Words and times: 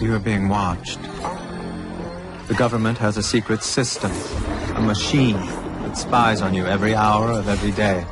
You 0.00 0.14
are 0.14 0.18
being 0.18 0.48
watched. 0.48 1.00
The 2.48 2.54
government 2.56 2.98
has 2.98 3.16
a 3.16 3.22
secret 3.22 3.62
system, 3.62 4.12
a 4.76 4.80
machine 4.80 5.36
that 5.36 5.96
spies 5.96 6.42
on 6.42 6.52
you 6.52 6.66
every 6.66 6.94
hour 6.94 7.30
of 7.30 7.48
every 7.48 7.72
day. 7.72 8.04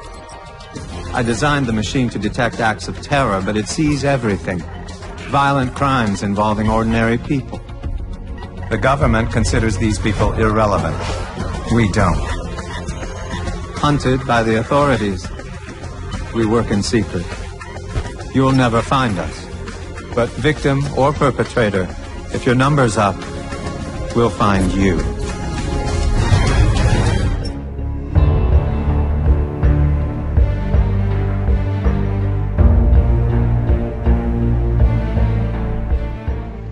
I 1.12 1.22
designed 1.22 1.66
the 1.66 1.74
machine 1.74 2.08
to 2.10 2.18
detect 2.18 2.58
acts 2.58 2.88
of 2.88 3.00
terror, 3.02 3.42
but 3.44 3.56
it 3.56 3.68
sees 3.68 4.02
everything. 4.02 4.60
Violent 5.28 5.74
crimes 5.74 6.22
involving 6.22 6.70
ordinary 6.70 7.18
people. 7.18 7.58
The 8.70 8.78
government 8.80 9.30
considers 9.30 9.76
these 9.76 9.98
people 9.98 10.32
irrelevant. 10.32 10.96
We 11.74 11.92
don't. 11.92 12.18
Hunted 13.76 14.26
by 14.26 14.42
the 14.42 14.58
authorities. 14.58 15.28
We 16.34 16.46
work 16.46 16.70
in 16.70 16.82
secret. 16.82 17.26
You'll 18.34 18.52
never 18.52 18.80
find 18.80 19.18
us. 19.18 19.43
But 20.14 20.30
victim 20.30 20.78
or 20.96 21.12
perpetrator, 21.12 21.88
if 22.32 22.46
your 22.46 22.54
number's 22.54 22.96
up, 22.96 23.16
we'll 24.14 24.30
find 24.30 24.72
you. 24.72 24.96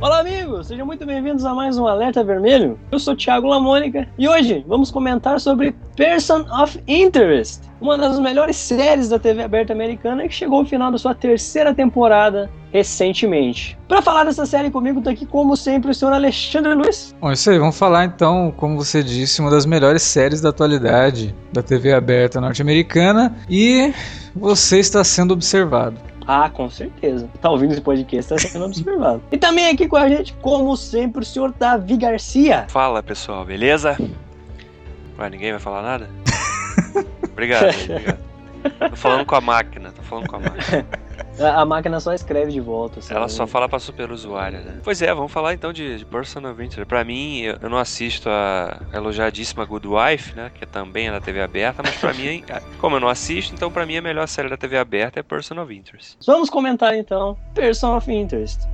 Olá, 0.01 0.21
amigos! 0.21 0.69
Sejam 0.69 0.87
muito 0.87 1.05
bem-vindos 1.05 1.45
a 1.45 1.53
mais 1.53 1.77
um 1.77 1.89
Alerta 1.89 2.23
Vermelho. 2.23 2.79
Eu 2.93 3.01
sou 3.01 3.17
Thiago 3.17 3.49
Lamônica 3.49 4.07
e 4.17 4.29
hoje 4.29 4.65
vamos 4.69 4.93
comentar 4.93 5.41
sobre 5.41 5.75
Person 5.97 6.47
of 6.49 6.81
Interest, 6.87 7.61
uma 7.83 7.99
das 7.99 8.19
melhores 8.21 8.57
séries 8.57 9.09
da 9.09 9.19
TV 9.19 9.43
aberta 9.43 9.73
americana 9.73 10.27
que 10.29 10.33
chegou 10.33 10.61
ao 10.61 10.65
final 10.65 10.93
da 10.93 10.97
sua 10.97 11.15
terceira 11.15 11.75
temporada 11.75 12.49
recentemente. 12.73 13.77
Para 13.89 14.01
falar 14.01 14.25
dessa 14.25 14.47
série 14.47 14.71
comigo, 14.71 15.03
tá 15.03 15.11
aqui 15.11 15.27
como 15.27 15.57
sempre 15.57 15.91
o 15.91 15.95
senhor 15.95 16.15
Alexandre 16.15 16.75
Luiz. 16.75 17.15
Bom, 17.21 17.33
isso 17.33 17.51
aí, 17.51 17.59
vamos 17.59 17.77
falar 17.77 18.05
então, 18.05 18.55
como 18.57 18.77
você 18.77 19.03
disse, 19.03 19.41
uma 19.41 19.51
das 19.51 19.67
melhores 19.67 20.03
séries 20.03 20.41
da 20.41 20.51
atualidade 20.51 21.35
da 21.53 21.61
TV 21.61 21.93
aberta 21.93 22.41
norte-americana 22.41 23.35
e 23.51 23.93
você 24.35 24.79
está 24.79 25.03
sendo 25.03 25.35
observado. 25.35 25.97
Ah, 26.25 26.49
com 26.49 26.71
certeza. 26.71 27.29
Tá 27.41 27.51
ouvindo 27.51 27.73
esse 27.73 27.81
podcast, 27.81 28.29
tá 28.33 28.39
sendo 28.39 28.65
observado. 28.65 29.21
E 29.33 29.37
também 29.37 29.69
aqui 29.69 29.89
com 29.89 29.97
a 29.97 30.09
gente, 30.09 30.33
como 30.35 30.77
sempre, 30.77 31.23
o 31.23 31.25
senhor 31.25 31.53
Davi 31.59 31.97
Garcia. 31.97 32.67
Fala 32.69 33.03
pessoal, 33.03 33.45
beleza? 33.45 33.99
Ué, 35.19 35.29
ninguém 35.29 35.51
vai 35.51 35.61
falar 35.61 35.83
nada? 35.83 36.22
Obrigado, 37.33 37.75
obrigado. 37.91 38.33
Tô 38.91 38.97
falando 38.97 39.27
com 39.27 39.35
a 39.35 39.41
máquina, 39.41 39.91
tô 39.91 40.03
falando 40.03 40.29
com 40.29 40.37
a 40.37 40.41
máquina. 40.41 40.87
A, 41.41 41.63
a 41.63 41.65
máquina 41.65 41.99
só 41.99 42.13
escreve 42.13 42.53
de 42.53 42.61
volta. 42.61 43.01
Ela 43.09 43.29
só 43.29 43.47
fala 43.47 43.69
pra 43.69 43.79
super 43.79 44.11
usuária, 44.11 44.61
né? 44.61 44.81
Pois 44.83 45.01
é, 45.01 45.13
vamos 45.15 45.33
falar 45.33 45.55
então 45.55 45.73
de, 45.73 45.99
de 45.99 46.05
Person 46.05 46.41
of 46.41 46.63
Interest. 46.63 46.85
Pra 46.85 47.05
mim, 47.05 47.41
eu, 47.41 47.59
eu 47.63 47.71
não 47.71 47.79
assisto 47.79 48.29
a 48.29 48.81
elogiadíssima 48.93 49.65
Good 49.65 49.89
Wife, 49.89 50.35
né? 50.35 50.51
Que 50.55 50.67
também 50.67 51.09
é 51.09 51.11
da 51.11 51.21
TV 51.21 51.41
aberta, 51.41 51.83
mas 51.83 51.97
pra 51.97 52.13
mim, 52.13 52.45
como 52.79 52.97
eu 52.97 53.01
não 53.01 53.09
assisto, 53.09 53.55
então 53.55 53.71
pra 53.71 53.87
mim 53.87 53.97
a 53.97 54.03
melhor 54.03 54.27
série 54.29 54.49
da 54.49 54.57
TV 54.57 54.77
aberta 54.77 55.21
é 55.21 55.23
Person 55.23 55.61
of 55.61 55.75
Interest. 55.75 56.19
Vamos 56.27 56.51
comentar 56.51 56.95
então 56.95 57.37
Person 57.55 57.97
of 57.97 58.13
Interest. 58.13 58.69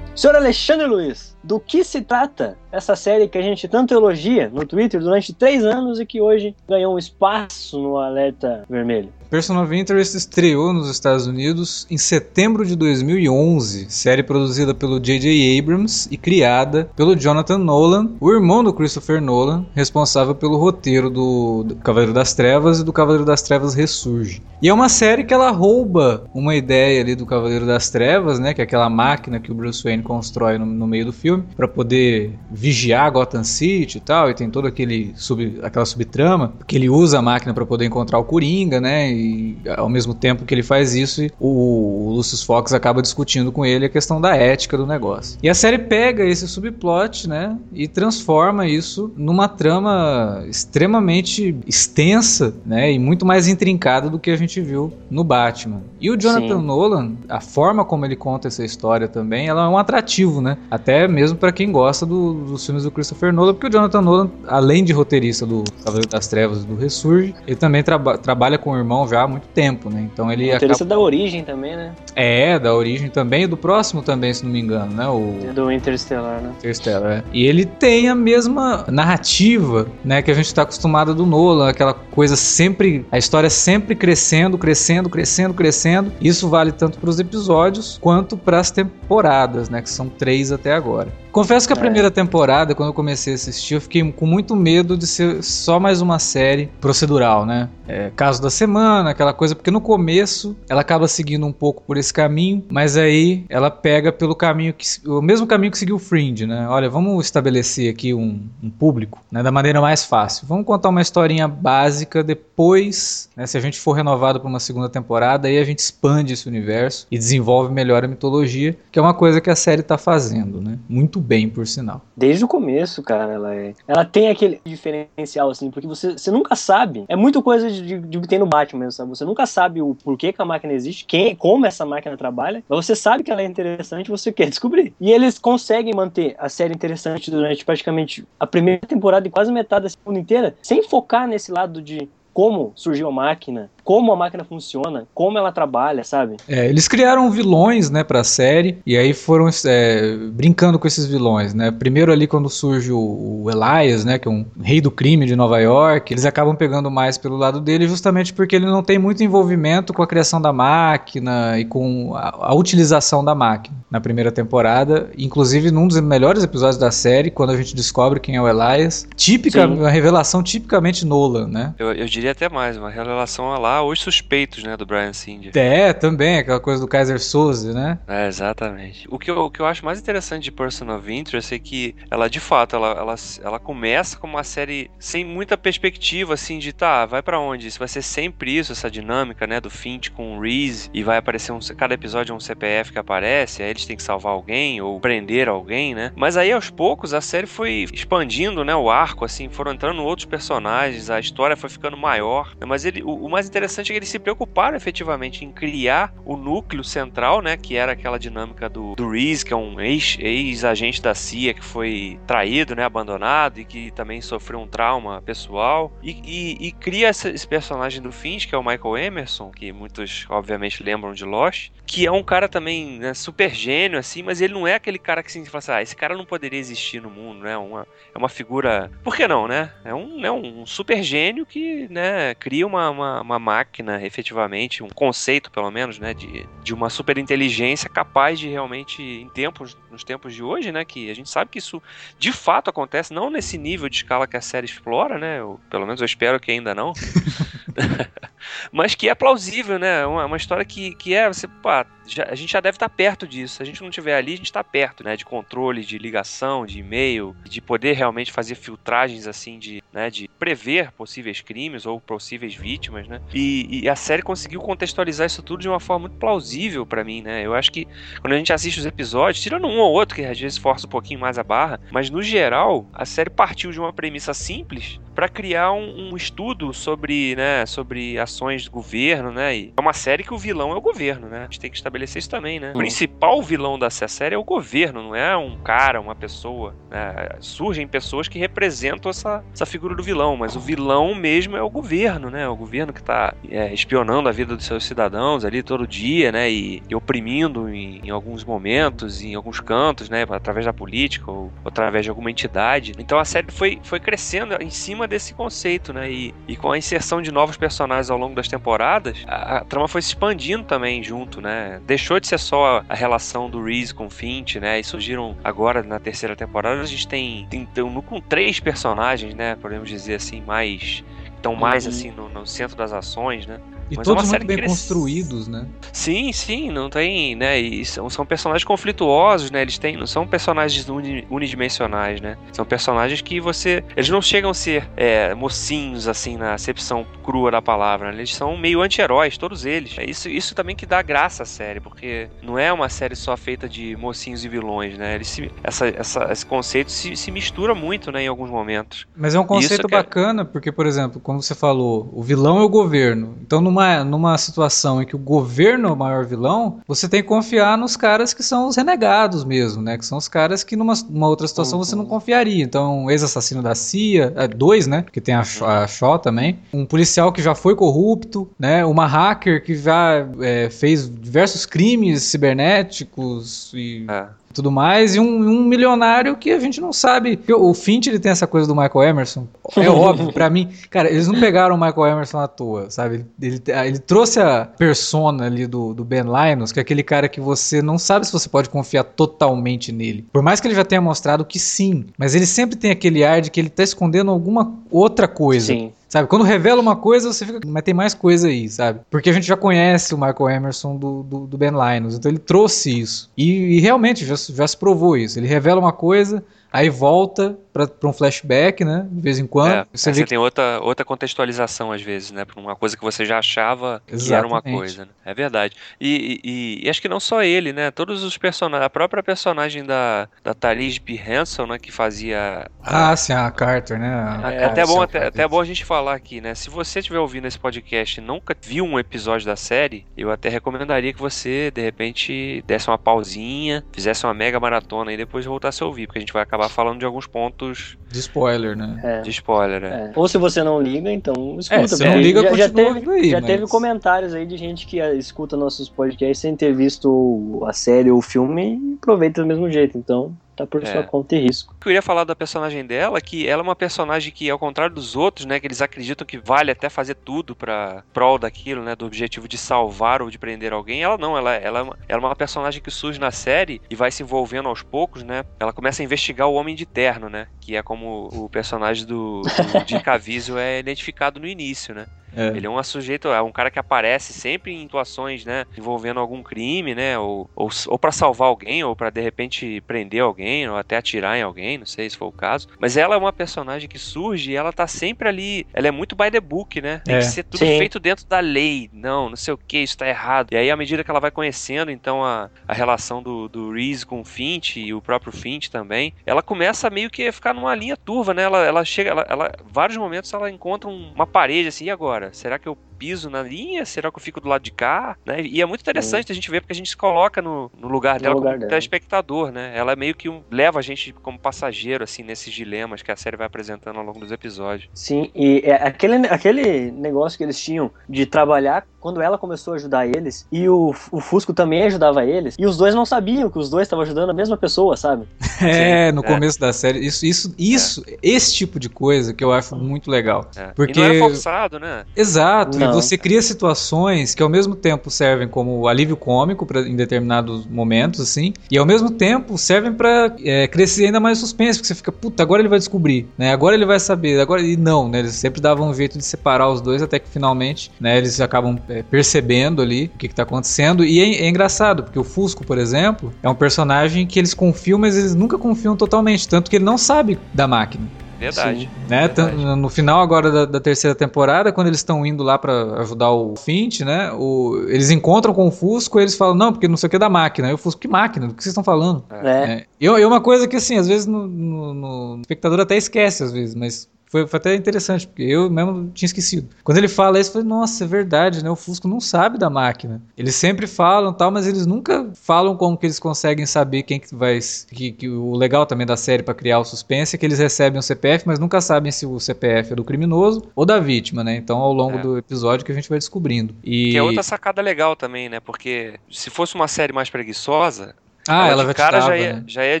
Senhor 0.14 0.36
Alexandre 0.36 0.86
Luiz, 0.86 1.31
do 1.42 1.58
que 1.58 1.84
se 1.84 2.00
trata 2.00 2.56
essa 2.70 2.96
série 2.96 3.28
que 3.28 3.36
a 3.36 3.42
gente 3.42 3.68
tanto 3.68 3.92
elogia 3.92 4.50
no 4.52 4.64
Twitter 4.64 5.00
durante 5.00 5.34
três 5.34 5.64
anos 5.64 6.00
e 6.00 6.06
que 6.06 6.20
hoje 6.20 6.54
ganhou 6.68 6.94
um 6.94 6.98
espaço 6.98 7.78
no 7.78 7.98
Alerta 7.98 8.64
Vermelho? 8.68 9.10
Person 9.28 9.62
of 9.62 9.74
Interest 9.74 10.14
estreou 10.14 10.74
nos 10.74 10.90
Estados 10.90 11.26
Unidos 11.26 11.86
em 11.90 11.96
setembro 11.96 12.66
de 12.66 12.76
2011, 12.76 13.86
série 13.88 14.22
produzida 14.22 14.74
pelo 14.74 15.00
J.J. 15.00 15.58
Abrams 15.58 16.06
e 16.10 16.18
criada 16.18 16.90
pelo 16.94 17.16
Jonathan 17.16 17.56
Nolan, 17.56 18.10
o 18.20 18.30
irmão 18.30 18.62
do 18.62 18.74
Christopher 18.74 19.22
Nolan, 19.22 19.64
responsável 19.74 20.34
pelo 20.34 20.58
roteiro 20.58 21.08
do, 21.08 21.74
Cavaleiro 21.82 22.12
das 22.12 22.34
Trevas 22.34 22.80
e 22.80 22.84
do 22.84 22.92
Cavaleiro 22.92 23.24
das 23.24 23.40
Trevas 23.40 23.74
Ressurge. 23.74 24.42
E 24.60 24.68
é 24.68 24.74
uma 24.74 24.90
série 24.90 25.24
que 25.24 25.32
ela 25.32 25.50
rouba 25.50 26.24
uma 26.34 26.54
ideia 26.54 27.00
ali 27.00 27.14
do 27.14 27.24
Cavaleiro 27.24 27.64
das 27.64 27.88
Trevas, 27.88 28.38
né, 28.38 28.52
que 28.52 28.60
é 28.60 28.64
aquela 28.64 28.90
máquina 28.90 29.40
que 29.40 29.50
o 29.50 29.54
Bruce 29.54 29.82
Wayne 29.82 30.02
constrói 30.02 30.58
no, 30.58 30.66
no 30.66 30.86
meio 30.86 31.06
do 31.06 31.12
filme 31.12 31.31
para 31.56 31.68
poder 31.68 32.32
vigiar 32.50 33.10
Gotham 33.10 33.44
City 33.44 33.98
e 33.98 34.00
tal, 34.00 34.30
e 34.30 34.34
tem 34.34 34.50
toda 34.50 34.68
aquele 34.68 35.12
sub, 35.16 35.60
aquela 35.62 35.84
subtrama 35.84 36.52
que 36.66 36.76
ele 36.76 36.88
usa 36.88 37.18
a 37.18 37.22
máquina 37.22 37.54
para 37.54 37.66
poder 37.66 37.84
encontrar 37.84 38.18
o 38.18 38.24
Coringa, 38.24 38.80
né? 38.80 39.12
E 39.12 39.56
ao 39.76 39.88
mesmo 39.88 40.14
tempo 40.14 40.44
que 40.44 40.54
ele 40.54 40.62
faz 40.62 40.94
isso, 40.94 41.26
o, 41.38 42.08
o 42.08 42.12
Lucius 42.14 42.42
Fox 42.42 42.72
acaba 42.72 43.02
discutindo 43.02 43.52
com 43.52 43.64
ele 43.64 43.86
a 43.86 43.88
questão 43.88 44.20
da 44.20 44.34
ética 44.34 44.76
do 44.76 44.86
negócio. 44.86 45.38
E 45.42 45.48
a 45.48 45.54
série 45.54 45.78
pega 45.78 46.24
esse 46.24 46.46
subplot, 46.48 47.28
né, 47.28 47.56
e 47.72 47.86
transforma 47.86 48.66
isso 48.66 49.12
numa 49.16 49.48
trama 49.48 50.44
extremamente 50.48 51.56
extensa, 51.66 52.54
né, 52.64 52.92
e 52.92 52.98
muito 52.98 53.24
mais 53.24 53.48
intrincada 53.48 54.08
do 54.08 54.18
que 54.18 54.30
a 54.30 54.36
gente 54.36 54.60
viu 54.60 54.92
no 55.10 55.24
Batman. 55.24 55.82
E 56.00 56.10
o 56.10 56.16
Jonathan 56.16 56.58
Sim. 56.58 56.66
Nolan, 56.66 57.12
a 57.28 57.40
forma 57.40 57.84
como 57.84 58.04
ele 58.04 58.16
conta 58.16 58.48
essa 58.48 58.64
história 58.64 59.06
também, 59.06 59.46
ela 59.46 59.64
é 59.64 59.68
um 59.68 59.78
atrativo, 59.78 60.40
né? 60.40 60.58
Até 60.70 61.06
mesmo 61.06 61.21
para 61.32 61.52
quem 61.52 61.70
gosta 61.70 62.04
do- 62.06 62.32
dos 62.34 62.64
filmes 62.64 62.84
do 62.84 62.90
Christopher 62.90 63.32
Nolan, 63.32 63.54
porque 63.54 63.66
o 63.66 63.70
Jonathan 63.70 64.00
Nolan, 64.02 64.30
além 64.48 64.82
de 64.82 64.92
roteirista 64.92 65.44
do 65.46 65.62
Cavaleiro 65.84 66.08
das 66.10 66.26
Trevas 66.26 66.62
e 66.62 66.66
do 66.66 66.74
Ressurge, 66.76 67.34
ele 67.46 67.56
também 67.56 67.82
traba- 67.82 68.16
trabalha 68.18 68.58
com 68.58 68.72
o 68.72 68.76
irmão 68.76 69.06
já 69.06 69.22
há 69.22 69.28
muito 69.28 69.46
tempo, 69.48 69.88
né? 69.90 70.08
Então 70.12 70.32
ele 70.32 70.44
acaba... 70.50 70.64
Interesse 70.64 70.84
da 70.84 70.98
origem 70.98 71.44
também, 71.44 71.76
né? 71.76 71.92
É, 72.16 72.58
da 72.58 72.74
origem 72.74 73.08
também, 73.10 73.44
e 73.44 73.46
do 73.46 73.56
próximo 73.56 74.02
também, 74.02 74.32
se 74.32 74.44
não 74.44 74.50
me 74.50 74.60
engano, 74.60 74.92
né? 74.94 75.08
O 75.08 75.38
É 75.48 75.52
Do 75.52 75.70
Interstellar, 75.70 76.40
né? 76.40 76.50
Interstellar, 76.58 77.10
é. 77.12 77.24
E 77.32 77.44
ele 77.46 77.64
tem 77.64 78.08
a 78.08 78.14
mesma 78.14 78.84
narrativa, 78.88 79.86
né, 80.04 80.22
que 80.22 80.30
a 80.30 80.34
gente 80.34 80.52
tá 80.54 80.62
acostumado 80.62 81.14
do 81.14 81.26
Nolan, 81.26 81.68
aquela 81.68 81.92
coisa 81.94 82.34
sempre, 82.36 83.04
a 83.12 83.18
história 83.18 83.50
sempre 83.50 83.94
crescendo, 83.94 84.56
crescendo, 84.56 85.08
crescendo, 85.10 85.54
crescendo. 85.54 86.12
Isso 86.20 86.48
vale 86.48 86.72
tanto 86.72 86.98
para 86.98 87.10
os 87.10 87.18
episódios 87.20 87.98
quanto 88.00 88.36
para 88.36 88.58
as 88.58 88.70
temporadas, 88.70 89.68
né, 89.68 89.82
que 89.82 89.90
são 89.90 90.08
três 90.08 90.50
até 90.52 90.72
agora. 90.72 91.11
Confesso 91.30 91.66
que 91.66 91.72
a 91.72 91.76
É. 91.76 91.80
primeira 91.80 92.10
temporada, 92.10 92.74
quando 92.74 92.90
eu 92.90 92.94
comecei 92.94 93.32
a 93.32 93.36
assistir, 93.36 93.74
eu 93.74 93.80
fiquei 93.80 94.12
com 94.12 94.26
muito 94.26 94.54
medo 94.54 94.98
de 94.98 95.06
ser 95.06 95.42
só 95.42 95.80
mais 95.80 96.02
uma 96.02 96.18
série 96.18 96.66
procedural, 96.78 97.46
né? 97.46 97.70
É, 97.88 98.10
caso 98.14 98.40
da 98.40 98.50
semana, 98.50 99.10
aquela 99.10 99.32
coisa, 99.32 99.54
porque 99.54 99.70
no 99.70 99.80
começo 99.80 100.54
ela 100.68 100.82
acaba 100.82 101.08
seguindo 101.08 101.46
um 101.46 101.52
pouco 101.52 101.82
por 101.86 101.96
esse 101.96 102.12
caminho, 102.12 102.62
mas 102.70 102.96
aí 102.98 103.44
ela 103.48 103.70
pega 103.70 104.12
pelo 104.12 104.34
caminho 104.34 104.74
que 104.74 104.86
o 105.08 105.20
mesmo 105.22 105.46
caminho 105.46 105.72
que 105.72 105.78
seguiu 105.78 105.96
o 105.96 105.98
Fringe, 105.98 106.46
né? 106.46 106.66
Olha, 106.68 106.88
vamos 106.90 107.24
estabelecer 107.24 107.90
aqui 107.90 108.12
um, 108.12 108.42
um 108.62 108.68
público, 108.70 109.18
né, 109.30 109.42
da 109.42 109.50
maneira 109.50 109.80
mais 109.80 110.04
fácil. 110.04 110.46
Vamos 110.46 110.66
contar 110.66 110.90
uma 110.90 111.00
historinha 111.00 111.48
básica, 111.48 112.22
depois, 112.22 113.28
né, 113.36 113.46
se 113.46 113.56
a 113.56 113.60
gente 113.60 113.80
for 113.80 113.92
renovado 113.92 114.38
para 114.38 114.48
uma 114.48 114.60
segunda 114.60 114.88
temporada, 114.88 115.48
aí 115.48 115.58
a 115.58 115.64
gente 115.64 115.78
expande 115.80 116.34
esse 116.34 116.46
universo 116.46 117.06
e 117.10 117.18
desenvolve 117.18 117.72
melhor 117.72 118.04
a 118.04 118.08
mitologia, 118.08 118.76
que 118.90 118.98
é 118.98 119.02
uma 119.02 119.14
coisa 119.14 119.40
que 119.40 119.50
a 119.50 119.56
série 119.56 119.82
tá 119.82 119.98
fazendo, 119.98 120.60
né? 120.60 120.78
Muito 120.88 121.01
bem, 121.20 121.48
por 121.48 121.66
sinal. 121.66 122.02
Desde 122.16 122.44
o 122.44 122.48
começo, 122.48 123.02
cara, 123.02 123.32
ela 123.32 123.54
é. 123.54 123.74
Ela 123.86 124.04
tem 124.04 124.28
aquele 124.28 124.60
diferencial, 124.64 125.50
assim, 125.50 125.70
porque 125.70 125.86
você, 125.86 126.12
você 126.12 126.30
nunca 126.30 126.56
sabe. 126.56 127.04
É 127.08 127.16
muito 127.16 127.42
coisa 127.42 127.70
de, 127.70 127.82
de, 127.82 127.98
de 127.98 128.20
que 128.20 128.28
tem 128.28 128.38
no 128.38 128.46
Batman 128.46 128.80
mesmo, 128.80 128.92
sabe? 128.92 129.10
Você 129.10 129.24
nunca 129.24 129.46
sabe 129.46 129.82
o 129.82 129.94
porquê 129.94 130.32
que 130.32 130.42
a 130.42 130.44
máquina 130.44 130.72
existe, 130.72 131.04
quem, 131.04 131.34
como 131.34 131.66
essa 131.66 131.84
máquina 131.84 132.16
trabalha, 132.16 132.62
mas 132.68 132.86
você 132.86 132.96
sabe 132.96 133.22
que 133.22 133.30
ela 133.30 133.42
é 133.42 133.46
interessante 133.46 134.10
você 134.10 134.32
quer 134.32 134.48
descobrir. 134.48 134.94
E 135.00 135.10
eles 135.10 135.38
conseguem 135.38 135.94
manter 135.94 136.34
a 136.38 136.48
série 136.48 136.74
interessante 136.74 137.30
durante 137.30 137.64
praticamente 137.64 138.26
a 138.38 138.46
primeira 138.46 138.86
temporada 138.86 139.26
e 139.26 139.30
quase 139.30 139.52
metade 139.52 139.84
da 139.84 139.88
segunda 139.90 140.18
inteira, 140.18 140.54
sem 140.62 140.82
focar 140.82 141.26
nesse 141.26 141.50
lado 141.50 141.80
de 141.80 142.08
como 142.32 142.72
surgiu 142.74 143.08
a 143.08 143.12
máquina, 143.12 143.70
como 143.84 144.12
a 144.12 144.16
máquina 144.16 144.44
funciona, 144.44 145.06
como 145.14 145.38
ela 145.38 145.52
trabalha, 145.52 146.04
sabe? 146.04 146.36
É, 146.48 146.68
eles 146.68 146.88
criaram 146.88 147.30
vilões, 147.30 147.90
né, 147.90 148.04
pra 148.04 148.24
série, 148.24 148.78
e 148.86 148.96
aí 148.96 149.12
foram 149.12 149.48
é, 149.66 150.16
brincando 150.32 150.78
com 150.78 150.86
esses 150.86 151.06
vilões, 151.06 151.54
né? 151.54 151.70
Primeiro 151.70 152.12
ali 152.12 152.26
quando 152.26 152.48
surge 152.48 152.92
o, 152.92 153.42
o 153.44 153.50
Elias, 153.50 154.04
né, 154.04 154.18
que 154.18 154.28
é 154.28 154.30
um 154.30 154.46
rei 154.60 154.80
do 154.80 154.90
crime 154.90 155.26
de 155.26 155.36
Nova 155.36 155.58
York, 155.58 156.12
eles 156.12 156.24
acabam 156.24 156.54
pegando 156.56 156.90
mais 156.90 157.18
pelo 157.18 157.36
lado 157.36 157.60
dele 157.60 157.88
justamente 157.88 158.32
porque 158.32 158.56
ele 158.56 158.66
não 158.66 158.82
tem 158.82 158.98
muito 158.98 159.22
envolvimento 159.22 159.92
com 159.92 160.02
a 160.02 160.06
criação 160.06 160.40
da 160.40 160.52
máquina 160.52 161.58
e 161.58 161.64
com 161.64 162.14
a, 162.14 162.48
a 162.48 162.54
utilização 162.54 163.24
da 163.24 163.34
máquina 163.34 163.76
na 163.90 164.00
primeira 164.00 164.32
temporada, 164.32 165.10
inclusive 165.18 165.70
num 165.70 165.86
dos 165.86 166.00
melhores 166.00 166.42
episódios 166.42 166.78
da 166.78 166.90
série, 166.90 167.30
quando 167.30 167.50
a 167.50 167.56
gente 167.56 167.74
descobre 167.74 168.20
quem 168.20 168.36
é 168.36 168.42
o 168.42 168.48
Elias, 168.48 169.06
típica, 169.16 169.66
Sim. 169.66 169.74
uma 169.74 169.90
revelação 169.90 170.42
tipicamente 170.42 171.04
Nolan, 171.04 171.46
né? 171.48 171.74
Eu, 171.78 171.92
eu 171.92 172.06
diria 172.06 172.32
até 172.32 172.48
mais, 172.48 172.76
uma 172.76 172.90
relação 172.90 173.52
a 173.52 173.58
lá 173.58 173.71
lá 173.72 173.82
Os 173.82 174.00
Suspeitos, 174.00 174.62
né, 174.62 174.76
do 174.76 174.84
Brian 174.84 175.12
Singer. 175.12 175.52
É, 175.56 175.92
também, 175.92 176.38
aquela 176.38 176.60
coisa 176.60 176.80
do 176.80 176.88
Kaiser 176.88 177.20
Soze, 177.20 177.72
né? 177.72 177.98
É, 178.06 178.26
exatamente. 178.26 179.06
O 179.10 179.18
que, 179.18 179.30
eu, 179.30 179.38
o 179.38 179.50
que 179.50 179.60
eu 179.60 179.66
acho 179.66 179.84
mais 179.84 179.98
interessante 179.98 180.44
de 180.44 180.52
Person 180.52 180.94
of 180.94 181.12
Interest 181.12 181.54
é 181.54 181.58
que 181.58 181.94
ela, 182.10 182.28
de 182.28 182.40
fato, 182.40 182.76
ela, 182.76 182.90
ela, 182.90 183.14
ela 183.42 183.58
começa 183.58 184.16
como 184.16 184.34
uma 184.34 184.44
série 184.44 184.90
sem 184.98 185.24
muita 185.24 185.56
perspectiva, 185.56 186.34
assim, 186.34 186.58
de 186.58 186.72
tá, 186.72 187.06
vai 187.06 187.22
para 187.22 187.38
onde? 187.38 187.66
Isso 187.66 187.78
vai 187.78 187.88
ser 187.88 188.02
sempre 188.02 188.56
isso, 188.56 188.72
essa 188.72 188.90
dinâmica, 188.90 189.46
né, 189.46 189.60
do 189.60 189.70
Finch 189.70 190.10
com 190.10 190.36
o 190.36 190.40
Reese, 190.40 190.90
e 190.92 191.02
vai 191.02 191.16
aparecer 191.16 191.52
um, 191.52 191.58
cada 191.76 191.94
episódio 191.94 192.32
é 192.32 192.36
um 192.36 192.40
CPF 192.40 192.92
que 192.92 192.98
aparece, 192.98 193.62
aí 193.62 193.70
eles 193.70 193.86
têm 193.86 193.96
que 193.96 194.02
salvar 194.02 194.32
alguém 194.32 194.80
ou 194.80 195.00
prender 195.00 195.48
alguém, 195.48 195.94
né? 195.94 196.12
Mas 196.14 196.36
aí 196.36 196.52
aos 196.52 196.70
poucos 196.70 197.14
a 197.14 197.20
série 197.20 197.46
foi 197.46 197.86
expandindo, 197.92 198.64
né, 198.64 198.74
o 198.74 198.90
arco, 198.90 199.24
assim, 199.24 199.48
foram 199.48 199.72
entrando 199.72 200.02
outros 200.02 200.26
personagens, 200.26 201.10
a 201.10 201.18
história 201.18 201.56
foi 201.56 201.70
ficando 201.70 201.96
maior. 201.96 202.52
Né? 202.58 202.66
Mas 202.66 202.84
ele, 202.84 203.02
o, 203.02 203.26
o, 203.26 203.30
mais 203.30 203.46
interessante 203.46 203.61
é 203.66 203.84
que 203.84 203.92
eles 203.92 204.08
se 204.08 204.18
preocuparam 204.18 204.76
efetivamente 204.76 205.44
em 205.44 205.52
criar 205.52 206.12
o 206.24 206.36
núcleo 206.36 206.84
central, 206.84 207.40
né, 207.40 207.56
que 207.56 207.76
era 207.76 207.92
aquela 207.92 208.18
dinâmica 208.18 208.68
do, 208.68 208.94
do 208.94 209.08
Reese, 209.08 209.44
que 209.44 209.52
é 209.52 209.56
um 209.56 209.80
ex-agente 209.80 210.96
ex 210.96 211.00
da 211.00 211.14
CIA 211.14 211.54
que 211.54 211.64
foi 211.64 212.18
traído, 212.26 212.74
né, 212.74 212.84
abandonado 212.84 213.58
e 213.58 213.64
que 213.64 213.90
também 213.92 214.20
sofreu 214.20 214.60
um 214.60 214.66
trauma 214.66 215.22
pessoal. 215.22 215.92
E, 216.02 216.10
e, 216.24 216.68
e 216.68 216.72
cria 216.72 217.08
esse, 217.08 217.28
esse, 217.28 217.46
personagem 217.46 218.00
do 218.00 218.10
Finch, 218.10 218.48
que 218.48 218.54
é 218.54 218.58
o 218.58 218.64
Michael 218.64 218.96
Emerson, 218.96 219.50
que 219.50 219.72
muitos 219.72 220.26
obviamente 220.28 220.82
lembram 220.82 221.12
de 221.12 221.24
Lost, 221.24 221.70
que 221.86 222.06
é 222.06 222.10
um 222.10 222.22
cara 222.22 222.48
também 222.48 222.98
né, 222.98 223.14
super 223.14 223.52
gênio, 223.52 223.98
assim, 223.98 224.22
mas 224.22 224.40
ele 224.40 224.54
não 224.54 224.66
é 224.66 224.74
aquele 224.74 224.98
cara 224.98 225.22
que 225.22 225.30
se 225.30 225.44
fala 225.46 225.58
assim, 225.58 225.72
ah, 225.72 225.82
esse 225.82 225.96
cara 225.96 226.16
não 226.16 226.24
poderia 226.24 226.58
existir 226.58 227.02
no 227.02 227.10
mundo, 227.10 227.40
né? 227.40 227.56
Uma, 227.56 227.86
é 228.14 228.18
uma 228.18 228.28
figura. 228.28 228.90
Por 229.02 229.14
que 229.14 229.28
não, 229.28 229.46
né? 229.46 229.72
É 229.84 229.94
um, 229.94 230.20
né, 230.20 230.30
um 230.30 230.64
super 230.64 231.02
gênio 231.02 231.44
que 231.44 231.86
né, 231.90 232.34
cria 232.34 232.66
uma, 232.66 232.90
uma, 232.90 233.20
uma 233.20 233.38
máquina, 233.52 234.04
efetivamente, 234.04 234.82
um 234.82 234.88
conceito, 234.88 235.50
pelo 235.50 235.70
menos, 235.70 235.98
né, 235.98 236.14
de, 236.14 236.46
de 236.62 236.72
uma 236.72 236.88
super 236.88 237.18
inteligência 237.18 237.88
capaz 237.88 238.38
de 238.40 238.48
realmente, 238.48 239.02
em 239.02 239.28
tempos, 239.28 239.76
nos 239.90 240.02
tempos 240.02 240.34
de 240.34 240.42
hoje, 240.42 240.72
né, 240.72 240.84
que 240.84 241.10
a 241.10 241.14
gente 241.14 241.28
sabe 241.28 241.50
que 241.50 241.58
isso 241.58 241.82
de 242.18 242.32
fato 242.32 242.70
acontece, 242.70 243.12
não 243.12 243.28
nesse 243.28 243.58
nível 243.58 243.88
de 243.88 243.96
escala 243.96 244.26
que 244.26 244.36
a 244.36 244.40
série 244.40 244.64
explora, 244.64 245.18
né? 245.18 245.40
Eu, 245.40 245.60
pelo 245.70 245.84
menos 245.84 246.00
eu 246.00 246.06
espero 246.06 246.40
que 246.40 246.50
ainda 246.50 246.74
não. 246.74 246.92
mas 248.70 248.94
que 248.94 249.08
é 249.08 249.14
plausível, 249.14 249.78
né? 249.78 250.06
Uma, 250.06 250.26
uma 250.26 250.36
história 250.36 250.64
que, 250.64 250.94
que 250.94 251.14
é, 251.14 251.28
você, 251.28 251.46
pá, 251.46 251.86
já, 252.06 252.24
a 252.24 252.34
gente 252.34 252.52
já 252.52 252.60
deve 252.60 252.76
estar 252.76 252.88
perto 252.88 253.26
disso. 253.26 253.56
Se 253.56 253.62
a 253.62 253.66
gente 253.66 253.80
não 253.80 253.88
estiver 253.88 254.16
ali, 254.16 254.34
a 254.34 254.36
gente 254.36 254.46
está 254.46 254.62
perto, 254.64 255.04
né? 255.04 255.16
De 255.16 255.24
controle, 255.24 255.84
de 255.84 255.98
ligação, 255.98 256.66
de 256.66 256.80
e-mail, 256.80 257.34
de 257.44 257.60
poder 257.60 257.94
realmente 257.94 258.32
fazer 258.32 258.54
filtragens 258.54 259.26
assim, 259.26 259.58
de, 259.58 259.82
né, 259.92 260.10
de 260.10 260.28
prever 260.38 260.90
possíveis 260.92 261.40
crimes 261.40 261.86
ou 261.86 262.00
possíveis 262.00 262.54
vítimas, 262.54 263.06
né? 263.06 263.20
E, 263.32 263.82
e 263.82 263.88
a 263.88 263.96
série 263.96 264.22
conseguiu 264.22 264.60
contextualizar 264.60 265.26
isso 265.26 265.42
tudo 265.42 265.60
de 265.60 265.68
uma 265.68 265.80
forma 265.80 266.08
muito 266.08 266.18
plausível 266.18 266.84
para 266.84 267.04
mim, 267.04 267.22
né? 267.22 267.44
Eu 267.44 267.54
acho 267.54 267.70
que 267.70 267.86
quando 268.20 268.32
a 268.32 268.36
gente 268.36 268.52
assiste 268.52 268.78
os 268.78 268.86
episódios, 268.86 269.42
tirando 269.42 269.66
um 269.66 269.78
ou 269.78 269.92
outro 269.92 270.16
que 270.16 270.24
às 270.24 270.38
vezes 270.38 270.58
força 270.58 270.86
um 270.86 270.90
pouquinho 270.90 271.20
mais 271.20 271.38
a 271.38 271.44
barra, 271.44 271.80
mas 271.90 272.10
no 272.10 272.22
geral, 272.22 272.88
a 272.92 273.04
série 273.04 273.30
partiu 273.30 273.70
de 273.70 273.80
uma 273.80 273.92
premissa 273.92 274.34
simples 274.34 275.00
para 275.14 275.28
criar 275.28 275.72
um, 275.72 276.10
um, 276.10 276.16
estudo 276.16 276.72
sobre, 276.72 277.36
né, 277.36 277.66
sobre 277.66 278.18
ações 278.32 278.64
do 278.64 278.70
governo, 278.70 279.30
né? 279.30 279.56
E 279.56 279.72
é 279.76 279.80
uma 279.80 279.92
série 279.92 280.24
que 280.24 280.32
o 280.32 280.38
vilão 280.38 280.72
é 280.72 280.76
o 280.76 280.80
governo, 280.80 281.28
né? 281.28 281.40
A 281.40 281.42
gente 281.42 281.60
tem 281.60 281.70
que 281.70 281.76
estabelecer 281.76 282.20
isso 282.20 282.30
também, 282.30 282.58
né? 282.58 282.72
O 282.74 282.78
principal 282.78 283.42
vilão 283.42 283.78
da 283.78 283.90
série 283.90 284.34
é 284.34 284.38
o 284.38 284.44
governo, 284.44 285.02
não 285.02 285.14
é 285.14 285.36
um 285.36 285.58
cara, 285.58 286.00
uma 286.00 286.14
pessoa. 286.14 286.74
Né? 286.90 287.36
Surgem 287.40 287.86
pessoas 287.86 288.28
que 288.28 288.38
representam 288.38 289.10
essa, 289.10 289.44
essa 289.52 289.66
figura 289.66 289.94
do 289.94 290.02
vilão, 290.02 290.36
mas 290.36 290.56
o 290.56 290.60
vilão 290.60 291.14
mesmo 291.14 291.56
é 291.56 291.62
o 291.62 291.68
governo, 291.68 292.30
né? 292.30 292.48
O 292.48 292.56
governo 292.56 292.92
que 292.92 293.00
está 293.00 293.34
é, 293.48 293.72
espionando 293.72 294.28
a 294.28 294.32
vida 294.32 294.56
dos 294.56 294.64
seus 294.64 294.84
cidadãos 294.84 295.44
ali 295.44 295.62
todo 295.62 295.86
dia, 295.86 296.32
né? 296.32 296.50
E, 296.50 296.82
e 296.88 296.94
oprimindo 296.94 297.68
em, 297.68 298.00
em, 298.04 298.10
alguns 298.10 298.44
momentos, 298.44 299.22
em 299.22 299.34
alguns 299.34 299.60
cantos, 299.60 300.08
né? 300.08 300.24
Através 300.28 300.66
da 300.66 300.72
política 300.72 301.30
ou, 301.30 301.52
ou 301.62 301.68
através 301.68 302.04
de 302.04 302.10
alguma 302.10 302.30
entidade. 302.30 302.92
Então 302.98 303.18
a 303.18 303.24
série 303.24 303.50
foi, 303.50 303.78
foi 303.82 304.00
crescendo 304.00 304.56
em 304.60 304.70
cima 304.70 305.06
desse 305.06 305.34
conceito, 305.34 305.92
né? 305.92 306.10
E, 306.10 306.34
e 306.48 306.56
com 306.56 306.72
a 306.72 306.78
inserção 306.78 307.20
de 307.20 307.30
novos 307.30 307.56
personagens 307.56 308.10
ao 308.10 308.18
longo 308.22 308.34
das 308.34 308.48
temporadas, 308.48 309.22
a, 309.26 309.58
a 309.58 309.64
trama 309.64 309.88
foi 309.88 310.02
se 310.02 310.08
expandindo 310.08 310.64
também 310.64 311.02
junto, 311.02 311.40
né? 311.40 311.80
Deixou 311.86 312.18
de 312.18 312.26
ser 312.26 312.38
só 312.38 312.82
a 312.88 312.94
relação 312.94 313.50
do 313.50 313.62
Reese 313.62 313.94
com 313.94 314.06
o 314.06 314.10
Finch, 314.10 314.58
né? 314.58 314.80
E 314.80 314.84
surgiram 314.84 315.36
agora 315.42 315.82
na 315.82 315.98
terceira 315.98 316.34
temporada, 316.36 316.80
a 316.80 316.86
gente 316.86 317.06
tem, 317.06 317.46
tem, 317.48 317.66
tem 317.66 318.02
com 318.02 318.20
três 318.20 318.60
personagens, 318.60 319.34
né? 319.34 319.56
Podemos 319.56 319.88
dizer 319.88 320.14
assim, 320.14 320.40
mais 320.40 321.04
estão 321.42 321.56
mais 321.56 321.84
uhum. 321.84 321.90
assim 321.90 322.10
no, 322.12 322.28
no, 322.28 322.46
centro 322.46 322.76
das 322.76 322.92
ações, 322.92 323.46
né? 323.46 323.58
E 323.92 323.96
Mas 323.96 324.08
é 324.08 324.10
todos 324.10 324.24
é 324.24 324.30
muito 324.30 324.46
bem 324.46 324.56
cres... 324.56 324.70
construídos, 324.70 325.48
né? 325.48 325.66
Sim, 325.92 326.32
sim, 326.32 326.70
não 326.70 326.88
tem, 326.88 327.36
né? 327.36 327.60
E 327.60 327.84
são, 327.84 328.08
são 328.08 328.24
personagens 328.24 328.64
conflituosos, 328.64 329.50
né? 329.50 329.60
Eles 329.60 329.76
têm, 329.76 329.98
não 329.98 330.06
são 330.06 330.26
personagens 330.26 330.88
uni, 330.88 331.26
unidimensionais, 331.28 332.18
né? 332.20 332.38
São 332.52 332.64
personagens 332.64 333.20
que 333.20 333.38
você. 333.38 333.84
Eles 333.94 334.08
não 334.08 334.22
chegam 334.22 334.50
a 334.50 334.54
ser 334.54 334.88
é, 334.96 335.34
mocinhos, 335.34 336.08
assim, 336.08 336.38
na 336.38 336.54
acepção 336.54 337.06
crua 337.22 337.50
da 337.50 337.60
palavra. 337.60 338.12
Né? 338.12 338.18
Eles 338.18 338.34
são 338.34 338.56
meio 338.56 338.80
anti-heróis, 338.80 339.36
todos 339.36 339.66
eles. 339.66 339.98
É 339.98 340.08
isso, 340.08 340.28
isso 340.30 340.54
também 340.54 340.74
que 340.74 340.86
dá 340.86 341.02
graça 341.02 341.42
à 341.42 341.46
série, 341.46 341.80
porque 341.80 342.30
não 342.42 342.58
é 342.58 342.72
uma 342.72 342.88
série 342.88 343.14
só 343.14 343.36
feita 343.36 343.68
de 343.68 343.94
mocinhos 343.96 344.42
e 344.42 344.48
vilões, 344.48 344.96
né? 344.96 345.14
Eles 345.14 345.28
se, 345.28 345.50
essa, 345.62 345.86
essa, 345.86 346.32
esse 346.32 346.46
conceito 346.46 346.90
se, 346.90 347.14
se 347.14 347.30
mistura 347.30 347.74
muito, 347.74 348.10
né, 348.10 348.22
em 348.22 348.28
alguns 348.28 348.48
momentos. 348.48 349.06
Mas 349.14 349.34
é 349.34 349.40
um 349.40 349.44
conceito 349.44 349.86
é 349.86 349.90
bacana, 349.90 350.42
é... 350.42 350.44
porque, 350.44 350.72
por 350.72 350.86
exemplo, 350.86 351.20
como 351.20 351.42
você 351.42 351.54
falou, 351.54 352.10
o 352.12 352.22
vilão 352.22 352.58
é 352.58 352.62
o 352.62 352.68
governo. 352.68 353.36
Então, 353.42 353.60
numa 353.60 353.81
numa, 353.82 354.04
numa 354.04 354.38
situação 354.38 355.02
em 355.02 355.06
que 355.06 355.16
o 355.16 355.18
governo 355.18 355.88
é 355.88 355.92
o 355.92 355.96
maior 355.96 356.24
vilão, 356.24 356.80
você 356.86 357.08
tem 357.08 357.22
que 357.22 357.28
confiar 357.28 357.76
nos 357.76 357.96
caras 357.96 358.32
que 358.32 358.42
são 358.42 358.68
os 358.68 358.76
renegados 358.76 359.44
mesmo, 359.44 359.82
né? 359.82 359.98
Que 359.98 360.06
são 360.06 360.18
os 360.18 360.28
caras 360.28 360.62
que 360.62 360.76
numa, 360.76 360.94
numa 361.08 361.28
outra 361.28 361.46
situação 361.46 361.78
uhum. 361.78 361.84
você 361.84 361.96
não 361.96 362.06
confiaria. 362.06 362.62
Então, 362.62 363.04
um 363.04 363.10
ex-assassino 363.10 363.62
da 363.62 363.74
CIA, 363.74 364.32
é, 364.36 364.46
dois, 364.46 364.86
né? 364.86 365.02
Porque 365.02 365.20
tem 365.20 365.34
a, 365.34 365.40
a 365.40 365.86
Shaw 365.86 366.18
também. 366.18 366.58
Um 366.72 366.86
policial 366.86 367.32
que 367.32 367.42
já 367.42 367.54
foi 367.54 367.74
corrupto, 367.74 368.48
né? 368.58 368.84
Uma 368.84 369.06
hacker 369.06 369.62
que 369.62 369.74
já 369.74 370.26
é, 370.40 370.70
fez 370.70 371.10
diversos 371.10 371.66
crimes 371.66 372.22
cibernéticos 372.22 373.72
e... 373.74 374.06
É 374.08 374.41
tudo 374.52 374.70
mais, 374.70 375.14
e 375.14 375.20
um, 375.20 375.24
um, 375.24 375.64
milionário 375.64 376.36
que 376.36 376.50
a 376.50 376.58
gente 376.58 376.80
não 376.80 376.92
sabe. 376.92 377.38
O 377.50 377.74
Finch 377.74 378.08
ele 378.08 378.18
tem 378.18 378.30
essa 378.30 378.46
coisa 378.46 378.66
do 378.66 378.74
Michael 378.74 379.02
Emerson. 379.02 379.46
É 379.76 379.88
óbvio, 379.90 380.32
para 380.32 380.48
mim. 380.50 380.68
Cara, 380.90 381.10
eles 381.10 381.26
não 381.26 381.38
pegaram 381.40 381.74
o 381.74 381.80
Michael 381.80 382.12
Emerson 382.12 382.38
à 382.38 382.48
toa, 382.48 382.90
sabe? 382.90 383.24
Ele, 383.40 383.60
ele, 383.66 383.86
ele, 383.86 383.98
trouxe 383.98 384.40
a 384.40 384.64
persona 384.64 385.46
ali 385.46 385.66
do, 385.66 385.94
do 385.94 386.04
Ben 386.04 386.22
Linus, 386.22 386.72
que 386.72 386.78
é 386.78 386.82
aquele 386.82 387.02
cara 387.02 387.28
que 387.28 387.40
você 387.40 387.82
não 387.82 387.98
sabe 387.98 388.26
se 388.26 388.32
você 388.32 388.48
pode 388.48 388.68
confiar 388.68 389.04
totalmente 389.04 389.90
nele. 389.92 390.26
Por 390.32 390.42
mais 390.42 390.60
que 390.60 390.68
ele 390.68 390.74
já 390.74 390.84
tenha 390.84 391.00
mostrado 391.00 391.44
que 391.44 391.58
sim, 391.58 392.06
mas 392.18 392.34
ele 392.34 392.46
sempre 392.46 392.76
tem 392.76 392.90
aquele 392.90 393.24
ar 393.24 393.40
de 393.40 393.50
que 393.50 393.60
ele 393.60 393.70
tá 393.70 393.82
escondendo 393.82 394.30
alguma 394.30 394.74
outra 394.90 395.26
coisa. 395.26 395.66
Sim. 395.66 395.92
Sabe? 396.12 396.28
Quando 396.28 396.44
revela 396.44 396.78
uma 396.78 396.94
coisa, 396.94 397.32
você 397.32 397.46
fica. 397.46 397.58
Mas 397.66 397.82
tem 397.82 397.94
mais 397.94 398.12
coisa 398.12 398.46
aí, 398.46 398.68
sabe? 398.68 399.00
Porque 399.10 399.30
a 399.30 399.32
gente 399.32 399.46
já 399.46 399.56
conhece 399.56 400.14
o 400.14 400.18
Michael 400.18 400.50
Emerson 400.50 400.94
do, 400.94 401.22
do, 401.22 401.46
do 401.46 401.56
Ben 401.56 401.70
Linus. 401.70 402.16
Então 402.16 402.30
ele 402.30 402.38
trouxe 402.38 403.00
isso. 403.00 403.30
E, 403.34 403.78
e 403.78 403.80
realmente 403.80 404.26
já, 404.26 404.34
já 404.34 404.68
se 404.68 404.76
provou 404.76 405.16
isso. 405.16 405.38
Ele 405.38 405.46
revela 405.46 405.80
uma 405.80 405.90
coisa, 405.90 406.44
aí 406.72 406.88
volta 406.88 407.58
para 407.72 407.88
um 408.04 408.12
flashback, 408.12 408.84
né? 408.84 409.06
De 409.10 409.20
vez 409.22 409.38
em 409.38 409.46
quando. 409.46 409.72
É, 409.72 409.86
você, 409.92 410.12
você 410.12 410.22
que... 410.22 410.28
tem 410.28 410.38
outra, 410.38 410.78
outra 410.82 411.04
contextualização, 411.04 411.90
às 411.90 412.02
vezes, 412.02 412.30
né? 412.30 412.44
Pra 412.44 412.60
uma 412.60 412.76
coisa 412.76 412.96
que 412.96 413.02
você 413.02 413.24
já 413.24 413.38
achava 413.38 414.02
Exatamente. 414.06 414.26
que 414.26 414.34
era 414.34 414.46
uma 414.46 414.62
coisa. 414.62 415.04
Né? 415.04 415.10
É 415.24 415.34
verdade. 415.34 415.74
E, 416.00 416.40
e, 416.44 416.86
e, 416.86 416.90
acho 416.90 417.00
que 417.00 417.08
não 417.08 417.18
só 417.18 417.42
ele, 417.42 417.72
né? 417.72 417.90
Todos 417.90 418.22
os 418.22 418.36
personagens. 418.36 418.84
A 418.84 418.90
própria 418.90 419.22
personagem 419.22 419.84
da, 419.84 420.28
da 420.44 420.52
Thalys 420.52 420.98
B. 420.98 421.18
Hanson, 421.18 421.66
né? 421.66 421.78
Que 421.78 421.90
fazia. 421.90 422.70
Ah, 422.82 423.16
sim, 423.16 423.32
a 423.32 423.50
Carter, 423.50 423.98
né? 423.98 424.40
A 424.42 424.52
é, 424.52 424.64
até, 424.64 424.84
bom, 424.84 425.00
até, 425.00 425.26
até 425.26 425.48
bom 425.48 425.60
a 425.60 425.64
gente 425.64 425.84
falar 425.84 426.14
aqui, 426.14 426.40
né? 426.40 426.54
Se 426.54 426.68
você 426.68 426.98
estiver 426.98 427.18
ouvindo 427.18 427.46
esse 427.46 427.58
podcast 427.58 428.20
e 428.20 428.22
nunca 428.22 428.54
viu 428.60 428.84
um 428.84 428.98
episódio 428.98 429.46
da 429.46 429.56
série, 429.56 430.06
eu 430.16 430.30
até 430.30 430.48
recomendaria 430.48 431.12
que 431.12 431.18
você, 431.18 431.70
de 431.70 431.80
repente, 431.80 432.62
desse 432.66 432.88
uma 432.88 432.98
pausinha, 432.98 433.82
fizesse 433.92 434.26
uma 434.26 434.34
mega 434.34 434.60
maratona 434.60 435.12
e 435.12 435.16
depois 435.16 435.46
voltasse 435.46 435.82
a 435.82 435.86
ouvir, 435.86 436.06
porque 436.06 436.18
a 436.18 436.20
gente 436.20 436.32
vai 436.32 436.42
acabar 436.42 436.61
falando 436.68 436.98
de 436.98 437.04
alguns 437.04 437.26
pontos 437.26 437.42
pontos. 437.42 437.96
De 438.10 438.18
spoiler, 438.18 438.76
né? 438.76 439.00
É. 439.02 439.20
De 439.20 439.30
spoiler, 439.30 439.82
é. 439.84 439.86
é. 439.86 440.12
Ou 440.14 440.28
se 440.28 440.38
você 440.38 440.62
não 440.62 440.80
liga, 440.80 441.10
então 441.10 441.56
escuta. 441.58 441.82
É, 441.82 441.88
se 441.88 442.04
não 442.04 442.20
liga, 442.20 442.42
já, 442.42 442.54
já 442.54 442.68
teve, 442.68 443.10
aí, 443.10 443.30
já 443.30 443.40
mas... 443.40 443.50
teve 443.50 443.66
comentários 443.66 444.34
aí 444.34 444.46
de 444.46 444.56
gente 444.56 444.86
que 444.86 444.98
escuta 444.98 445.56
nossos 445.56 445.88
podcasts 445.88 446.38
sem 446.38 446.54
ter 446.54 446.74
visto 446.74 447.62
a 447.66 447.72
série 447.72 448.10
ou 448.10 448.18
o 448.18 448.22
filme 448.22 448.76
e 448.76 448.94
aproveita 448.94 449.42
do 449.42 449.46
mesmo 449.46 449.70
jeito. 449.70 449.96
Então, 449.96 450.34
tá 450.56 450.66
por 450.66 450.86
sua 450.86 451.00
é. 451.00 451.02
conta 451.02 451.36
e 451.36 451.40
risco. 451.40 451.74
Eu 451.74 451.84
queria 451.84 452.02
falar 452.02 452.24
da 452.24 452.36
personagem 452.36 452.84
dela, 452.84 453.20
que 453.20 453.48
ela 453.48 453.62
é 453.62 453.64
uma 453.64 453.76
personagem 453.76 454.32
que, 454.32 454.48
ao 454.48 454.58
contrário 454.58 454.94
dos 454.94 455.16
outros, 455.16 455.46
né, 455.46 455.58
que 455.58 455.66
eles 455.66 455.82
acreditam 455.82 456.26
que 456.26 456.38
vale 456.38 456.70
até 456.70 456.88
fazer 456.88 457.14
tudo 457.14 457.54
para 457.54 458.04
prol 458.12 458.38
daquilo, 458.38 458.82
né, 458.82 458.94
do 458.94 459.06
objetivo 459.06 459.48
de 459.48 459.58
salvar 459.58 460.22
ou 460.22 460.30
de 460.30 460.38
prender 460.38 460.72
alguém, 460.72 461.02
ela 461.02 461.18
não, 461.18 461.36
ela, 461.36 461.54
ela, 461.54 461.78
ela 461.80 461.96
é 462.08 462.16
uma 462.16 462.36
personagem 462.36 462.82
que 462.82 462.90
surge 462.90 463.18
na 463.18 463.30
série 463.30 463.80
e 463.90 463.94
vai 463.94 464.10
se 464.10 464.22
envolvendo 464.22 464.68
aos 464.68 464.82
poucos, 464.82 465.22
né, 465.22 465.44
ela 465.58 465.72
começa 465.72 466.02
a 466.02 466.04
investigar 466.04 466.48
o 466.48 466.54
Homem 466.54 466.74
de 466.74 466.86
Terno, 466.86 467.28
né, 467.28 467.48
que 467.60 467.76
é 467.76 467.82
como 467.82 468.28
o 468.32 468.48
personagem 468.48 469.06
do, 469.06 469.42
do 469.42 470.02
Caviezel 470.02 470.58
é 470.58 470.78
identificado 470.78 471.40
no 471.40 471.46
início, 471.46 471.94
né. 471.94 472.06
É. 472.34 472.48
Ele 472.48 472.66
é 472.66 472.70
um 472.70 472.82
sujeito, 472.82 473.28
é 473.28 473.42
um 473.42 473.52
cara 473.52 473.70
que 473.70 473.78
aparece 473.78 474.32
sempre 474.32 474.72
em 474.72 474.82
situações, 474.82 475.44
né, 475.44 475.64
envolvendo 475.76 476.20
algum 476.20 476.42
crime, 476.42 476.94
né, 476.94 477.18
ou, 477.18 477.48
ou, 477.54 477.68
ou 477.88 477.98
para 477.98 478.12
salvar 478.12 478.48
alguém, 478.48 478.82
ou 478.84 478.94
para 478.96 479.10
de 479.10 479.20
repente 479.20 479.80
prender 479.86 480.22
alguém, 480.22 480.68
ou 480.68 480.76
até 480.76 480.96
atirar 480.96 481.36
em 481.38 481.42
alguém, 481.42 481.78
não 481.78 481.86
sei 481.86 482.08
se 482.08 482.16
for 482.16 482.26
o 482.26 482.32
caso. 482.32 482.66
Mas 482.78 482.96
ela 482.96 483.14
é 483.14 483.18
uma 483.18 483.32
personagem 483.32 483.88
que 483.88 483.98
surge 483.98 484.52
e 484.52 484.56
ela 484.56 484.72
tá 484.72 484.86
sempre 484.86 485.28
ali, 485.28 485.66
ela 485.72 485.88
é 485.88 485.90
muito 485.90 486.16
by 486.16 486.30
the 486.30 486.40
book, 486.40 486.80
né? 486.80 487.00
Tem 487.04 487.16
É. 487.16 487.18
que 487.18 487.24
ser 487.24 487.42
tudo 487.44 487.58
Sim. 487.60 487.78
feito 487.78 487.98
dentro 488.00 488.24
da 488.28 488.40
lei. 488.40 488.88
Não, 488.92 489.28
não 489.28 489.36
sei 489.36 489.54
o 489.54 489.58
que, 489.58 489.78
isso 489.78 489.96
tá 489.96 490.08
errado. 490.08 490.48
E 490.52 490.56
aí, 490.56 490.70
à 490.70 490.76
medida 490.76 491.04
que 491.04 491.10
ela 491.10 491.20
vai 491.20 491.30
conhecendo, 491.30 491.90
então, 491.90 492.24
a, 492.24 492.50
a 492.66 492.72
relação 492.72 493.22
do, 493.22 493.48
do 493.48 493.72
Reese 493.72 494.04
com 494.06 494.20
o 494.20 494.24
Finch 494.24 494.78
e 494.80 494.92
o 494.94 495.00
próprio 495.02 495.32
Finch 495.32 495.70
também, 495.70 496.12
ela 496.26 496.42
começa 496.42 496.88
meio 496.90 497.10
que 497.10 497.26
a 497.26 497.32
ficar 497.32 497.52
numa 497.54 497.74
linha 497.74 497.96
turva, 497.96 498.32
né? 498.34 498.42
Ela, 498.42 498.64
ela 498.64 498.84
chega, 498.84 499.10
ela, 499.10 499.26
ela- 499.28 499.52
vários 499.64 499.96
momentos 499.98 500.32
ela 500.32 500.50
encontra 500.50 500.88
um- 500.88 501.12
uma 501.14 501.26
parede 501.26 501.68
assim, 501.68 501.86
e 501.86 501.90
agora? 501.90 502.21
Será 502.32 502.58
que 502.58 502.68
eu 502.68 502.76
piso 503.02 503.28
na 503.28 503.42
linha? 503.42 503.84
Será 503.84 504.12
que 504.12 504.16
eu 504.18 504.22
fico 504.22 504.40
do 504.40 504.48
lado 504.48 504.62
de 504.62 504.70
cá? 504.70 505.16
Né? 505.26 505.42
E 505.42 505.60
é 505.60 505.66
muito 505.66 505.80
interessante 505.80 506.30
a 506.30 506.34
gente 506.34 506.48
ver 506.48 506.60
porque 506.60 506.72
a 506.72 506.76
gente 506.76 506.90
se 506.90 506.96
coloca 506.96 507.42
no, 507.42 507.68
no 507.76 507.88
lugar 507.88 508.14
No 508.16 508.20
dela 508.22 508.34
lugar 508.36 508.50
como 508.50 508.58
dela. 508.60 508.70
telespectador, 508.70 509.50
né? 509.50 509.72
Ela 509.74 509.96
meio 509.96 510.14
que 510.14 510.28
um- 510.28 510.40
leva 510.50 510.78
a 510.78 510.82
gente 510.82 511.12
como 511.12 511.36
passageiro, 511.38 512.04
assim, 512.04 512.22
nesses 512.22 512.54
dilemas 512.54 513.02
que 513.02 513.10
a 513.10 513.16
série 513.16 513.36
vai 513.36 513.46
apresentando 513.48 513.98
ao 513.98 514.04
longo 514.04 514.20
dos 514.20 514.30
episódios. 514.30 514.88
Sim, 514.94 515.30
e 515.34 515.62
é 515.64 515.74
aquele, 515.88 516.14
aquele 516.28 516.92
negócio 516.92 517.36
que 517.36 517.42
eles 517.42 517.60
tinham 517.60 517.90
de 518.08 518.24
trabalhar 518.24 518.86
quando 519.00 519.20
ela 519.20 519.36
começou 519.36 519.72
a 519.72 519.76
ajudar 519.76 520.06
eles 520.06 520.46
e 520.52 520.68
o, 520.68 520.94
o 521.10 521.20
Fusco 521.20 521.52
também 521.52 521.82
ajudava 521.82 522.24
eles, 522.24 522.54
e 522.56 522.64
os 522.64 522.76
dois 522.76 522.94
não 522.94 523.04
sabiam 523.04 523.50
que 523.50 523.58
os 523.58 523.68
dois 523.68 523.86
estavam 523.86 524.04
ajudando 524.04 524.30
a 524.30 524.34
mesma 524.34 524.56
pessoa, 524.56 524.96
sabe? 524.96 525.26
É, 525.62 526.10
no 526.10 526.22
é. 526.22 526.26
começo 526.26 526.58
da 526.58 526.72
série. 526.72 526.98
Isso, 527.06 527.24
isso, 527.24 527.54
isso 527.56 528.04
esse 528.20 528.52
tipo 528.52 528.80
de 528.80 528.88
coisa 528.88 529.32
que 529.32 529.44
eu 529.44 529.52
acho 529.52 529.76
muito 529.76 530.10
legal. 530.10 530.50
É. 530.56 530.66
Porque- 530.74 530.98
E 530.98 531.02
não 531.02 531.14
é 531.14 531.18
forçado, 531.20 531.78
né? 531.78 532.04
Exato, 532.16 532.76
e 532.76 532.80
Você 532.94 533.18
cria 533.18 533.42
situações 533.42 534.34
que 534.34 534.42
ao 534.42 534.48
mesmo 534.48 534.74
tempo 534.74 535.10
servem 535.10 535.48
como 535.48 535.86
alívio 535.88 536.16
cômico 536.16 536.66
pra, 536.66 536.80
em 536.80 536.96
determinados 536.96 537.66
momentos, 537.66 538.20
assim, 538.20 538.52
e 538.70 538.78
ao 538.78 538.86
mesmo 538.86 539.10
tempo 539.10 539.56
servem 539.58 539.92
pra 539.92 540.34
é, 540.44 540.66
crescer 540.66 541.06
ainda 541.06 541.20
mais 541.20 541.38
o 541.38 541.40
suspense, 541.42 541.78
porque 541.78 541.88
você 541.88 541.94
fica, 541.94 542.12
puta, 542.12 542.42
agora 542.42 542.60
ele 542.60 542.68
vai 542.68 542.78
descobrir, 542.78 543.26
né? 543.36 543.52
Agora 543.52 543.74
ele 543.74 543.86
vai 543.86 544.00
saber, 544.00 544.40
agora 544.40 544.62
e 544.62 544.76
não, 544.76 545.08
né? 545.08 545.20
Eles 545.20 545.34
sempre 545.34 545.60
davam 545.60 545.90
um 545.90 545.94
jeito 545.94 546.18
de 546.18 546.24
separar 546.24 546.68
os 546.68 546.80
dois 546.80 547.02
até 547.02 547.18
que 547.18 547.28
finalmente, 547.28 547.90
né? 548.00 548.18
Eles 548.18 548.40
acabam 548.40 548.78
é, 548.88 549.02
percebendo 549.02 549.82
ali 549.82 550.10
o 550.14 550.18
que, 550.18 550.28
que 550.28 550.34
tá 550.34 550.42
acontecendo 550.42 551.04
e 551.04 551.20
é, 551.20 551.44
é 551.44 551.48
engraçado 551.48 552.02
porque 552.02 552.18
o 552.18 552.24
Fusco, 552.24 552.64
por 552.64 552.78
exemplo, 552.78 553.32
é 553.42 553.48
um 553.48 553.54
personagem 553.54 554.26
que 554.26 554.38
eles 554.38 554.54
confiam, 554.54 554.98
mas 554.98 555.16
eles 555.16 555.34
nunca 555.34 555.58
confiam 555.58 555.96
totalmente, 555.96 556.48
tanto 556.48 556.70
que 556.70 556.76
ele 556.76 556.84
não 556.84 556.98
sabe 556.98 557.38
da 557.52 557.66
máquina 557.66 558.21
Verdade. 558.42 558.90
né? 559.08 559.18
Verdade. 559.28 559.64
No 559.76 559.88
final 559.88 560.20
agora 560.20 560.50
da, 560.50 560.64
da 560.64 560.80
terceira 560.80 561.14
temporada, 561.14 561.72
quando 561.72 561.86
eles 561.86 561.98
estão 562.00 562.24
indo 562.26 562.42
lá 562.42 562.58
pra 562.58 563.00
ajudar 563.00 563.30
o 563.30 563.54
Finch, 563.56 564.04
né? 564.04 564.32
O, 564.32 564.84
eles 564.88 565.10
encontram 565.10 565.52
com 565.54 565.66
o 565.68 565.70
Fusco 565.70 566.18
e 566.18 566.22
eles 566.22 566.34
falam, 566.36 566.54
não, 566.54 566.72
porque 566.72 566.88
não 566.88 566.96
sei 566.96 567.06
o 567.06 567.10
que 567.10 567.16
é 567.16 567.18
da 567.18 567.28
máquina. 567.28 567.72
O 567.72 567.78
Fusco, 567.78 568.00
que 568.00 568.08
máquina? 568.08 568.48
Do 568.48 568.54
que 568.54 568.62
vocês 568.62 568.72
estão 568.72 568.84
falando? 568.84 569.24
É. 569.42 569.48
É. 569.48 569.84
E 570.00 570.06
é 570.06 570.26
uma 570.26 570.40
coisa 570.40 570.66
que, 570.68 570.76
assim, 570.76 570.96
às 570.98 571.06
vezes 571.08 571.26
no, 571.26 571.46
no- 571.46 571.94
no- 571.94 572.36
o 572.36 572.40
espectador 572.40 572.80
até 572.80 572.96
esquece, 572.96 573.42
às 573.44 573.52
vezes, 573.52 573.74
mas 573.74 574.08
foi, 574.32 574.46
foi 574.46 574.56
até 574.56 574.74
interessante, 574.74 575.26
porque 575.26 575.42
eu 575.42 575.68
mesmo 575.68 576.10
tinha 576.14 576.26
esquecido. 576.26 576.66
Quando 576.82 576.96
ele 576.96 577.06
fala 577.06 577.38
isso, 577.38 577.50
eu 577.50 577.52
falei, 577.52 577.68
nossa, 577.68 578.02
é 578.02 578.06
verdade, 578.06 578.64
né? 578.64 578.70
O 578.70 578.74
Fusco 578.74 579.06
não 579.06 579.20
sabe 579.20 579.58
da 579.58 579.68
máquina. 579.68 580.22
Eles 580.38 580.54
sempre 580.54 580.86
falam 580.86 581.34
tal, 581.34 581.50
mas 581.50 581.66
eles 581.66 581.84
nunca 581.84 582.30
falam 582.32 582.74
como 582.74 582.96
que 582.96 583.04
eles 583.04 583.18
conseguem 583.18 583.66
saber 583.66 584.04
quem 584.04 584.18
que 584.18 584.34
vai. 584.34 584.58
Que, 584.90 585.12
que 585.12 585.28
o 585.28 585.54
legal 585.54 585.84
também 585.84 586.06
da 586.06 586.16
série 586.16 586.42
pra 586.42 586.54
criar 586.54 586.78
o 586.78 586.84
suspense 586.84 587.36
é 587.36 587.38
que 587.38 587.44
eles 587.44 587.58
recebem 587.58 587.98
o 587.98 588.02
CPF, 588.02 588.46
mas 588.46 588.58
nunca 588.58 588.80
sabem 588.80 589.12
se 589.12 589.26
o 589.26 589.38
CPF 589.38 589.92
é 589.92 589.96
do 589.96 590.02
criminoso 590.02 590.62
ou 590.74 590.86
da 590.86 590.98
vítima, 590.98 591.44
né? 591.44 591.54
Então, 591.56 591.76
ao 591.76 591.92
longo 591.92 592.16
É. 592.16 592.22
do 592.22 592.38
episódio 592.38 592.86
que 592.86 592.92
a 592.92 592.94
gente 592.94 593.10
vai 593.10 593.18
descobrindo. 593.18 593.74
E... 593.84 594.12
Que 594.12 594.16
é 594.16 594.22
outra 594.22 594.42
sacada 594.42 594.80
legal 594.80 595.14
também, 595.14 595.50
né? 595.50 595.60
Porque 595.60 596.14
se 596.30 596.48
fosse 596.48 596.74
uma 596.74 596.88
série 596.88 597.12
mais 597.12 597.28
preguiçosa, 597.28 598.14
Ah, 598.48 598.68
ela 598.68 598.84
de 598.84 598.92
te 598.94 598.94
cara 598.94 599.20
já, 599.20 599.36
ia, 599.38 599.52
né? 599.54 599.64
já 599.66 599.84
ia 599.84 600.00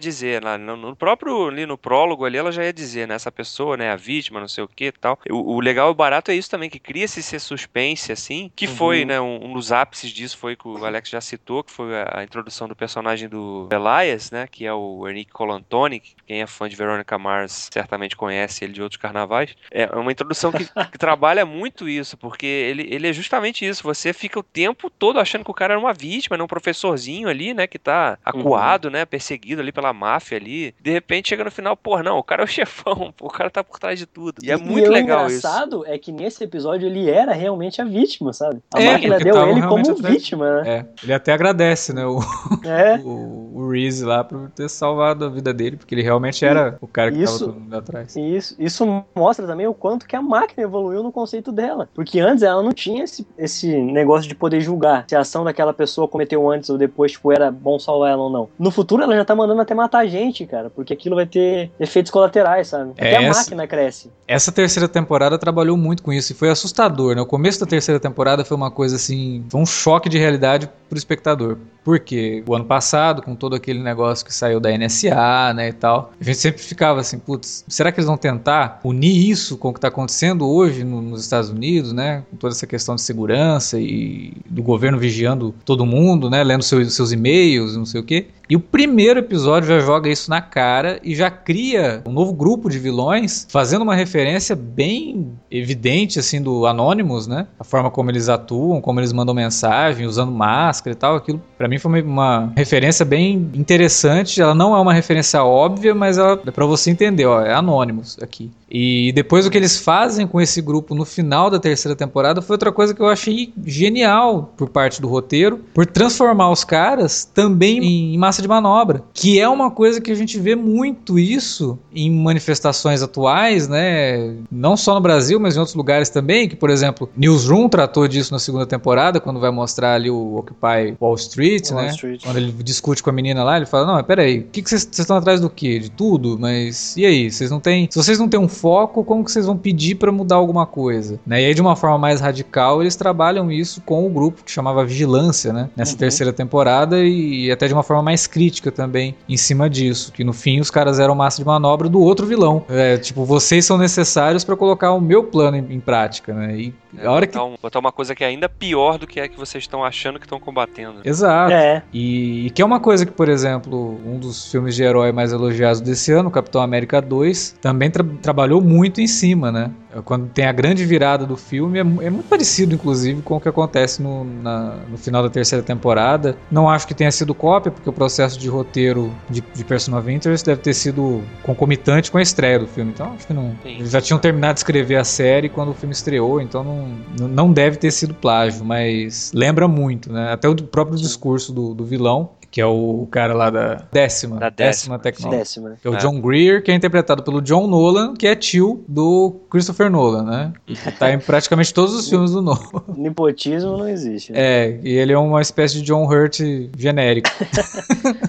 dizer, 0.00 0.42
lá 0.42 0.58
no, 0.58 0.76
no 0.76 0.96
próprio 0.96 1.46
ali 1.48 1.64
no 1.64 1.78
prólogo 1.78 2.24
ali, 2.24 2.36
ela 2.36 2.50
já 2.50 2.64
ia 2.64 2.72
dizer, 2.72 3.06
né? 3.06 3.14
Essa 3.14 3.30
pessoa, 3.30 3.76
né? 3.76 3.90
A 3.90 3.96
vítima, 3.96 4.40
não 4.40 4.48
sei 4.48 4.64
o 4.64 4.68
que 4.68 4.86
e 4.86 4.92
tal. 4.92 5.18
O, 5.30 5.54
o 5.56 5.60
legal 5.60 5.88
e 5.88 5.92
o 5.92 5.94
barato 5.94 6.30
é 6.30 6.34
isso 6.34 6.50
também, 6.50 6.68
que 6.68 6.80
cria-se 6.80 7.20
esse 7.20 7.38
suspense, 7.38 8.10
assim, 8.10 8.50
que 8.56 8.66
Uhum. 8.66 8.76
foi, 8.76 9.04
né? 9.04 9.20
Um, 9.20 9.46
um 9.46 9.52
dos 9.52 9.70
ápices 9.70 10.10
disso 10.10 10.36
foi 10.36 10.56
que 10.56 10.66
o 10.66 10.84
Alex 10.84 11.08
já 11.08 11.20
citou, 11.20 11.62
que 11.62 11.70
foi 11.70 11.94
a, 11.96 12.18
a 12.20 12.24
introdução 12.24 12.66
do 12.66 12.74
personagem 12.74 13.28
do 13.28 13.68
Elias, 13.70 14.30
né? 14.30 14.46
Que 14.50 14.66
é 14.66 14.72
o 14.72 15.08
Enrique 15.08 15.30
Colantoni, 15.32 16.00
que 16.00 16.14
quem 16.26 16.42
é 16.42 16.46
fã 16.46 16.68
de 16.68 16.74
Veronica 16.76 17.16
Mars 17.18 17.68
certamente 17.72 18.16
conhece 18.16 18.64
ele 18.64 18.72
de 18.72 18.82
outros 18.82 19.00
carnavais. 19.00 19.54
É 19.70 19.86
uma 19.96 20.10
introdução 20.10 20.50
que, 20.50 20.64
que 20.90 20.98
trabalha 20.98 21.46
muito 21.46 21.88
isso, 21.88 22.16
porque 22.16 22.46
ele, 22.46 22.86
ele 22.90 23.08
é 23.08 23.12
justamente 23.12 23.64
isso. 23.66 23.82
Você 23.84 24.12
fica 24.12 24.38
o 24.38 24.42
tempo 24.42 24.90
todo 24.90 25.20
achando 25.20 25.44
que 25.44 25.50
o 25.50 25.54
cara 25.54 25.74
era 25.74 25.80
uma 25.80 25.92
vítima, 25.92 26.36
né? 26.36 26.42
Um 26.42 26.46
professorzinho 26.48 27.28
ali, 27.28 27.54
né? 27.54 27.66
Que 27.66 27.78
tá 27.78 28.18
acuado, 28.40 28.90
né? 28.90 29.04
Perseguido 29.04 29.60
ali 29.60 29.72
pela 29.72 29.92
máfia 29.92 30.38
ali. 30.38 30.74
De 30.80 30.90
repente 30.90 31.28
chega 31.30 31.44
no 31.44 31.50
final, 31.50 31.76
pô, 31.76 32.02
não, 32.02 32.18
o 32.18 32.22
cara 32.22 32.42
é 32.42 32.44
o 32.44 32.48
chefão, 32.48 33.12
pô, 33.16 33.26
o 33.26 33.30
cara 33.30 33.50
tá 33.50 33.62
por 33.64 33.78
trás 33.78 33.98
de 33.98 34.06
tudo. 34.06 34.42
E 34.42 34.50
é 34.50 34.56
muito 34.56 34.88
o 34.88 34.92
legal 34.92 35.26
isso. 35.26 35.38
engraçado 35.38 35.84
é 35.86 35.98
que 35.98 36.12
nesse 36.12 36.42
episódio 36.44 36.86
ele 36.86 37.08
era 37.08 37.32
realmente 37.32 37.80
a 37.80 37.84
vítima, 37.84 38.32
sabe? 38.32 38.60
A 38.74 38.80
É, 38.82 38.92
máquina 38.92 39.18
deu 39.18 39.36
ele 39.48 39.62
como 39.62 39.80
atrás. 39.90 40.00
vítima, 40.00 40.62
né? 40.62 40.70
É, 40.70 40.86
ele 41.02 41.12
até 41.12 41.32
agradece, 41.32 41.92
né? 41.92 42.04
O, 42.06 42.18
É. 42.64 42.96
o, 43.04 43.52
o 43.54 43.70
Reese 43.70 44.04
lá 44.04 44.22
por 44.24 44.50
ter 44.50 44.68
salvado 44.68 45.24
a 45.24 45.28
vida 45.28 45.52
dele, 45.52 45.76
porque 45.76 45.94
ele 45.94 46.02
realmente 46.02 46.44
era 46.44 46.76
o 46.80 46.86
cara 46.86 47.10
que 47.12 47.22
Isso- 47.22 47.38
tava 47.40 47.52
todo 47.52 47.60
mundo 47.60 47.76
atrás. 47.76 48.16
E 48.16 48.36
isso, 48.36 48.54
isso 48.58 49.04
mostra 49.14 49.46
também 49.46 49.66
o 49.66 49.74
quanto 49.74 50.06
que 50.06 50.16
a 50.16 50.22
máquina 50.22 50.62
evoluiu 50.62 51.02
no 51.02 51.12
conceito 51.12 51.52
dela. 51.52 51.88
Porque 51.94 52.20
antes 52.20 52.42
ela 52.42 52.62
não 52.62 52.72
tinha 52.72 53.04
esse, 53.04 53.26
esse 53.36 53.68
negócio 53.76 54.28
de 54.28 54.34
poder 54.34 54.60
julgar 54.60 55.04
se 55.08 55.14
a 55.16 55.20
ação 55.20 55.44
daquela 55.44 55.72
pessoa 55.72 56.08
cometeu 56.08 56.50
antes 56.50 56.70
ou 56.70 56.78
depois, 56.78 57.12
tipo, 57.12 57.30
era 57.32 57.50
bom 57.50 57.78
salvar 57.78 58.10
ela 58.12 58.21
ou 58.22 58.30
não. 58.30 58.48
No 58.58 58.70
futuro 58.70 59.02
ela 59.02 59.14
já 59.14 59.24
tá 59.24 59.34
mandando 59.34 59.60
até 59.60 59.74
matar 59.74 60.00
a 60.00 60.06
gente, 60.06 60.46
cara. 60.46 60.70
Porque 60.70 60.92
aquilo 60.92 61.16
vai 61.16 61.26
ter 61.26 61.70
efeitos 61.78 62.10
colaterais, 62.10 62.68
sabe? 62.68 62.92
Até 62.92 63.16
a 63.16 63.22
Essa- 63.22 63.40
máquina 63.40 63.66
cresce. 63.66 64.10
Essa 64.26 64.50
terceira 64.50 64.88
temporada 64.88 65.36
trabalhou 65.38 65.76
muito 65.76 66.02
com 66.02 66.12
isso 66.12 66.32
e 66.32 66.34
foi 66.34 66.48
assustador, 66.50 67.14
né? 67.14 67.20
O 67.22 67.26
começo 67.26 67.60
da 67.60 67.66
terceira 67.66 68.00
temporada 68.00 68.44
foi 68.44 68.56
uma 68.56 68.70
coisa 68.70 68.96
assim, 68.96 69.44
foi 69.50 69.60
um 69.60 69.66
choque 69.66 70.08
de 70.08 70.16
realidade 70.18 70.68
pro 70.88 70.96
espectador. 70.98 71.58
Porque 71.84 72.44
o 72.46 72.54
ano 72.54 72.64
passado, 72.64 73.22
com 73.22 73.34
todo 73.34 73.56
aquele 73.56 73.80
negócio 73.82 74.24
que 74.24 74.32
saiu 74.32 74.60
da 74.60 74.70
NSA, 74.70 75.52
né, 75.52 75.68
e 75.68 75.72
tal, 75.72 76.12
a 76.20 76.24
gente 76.24 76.38
sempre 76.38 76.62
ficava 76.62 77.00
assim, 77.00 77.18
putz, 77.18 77.64
será 77.66 77.90
que 77.90 77.98
eles 77.98 78.06
vão 78.06 78.16
tentar 78.16 78.78
unir 78.84 79.28
isso 79.28 79.56
com 79.56 79.70
o 79.70 79.74
que 79.74 79.80
tá 79.80 79.88
acontecendo 79.88 80.48
hoje 80.48 80.84
no- 80.84 81.02
nos 81.02 81.22
Estados 81.22 81.50
Unidos, 81.50 81.92
né? 81.92 82.22
Com 82.30 82.36
toda 82.36 82.54
essa 82.54 82.66
questão 82.66 82.94
de 82.94 83.02
segurança 83.02 83.80
e 83.80 84.32
do 84.48 84.62
governo 84.62 84.96
vigiando 84.98 85.52
todo 85.64 85.84
mundo, 85.84 86.30
né? 86.30 86.44
Lendo 86.44 86.62
seus, 86.62 86.94
seus 86.94 87.10
e-mails, 87.10 87.76
não 87.76 87.84
sei 87.84 88.00
o 88.00 88.04
quê. 88.12 88.26
E 88.52 88.56
o 88.56 88.60
primeiro 88.60 89.20
episódio 89.20 89.66
já 89.66 89.80
joga 89.80 90.10
isso 90.10 90.28
na 90.28 90.42
cara 90.42 91.00
e 91.02 91.14
já 91.14 91.30
cria 91.30 92.02
um 92.04 92.12
novo 92.12 92.34
grupo 92.34 92.68
de 92.68 92.78
vilões, 92.78 93.46
fazendo 93.48 93.80
uma 93.80 93.94
referência 93.94 94.54
bem 94.54 95.32
evidente, 95.50 96.18
assim, 96.18 96.42
do 96.42 96.66
Anonymous, 96.66 97.26
né? 97.26 97.46
A 97.58 97.64
forma 97.64 97.90
como 97.90 98.10
eles 98.10 98.28
atuam, 98.28 98.78
como 98.82 99.00
eles 99.00 99.10
mandam 99.10 99.34
mensagem, 99.34 100.04
usando 100.04 100.30
máscara 100.30 100.94
e 100.94 100.98
tal. 100.98 101.16
Aquilo, 101.16 101.40
pra 101.56 101.66
mim, 101.66 101.78
foi 101.78 102.02
uma, 102.02 102.52
referência 102.54 103.06
bem 103.06 103.50
interessante. 103.54 104.42
Ela 104.42 104.54
não 104.54 104.76
é 104.76 104.80
uma 104.82 104.92
referência 104.92 105.42
óbvia, 105.42 105.94
mas 105.94 106.18
ela 106.18 106.38
é 106.46 106.50
pra 106.50 106.66
você 106.66 106.90
entender, 106.90 107.24
ó, 107.24 107.40
é 107.40 107.54
Anonymous 107.54 108.18
aqui. 108.20 108.50
E 108.70 109.12
depois 109.12 109.46
o 109.46 109.50
que 109.50 109.56
eles 109.56 109.78
fazem 109.78 110.26
com 110.26 110.40
esse 110.40 110.60
grupo 110.60 110.94
no 110.94 111.04
final 111.04 111.50
da 111.50 111.58
terceira 111.58 111.94
temporada 111.94 112.40
foi 112.40 112.54
outra 112.54 112.72
coisa 112.72 112.94
que 112.94 113.00
eu 113.00 113.08
achei 113.08 113.52
genial 113.66 114.52
por 114.56 114.70
parte 114.70 115.00
do 115.00 115.08
roteiro, 115.08 115.58
por 115.74 115.84
transformar 115.84 116.50
os 116.50 116.64
caras 116.64 117.24
também 117.24 118.14
em 118.14 118.16
massa 118.16 118.41
de 118.42 118.48
manobra, 118.48 119.02
que 119.14 119.40
é 119.40 119.48
uma 119.48 119.70
coisa 119.70 120.00
que 120.00 120.10
a 120.10 120.14
gente 120.14 120.38
vê 120.38 120.54
muito 120.54 121.18
isso 121.18 121.78
em 121.94 122.10
manifestações 122.10 123.02
atuais, 123.02 123.68
né? 123.68 124.34
Não 124.50 124.76
só 124.76 124.94
no 124.94 125.00
Brasil, 125.00 125.38
mas 125.40 125.56
em 125.56 125.58
outros 125.58 125.74
lugares 125.74 126.08
também, 126.10 126.48
que 126.48 126.56
por 126.56 126.70
exemplo, 126.70 127.08
Newsroom 127.16 127.68
tratou 127.68 128.06
disso 128.08 128.32
na 128.32 128.38
segunda 128.38 128.66
temporada, 128.66 129.20
quando 129.20 129.40
vai 129.40 129.50
mostrar 129.50 129.94
ali 129.94 130.10
o 130.10 130.36
Occupy 130.36 130.96
Wall 131.00 131.14
Street, 131.14 131.70
Wall 131.70 131.82
né? 131.82 131.88
Street. 131.90 132.22
Quando 132.24 132.36
ele 132.36 132.52
discute 132.52 133.02
com 133.02 133.10
a 133.10 133.12
menina 133.12 133.42
lá, 133.44 133.56
ele 133.56 133.66
fala: 133.66 133.86
Não, 133.86 133.94
mas 133.94 134.06
peraí, 134.06 134.40
o 134.40 134.44
que 134.44 134.62
que 134.62 134.68
vocês 134.70 134.88
estão 134.90 135.16
atrás 135.16 135.40
do 135.40 135.48
quê? 135.48 135.78
De 135.78 135.90
tudo? 135.90 136.36
Mas 136.38 136.96
e 136.96 137.06
aí? 137.06 137.30
Vocês 137.30 137.50
não 137.50 137.60
têm. 137.60 137.88
Se 137.90 137.96
vocês 137.96 138.18
não 138.18 138.28
têm 138.28 138.40
um 138.40 138.48
foco, 138.48 139.04
como 139.04 139.24
que 139.24 139.30
vocês 139.30 139.46
vão 139.46 139.56
pedir 139.56 139.94
pra 139.94 140.10
mudar 140.10 140.36
alguma 140.36 140.66
coisa? 140.66 141.18
Né? 141.26 141.42
E 141.42 141.46
aí, 141.46 141.54
de 141.54 141.60
uma 141.60 141.76
forma 141.76 141.98
mais 141.98 142.20
radical, 142.20 142.80
eles 142.82 142.96
trabalham 142.96 143.50
isso 143.50 143.80
com 143.82 144.06
o 144.06 144.10
grupo 144.10 144.42
que 144.44 144.50
chamava 144.50 144.84
Vigilância, 144.84 145.52
né? 145.52 145.70
Nessa 145.76 145.92
Uhum. 145.92 145.98
terceira 145.98 146.32
temporada 146.32 146.98
e 147.04 147.50
até 147.50 147.66
de 147.68 147.74
uma 147.74 147.82
forma 147.82 148.02
mais 148.02 148.21
crítica 148.26 148.70
também 148.70 149.14
em 149.28 149.36
cima 149.36 149.68
disso. 149.68 150.12
Que 150.12 150.24
no 150.24 150.32
fim 150.32 150.60
os 150.60 150.70
caras 150.70 150.98
eram 150.98 151.14
massa 151.14 151.38
de 151.38 151.44
manobra 151.46 151.88
do 151.88 152.00
outro 152.00 152.26
vilão. 152.26 152.64
É, 152.68 152.96
tipo, 152.98 153.24
vocês 153.24 153.64
são 153.64 153.78
necessários 153.78 154.44
pra 154.44 154.56
colocar 154.56 154.92
o 154.92 155.00
meu 155.00 155.24
plano 155.24 155.56
em, 155.56 155.74
em 155.74 155.80
prática, 155.80 156.32
né? 156.34 156.56
E 156.56 156.74
a 157.02 157.10
hora 157.10 157.26
que. 157.26 157.32
botar, 157.34 157.46
um- 157.46 157.56
botar 157.62 157.78
uma 157.78 157.92
coisa 157.92 158.14
que 158.14 158.22
é 158.22 158.26
ainda 158.26 158.48
pior 158.48 158.98
do 158.98 159.06
que 159.06 159.18
é 159.20 159.28
que 159.28 159.38
vocês 159.38 159.64
estão 159.64 159.84
achando 159.84 160.18
que 160.18 160.26
estão 160.26 160.38
combatendo. 160.40 161.00
Exato. 161.04 161.52
É. 161.52 161.82
E, 161.92 162.46
e 162.46 162.50
que 162.50 162.60
é 162.60 162.64
uma 162.64 162.80
coisa 162.80 163.06
que, 163.06 163.12
por 163.12 163.28
exemplo, 163.28 163.98
um 164.06 164.18
dos 164.18 164.50
filmes 164.50 164.74
de 164.74 164.82
herói 164.82 165.12
mais 165.12 165.32
elogiados 165.32 165.80
desse 165.80 166.12
ano, 166.12 166.30
Capitão 166.30 166.60
América 166.62 167.00
2, 167.00 167.56
também 167.60 167.90
tra- 167.90 168.04
trabalhou 168.20 168.60
muito 168.60 169.00
em 169.00 169.06
cima, 169.06 169.50
né? 169.50 169.70
quando 170.06 170.26
tem 170.30 170.46
a 170.46 170.52
grande 170.52 170.86
virada 170.86 171.26
do 171.26 171.36
filme, 171.36 171.76
é, 171.78 171.80
é 171.82 171.84
muito 172.08 172.26
parecido, 172.26 172.74
inclusive, 172.74 173.20
com 173.20 173.36
o 173.36 173.40
que 173.40 173.46
acontece 173.46 174.00
no, 174.02 174.24
na, 174.24 174.76
no 174.90 174.96
final 174.96 175.22
da 175.22 175.28
terceira 175.28 175.62
temporada. 175.62 176.34
Não 176.50 176.66
acho 176.66 176.86
que 176.86 176.94
tenha 176.94 177.10
sido 177.12 177.34
cópia, 177.34 177.70
porque 177.70 177.90
o 177.90 177.92
processo 177.92 178.11
de 178.38 178.48
roteiro 178.48 179.12
de, 179.28 179.40
de 179.40 179.64
Person 179.64 179.96
of 179.98 180.10
Interest 180.10 180.44
deve 180.44 180.60
ter 180.60 180.74
sido 180.74 181.22
concomitante 181.42 182.10
com 182.10 182.18
a 182.18 182.22
estreia 182.22 182.58
do 182.58 182.66
filme. 182.66 182.92
Então, 182.92 183.12
acho 183.14 183.26
que 183.26 183.32
não. 183.32 183.56
Sim. 183.62 183.76
Eles 183.76 183.90
já 183.90 184.00
tinham 184.00 184.18
terminado 184.18 184.54
de 184.54 184.60
escrever 184.60 184.96
a 184.96 185.04
série 185.04 185.48
quando 185.48 185.70
o 185.70 185.74
filme 185.74 185.92
estreou, 185.92 186.40
então 186.40 186.62
não, 186.62 187.28
não 187.28 187.52
deve 187.52 187.76
ter 187.76 187.90
sido 187.90 188.14
plágio, 188.14 188.64
mas 188.64 189.32
lembra 189.34 189.66
muito, 189.66 190.12
né? 190.12 190.32
Até 190.32 190.48
o 190.48 190.54
próprio 190.54 190.96
discurso 190.96 191.52
do, 191.52 191.74
do 191.74 191.84
vilão, 191.84 192.30
que 192.52 192.60
é 192.60 192.66
o 192.66 193.08
cara 193.10 193.32
lá 193.34 193.48
da 193.50 193.82
décima, 193.90 194.36
Da 194.36 194.48
décima. 194.50 194.98
Décima. 194.98 195.70
né? 195.70 195.76
Que 195.80 195.88
é 195.88 195.90
o 195.90 195.94
É. 195.94 195.96
John 195.96 196.20
Greer, 196.20 196.62
que 196.62 196.70
é 196.70 196.74
interpretado 196.74 197.22
pelo 197.24 197.40
John 197.40 197.66
Nolan, 197.66 198.14
que 198.14 198.26
é 198.26 198.36
tio 198.36 198.84
do 198.86 199.40
Christopher 199.50 199.90
Nolan, 199.90 200.22
né? 200.22 200.52
Que 200.66 200.92
tá 200.92 201.10
em 201.12 201.18
praticamente 201.20 201.72
todos 201.72 201.94
os 201.94 202.08
filmes 202.08 202.30
do 202.32 202.42
Nolan. 202.42 202.60
Nepotismo 202.96 203.76
não 203.78 203.88
existe. 203.88 204.32
né? 204.32 204.38
É, 204.40 204.80
e 204.84 204.90
ele 204.92 205.12
é 205.14 205.18
uma 205.18 205.40
espécie 205.40 205.76
de 205.76 205.82
John 205.82 206.04
Hurt 206.06 206.38
genérico. 206.76 207.28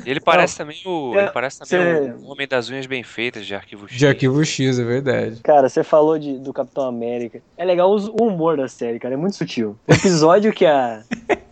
E 0.05 0.09
ele 0.09 0.19
parece 0.21 0.57
também 0.57 0.77
o. 0.85 1.13
É, 1.15 1.23
Ele 1.23 1.31
parece 1.31 1.59
também 1.59 1.93
cê- 2.05 2.13
o 2.23 2.31
homem 2.31 2.47
das 2.47 2.69
unhas 2.69 2.85
bem 2.85 3.03
feitas 3.03 3.45
de 3.45 3.53
arquivo 3.53 3.87
X. 3.89 3.97
De 3.97 4.07
arquivo 4.07 4.43
X, 4.45 4.79
é 4.79 4.83
verdade. 4.83 5.41
Cara, 5.43 5.67
você 5.67 5.83
falou 5.83 6.17
de, 6.17 6.37
do 6.39 6.53
Capitão 6.53 6.85
América. 6.87 7.41
É 7.57 7.65
legal 7.65 7.93
o 7.93 8.23
humor 8.23 8.55
da 8.57 8.67
série, 8.69 8.99
cara. 8.99 9.13
É 9.13 9.17
muito 9.17 9.35
sutil. 9.35 9.75
O 9.87 9.93
episódio 9.93 10.53
que 10.53 10.65
a, 10.65 11.01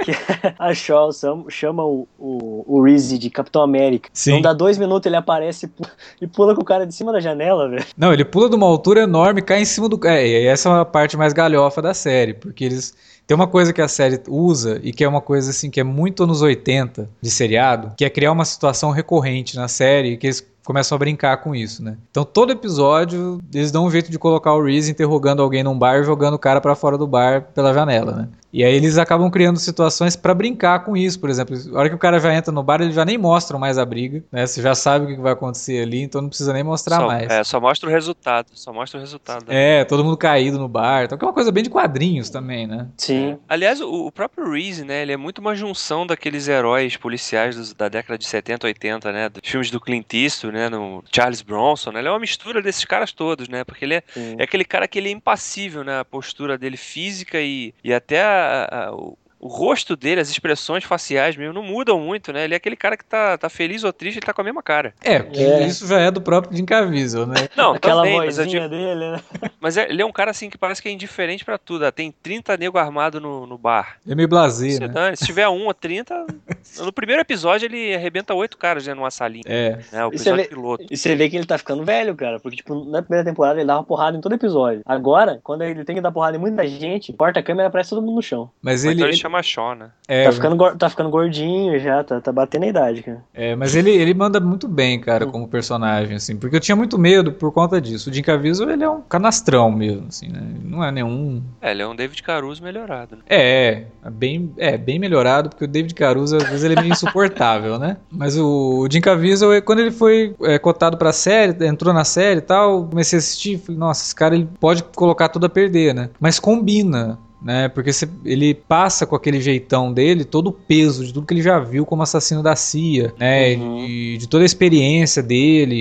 que 0.04 0.12
a 0.58 0.74
Shaw 0.74 1.10
chama 1.50 1.84
o, 1.86 2.08
o, 2.18 2.61
o 2.68 2.84
Reese 2.84 3.18
de 3.18 3.30
Capitão 3.30 3.62
América. 3.62 4.10
Sim. 4.14 4.32
Não 4.34 4.42
dá 4.42 4.54
dois 4.54 4.78
minutos, 4.78 5.06
ele 5.08 5.16
aparece 5.16 5.66
e 5.66 5.70
pu- 5.70 5.88
e 6.22 6.28
pula 6.28 6.54
com 6.56 6.62
o 6.62 6.66
cara 6.66 6.86
de 6.86 6.94
cima 6.94 7.12
da 7.12 7.20
janela, 7.20 7.70
velho. 7.70 7.86
Não, 7.98 8.12
ele 8.14 8.26
pula 8.26 8.50
de 8.50 8.56
uma 8.56 8.66
altura 8.68 9.02
enorme, 9.02 9.42
cai 9.42 9.62
em 9.62 9.66
cima 9.66 9.88
do. 9.90 10.00
É, 10.08 10.28
e 10.28 10.46
essa 10.48 10.70
é 10.70 10.72
uma 10.72 10.86
parte 10.86 11.16
mais 11.18 11.34
galhofa 11.34 11.82
da 11.82 11.94
série, 11.94 12.34
porque 12.34 12.64
eles. 12.64 12.94
Tem 13.28 13.36
uma 13.36 13.48
coisa 13.48 13.72
que 13.72 13.82
a 13.82 13.88
série 13.88 14.20
usa 14.28 14.82
e 14.84 14.92
que 14.92 15.04
é 15.04 15.08
uma 15.08 15.22
coisa 15.22 15.52
assim 15.52 15.70
que 15.70 15.80
é 15.80 15.84
muito 15.84 16.24
anos 16.24 16.42
80 16.42 17.08
de 17.22 17.32
seriado, 17.32 17.94
que 17.96 18.04
é 18.04 18.10
criar 18.10 18.32
uma 18.32 18.44
situação 18.44 18.92
recorrente 18.92 19.56
na 19.56 19.70
série 19.70 20.18
que 20.18 20.28
eles 20.28 20.46
começam 20.72 20.96
a 20.96 21.00
brincar 21.00 21.38
com 21.38 21.54
isso, 21.56 21.84
né? 21.84 21.98
Então 22.10 22.24
todo 22.24 22.52
episódio 22.52 23.40
eles 23.54 23.72
dão 23.72 23.86
um 23.86 23.92
jeito 23.92 24.10
de 24.10 24.18
colocar 24.18 24.54
o 24.54 24.64
Reese 24.64 24.92
interrogando 24.92 25.42
alguém 25.42 25.64
num 25.64 25.78
bar 25.78 26.00
e 26.00 26.04
jogando 26.04 26.36
o 26.36 26.40
cara 26.40 26.60
pra 26.62 26.76
fora 26.76 26.98
do 26.98 27.06
bar 27.06 27.42
pela 27.54 27.74
janela, 27.74 28.12
né? 28.14 28.28
E 28.54 28.66
aí 28.66 28.74
eles 28.76 28.98
acabam 28.98 29.30
criando 29.32 29.58
situações 29.60 30.16
pra 30.18 30.34
brincar 30.34 30.84
com 30.84 30.98
isso, 30.98 31.18
por 31.22 31.30
exemplo, 31.30 31.56
a 31.74 31.80
hora 31.80 31.88
que 31.90 31.96
o 31.96 31.98
cara 31.98 32.20
já 32.20 32.34
entra 32.34 32.52
no 32.52 32.62
bar, 32.62 32.82
eles 32.82 32.94
já 32.94 33.06
nem 33.06 33.18
mostram 33.18 33.58
mais 33.58 33.78
a 33.78 33.86
briga, 33.86 34.22
né? 34.30 34.46
Você 34.46 34.62
já 34.62 34.76
sabe 34.76 35.06
o 35.06 35.16
que 35.16 35.22
vai 35.22 35.32
acontecer 35.32 35.82
ali, 35.82 36.02
então 36.02 36.22
não 36.22 36.28
precisa 36.28 36.52
nem 36.52 36.62
mostrar 36.62 36.98
só, 36.98 37.08
mais. 37.08 37.30
É, 37.32 37.44
só 37.46 37.62
mostra 37.62 37.88
o 37.90 37.92
resultado. 37.92 38.48
Só 38.54 38.74
mostra 38.74 38.98
o 38.98 39.02
resultado. 39.02 39.46
É, 39.48 39.86
todo 39.86 40.04
mundo 40.04 40.18
caído 40.18 40.60
no 40.60 40.68
bar. 40.68 41.06
Então 41.06 41.18
que 41.18 41.24
é 41.24 41.28
uma 41.28 41.34
coisa 41.34 41.50
bem 41.50 41.64
de 41.64 41.70
quadrinhos 41.70 42.30
também, 42.30 42.68
né? 42.68 42.88
Sim. 42.98 43.38
Aliás, 43.48 43.80
o, 43.80 44.08
o 44.08 44.12
próprio 44.12 44.52
Reese, 44.52 44.84
né, 44.84 45.02
ele 45.02 45.14
é 45.14 45.18
muito 45.18 45.40
uma 45.40 45.56
junção 45.56 46.06
daqueles 46.06 46.50
heróis 46.50 46.98
policiais 46.98 47.56
dos- 47.56 47.74
da 47.74 47.88
década 47.88 48.18
de 48.18 48.26
70, 48.26 48.68
80, 48.68 49.12
né, 49.14 49.30
dos 49.30 49.50
filmes 49.50 49.72
do 49.72 49.80
Clint 49.80 50.14
Eastwood, 50.14 50.58
né, 50.58 50.61
no 50.70 51.04
Charles 51.14 51.42
Bronson, 51.42 51.92
né, 51.92 52.00
ele 52.00 52.08
é 52.08 52.12
uma 52.12 52.20
mistura 52.20 52.62
desses 52.62 52.86
caras 52.86 53.12
todos, 53.12 53.48
né, 53.50 53.64
porque 53.64 53.86
ele 53.86 53.96
é, 53.96 54.04
é 54.38 54.44
aquele 54.44 54.66
cara 54.66 54.88
que 54.88 54.98
ele 55.00 55.10
é 55.10 55.12
impassível, 55.12 55.84
né, 55.84 56.00
a 56.00 56.06
postura 56.06 56.58
dele 56.58 56.78
física 56.78 57.40
e, 57.42 57.74
e 57.84 57.94
até 57.94 58.22
a- 58.22 58.68
a- 58.90 58.94
o, 58.94 59.18
o 59.42 59.48
rosto 59.48 59.96
dele, 59.96 60.22
as 60.22 60.30
expressões 60.30 60.84
faciais 60.84 61.36
mesmo, 61.36 61.54
não 61.54 61.64
mudam 61.64 62.00
muito, 62.00 62.32
né, 62.32 62.44
ele 62.44 62.54
é 62.54 62.58
aquele 62.58 62.76
cara 62.76 62.96
que 62.96 63.04
tá, 63.04 63.38
tá 63.38 63.50
feliz 63.50 63.84
ou 63.84 63.92
triste, 63.92 64.18
ele 64.18 64.26
tá 64.26 64.34
com 64.34 64.42
a 64.42 64.44
mesma 64.44 64.62
cara. 64.62 64.94
É, 65.04 65.20
porque 65.20 65.40
É. 65.42 65.66
isso 65.66 65.88
já 65.88 66.00
é 66.00 66.12
do 66.12 66.22
próprio 66.22 66.56
Jim 66.56 66.64
Caviezel, 66.66 67.26
né? 67.26 67.50
Não, 67.58 67.74
Aquela 67.74 68.04
também, 68.04 68.18
mas, 68.18 68.36
digo- 68.48 68.70
dele, 68.70 69.12
né? 69.12 69.20
mas 69.60 69.78
é- 69.78 69.90
ele 69.90 70.02
é 70.02 70.06
um 70.06 70.12
cara 70.12 70.30
assim 70.32 70.50
que 70.50 70.58
parece 70.58 70.82
que 70.82 70.88
é 70.88 70.92
indiferente 70.92 71.44
pra 71.44 71.58
tudo, 71.58 71.86
ah, 71.86 71.92
tem 71.92 72.14
30 72.22 72.56
nego 72.58 72.78
armado 72.78 73.20
no, 73.20 73.48
no 73.48 73.58
bar. 73.58 73.98
É 74.08 74.14
meio 74.14 74.28
blasé, 74.28 74.70
Se, 74.70 74.80
né? 74.80 74.88
dane, 74.88 75.18
se 75.18 75.26
tiver 75.26 75.50
um 75.50 75.66
ou 75.66 75.74
30, 75.74 76.26
no 76.80 76.94
primeiro 76.94 77.22
episódio 77.22 77.66
ele 77.66 77.96
arrebenta 77.96 78.34
oito 78.36 78.58
caras 78.58 78.86
né, 78.86 78.94
numa 78.94 79.10
salinha. 79.10 79.44
É. 79.48 79.80
Né, 79.92 80.06
o 80.06 80.14
E 80.14 80.20
você 80.20 80.34
vê- 80.34 80.44
piloto. 80.46 80.86
E 80.90 80.96
você 80.96 81.16
vê 81.16 81.30
que 81.30 81.36
ele 81.36 81.46
tá 81.46 81.58
ficando 81.58 81.84
velho, 81.84 82.16
cara. 82.16 82.40
Porque, 82.40 82.58
tipo, 82.58 82.86
na 82.86 83.02
primeira 83.02 83.26
temporada 83.26 83.60
ele 83.60 83.68
dava 83.68 83.84
porrada 83.84 84.16
em 84.18 84.22
todo 84.22 84.36
episódio. 84.36 84.82
Agora, 84.86 85.40
quando 85.44 85.64
ele 85.64 85.84
tem 85.84 85.96
que 85.96 86.02
dar 86.02 86.12
porrada 86.12 86.38
em 86.38 86.40
muita 86.40 86.68
gente, 86.68 87.12
corta 87.14 87.40
a 87.40 87.44
câmera 87.44 87.68
e 87.68 87.70
aparece 87.70 87.90
todo 87.90 88.02
mundo 88.02 88.16
no 88.16 88.22
chão. 88.22 88.50
Mas 88.62 88.84
Ou 88.84 88.92
ele. 88.92 89.00
então 89.00 89.08
ele 89.10 89.18
Shaw, 89.42 89.76
né? 89.76 89.90
é, 90.08 90.26
Tá 90.26 90.32
ficando, 90.32 90.76
tá 90.78 90.90
ficando 90.90 91.10
gordinho 91.10 91.80
já, 91.80 92.04
tá, 92.04 92.20
tá 92.20 92.32
batendo 92.32 92.64
a 92.64 92.68
idade, 92.68 93.04
cara. 93.04 93.24
é, 93.34 93.56
mas 93.56 93.76
ele, 93.76 93.92
ele 93.92 94.14
manda 94.14 94.40
muito 94.40 94.68
bem, 94.68 95.00
cara, 95.00 95.26
como 95.26 95.48
personagem, 95.48 96.16
assim. 96.18 96.36
Porque 96.36 96.56
eu 96.56 96.60
tinha 96.60 96.76
muito 96.76 96.98
medo 96.98 97.32
por 97.32 97.52
conta 97.52 97.80
disso. 97.80 98.10
O 98.10 98.14
Jim 98.14 98.22
Caviezel, 98.24 98.70
ele 98.70 98.84
é 98.84 98.90
um 98.90 99.02
canastrão 99.02 99.72
mesmo, 99.72 100.08
assim, 100.10 100.28
né? 100.28 100.42
Não 100.64 100.84
é 100.84 100.92
nenhum. 100.92 101.42
É, 101.62 101.72
ele 101.72 101.82
é 101.82 101.88
um 101.88 101.96
David 101.96 102.22
Caruso 102.24 102.64
melhorado, 102.64 103.16
né? 103.16 103.22
É, 103.30 103.84
é 104.04 104.10
bem, 104.10 104.52
é 104.58 104.78
bem 104.78 105.00
melhorado, 105.00 105.50
porque 105.50 105.66
o 105.66 105.68
David 105.68 105.94
Caruso, 105.94 106.36
às 106.38 106.44
vezes, 106.44 106.64
ele 106.64 106.74
é 106.76 106.82
meio 106.82 106.92
insuportável, 106.92 107.78
né? 107.78 107.98
Mas 108.12 108.38
o, 108.38 108.80
o 108.80 108.88
Jim 108.92 109.02
Caviezel, 109.02 109.54
é, 109.54 109.62
quando 109.62 109.80
ele 109.80 109.92
foi 109.92 110.36
é, 110.42 110.58
cotado 110.60 110.98
pra 110.98 111.14
série, 111.14 111.66
entrou 111.66 111.94
na 111.94 112.04
série 112.04 112.40
e 112.40 112.42
tal, 112.42 112.86
comecei 112.88 113.18
a 113.18 113.20
assistir, 113.20 113.58
falei, 113.60 113.80
nossa, 113.80 114.04
esse 114.04 114.16
cara 114.16 114.36
ele 114.36 114.50
pode 114.60 114.84
colocar 114.84 115.30
tudo 115.30 115.46
a 115.46 115.50
perder, 115.50 115.94
né? 115.94 116.10
Mas 116.20 116.40
combina. 116.40 117.18
Né, 117.44 117.68
porque 117.70 117.92
cê- 117.92 118.08
ele 118.24 118.54
passa 118.54 119.04
com 119.04 119.16
aquele 119.16 119.42
jeitão 119.42 119.92
dele 119.92 120.24
todo 120.24 120.48
o 120.48 120.52
peso 120.52 121.04
de 121.04 121.12
tudo 121.12 121.26
que 121.26 121.34
ele 121.34 121.42
já 121.42 121.58
viu 121.60 121.88
como 121.88 122.04
assassino 122.04 122.44
da 122.44 122.56
CIA, 122.56 123.12
né, 123.18 123.56
Uhum. 123.56 123.84
e 123.84 124.16
de 124.20 124.28
toda 124.28 124.44
a 124.44 124.46
experiência 124.46 125.24
dele 125.24 125.74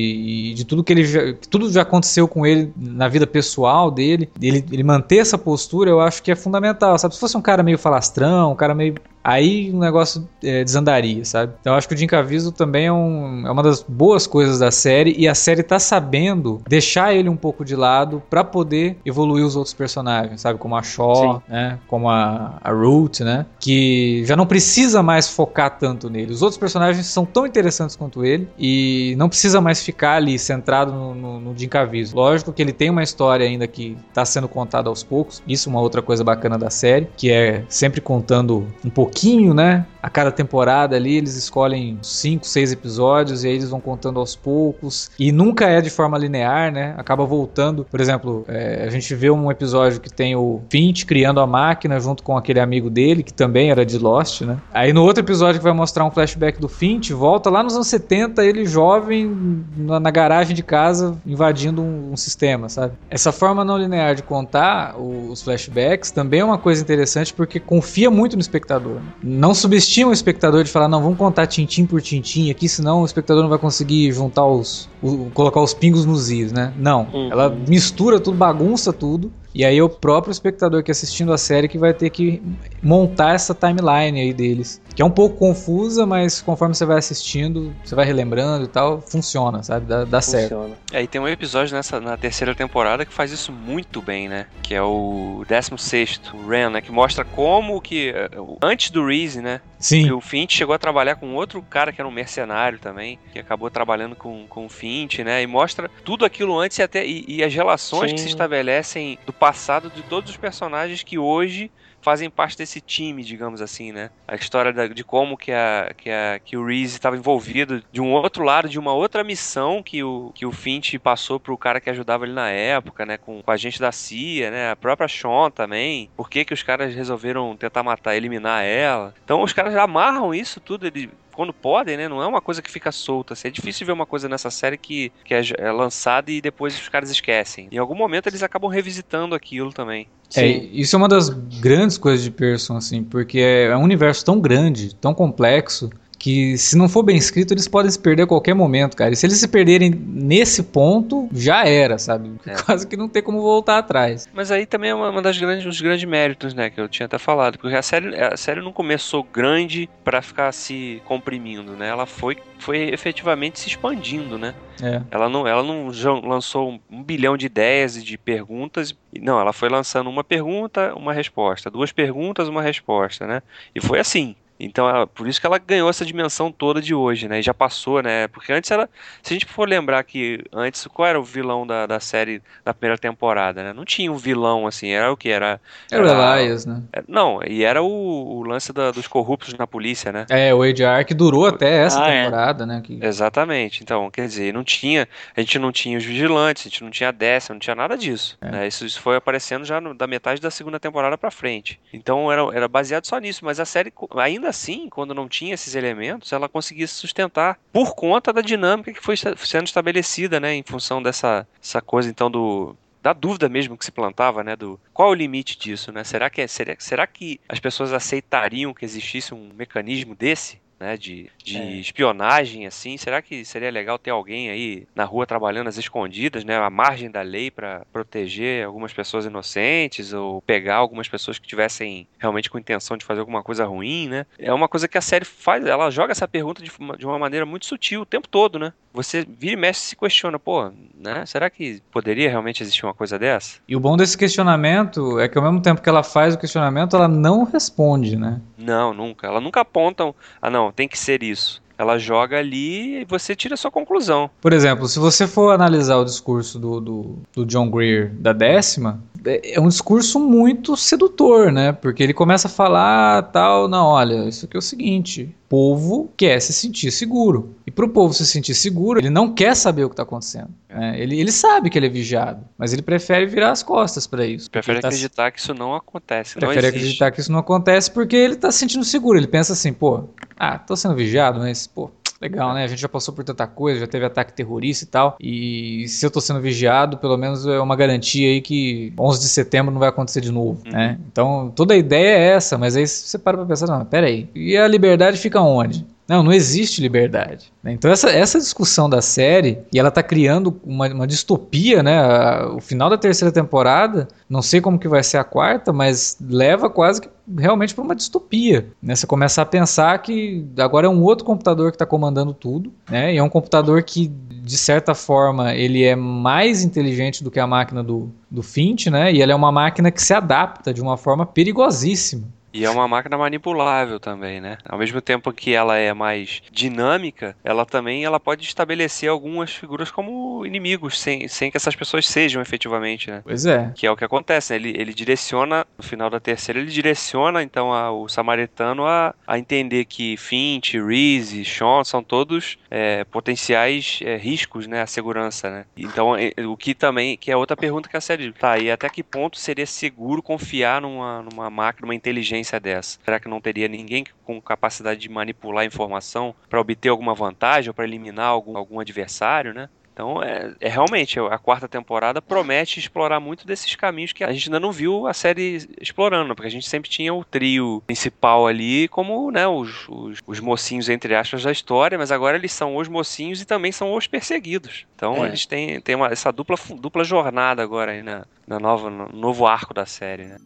e 0.51 0.55
de 0.55 0.65
tudo 0.65 0.83
que 0.83 0.91
ele 0.91 1.05
já, 1.05 1.35
que 1.35 1.47
tudo 1.47 1.71
já 1.71 1.83
aconteceu 1.83 2.27
com 2.27 2.47
ele 2.47 2.73
na 2.75 3.09
vida 3.09 3.27
pessoal 3.27 3.91
dele, 3.91 4.31
ele, 4.41 4.65
ele 4.73 4.83
manter 4.83 5.19
essa 5.19 5.37
postura, 5.37 5.91
eu 5.91 6.01
acho 6.01 6.23
que 6.23 6.31
é 6.31 6.35
fundamental, 6.35 6.99
sabe? 6.99 7.13
Se 7.15 7.21
fosse 7.21 7.37
um 7.37 7.43
cara 7.43 7.63
meio 7.63 7.77
falastrão, 7.77 8.53
um 8.53 8.57
cara 8.57 8.75
meio 8.75 8.95
aí 9.23 9.71
o 9.73 9.79
negócio 9.79 10.29
é, 10.43 10.65
desandaria, 10.65 11.25
sabe? 11.25 11.53
Então 11.61 11.73
eu 11.75 11.79
acho 11.79 11.89
que 11.89 11.95
o 11.95 11.97
Jim 11.97 12.07
Caviezel 12.07 12.53
também 12.53 12.87
é, 12.87 12.93
um- 12.93 13.47
é 13.47 13.51
uma 13.51 13.63
das 13.63 13.83
boas 13.87 14.27
coisas 14.27 14.59
da 14.59 14.71
série 14.71 15.15
e 15.19 15.29
a 15.29 15.35
série 15.35 15.63
tá 15.63 15.79
sabendo 15.79 16.61
deixar 16.69 17.15
ele 17.15 17.29
um 17.29 17.37
pouco 17.37 17.65
de 17.65 17.77
lado 17.77 18.23
pra 18.31 18.43
poder 18.45 18.97
evoluir 19.05 19.45
os 19.45 19.57
outros 19.57 19.75
personagens, 19.75 20.41
sabe? 20.41 20.59
Como 20.59 20.77
a 20.77 20.83
Shaw, 20.83 21.17
Sim. 21.47 21.53
né? 21.53 21.79
Como 21.87 22.09
a, 22.09 22.59
a 22.63 22.73
Root, 22.73 23.23
né? 23.25 23.47
Que 23.59 24.23
já 24.25 24.37
não 24.37 24.47
precisa 24.47 25.03
mais 25.03 25.29
focar 25.29 25.79
tanto 25.79 26.09
nele. 26.09 26.33
Os 26.33 26.43
outros 26.43 26.59
personagens 26.59 27.07
são 27.07 27.25
tão 27.25 27.47
interessantes 27.47 27.97
quanto 27.97 28.25
ele 28.25 28.49
e 28.59 29.15
não 29.19 29.29
precisa 29.29 29.61
mais 29.61 29.83
ficar 29.83 30.17
ali 30.17 30.39
centrado 30.39 30.93
no, 30.93 31.15
no, 31.15 31.41
no 31.41 31.59
Jim 31.59 31.69
Caviezel. 31.69 32.17
Lógico 32.17 32.53
que 32.53 32.63
ele 32.63 32.73
tem 32.73 32.91
uma 32.91 33.03
história 33.03 33.47
ainda 33.47 33.67
que 33.67 33.97
tá 34.15 34.25
sendo 34.25 34.49
contada 34.49 34.89
aos 34.89 35.03
poucos. 35.03 35.43
Isso 35.47 35.69
é 35.69 35.73
uma 35.73 35.81
outra 35.81 36.01
coisa 36.03 36.25
bacana 36.25 36.57
da 36.59 36.71
série, 36.71 37.07
que 37.17 37.31
é 37.31 37.65
sempre 37.69 38.01
contando 38.01 38.67
um 38.85 38.91
pouquinho, 38.91 39.11
né? 39.55 39.87
A 40.03 40.09
cada 40.09 40.33
temporada 40.33 40.97
ali 40.97 41.17
eles 41.17 41.37
escolhem 41.37 41.99
cinco, 42.03 42.47
seis 42.47 42.73
episódios 42.73 43.45
e 43.45 43.49
aí 43.49 43.55
eles 43.55 43.69
vão 43.69 43.81
contando 43.81 44.19
aos 44.19 44.35
poucos. 44.35 45.11
E 45.19 45.31
nunca 45.31 45.67
é 45.67 45.81
de 45.81 45.91
forma 45.91 46.17
linear, 46.17 46.73
né? 46.73 46.95
Acaba 46.97 47.25
voltando. 47.25 47.85
Por 47.85 48.01
exemplo, 48.01 48.45
é, 48.49 48.85
a 48.87 48.91
gente 48.91 49.15
vê 49.15 49.31
um 49.31 49.51
episódio 49.51 50.01
que 50.01 50.11
tem 50.11 50.35
o 50.35 50.63
Finch 50.71 51.05
criando 51.05 51.41
a 51.41 51.47
máquina 51.47 52.01
junto 52.01 52.23
com 52.23 52.37
aquele 52.37 52.61
amigo 52.61 52.89
dele, 52.89 53.23
que 53.23 53.33
também 53.33 53.71
era 53.71 53.85
de 53.85 53.99
Lost, 53.99 54.43
né? 54.43 54.57
Aí 54.73 54.93
no 54.93 55.03
outro 55.03 55.23
episódio 55.23 55.61
que 55.61 55.65
vai 55.65 55.75
mostrar 55.75 56.05
um 56.05 56.11
flashback 56.11 56.59
do 56.59 56.69
Finch, 56.69 57.13
volta 57.13 57.51
lá 57.51 57.63
nos 57.63 57.75
anos 57.75 57.89
70, 57.89 58.45
ele 58.45 58.65
jovem 58.65 59.65
na, 59.77 60.01
na 60.01 60.11
garagem 60.11 60.57
de 60.57 60.63
casa 60.63 61.19
invadindo 61.27 61.83
um, 61.83 62.13
um 62.13 62.17
sistema, 62.17 62.69
sabe? 62.69 62.95
Essa 63.11 63.33
forma 63.33 63.65
não 63.65 63.77
linear 63.77 64.15
de 64.15 64.23
contar 64.23 64.99
os 64.99 65.43
flashbacks 65.43 66.11
também 66.11 66.41
é 66.41 66.45
uma 66.45 66.59
coisa 66.59 66.83
interessante 66.83 67.35
porque 67.35 67.61
confia 67.61 68.11
muito 68.11 68.35
no 68.35 68.41
espectador. 68.41 69.00
Não 69.23 69.55
subestima 69.55 70.11
o 70.11 70.13
espectador 70.13 70.65
de 70.65 70.71
falar, 70.71 70.89
não, 70.89 71.03
vamos 71.03 71.17
contar 71.17 71.47
tintim 71.47 71.87
por 71.87 72.03
tintim 72.03 72.51
aqui, 72.51 72.69
senão 72.69 73.03
o 73.03 73.05
espectador 73.05 73.43
não 73.43 73.49
vai 73.49 73.59
conseguir 73.59 74.13
juntar 74.13 74.47
os. 74.47 74.90
O- 75.03 75.31
colocar 75.33 75.61
os 75.61 75.73
pingos 75.75 76.05
nos 76.05 76.31
is, 76.31 76.53
né? 76.53 76.73
Não. 76.77 77.09
Uhum. 77.13 77.31
Ela 77.33 77.49
mistura 77.51 78.19
tudo, 78.21 78.37
bagunça 78.37 78.93
tudo. 78.93 79.33
E 79.53 79.65
aí 79.65 79.79
é 79.79 79.83
o 79.83 79.89
próprio 79.89 80.31
espectador 80.31 80.81
que 80.85 80.93
assistindo 80.93 81.33
a 81.33 81.39
série 81.39 81.67
que 81.67 81.77
vai 81.77 81.93
ter 81.93 82.09
que 82.11 82.41
montar 82.81 83.35
essa 83.35 83.53
timeline 83.53 84.21
aí 84.21 84.33
deles. 84.33 84.81
Que 84.95 85.03
é 85.03 85.05
um 85.05 85.11
pouco 85.11 85.37
confusa, 85.37 86.07
mas 86.07 86.41
conforme 86.41 86.73
você 86.73 86.85
vai 86.87 86.99
assistindo, 86.99 87.73
você 87.85 87.97
vai 87.97 88.05
relembrando 88.07 88.65
e 88.65 88.69
tal, 88.69 89.01
funciona, 89.01 89.61
sabe? 89.65 89.87
Dá, 89.87 90.05
dá 90.05 90.21
certo. 90.21 90.51
Funciona. 90.55 90.75
É, 90.93 91.03
e 91.03 91.07
tem 91.09 91.21
um 91.21 91.27
episódio 91.27 91.75
nessa, 91.75 92.01
na 92.01 92.17
terceira 92.17 92.55
temporada 92.55 93.05
que 93.05 93.13
faz 93.13 93.33
isso 93.33 93.51
muito 93.53 94.01
bem, 94.01 94.29
né? 94.29 94.47
Que 94.63 94.73
é 94.73 94.83
o 94.83 95.45
16 95.49 96.21
o 96.33 96.49
Ren, 96.49 96.71
né? 96.71 96.81
Que 96.81 96.93
mostra 96.93 97.25
como 97.25 97.81
que. 97.81 98.11
eh, 98.11 98.31
o- 98.39 98.57
Antes 98.63 98.91
do 98.91 99.05
Reese, 99.05 99.41
né? 99.41 99.61
Que 99.79 99.85
Sim. 99.87 100.11
o 100.13 100.21
Finch 100.21 100.55
chegou 100.57 100.75
a 100.75 100.79
trabalhar 100.79 101.17
com 101.17 101.35
outro 101.35 101.61
cara 101.63 101.91
que 101.93 102.01
era 102.01 102.07
um 102.07 102.13
mercenário 102.13 102.79
também, 102.79 103.19
que 103.33 103.39
acabou 103.39 103.71
trabalhando 103.71 104.15
com, 104.15 104.45
com 104.49 104.67
o 104.67 104.69
Finch, 104.91 105.23
né? 105.23 105.43
E 105.43 105.47
mostra 105.47 105.89
tudo 106.05 106.25
aquilo 106.25 106.59
antes 106.59 106.79
e 106.79 106.83
até 106.83 107.07
e, 107.07 107.25
e 107.29 107.45
as 107.45 107.55
relações 107.55 108.13
que 108.13 108.19
Sim. 108.19 108.25
se 108.25 108.31
estabelecem 108.31 109.19
do 109.25 109.33
passado 109.33 109.89
de 109.89 110.03
todos 110.03 110.31
os 110.31 110.37
personagens 110.37 111.03
que 111.03 111.17
hoje 111.17 111.71
fazem 112.03 112.31
parte 112.31 112.57
desse 112.57 112.81
time, 112.81 113.23
digamos 113.23 113.61
assim, 113.61 113.93
né? 113.93 114.11
A 114.27 114.35
história 114.35 114.73
da, 114.73 114.87
de 114.87 115.05
como 115.05 115.37
que, 115.37 115.53
a, 115.53 115.93
que, 115.97 116.11
a, 116.11 116.41
que 116.43 116.57
o 116.57 116.65
Reese 116.65 116.95
estava 116.95 117.17
envolvido 117.17 117.83
de 117.93 118.01
um 118.01 118.13
outro 118.13 118.43
lado, 118.43 118.69
de 118.69 118.79
uma 118.79 118.95
outra 118.95 119.23
missão 119.23 119.83
que 119.83 120.03
o, 120.03 120.33
que 120.35 120.47
o 120.47 120.51
Finch 120.51 120.99
passou 120.99 121.39
pro 121.39 121.59
cara 121.59 121.81
que 121.81 121.91
ajudava 121.91 122.25
ele 122.25 122.33
na 122.33 122.51
época, 122.51 123.05
né? 123.05 123.17
Com, 123.19 123.43
com 123.43 123.51
a 123.51 123.57
gente 123.57 123.79
da 123.79 123.93
CIA, 123.93 124.51
né? 124.51 124.71
A 124.71 124.77
própria 124.77 125.09
Sean 125.09 125.51
também. 125.51 126.11
Por 126.17 126.29
que 126.29 126.45
que 126.45 126.55
os 126.55 126.63
caras 126.63 126.95
resolveram 126.95 127.55
tentar 127.55 127.83
matar, 127.83 128.17
eliminar 128.17 128.65
ela? 128.65 129.15
Então 129.23 129.43
os 129.43 129.53
caras 129.53 129.77
amarram 129.77 130.35
isso 130.35 130.59
tudo, 130.59 130.87
ele 130.87 131.11
quando 131.41 131.55
podem, 131.55 131.97
né? 131.97 132.07
Não 132.07 132.23
é 132.23 132.27
uma 132.27 132.43
coisa 132.43 132.61
que 132.61 132.71
fica 132.71 132.93
solta. 132.93 133.33
Assim, 133.33 133.49
é 133.49 133.51
difícil 133.51 133.87
ver 133.87 133.93
uma 133.93 134.05
coisa 134.05 134.29
nessa 134.29 134.51
série 134.51 134.77
que, 134.77 135.11
que 135.25 135.33
é, 135.33 135.41
é 135.57 135.73
lançada 135.73 136.31
e 136.31 136.39
depois 136.39 136.79
os 136.79 136.87
caras 136.91 137.11
esquecem. 137.11 137.67
Em 137.73 137.79
algum 137.79 137.95
momento 137.95 138.27
eles 138.27 138.43
acabam 138.43 138.71
revisitando 138.71 139.35
aquilo 139.35 139.73
também. 139.73 140.07
É, 140.37 140.47
isso 140.47 140.95
é 140.95 140.99
uma 140.99 141.09
das 141.09 141.31
grandes 141.31 141.97
coisas 141.97 142.23
de 142.23 142.31
Pearson, 142.31 142.77
assim, 142.77 143.03
porque 143.03 143.39
é 143.41 143.75
um 143.75 143.83
universo 143.83 144.23
tão 144.23 144.39
grande, 144.39 144.95
tão 144.95 145.15
complexo, 145.15 145.89
que 146.21 146.59
se 146.59 146.77
não 146.77 146.87
for 146.87 147.03
bem 147.03 147.17
escrito, 147.17 147.55
eles 147.55 147.67
podem 147.67 147.91
se 147.91 147.99
perder 147.99 148.25
a 148.25 148.27
qualquer 148.27 148.53
momento, 148.53 148.95
cara. 148.95 149.11
E 149.11 149.17
se 149.17 149.25
eles 149.25 149.39
se 149.39 149.49
perderem 149.49 149.91
nesse 149.91 150.63
ponto, 150.63 151.27
já 151.33 151.67
era, 151.67 151.99
sabe? 151.99 152.31
É. 152.47 152.55
Quase 152.63 152.87
que 152.87 152.95
não 152.95 153.09
tem 153.09 153.23
como 153.23 153.41
voltar 153.41 153.79
atrás. 153.79 154.29
Mas 154.35 154.51
aí 154.51 154.67
também 154.67 154.91
é 154.91 154.95
uma, 154.95 155.23
das 155.23 155.39
grandes, 155.39 155.65
dos 155.65 155.81
grandes 155.81 156.05
méritos, 156.05 156.53
né, 156.53 156.69
que 156.69 156.79
eu 156.79 156.91
tinha 156.91 157.07
até 157.07 157.17
falado, 157.17 157.59
porque 157.59 157.75
a 157.75 157.81
série, 157.81 158.15
a 158.15 158.37
série 158.37 158.61
não 158.61 158.71
começou 158.71 159.25
grande 159.25 159.89
para 160.05 160.21
ficar 160.21 160.53
se 160.53 161.01
comprimindo, 161.07 161.73
né? 161.73 161.89
Ela 161.89 162.05
foi 162.05 162.37
foi 162.59 162.91
efetivamente 162.91 163.59
se 163.59 163.69
expandindo, 163.69 164.37
né? 164.37 164.55
É. 164.83 165.01
Ela 165.11 165.31
não, 165.31 165.47
ela 165.47 165.63
não 165.63 165.91
lançou 166.23 166.73
um, 166.73 166.81
um 166.91 167.03
bilhão 167.03 167.35
de 167.35 167.47
ideias 167.47 167.97
e 167.97 168.03
de 168.03 168.19
perguntas, 168.19 168.95
não, 169.19 169.41
ela 169.41 169.53
foi 169.53 169.69
lançando 169.69 170.09
uma 170.09 170.23
pergunta, 170.23 170.95
uma 170.95 171.13
resposta, 171.13 171.71
duas 171.71 171.91
perguntas, 171.91 172.49
uma 172.49 172.63
resposta, 172.63 173.27
né? 173.27 173.43
E 173.75 173.81
foi 173.81 173.99
assim. 173.99 174.37
Então, 174.61 174.89
ela, 174.89 175.07
por 175.07 175.27
isso 175.27 175.41
que 175.41 175.47
ela 175.47 175.59
ganhou 175.59 175.89
essa 175.89 176.05
dimensão 176.05 176.53
toda 176.53 176.83
de 176.83 176.95
hoje, 176.95 177.27
né? 177.27 177.41
E 177.41 177.43
já 177.43 177.55
passou, 177.55 178.03
né? 178.03 178.29
Porque 178.29 178.53
antes 178.53 178.71
ela. 178.71 178.89
Se 179.23 179.33
a 179.33 179.35
gente 179.35 179.47
for 179.47 179.69
lembrar 179.69 180.05
que 180.05 180.45
antes, 180.53 180.87
qual 180.87 181.09
era 181.09 181.19
o 181.19 181.25
vilão 181.25 181.67
da, 181.67 181.87
da 181.87 181.99
série 181.99 182.43
da 182.65 182.75
primeira 182.75 182.99
temporada, 182.99 183.63
né? 183.63 183.73
Não 183.73 183.85
tinha 183.85 184.13
um 184.13 184.17
vilão 184.17 184.67
assim, 184.67 184.91
era 184.91 185.11
o 185.11 185.17
que? 185.17 185.31
Era. 185.31 185.61
Era, 185.91 186.11
era 186.11 186.19
o 186.19 186.39
Elias, 186.39 186.67
né? 186.67 186.83
É, 186.93 187.03
não, 187.09 187.41
e 187.47 187.65
era 187.65 187.83
o, 187.83 187.87
o 187.89 188.43
lance 188.43 188.73
da, 188.73 188.91
dos 188.91 189.09
corruptos 189.09 189.55
na 189.55 189.67
polícia, 189.67 190.13
né? 190.13 190.27
É, 190.29 190.55
o 190.55 190.63
AJR 190.63 191.05
que 191.07 191.15
durou 191.15 191.47
até 191.47 191.85
essa 191.85 192.05
ah, 192.05 192.11
temporada, 192.11 192.65
é. 192.65 192.67
né? 192.67 192.81
Que... 192.85 192.99
Exatamente. 193.03 193.83
Então, 193.83 194.11
quer 194.11 194.27
dizer, 194.27 194.53
não 194.53 194.63
tinha. 194.63 195.09
A 195.35 195.41
gente 195.41 195.59
não 195.59 195.73
tinha 195.73 195.97
os 195.97 196.05
vigilantes, 196.05 196.67
a 196.67 196.69
gente 196.69 196.85
não 196.85 196.91
tinha 196.91 197.09
a 197.09 197.13
décima, 197.13 197.55
não 197.55 197.61
tinha 197.61 197.75
nada 197.75 197.97
disso. 197.97 198.37
É. 198.41 198.51
Né? 198.51 198.69
Isso, 198.69 198.85
isso 198.85 199.01
foi 199.01 199.17
aparecendo 199.17 199.65
já 199.65 199.81
no, 199.81 199.95
da 199.95 200.07
metade 200.07 200.41
da 200.41 200.51
segunda 200.51 200.79
temporada 200.79 201.17
pra 201.17 201.31
frente. 201.31 201.81
Então 201.93 202.31
era, 202.31 202.43
era 202.53 202.69
baseado 202.69 203.07
só 203.07 203.19
nisso, 203.19 203.45
mas 203.45 203.59
a 203.59 203.65
série 203.65 203.93
ainda 204.17 204.50
assim, 204.51 204.89
quando 204.89 205.15
não 205.15 205.29
tinha 205.29 205.55
esses 205.55 205.75
elementos, 205.75 206.33
ela 206.33 206.49
conseguia 206.49 206.87
se 206.87 206.95
sustentar 206.95 207.59
por 207.73 207.95
conta 207.95 208.33
da 208.33 208.41
dinâmica 208.41 208.93
que 208.93 209.03
foi 209.03 209.17
sendo 209.17 209.67
estabelecida, 209.67 210.39
né, 210.39 210.55
em 210.55 210.63
função 210.63 211.03
dessa 211.03 211.47
essa 211.63 211.81
coisa 211.81 212.09
então 212.09 212.31
do 212.31 212.77
da 213.03 213.13
dúvida 213.15 213.49
mesmo 213.49 213.79
que 213.79 213.85
se 213.85 213.91
plantava, 213.91 214.45
né, 214.45 214.55
do 214.55 214.79
qual 214.93 215.09
é 215.09 215.13
o 215.13 215.15
limite 215.15 215.59
disso, 215.59 215.91
né? 215.91 216.05
Será 216.05 216.29
que 216.29 216.43
é, 216.43 216.47
será, 216.47 216.77
será 216.79 217.07
que 217.07 217.41
as 217.49 217.59
pessoas 217.59 217.93
aceitariam 217.95 218.75
que 218.75 218.85
existisse 218.85 219.33
um 219.35 219.51
mecanismo 219.55 220.15
desse? 220.15 220.61
Né, 220.81 220.97
de, 220.97 221.31
de 221.45 221.59
é. 221.59 221.73
espionagem, 221.77 222.67
assim. 222.67 222.97
Será 222.97 223.21
que 223.21 223.45
seria 223.45 223.71
legal 223.71 223.99
ter 223.99 224.11
alguém 224.11 224.49
aí 224.49 224.87
na 224.95 225.05
rua 225.05 225.27
trabalhando 225.27 225.69
às 225.69 225.77
escondidas, 225.77 226.43
né, 226.43 226.57
à 226.57 226.71
margem 226.71 227.11
da 227.11 227.21
lei 227.21 227.51
para 227.51 227.83
proteger 227.93 228.65
algumas 228.65 228.93
pessoas 228.93 229.27
inocentes 229.27 230.15
ou 230.15 230.41
pegar 230.43 230.77
algumas 230.77 231.07
pessoas 231.07 231.39
que 231.39 231.47
tivessem 231.47 232.09
realmente 232.19 232.49
com 232.49 232.59
intenção 232.59 232.97
de 232.97 233.05
fazer 233.05 233.21
alguma 233.21 233.43
coisa 233.43 233.67
ruim, 233.67 234.09
né? 234.09 234.27
É 234.39 234.53
uma 234.53 234.69
coisa 234.69 234.89
que 234.89 234.97
a 234.97 235.03
série 235.03 235.25
faz, 235.25 235.65
ela 235.67 235.91
joga 235.91 236.13
essa 236.13 236.27
pergunta 236.27 236.63
de, 236.63 236.71
de 236.99 237.07
uma 237.07 237.19
maneira 237.19 237.45
muito 237.45 237.67
sutil 237.67 238.03
o 238.03 238.07
tempo 238.07 238.27
todo, 238.27 238.59
né? 238.59 238.73
Você 238.93 239.25
vira 239.25 239.53
e 239.53 239.57
mexe 239.57 239.81
e 239.81 239.87
se 239.91 239.97
questiona, 239.97 240.39
pô, 240.39 240.71
né? 240.99 241.25
Será 241.27 241.49
que 241.49 241.81
poderia 241.93 242.29
realmente 242.29 242.63
existir 242.63 242.85
uma 242.85 242.95
coisa 242.95 243.19
dessa? 243.19 243.61
E 243.69 243.77
o 243.77 243.81
bom 243.81 243.97
desse 243.97 244.19
questionamento 244.19 245.21
é 245.21 245.29
que 245.29 245.39
ao 245.39 245.45
mesmo 245.45 245.63
tempo 245.63 245.81
que 245.81 245.89
ela 245.89 246.03
faz 246.03 246.35
o 246.35 246.39
questionamento, 246.39 246.97
ela 246.97 247.07
não 247.07 247.45
responde, 247.45 248.17
né? 248.17 248.41
Não, 248.59 248.93
nunca. 248.93 249.27
Ela 249.27 249.41
nunca 249.41 249.61
aponta, 249.61 250.13
ah 250.43 250.51
não, 250.51 250.70
tem 250.73 250.89
que 250.89 250.99
ser 250.99 251.23
isso. 251.23 251.63
Ela 251.81 251.97
joga 251.97 252.39
ali 252.39 253.01
e 253.01 253.05
você 253.07 253.35
tira 253.35 253.55
a 253.55 253.57
sua 253.57 253.71
conclusão. 253.71 254.29
Por 254.39 254.53
exemplo, 254.53 254.87
se 254.87 254.99
você 254.99 255.27
for 255.27 255.51
analisar 255.51 255.97
o 255.97 256.05
discurso 256.05 256.59
do, 256.59 256.79
do, 256.79 257.19
do 257.35 257.47
John 257.47 257.71
Greer 257.71 258.11
da 258.13 258.35
décima, 258.35 259.03
é, 259.25 259.55
é 259.55 259.61
um 259.61 259.69
discurso 259.69 260.19
muito 260.19 260.77
sedutor, 260.77 261.53
né? 261.53 261.73
Porque 261.73 262.03
ele 262.03 262.15
começa 262.15 262.49
a 262.49 262.51
falar 262.51 263.23
tal, 263.25 263.69
não, 263.69 263.87
olha, 263.87 264.29
isso 264.29 264.47
aqui 264.47 264.57
é 264.57 264.59
o 264.59 264.63
seguinte, 264.63 265.35
o 265.47 265.49
povo 265.49 266.11
quer 266.17 266.41
se 266.41 266.53
sentir 266.53 266.91
seguro. 266.91 267.55
E 267.67 267.71
para 267.71 267.85
o 267.85 267.89
povo 267.89 268.15
se 268.15 268.27
sentir 268.27 268.55
seguro, 268.55 269.01
ele 269.01 269.11
não 269.11 269.33
quer 269.33 269.55
saber 269.55 269.85
o 269.85 269.89
que 269.89 269.95
está 269.95 270.03
acontecendo. 270.03 270.51
Né? 270.69 271.01
Ele, 271.01 271.21
ele 271.21 271.33
sabe 271.33 271.71
que 271.71 271.79
ele 271.79 271.87
é 271.87 271.91
vigiado, 271.91 272.45
mas 272.57 272.73
ele 272.73 272.83
prefere 272.83 273.27
virar 273.27 273.51
as 273.51 273.63
costas 273.63 274.07
para 274.07 274.27
isso. 274.27 274.51
Prefere 274.51 274.81
tá 274.81 274.89
acreditar 274.89 275.31
que 275.31 275.41
isso 275.41 275.55
não 275.55 275.75
acontece. 275.75 276.35
Prefere 276.35 276.63
não 276.63 276.69
acreditar 276.69 277.11
que 277.11 277.21
isso 277.21 277.33
não 277.33 277.39
acontece 277.41 277.91
porque 277.91 278.17
ele 278.17 278.35
está 278.35 278.51
se 278.51 278.59
sentindo 278.59 278.85
seguro. 278.85 279.19
Ele 279.19 279.27
pensa 279.27 279.53
assim, 279.53 279.73
pô, 279.73 280.05
ah, 280.39 280.59
tô 280.59 280.77
sendo 280.77 280.95
vigiado, 280.95 281.39
mas, 281.41 281.67
pô, 281.75 281.91
legal, 282.21 282.53
né? 282.53 282.65
A 282.65 282.67
gente 282.67 282.81
já 282.81 282.89
passou 282.89 283.15
por 283.15 283.25
tanta 283.25 283.47
coisa, 283.47 283.81
já 283.81 283.87
teve 283.87 284.05
ataque 284.05 284.33
terrorista 284.33 284.85
e 284.85 284.89
tal. 284.89 285.17
E 285.21 285.89
se 285.89 286.05
eu 286.05 286.11
tô 286.11 286.21
sendo 286.21 286.41
vigiado, 286.41 286.99
pelo 286.99 287.17
menos 287.17 287.47
é 287.47 287.59
uma 287.59 287.75
garantia 287.75 288.29
aí 288.29 288.41
que 288.41 288.93
11 288.99 289.21
de 289.21 289.29
setembro 289.29 289.73
não 289.73 289.81
vai 289.81 289.89
acontecer 289.89 290.21
de 290.21 290.31
novo, 290.31 290.63
uhum. 290.67 290.73
né? 290.73 290.99
Então, 291.11 291.51
toda 291.55 291.75
a 291.75 291.77
ideia 291.77 292.19
é 292.19 292.29
essa, 292.33 292.59
mas 292.59 292.77
aí 292.77 292.87
você 292.87 293.19
para 293.19 293.39
pra 293.39 293.47
pensar, 293.47 293.67
não, 293.67 293.85
pera 293.85 294.07
aí. 294.07 294.29
E 294.35 294.57
a 294.57 294.69
liberdade 294.69 295.17
fica 295.17 295.41
onde? 295.41 295.87
Não, 296.11 296.25
não 296.25 296.33
existe 296.33 296.83
liberdade. 296.83 297.53
Né? 297.63 297.71
Então 297.71 297.89
essa, 297.89 298.11
essa 298.11 298.37
discussão 298.37 298.91
da 298.91 299.01
série, 299.01 299.61
e 299.73 299.79
ela 299.79 299.91
está 299.91 300.03
criando 300.03 300.61
uma, 300.65 300.89
uma 300.89 301.07
distopia, 301.07 301.85
né? 301.85 302.47
O 302.47 302.61
final 302.61 302.91
da 302.91 302.99
terceira 302.99 303.31
temporada, 303.31 304.09
não 304.29 304.43
sei 304.43 304.61
como 304.61 304.77
que 304.77 304.89
vai 304.89 305.05
ser 305.05 305.19
a 305.19 305.25
quarta, 305.25 305.73
mas 305.73 306.17
leva 306.21 306.69
quase 306.69 307.03
que 307.03 307.09
realmente 307.39 307.73
para 307.77 307.85
uma 307.85 307.95
distopia. 307.95 308.67
Né? 308.83 308.97
Você 308.97 309.07
começa 309.07 309.41
a 309.41 309.47
pensar 309.47 309.97
que 310.03 310.45
agora 310.59 310.89
é 310.89 310.91
um 310.91 311.01
outro 311.01 311.25
computador 311.25 311.71
que 311.71 311.77
está 311.77 311.87
comandando 311.87 312.35
tudo, 312.35 312.73
né? 312.91 313.15
E 313.15 313.19
é 313.19 313.23
um 313.23 313.29
computador 313.29 313.81
que 313.85 314.09
de 314.43 314.59
certa 314.59 314.97
forma, 314.97 315.55
ele 315.55 315.85
é 315.85 315.95
mais 315.95 316.65
inteligente 316.65 317.23
do 317.23 317.31
que 317.31 317.39
a 317.39 317.47
máquina 317.47 317.85
do, 317.85 318.11
do 318.29 318.43
Finch, 318.43 318.91
né? 318.91 319.13
E 319.13 319.23
ele 319.23 319.31
é 319.31 319.35
uma 319.35 319.53
máquina 319.53 319.93
que 319.93 320.03
se 320.03 320.13
adapta 320.13 320.75
de 320.75 320.83
uma 320.83 320.97
forma 320.97 321.25
perigosíssima. 321.25 322.27
E 322.53 322.65
é 322.65 322.71
uma 322.71 322.89
máquina 322.89 323.17
manipulável 323.17 324.01
também, 324.01 324.41
né? 324.41 324.59
Ao 324.69 324.79
mesmo 324.79 325.01
tempo 325.01 325.33
que 325.33 325.55
ela 325.55 325.77
é 325.77 325.93
mais 325.93 326.43
dinâmica, 326.51 327.37
ela 327.45 327.65
também 327.65 328.05
ela 328.05 328.19
pode 328.19 328.45
estabelecer 328.45 329.09
algumas 329.09 329.53
figuras 329.53 329.91
como 329.91 330.45
inimigos, 330.45 331.01
sem, 331.01 331.29
sem 331.29 331.51
que 331.51 331.57
essas 331.57 331.77
pessoas 331.77 332.07
sejam 332.07 332.43
efetivamente, 332.43 333.11
né? 333.11 333.21
Pois 333.25 333.47
é. 333.47 333.73
Que 333.75 333.87
é 333.87 333.91
o 333.91 333.97
que 333.97 334.05
acontece, 334.05 334.53
né? 334.53 334.57
Ele, 334.57 334.75
ele 334.77 334.93
direciona, 334.93 335.65
no 335.79 335.85
final 335.85 336.11
da 336.11 336.19
terceira, 336.19 336.61
ele 336.61 336.71
direciona 336.71 337.43
então 337.43 337.73
a, 337.73 337.93
o 337.93 338.09
samaritano 338.09 338.85
a, 338.85 339.15
a 339.27 339.39
entender 339.39 339.85
que 339.85 340.17
Finch, 340.17 340.79
Reese, 340.79 341.45
Sean 341.45 341.85
são 341.85 342.03
todos 342.03 342.59
é, 342.71 343.05
potenciais 343.05 344.01
é, 344.03 344.17
riscos, 344.17 344.67
né? 344.67 344.83
A 344.83 344.87
segurança, 344.87 345.51
né? 345.51 345.65
Então, 345.77 346.17
é, 346.17 346.33
o 346.47 346.57
que 346.57 346.75
também, 346.75 347.17
que 347.17 347.31
é 347.31 347.37
outra 347.37 347.57
pergunta 347.57 347.89
que 347.89 347.97
a 347.97 348.01
série, 348.01 348.33
tá, 348.33 348.59
e 348.59 348.71
até 348.71 348.89
que 348.89 349.03
ponto 349.03 349.39
seria 349.39 349.67
seguro 349.67 350.23
confiar 350.23 350.81
numa, 350.81 351.23
numa 351.23 351.49
máquina, 351.49 351.87
numa 351.87 351.95
inteligência 351.95 352.40
dessa? 352.61 352.99
Será 353.05 353.21
que 353.21 353.29
não 353.29 353.41
teria 353.41 353.69
ninguém 353.69 354.05
com 354.25 354.41
capacidade 354.41 355.01
de 355.01 355.09
manipular 355.09 355.63
a 355.63 355.67
informação 355.67 356.35
para 356.49 356.61
obter 356.61 356.89
alguma 356.89 357.15
vantagem 357.15 357.69
ou 357.71 357.75
para 357.75 357.85
eliminar 357.85 358.27
algum, 358.27 358.57
algum 358.57 358.81
adversário, 358.81 359.53
né? 359.53 359.69
Então, 360.01 360.23
é, 360.23 360.55
é, 360.59 360.69
realmente, 360.71 361.21
a 361.21 361.37
quarta 361.37 361.69
temporada 361.69 362.23
promete 362.23 362.81
explorar 362.81 363.21
muito 363.21 363.47
desses 363.47 363.77
caminhos 363.77 364.15
que 364.15 364.25
a 364.25 364.33
gente 364.33 364.49
ainda 364.49 364.59
não 364.59 364.73
viu 364.73 365.07
a 365.07 365.13
série 365.13 365.69
explorando, 365.79 366.35
porque 366.35 366.49
a 366.49 366.51
gente 366.51 366.67
sempre 366.67 366.89
tinha 366.89 367.13
o 367.13 367.23
trio 367.23 367.83
principal 367.87 368.47
ali 368.47 368.89
como 368.89 369.31
né, 369.31 369.47
os, 369.47 369.87
os, 369.91 370.21
os 370.27 370.41
mocinhos, 370.41 370.89
entre 370.89 371.15
aspas, 371.15 371.43
da 371.43 371.53
história, 371.53 371.99
mas 371.99 372.11
agora 372.11 372.39
eles 372.39 372.51
são 372.51 372.77
os 372.77 372.89
mocinhos 372.89 373.43
e 373.43 373.45
também 373.45 373.71
são 373.73 373.93
os 373.93 374.07
perseguidos. 374.07 374.87
Então, 374.97 375.23
é. 375.23 375.29
eles 375.29 375.45
têm, 375.45 375.79
têm 375.83 375.97
uma, 375.97 376.07
essa 376.07 376.33
dupla, 376.33 376.57
dupla 376.79 377.05
jornada 377.05 377.63
agora 377.63 377.93
aí 377.93 378.03
na, 378.03 378.25
na 378.47 378.59
nova, 378.59 378.89
no 378.89 379.07
novo 379.13 379.47
arco 379.47 379.75
da 379.75 379.85
série. 379.85 380.25
Né? 380.25 380.39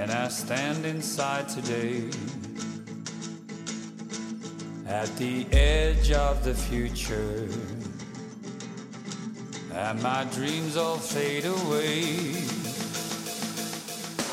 And 0.00 0.12
I 0.12 0.28
stand 0.28 0.86
inside 0.86 1.48
today 1.48 2.08
at 4.88 5.08
the 5.18 5.46
edge 5.52 6.12
of 6.12 6.42
the 6.44 6.54
future, 6.54 7.46
and 9.74 10.02
my 10.02 10.24
dreams 10.32 10.76
all 10.76 10.96
fade 10.96 11.44
away. 11.44 12.34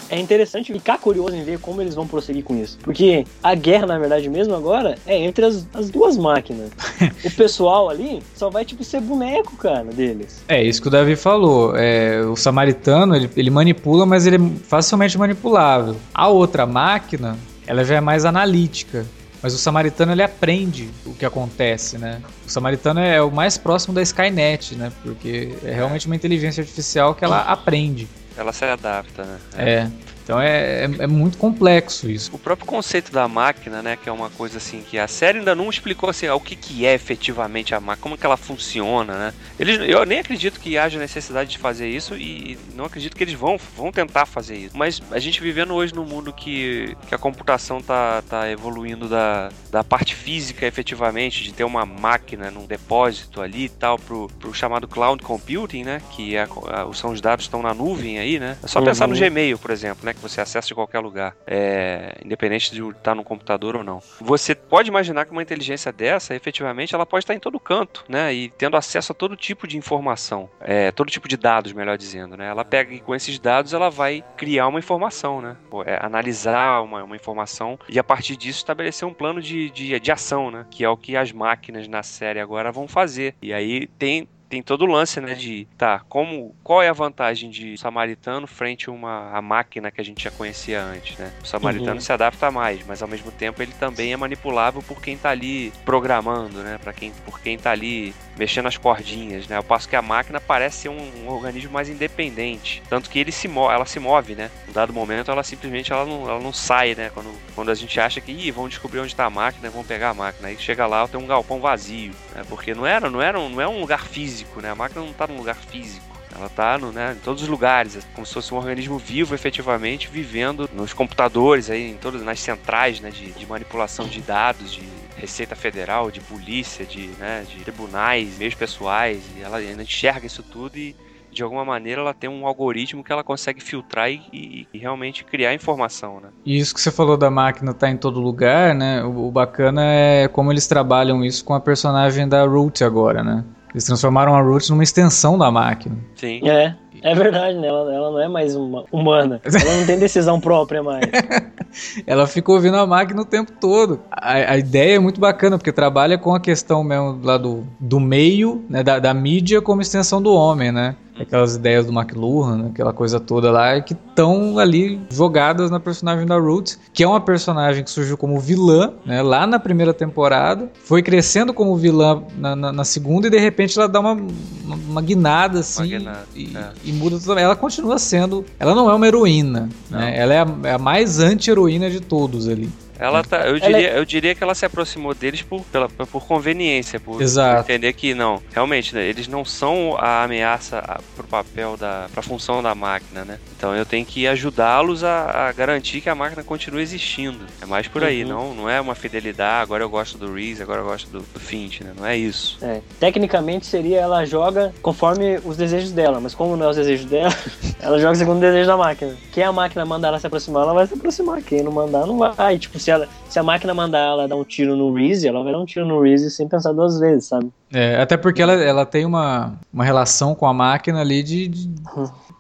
é 0.10 0.20
interessante 0.20 0.72
ficar 0.72 0.98
curioso 0.98 1.36
em 1.36 1.44
ver 1.44 1.60
como 1.60 1.82
eles 1.82 1.96
vão 1.96 2.08
prosseguir 2.08 2.44
com 2.44 2.56
isso. 2.56 2.78
Porque 2.84 3.26
a 3.42 3.56
guerra, 3.56 3.86
na 3.86 3.98
verdade, 3.98 4.30
mesmo 4.30 4.54
agora, 4.56 4.98
é 5.06 5.18
entre 5.18 5.46
as, 5.46 5.68
as 5.74 5.90
duas 5.90 6.18
máquinas. 6.18 6.70
o 7.26 7.32
pessoal 7.32 7.90
ali 7.90 8.22
só 8.36 8.50
vai, 8.50 8.64
tipo, 8.64 8.84
ser 8.84 9.02
boneco, 9.02 9.56
cara, 9.58 9.86
deles. 9.86 10.44
É, 10.48 10.64
isso 10.64 10.82
que 10.82 10.88
o 10.88 10.92
Davi 10.92 11.16
falou. 11.16 11.76
É, 11.76 12.22
o 12.22 12.36
samaritano, 12.36 13.16
ele, 13.16 13.30
ele 13.36 13.50
manipula, 13.50 14.06
mas 14.06 14.26
ele 14.26 14.38
é 14.38 14.50
facilmente 14.64 15.18
manipulável. 15.18 15.96
A 16.14 16.28
outra 16.28 16.66
máquina, 16.66 17.38
ela 17.66 17.84
já 17.84 17.96
é 17.96 18.02
mais 18.02 18.26
analítica. 18.26 19.06
Mas 19.46 19.54
o 19.54 19.60
samaritano 19.60 20.12
ele 20.12 20.24
aprende 20.24 20.90
o 21.06 21.14
que 21.14 21.24
acontece, 21.24 22.00
né? 22.00 22.20
O 22.48 22.50
samaritano 22.50 23.00
é 23.00 23.22
o 23.22 23.30
mais 23.30 23.60
próximo 23.60 23.94
da 23.94 24.02
Skynet, 24.02 24.74
né? 24.74 24.92
Porque 25.04 25.56
é 25.64 25.72
realmente 25.72 26.08
uma 26.08 26.16
inteligência 26.16 26.62
artificial 26.62 27.14
que 27.14 27.24
ela 27.24 27.42
aprende. 27.42 28.08
Ela 28.36 28.52
se 28.52 28.66
adapta, 28.66 29.24
né? 29.24 29.38
É. 29.56 29.88
Então 30.26 30.42
é, 30.42 30.86
é, 30.86 30.90
é, 31.02 31.08
muito 31.08 31.38
complexo 31.38 32.10
isso. 32.10 32.32
O 32.34 32.40
próprio 32.40 32.66
conceito 32.66 33.12
da 33.12 33.28
máquina, 33.28 33.84
né, 33.84 33.96
que 33.96 34.10
é 34.10 34.12
uma 34.12 34.32
coisa 34.32 34.58
assim 34.58 34.82
que 34.82 34.98
a 34.98 35.08
série 35.08 35.38
ainda 35.38 35.54
não 35.54 35.70
explicou 35.70 36.10
assim, 36.10 36.28
o 36.28 36.40
que, 36.40 36.56
que 36.56 36.84
é 36.84 36.96
efetivamente 36.96 37.76
a 37.76 37.80
máquina, 37.80 38.02
como 38.02 38.18
que 38.18 38.26
ela 38.26 38.36
funciona, 38.36 39.14
né? 39.20 39.34
Eles, 39.60 39.80
eu 39.88 40.04
nem 40.04 40.20
acredito 40.20 40.60
que 40.60 40.80
haja 40.80 40.98
necessidade 40.98 41.52
de 41.52 41.60
fazer 41.60 41.88
isso 41.88 42.16
e 42.16 42.58
não 42.74 42.86
acredito 42.86 43.16
que 43.16 43.24
eles 43.24 43.36
vão, 43.36 43.60
vão 43.78 43.92
tentar 43.92 44.26
fazer 44.26 44.58
isso. 44.58 44.76
Mas 44.76 45.00
a 45.12 45.20
gente 45.20 45.40
vivendo 45.40 45.76
hoje 45.76 45.94
num 45.94 46.06
mundo 46.06 46.34
que, 46.34 46.98
que 47.08 47.14
a 47.14 47.20
computação 47.20 47.80
tá, 47.80 48.24
tá 48.28 48.50
evoluindo 48.50 49.08
da, 49.08 49.50
da 49.70 49.84
parte 49.84 50.16
física 50.16 50.66
efetivamente, 50.66 51.44
de 51.44 51.54
ter 51.54 51.64
uma 51.64 51.86
máquina 51.86 52.50
num 52.50 52.66
depósito 52.66 53.42
ali 53.42 53.66
e 53.66 53.70
tal, 53.70 54.00
pro, 54.00 54.28
pro 54.40 54.52
chamado 54.56 54.88
cloud 54.88 55.22
computing, 55.22 55.84
né, 55.84 56.02
que 56.12 56.36
é, 56.36 56.48
são 56.96 57.12
os 57.12 57.22
dados 57.22 57.46
estão 57.46 57.62
na 57.62 57.76
nuvem 57.76 58.18
aí, 58.18 58.40
né? 58.40 58.58
É 58.64 58.68
só 58.68 58.80
uhum. 58.80 58.86
pensar 58.86 59.08
no 59.08 59.16
Gmail, 59.16 59.60
por 59.60 59.70
exemplo, 59.70 60.04
né? 60.04 60.15
Que 60.16 60.22
você 60.22 60.42
acessa 60.42 60.68
de 60.68 60.76
qualquer 60.76 61.00
lugar, 61.00 61.36
é, 61.46 62.18
independente 62.24 62.72
de 62.72 62.82
estar 62.82 63.14
no 63.14 63.24
computador 63.24 63.76
ou 63.76 63.84
não. 63.84 64.00
Você 64.20 64.56
pode 64.56 64.90
imaginar 64.90 65.26
que 65.26 65.32
uma 65.32 65.42
inteligência 65.42 65.92
dessa, 65.92 66.36
efetivamente, 66.36 66.96
ela 66.96 67.06
pode 67.06 67.24
estar 67.24 67.34
em 67.34 67.40
todo 67.40 67.60
canto, 67.60 68.04
né? 68.08 68.34
E 68.34 68.50
tendo 68.50 68.78
acesso 68.78 69.12
a 69.12 69.16
todo 69.16 69.36
tipo 69.36 69.68
de 69.68 69.78
informação, 69.78 70.50
é, 70.60 70.92
todo 70.92 71.12
tipo 71.12 71.28
de 71.28 71.38
dados, 71.38 71.74
melhor 71.74 71.98
dizendo, 71.98 72.36
né? 72.36 72.48
Ela 72.48 72.66
pega 72.66 72.94
e 72.94 73.00
com 73.00 73.14
esses 73.14 73.38
dados 73.38 73.74
ela 73.74 73.90
vai 73.90 74.24
criar 74.38 74.68
uma 74.68 74.80
informação, 74.80 75.42
né? 75.42 75.56
É, 75.86 76.04
analisar 76.04 76.82
uma, 76.82 77.04
uma, 77.04 77.16
informação 77.16 77.78
e 77.90 78.00
a 78.00 78.04
partir 78.04 78.36
disso 78.36 78.60
estabelecer 78.60 79.08
um 79.08 79.14
plano 79.14 79.42
de, 79.42 79.70
de, 79.70 80.00
de 80.00 80.12
ação, 80.12 80.50
né? 80.50 80.66
Que 80.70 80.84
é 80.84 80.90
o 80.90 80.98
que 80.98 81.16
as 81.16 81.32
máquinas 81.32 81.88
na 81.88 82.04
série 82.04 82.40
agora 82.40 82.72
vão 82.72 82.88
fazer. 82.88 83.36
E 83.42 83.54
aí 83.54 83.88
tem 84.00 84.28
tem 84.50 84.62
todo 84.62 84.84
o 84.84 84.86
lance, 84.86 85.20
né, 85.20 85.34
de 85.34 85.68
tá, 85.78 86.02
como 86.08 86.56
qual 86.64 86.82
é 86.82 86.90
a 86.90 86.94
vantagem 86.94 87.50
de 87.50 87.78
samaritano 87.78 88.48
frente 88.48 88.90
a 88.90 88.92
uma 88.92 89.32
a 89.32 89.42
máquina 89.42 89.92
que 89.92 90.00
a 90.00 90.04
gente 90.04 90.24
já 90.24 90.32
conhecia 90.32 90.82
antes, 90.82 91.18
né? 91.18 91.32
O 91.42 91.48
samaritano 91.48 91.94
uhum. 91.94 92.00
se 92.00 92.12
adapta 92.12 92.52
mais, 92.52 92.86
mas 92.86 93.02
ao 93.02 93.08
mesmo 93.08 93.32
tempo 93.32 93.62
ele 93.62 93.74
também 93.74 94.14
é 94.14 94.18
manipulável 94.18 94.82
por 94.82 95.02
quem 95.02 95.18
tá 95.18 95.30
ali 95.30 95.74
programando, 95.84 96.60
né, 96.60 96.78
para 96.82 96.94
quem 96.94 97.12
por 97.26 97.40
quem 97.40 97.58
tá 97.58 97.72
ali 97.72 98.14
mexendo 98.38 98.68
as 98.68 98.78
cordinhas, 98.78 99.48
né? 99.48 99.58
Ao 99.58 99.64
passo 99.64 99.90
que 99.90 99.96
a 99.96 100.02
máquina 100.02 100.40
parece 100.40 100.84
ser 100.84 100.90
um, 100.90 101.12
um 101.24 101.30
organismo 101.30 101.72
mais 101.72 101.90
independente, 101.90 102.84
tanto 102.90 103.10
que 103.10 103.20
ele 103.20 103.32
se 103.32 103.48
move, 103.48 103.74
ela 103.74 103.86
se 103.86 104.00
move, 104.00 104.36
né? 104.36 104.52
Em 104.68 104.72
dado 104.72 104.94
momento 104.94 105.32
ela 105.32 105.44
simplesmente 105.44 105.92
ela 105.92 106.06
não, 106.06 106.30
ela 106.30 106.40
não 106.40 106.54
sai, 106.54 106.96
né? 106.96 107.10
Quando, 107.14 107.34
quando 107.56 107.72
a 107.72 107.76
gente 107.76 108.00
acha 108.00 108.22
que 108.22 108.32
Ih, 108.32 108.52
vão 108.52 108.68
descobrir 108.68 109.00
onde 109.00 109.14
está 109.14 109.26
a 109.26 109.30
máquina, 109.30 109.70
vão 109.70 109.84
pegar 109.84 110.10
a 110.10 110.14
máquina, 110.14 110.50
aí 110.50 110.58
chega 110.58 110.86
lá 110.86 111.08
tem 111.08 111.20
um 111.20 111.28
galpão 111.28 111.60
vazio, 111.60 112.14
né? 112.34 112.44
Porque 112.48 112.74
não 112.74 112.86
era, 112.86 113.10
não 113.10 113.22
era, 113.22 113.40
um, 113.40 113.50
não 113.50 113.62
é 113.62 113.68
um 113.68 113.80
lugar 113.80 114.06
físico, 114.06 114.45
né? 114.62 114.72
A 114.72 114.76
máquina 114.76 115.02
não 115.02 115.12
está 115.12 115.28
num 115.28 115.38
lugar 115.38 115.56
físico. 115.56 116.16
Ela 116.36 116.48
está 116.48 116.78
né, 116.78 117.14
em 117.14 117.24
todos 117.24 117.44
os 117.44 117.48
lugares, 117.48 117.96
é 117.96 118.00
como 118.14 118.26
se 118.26 118.34
fosse 118.34 118.54
um 118.54 118.58
organismo 118.58 118.98
vivo, 118.98 119.34
efetivamente, 119.34 120.10
vivendo 120.10 120.70
nos 120.74 120.92
computadores, 120.92 121.70
aí, 121.70 121.92
em 121.92 121.96
todas 121.96 122.22
nas 122.24 122.42
centrais 122.42 123.00
né, 123.00 123.10
de, 123.10 123.32
de 123.32 123.46
manipulação 123.46 124.06
de 124.06 124.20
dados, 124.20 124.74
de 124.74 124.84
Receita 125.16 125.56
Federal, 125.56 126.12
de 126.12 126.20
polícia, 126.20 126.86
de, 126.86 127.08
né, 127.20 127.46
de 127.48 127.64
tribunais, 127.64 128.38
meios 128.38 128.54
pessoais, 128.54 129.24
e 129.38 129.42
ela 129.42 129.64
enxerga 129.64 130.26
isso 130.28 130.44
tudo 130.44 130.78
e 130.78 130.94
de 131.36 131.44
alguma 131.44 131.66
maneira 131.66 132.00
ela 132.00 132.14
tem 132.14 132.30
um 132.30 132.48
algoritmo 132.48 133.04
que 133.04 133.12
ela 133.12 133.24
consegue 133.24 133.62
filtrar 133.62 134.10
e, 134.10 134.22
e, 134.32 134.68
e 134.74 134.78
realmente 134.78 135.26
criar 135.26 135.54
informação, 135.54 136.22
né? 136.22 136.30
E 136.46 136.58
isso 136.58 136.74
que 136.74 136.80
você 136.80 136.90
falou 136.90 137.18
da 137.18 137.30
máquina 137.30 137.72
estar 137.72 137.88
tá 137.88 137.92
em 137.92 137.98
todo 137.98 138.22
lugar, 138.22 138.74
né? 138.74 139.04
O, 139.04 139.28
o, 139.28 139.32
bacana 139.32 139.84
é 139.84 140.30
como 140.30 140.50
eles 140.50 140.66
trabalham 140.66 141.26
isso 141.26 141.44
com 141.44 141.54
a 141.54 141.60
personagem 141.60 142.28
da 142.28 142.46
Root 142.46 142.86
agora, 142.86 143.22
né? 143.22 143.44
Eles 143.76 143.84
transformaram 143.84 144.34
a 144.34 144.42
Root 144.42 144.70
numa 144.70 144.84
extensão 144.84 145.38
da 145.38 145.52
máquina. 145.52 145.98
Sim. 146.16 146.48
É. 146.48 146.74
É 147.02 147.14
verdade, 147.14 147.58
né? 147.58 147.68
Ela, 147.68 147.94
ela 147.94 148.10
não 148.10 148.22
é 148.22 148.28
mais 148.30 148.56
uma 148.56 148.86
humana. 148.90 149.42
Ela 149.44 149.78
não 149.78 149.86
tem 149.86 150.00
decisão 150.00 150.40
própria 150.40 150.82
mais. 150.82 151.06
ela 152.08 152.26
fica 152.26 152.52
ouvindo 152.54 152.78
a 152.78 152.88
máquina 152.88 153.22
o 153.22 153.26
tempo 153.26 153.52
todo. 153.52 154.00
A, 154.10 154.54
a, 154.54 154.58
ideia 154.58 154.96
é 154.96 155.00
muito 155.00 155.20
bacana, 155.20 155.58
porque 155.58 155.74
trabalha 155.74 156.18
com 156.18 156.34
a 156.34 156.40
questão 156.40 156.84
mesmo 156.84 157.20
lá 157.22 157.38
do, 157.38 157.68
do 157.80 158.00
meio, 158.00 158.64
né? 158.70 158.82
Da, 158.82 158.98
da 158.98 159.14
mídia 159.14 159.62
como 159.62 159.82
extensão 159.82 160.22
do 160.22 160.34
homem, 160.34 160.72
né? 160.72 160.96
Aquelas 161.20 161.56
ideias 161.56 161.86
do 161.86 161.94
McLuhan, 161.94 162.68
aquela 162.68 162.94
coisa 162.94 163.20
toda 163.20 163.52
lá, 163.52 163.80
que 163.82 163.94
estão 163.94 164.60
ali 164.60 165.00
jogadas 165.10 165.72
na 165.72 165.80
personagem 165.80 166.26
da 166.26 166.38
Roots, 166.38 166.80
que 166.94 167.04
é 167.04 167.08
uma 167.08 167.22
personagem 167.22 167.84
que 167.84 167.90
surgiu 167.90 168.18
como 168.18 168.40
vilã, 168.40 168.94
né, 169.06 169.22
lá 169.22 169.48
na 169.48 169.60
primeira 169.60 169.94
temporada, 169.94 170.70
foi 170.84 171.02
crescendo 171.02 171.54
como 171.54 171.76
vilã 171.76 172.24
na, 172.38 172.56
na, 172.56 172.72
na 172.72 172.84
segunda 172.84 173.28
e 173.28 173.30
de 173.30 173.40
repente 173.40 173.78
ela 173.78 173.88
dá 173.88 174.00
uma, 174.00 174.14
uma, 174.14 174.76
uma 174.76 175.02
guinada 175.02 175.60
assim 175.60 175.84
uma 175.84 175.98
guinada, 176.00 176.28
e, 176.36 176.56
é. 176.56 176.70
e, 176.84 176.92
muda 176.92 177.20
tudo. 177.20 177.38
Ela 177.40 177.56
continua 177.56 177.98
sendo, 177.98 178.46
ela 178.60 178.76
não 178.76 178.90
é 178.90 178.94
uma 178.94 179.08
heroína, 179.08 179.70
né, 179.90 180.14
ela 180.18 180.34
é 180.34 180.40
a, 180.40 180.48
é 180.64 180.72
a 180.74 180.78
mais 180.78 181.20
anti-heroína 181.20 181.90
de 181.90 182.00
todos 182.00 182.48
ali. 182.48 182.70
Ela 183.00 183.24
tá, 183.24 183.48
eu 183.48 183.60
diria, 183.60 183.92
é... 183.92 183.98
eu 183.98 184.06
diria 184.06 184.36
que 184.36 184.44
ela 184.44 184.56
se 184.56 184.66
aproximou 184.66 185.14
deles 185.14 185.42
por, 185.42 185.62
pela, 185.66 185.88
por 185.88 186.26
conveniência, 186.26 187.00
por, 187.00 187.18
por 187.18 187.60
entender 187.60 187.94
que 187.94 188.14
não, 188.14 188.42
realmente, 188.54 188.96
né, 188.96 189.06
eles 189.06 189.28
não 189.28 189.44
são 189.44 189.96
a 189.98 190.24
ameaça 190.24 191.00
pro 191.16 191.26
papel 191.28 191.78
da, 191.78 192.08
pra 192.14 192.22
função 192.22 192.62
da 192.62 192.74
máquina, 192.74 193.26
né? 193.26 193.40
Então 193.58 193.76
eu 193.76 193.86
tenho 193.86 194.06
que 194.06 194.28
ajudá-los 194.28 195.04
a, 195.04 195.48
a, 195.48 195.52
garantir 195.52 196.02
que 196.02 196.10
a 196.10 196.16
máquina 196.16 196.44
continue 196.44 196.82
existindo. 196.82 197.46
É 197.62 197.66
mais 197.66 197.88
por 197.88 198.04
aí, 198.04 198.24
uhum. 198.24 198.30
não, 198.30 198.54
não 198.54 198.70
é 198.70 198.80
uma 198.80 198.96
fidelidade, 198.96 199.64
agora 199.64 199.84
eu 199.84 199.90
gosto 199.90 200.18
do 200.18 200.34
Reese, 200.34 200.62
agora 200.62 200.82
eu 200.82 200.86
gosto 200.86 201.10
do, 201.10 201.20
do 201.20 201.40
Finch, 201.40 201.84
né? 201.84 201.94
Não 201.98 202.06
é 202.06 202.16
isso. 202.18 202.58
É, 202.62 202.82
tecnicamente 203.00 203.66
seria 203.66 204.00
ela 204.00 204.26
joga 204.26 204.74
conforme 204.82 205.40
os 205.44 205.58
desejos 205.58 205.92
dela, 205.92 206.20
mas 206.20 206.34
como 206.34 206.56
não 206.56 206.68
é 206.68 206.70
os 206.70 206.76
desejos 206.76 207.06
dela, 207.06 207.36
ela 207.80 208.00
joga 208.00 208.16
segundo 208.16 208.38
o 208.38 208.42
desejo 208.42 208.68
da 208.68 208.78
máquina. 208.78 209.16
Quem 209.32 209.44
a 209.44 209.52
máquina 209.52 209.86
mandar 209.86 210.10
ela 210.10 210.20
se 210.20 210.28
aproximar, 210.28 210.64
ela 210.64 210.74
vai 210.74 210.88
se 210.88 210.94
aproximar. 210.94 211.42
Quem 211.42 211.64
não 211.64 211.72
mandar, 211.72 212.06
não 212.06 212.18
vai. 212.18 212.58
Tipo, 212.58 212.80
se, 212.86 212.92
ela, 212.92 213.08
se 213.28 213.40
a 213.40 213.44
máquina 213.44 213.74
mandar 213.74 214.00
ela 214.00 214.28
dar 214.28 214.36
um 214.36 214.44
tiro 214.44 214.76
no 214.76 214.94
Reese, 214.94 215.28
ela 215.28 215.44
vai 215.44 215.52
dar 215.52 215.60
um 215.60 215.66
tiro 215.66 215.88
no 215.88 216.02
Reese 216.02 216.30
sem 216.30 216.48
pensar 216.48 216.72
duas 216.72 217.00
vezes, 217.00 217.26
sabe? 217.26 217.52
É, 217.74 218.00
até 218.00 218.16
porque 218.16 218.44
ela, 218.44 218.54
ela 218.54 218.86
tem 218.86 219.06
uma, 219.06 219.54
uma 219.74 219.84
relação 219.84 220.36
com 220.36 220.46
a 220.46 220.54
máquina 220.54 221.02
ali 221.02 221.24
de. 221.24 221.48
de... 221.48 221.70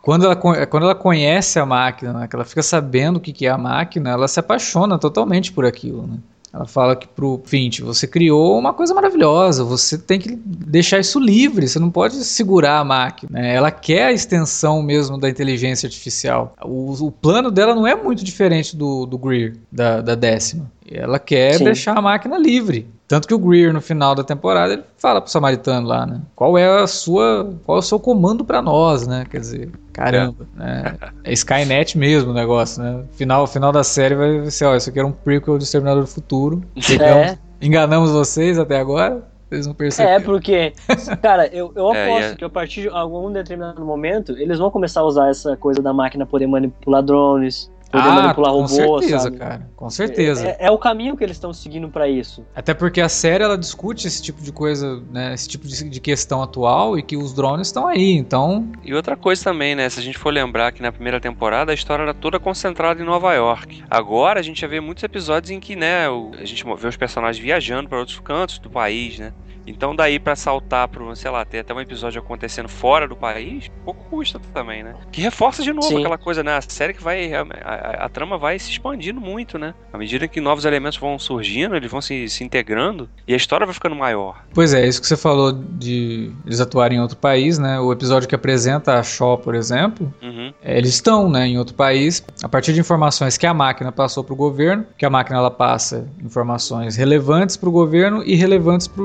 Quando, 0.03 0.25
ela, 0.25 0.35
quando 0.35 0.83
ela 0.83 0.93
conhece 0.93 1.57
a 1.57 1.65
máquina, 1.65 2.13
né, 2.13 2.27
que 2.27 2.35
ela 2.35 2.45
fica 2.45 2.61
sabendo 2.61 3.17
o 3.17 3.19
que, 3.19 3.33
que 3.33 3.47
é 3.47 3.49
a 3.49 3.57
máquina, 3.57 4.11
ela 4.11 4.27
se 4.27 4.39
apaixona 4.39 4.99
totalmente 4.99 5.51
por 5.51 5.65
aquilo. 5.65 6.03
Né? 6.03 6.17
Ela 6.55 6.65
fala 6.65 6.95
que 6.95 7.05
pro 7.05 7.41
Finch, 7.43 7.81
você 7.81 8.07
criou 8.07 8.57
uma 8.57 8.73
coisa 8.73 8.93
maravilhosa, 8.93 9.65
você 9.65 9.97
tem 9.97 10.17
que 10.17 10.33
deixar 10.33 10.99
isso 10.99 11.19
livre, 11.19 11.67
você 11.67 11.77
não 11.79 11.91
pode 11.91 12.15
segurar 12.23 12.79
a 12.79 12.85
máquina. 12.85 13.41
Né? 13.41 13.53
Ela 13.53 13.69
quer 13.69 14.05
a 14.05 14.13
extensão 14.13 14.81
mesmo 14.81 15.17
da 15.17 15.29
inteligência 15.29 15.85
artificial. 15.85 16.55
O, 16.63 17.07
o 17.07 17.11
plano 17.11 17.51
dela 17.51 17.75
não 17.75 17.85
é 17.85 17.93
muito 17.93 18.23
diferente 18.23 18.73
do, 18.73 19.05
do 19.05 19.17
Greer, 19.17 19.57
da, 19.69 19.99
da 19.99 20.15
décima. 20.15 20.71
Ela 20.89 21.19
quer 21.19 21.57
Sim. 21.57 21.65
deixar 21.65 21.97
a 21.97 22.01
máquina 22.01 22.37
livre. 22.37 22.87
Tanto 23.07 23.27
que 23.27 23.33
o 23.33 23.39
Greer, 23.39 23.71
no 23.71 23.81
final 23.81 24.15
da 24.15 24.23
temporada, 24.23 24.73
ele 24.73 24.83
fala 24.97 25.21
pro 25.21 25.29
Samaritano 25.29 25.87
lá, 25.87 26.05
né? 26.07 26.21
Qual 26.35 26.57
é 26.57 26.81
a 26.81 26.87
sua. 26.87 27.53
Qual 27.63 27.77
é 27.77 27.79
o 27.79 27.83
seu 27.83 27.99
comando 27.99 28.43
para 28.43 28.61
nós, 28.61 29.05
né? 29.05 29.25
Quer 29.29 29.39
dizer, 29.39 29.71
caramba, 29.93 30.47
né? 30.55 30.97
É 31.23 31.31
Skynet 31.33 31.97
mesmo 31.97 32.31
o 32.31 32.33
negócio, 32.33 32.81
né? 32.81 33.03
Final, 33.11 33.45
final 33.45 33.71
da 33.71 33.83
série 33.83 34.15
vai 34.15 34.49
ser, 34.49 34.65
ó, 34.65 34.75
isso 34.75 34.89
aqui 34.89 34.97
era 34.97 35.07
um 35.07 35.11
prequel 35.11 35.57
do 35.57 35.63
Exterminador 35.63 36.03
do 36.03 36.09
Futuro. 36.09 36.63
É. 37.05 37.37
Enganamos 37.61 38.09
vocês 38.11 38.57
até 38.57 38.79
agora. 38.79 39.23
Vocês 39.49 39.67
não 39.67 39.73
perceberam. 39.73 40.15
É, 40.15 40.19
porque, 40.19 40.73
cara, 41.21 41.47
eu, 41.47 41.71
eu 41.75 41.93
é, 41.93 42.05
aposto 42.05 42.23
é, 42.23 42.31
é... 42.31 42.35
que 42.35 42.45
a 42.45 42.49
partir 42.49 42.81
de 42.83 42.89
algum 42.89 43.31
determinado 43.31 43.83
momento, 43.85 44.31
eles 44.33 44.57
vão 44.57 44.71
começar 44.71 45.01
a 45.01 45.03
usar 45.03 45.29
essa 45.29 45.55
coisa 45.55 45.81
da 45.81 45.93
máquina 45.93 46.25
poder 46.25 46.47
manipular 46.47 47.03
drones, 47.03 47.69
poder 47.91 48.07
ah, 48.07 48.13
manipular 48.13 48.51
robôs, 48.51 48.71
com 48.71 48.99
certeza, 48.99 49.19
sabe? 49.19 49.37
cara. 49.37 49.69
Com 49.75 49.89
certeza. 49.89 50.47
É, 50.47 50.67
é, 50.67 50.71
o 50.71 50.77
caminho 50.77 51.15
que 51.15 51.23
eles 51.23 51.35
estão 51.37 51.53
seguindo 51.53 51.89
para 51.89 52.07
isso. 52.07 52.45
Até 52.55 52.73
porque 52.73 53.01
a 53.01 53.09
série 53.09 53.43
ela 53.43 53.57
discute 53.57 54.07
esse 54.07 54.21
tipo 54.21 54.41
de 54.41 54.51
coisa, 54.51 55.01
né? 55.11 55.33
Esse 55.33 55.47
tipo 55.47 55.67
de, 55.67 55.89
de 55.89 55.99
questão 55.99 56.41
atual 56.41 56.97
e 56.97 57.03
que 57.03 57.15
os 57.15 57.33
drones 57.33 57.67
estão 57.67 57.87
aí, 57.87 58.13
então. 58.13 58.67
E 58.83 58.93
outra 58.93 59.15
coisa 59.15 59.43
também, 59.43 59.75
né? 59.75 59.89
Se 59.89 59.99
a 59.99 60.03
gente 60.03 60.17
for 60.17 60.33
lembrar 60.33 60.71
que 60.71 60.81
na 60.81 60.91
primeira 60.91 61.19
temporada 61.19 61.71
a 61.71 61.75
história 61.75 62.03
era 62.03 62.13
toda 62.13 62.39
concentrada 62.39 63.01
em 63.01 63.05
Nova 63.05 63.33
York. 63.33 63.83
Agora 63.89 64.39
a 64.39 64.43
gente 64.43 64.61
já 64.61 64.67
vê 64.67 64.79
muitos 64.79 65.03
episódios 65.03 65.51
em 65.51 65.59
que, 65.59 65.75
né, 65.75 66.07
a 66.07 66.45
gente 66.45 66.63
vê 66.63 66.87
os 66.87 66.97
personagens 66.97 67.43
viajando 67.43 67.89
para 67.89 67.99
outros 67.99 68.19
cantos 68.19 68.59
do 68.59 68.69
país, 68.69 69.19
né? 69.19 69.33
Então 69.67 69.95
daí 69.95 70.19
pra 70.19 70.35
saltar 70.35 70.87
pro, 70.87 71.15
sei 71.15 71.31
lá, 71.31 71.43
ter 71.45 71.59
até 71.59 71.73
um 71.73 71.79
episódio 71.81 72.21
acontecendo 72.21 72.69
fora 72.69 73.07
do 73.07 73.15
país, 73.15 73.69
pouco 73.83 74.03
custa 74.09 74.39
também, 74.53 74.83
né? 74.83 74.93
Que 75.11 75.21
reforça 75.21 75.63
de 75.63 75.73
novo 75.73 75.87
Sim. 75.87 75.99
aquela 75.99 76.17
coisa, 76.17 76.43
né? 76.43 76.57
A 76.57 76.61
série 76.61 76.93
que 76.93 77.03
vai. 77.03 77.33
A, 77.33 77.41
a- 77.63 78.05
a 78.05 78.09
trama 78.09 78.37
vai 78.37 78.59
se 78.59 78.69
expandindo 78.71 79.19
muito, 79.19 79.57
né? 79.57 79.73
À 79.91 79.97
medida 79.97 80.27
que 80.27 80.39
novos 80.41 80.65
elementos 80.65 80.97
vão 80.97 81.17
surgindo, 81.17 81.75
eles 81.75 81.89
vão 81.89 82.01
se, 82.01 82.27
se 82.29 82.43
integrando 82.43 83.09
e 83.27 83.33
a 83.33 83.37
história 83.37 83.65
vai 83.65 83.73
ficando 83.73 83.95
maior. 83.95 84.43
Pois 84.53 84.73
é, 84.73 84.85
isso 84.87 85.01
que 85.01 85.07
você 85.07 85.17
falou 85.17 85.51
de 85.51 86.31
eles 86.45 86.59
atuarem 86.59 86.97
em 86.97 87.01
outro 87.01 87.17
país, 87.17 87.57
né? 87.57 87.79
O 87.79 87.91
episódio 87.91 88.27
que 88.29 88.35
apresenta 88.35 88.99
a 88.99 89.03
Shaw, 89.03 89.37
por 89.37 89.55
exemplo, 89.55 90.13
Uhum. 90.21 90.53
é, 90.61 90.77
eles 90.77 90.91
estão 90.93 91.29
né, 91.29 91.47
em 91.47 91.57
outro 91.57 91.73
país 91.75 92.23
a 92.43 92.49
partir 92.49 92.73
de 92.73 92.79
informações 92.79 93.37
que 93.37 93.45
a 93.47 93.53
máquina 93.53 93.91
passou 93.91 94.23
para 94.23 94.33
o 94.33 94.37
governo, 94.37 94.85
que 94.97 95.05
a 95.05 95.09
máquina 95.09 95.37
ela 95.39 95.51
passa 95.51 96.07
informações 96.23 96.95
relevantes 96.95 97.57
para 97.57 97.69
o 97.69 97.71
governo 97.71 98.23
e 98.23 98.35
relevantes 98.35 98.87
para 98.87 99.03